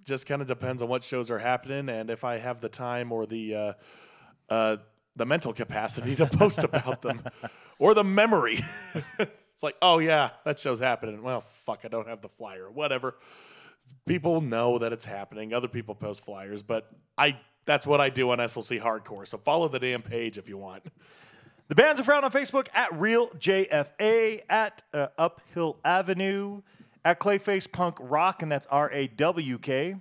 just 0.06 0.26
kind 0.26 0.40
of 0.40 0.48
depends 0.48 0.80
on 0.80 0.88
what 0.88 1.04
shows 1.04 1.30
are 1.30 1.38
happening 1.38 1.88
and 1.88 2.10
if 2.10 2.24
I 2.24 2.38
have 2.38 2.60
the 2.60 2.68
time 2.68 3.12
or 3.12 3.26
the 3.26 3.54
uh, 3.54 3.72
uh, 4.48 4.76
the 5.16 5.26
mental 5.26 5.52
capacity 5.52 6.16
to 6.16 6.26
post 6.26 6.64
about 6.64 7.02
them 7.02 7.22
or 7.78 7.94
the 7.94 8.04
memory. 8.04 8.60
it's 9.18 9.62
like, 9.62 9.76
oh 9.82 9.98
yeah, 9.98 10.30
that 10.44 10.58
show's 10.58 10.80
happening. 10.80 11.22
Well, 11.22 11.40
fuck, 11.40 11.80
I 11.84 11.88
don't 11.88 12.08
have 12.08 12.20
the 12.22 12.28
flyer. 12.28 12.70
Whatever. 12.70 13.16
People 14.06 14.40
know 14.40 14.78
that 14.78 14.94
it's 14.94 15.04
happening. 15.04 15.52
Other 15.52 15.68
people 15.68 15.94
post 15.94 16.24
flyers, 16.24 16.62
but 16.62 16.88
I 17.18 17.38
that's 17.66 17.86
what 17.86 18.00
I 18.00 18.10
do 18.10 18.30
on 18.30 18.38
SLC 18.38 18.80
Hardcore. 18.80 19.26
So 19.26 19.38
follow 19.38 19.68
the 19.68 19.78
damn 19.78 20.02
page 20.02 20.38
if 20.38 20.48
you 20.48 20.56
want. 20.58 20.84
The 21.68 21.74
bands 21.74 21.98
are 22.00 22.04
found 22.04 22.24
on 22.24 22.30
Facebook 22.30 22.68
at 22.74 22.92
Real 22.98 23.28
JFA, 23.30 24.42
at 24.50 24.82
uh, 24.92 25.08
Uphill 25.16 25.78
Avenue, 25.84 26.60
at 27.04 27.18
Clayface 27.18 27.70
Punk 27.70 27.96
Rock, 28.00 28.42
and 28.42 28.52
that's 28.52 28.66
R 28.66 28.90
A 28.92 29.06
W 29.06 29.58
K, 29.58 29.96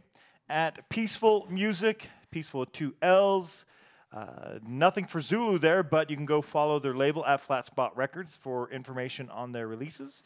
at 0.50 0.90
Peacefull 0.90 1.50
Music, 1.50 2.10
Peacefull 2.34 2.60
with 2.62 2.72
two 2.74 2.96
L's. 3.02 3.66
Uh, 4.12 4.60
nothing 4.68 5.06
for 5.06 5.22
Zulu 5.22 5.58
there, 5.58 5.82
but 5.82 6.10
you 6.12 6.16
can 6.16 6.28
go 6.28 6.42
follow 6.42 6.78
their 6.78 6.94
label 6.94 7.26
at 7.26 7.42
Flat 7.42 7.66
Spot 7.66 7.96
Records 7.98 8.38
for 8.38 8.70
information 8.70 9.28
on 9.30 9.54
their 9.54 9.68
releases. 9.68 10.22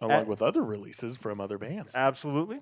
Along 0.00 0.20
At- 0.20 0.26
with 0.28 0.42
other 0.42 0.62
releases 0.62 1.16
from 1.16 1.40
other 1.40 1.58
bands. 1.58 1.96
Absolutely. 1.96 2.60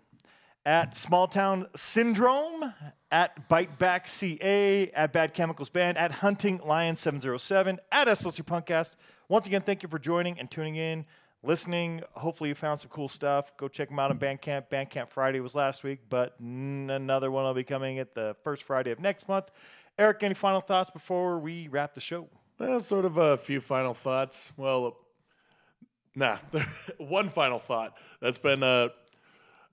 At 0.66 0.94
Small 0.96 1.26
Town 1.26 1.66
Sindrome, 1.74 2.74
at 3.10 3.48
Bite 3.48 3.78
Back 3.78 4.06
CA, 4.06 4.90
at 4.90 5.12
Bad 5.12 5.32
Chemicals 5.32 5.70
Band, 5.70 5.96
at 5.96 6.12
Hunting 6.12 6.60
Lion 6.64 6.96
707, 6.96 7.78
at 7.90 8.08
SLC 8.08 8.42
Punkcast. 8.42 8.92
Once 9.28 9.46
again, 9.46 9.62
thank 9.62 9.82
you 9.82 9.88
for 9.88 9.98
joining 9.98 10.38
and 10.38 10.50
tuning 10.50 10.76
in, 10.76 11.06
listening. 11.42 12.02
Hopefully, 12.12 12.50
you 12.50 12.54
found 12.54 12.78
some 12.78 12.90
cool 12.90 13.08
stuff. 13.08 13.56
Go 13.56 13.68
check 13.68 13.88
them 13.88 13.98
out 13.98 14.10
on 14.10 14.18
Bandcamp. 14.18 14.64
Bandcamp 14.70 15.08
Friday 15.10 15.40
was 15.40 15.54
last 15.54 15.82
week, 15.82 16.00
but 16.10 16.38
another 16.38 17.30
one 17.30 17.44
will 17.44 17.54
be 17.54 17.64
coming 17.64 17.98
at 17.98 18.14
the 18.14 18.36
first 18.44 18.62
Friday 18.62 18.90
of 18.90 19.00
next 19.00 19.28
month. 19.28 19.50
Eric, 19.98 20.22
any 20.22 20.34
final 20.34 20.60
thoughts 20.60 20.90
before 20.90 21.38
we 21.38 21.68
wrap 21.68 21.94
the 21.94 22.00
show? 22.00 22.28
Well, 22.58 22.80
sort 22.80 23.06
of 23.06 23.16
a 23.16 23.38
few 23.38 23.60
final 23.60 23.94
thoughts. 23.94 24.52
Well, 24.56 24.98
nah, 26.14 26.36
one 26.98 27.30
final 27.30 27.58
thought 27.58 27.94
that's 28.20 28.38
been 28.38 28.62
uh, 28.62 28.88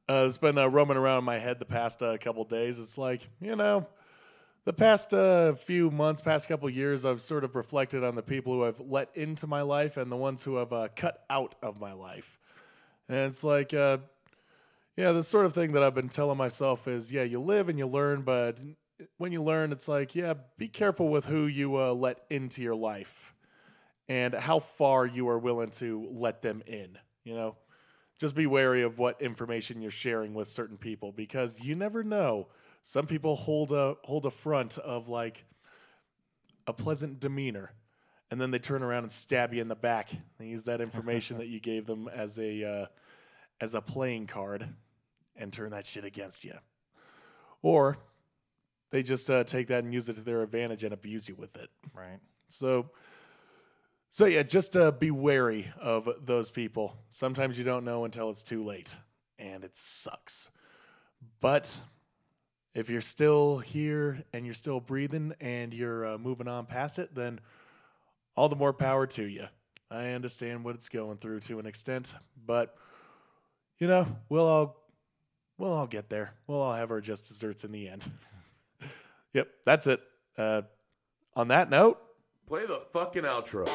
uh 0.09 0.25
it's 0.27 0.37
been 0.37 0.57
uh, 0.57 0.67
roaming 0.67 0.97
around 0.97 1.19
in 1.19 1.23
my 1.23 1.37
head 1.37 1.59
the 1.59 1.65
past 1.65 2.01
uh, 2.01 2.17
couple 2.17 2.43
days. 2.43 2.79
It's 2.79 2.97
like 2.97 3.27
you 3.41 3.55
know, 3.55 3.87
the 4.65 4.73
past 4.73 5.13
uh, 5.13 5.53
few 5.53 5.91
months, 5.91 6.21
past 6.21 6.47
couple 6.47 6.69
years, 6.69 7.05
I've 7.05 7.21
sort 7.21 7.43
of 7.43 7.55
reflected 7.55 8.03
on 8.03 8.15
the 8.15 8.23
people 8.23 8.53
who 8.53 8.65
I've 8.65 8.79
let 8.79 9.09
into 9.15 9.47
my 9.47 9.61
life 9.61 9.97
and 9.97 10.11
the 10.11 10.17
ones 10.17 10.43
who 10.43 10.55
have 10.55 10.73
uh, 10.73 10.87
cut 10.95 11.23
out 11.29 11.55
of 11.61 11.79
my 11.79 11.93
life, 11.93 12.39
and 13.09 13.27
it's 13.27 13.43
like. 13.43 13.73
Uh, 13.73 13.99
yeah, 14.97 15.11
the 15.11 15.21
sort 15.21 15.45
of 15.45 15.53
thing 15.53 15.73
that 15.73 15.83
I've 15.83 15.93
been 15.93 16.09
telling 16.09 16.39
myself 16.39 16.87
is, 16.87 17.11
yeah, 17.11 17.21
you 17.21 17.39
live 17.39 17.69
and 17.69 17.77
you 17.77 17.85
learn, 17.85 18.23
but 18.23 18.59
when 19.17 19.31
you 19.31 19.43
learn, 19.43 19.71
it's 19.71 19.87
like, 19.87 20.15
yeah, 20.15 20.33
be 20.57 20.67
careful 20.67 21.09
with 21.09 21.23
who 21.23 21.45
you 21.45 21.77
uh, 21.77 21.93
let 21.93 22.19
into 22.31 22.63
your 22.63 22.73
life 22.73 23.33
and 24.09 24.33
how 24.33 24.59
far 24.59 25.05
you 25.05 25.29
are 25.29 25.39
willing 25.39 25.69
to 25.69 26.07
let 26.11 26.41
them 26.41 26.63
in. 26.65 26.97
You 27.23 27.35
know, 27.35 27.55
just 28.17 28.35
be 28.35 28.47
wary 28.47 28.81
of 28.81 28.97
what 28.97 29.21
information 29.21 29.81
you're 29.81 29.91
sharing 29.91 30.33
with 30.33 30.47
certain 30.47 30.77
people 30.77 31.11
because 31.11 31.61
you 31.61 31.75
never 31.75 32.03
know. 32.03 32.47
Some 32.83 33.05
people 33.05 33.35
hold 33.35 33.71
a 33.71 33.95
hold 34.03 34.25
a 34.25 34.31
front 34.31 34.77
of 34.77 35.07
like 35.07 35.43
a 36.67 36.73
pleasant 36.73 37.19
demeanor, 37.19 37.71
and 38.31 38.39
then 38.39 38.51
they 38.51 38.59
turn 38.59 38.81
around 38.83 39.03
and 39.03 39.11
stab 39.11 39.53
you 39.53 39.61
in 39.61 39.67
the 39.67 39.75
back. 39.75 40.09
They 40.39 40.47
use 40.47 40.65
that 40.65 40.81
information 40.81 41.37
that 41.39 41.47
you 41.47 41.59
gave 41.59 41.85
them 41.85 42.09
as 42.13 42.39
a 42.39 42.63
uh, 42.63 42.85
as 43.61 43.73
a 43.73 43.81
playing 43.81 44.27
card 44.27 44.67
and 45.35 45.51
turn 45.51 45.71
that 45.71 45.85
shit 45.85 46.05
against 46.05 46.43
you. 46.43 46.53
Or 47.61 47.97
they 48.89 49.03
just 49.03 49.29
uh, 49.29 49.43
take 49.43 49.67
that 49.67 49.83
and 49.83 49.93
use 49.93 50.09
it 50.09 50.15
to 50.15 50.21
their 50.21 50.41
advantage 50.41 50.83
and 50.83 50.93
abuse 50.93 51.27
you 51.27 51.35
with 51.35 51.55
it. 51.57 51.69
Right. 51.93 52.19
So, 52.47 52.89
so 54.17 54.25
yeah, 54.25 54.41
just 54.41 54.75
uh, 54.75 54.89
be 54.89 55.11
wary 55.11 55.71
of 55.79 56.09
those 56.25 56.49
people. 56.49 56.97
Sometimes 57.11 57.55
you 57.55 57.63
don't 57.63 57.85
know 57.85 58.03
until 58.03 58.31
it's 58.31 58.41
too 58.41 58.63
late, 58.63 58.97
and 59.37 59.63
it 59.63 59.75
sucks. 59.75 60.49
But 61.39 61.79
if 62.73 62.89
you're 62.89 62.99
still 62.99 63.59
here 63.59 64.23
and 64.33 64.43
you're 64.43 64.55
still 64.55 64.79
breathing 64.79 65.35
and 65.39 65.71
you're 65.71 66.03
uh, 66.07 66.17
moving 66.17 66.47
on 66.47 66.65
past 66.65 66.97
it, 66.97 67.13
then 67.13 67.39
all 68.35 68.49
the 68.49 68.55
more 68.55 68.73
power 68.73 69.05
to 69.05 69.23
you. 69.23 69.45
I 69.91 70.13
understand 70.13 70.63
what 70.63 70.73
it's 70.73 70.89
going 70.89 71.17
through 71.17 71.41
to 71.41 71.59
an 71.59 71.67
extent, 71.67 72.15
but 72.43 72.75
you 73.77 73.87
know, 73.87 74.07
we'll 74.29 74.47
all 74.47 74.81
we'll 75.59 75.73
all 75.73 75.85
get 75.85 76.09
there. 76.09 76.33
We'll 76.47 76.61
all 76.61 76.73
have 76.73 76.89
our 76.89 77.01
just 77.01 77.27
desserts 77.27 77.65
in 77.65 77.71
the 77.71 77.87
end. 77.87 78.11
yep, 79.33 79.47
that's 79.63 79.85
it. 79.85 80.01
Uh, 80.35 80.63
on 81.35 81.49
that 81.49 81.69
note, 81.69 82.01
Play 82.47 82.65
the 82.65 82.79
fucking 82.79 83.23
outro. 83.23 83.67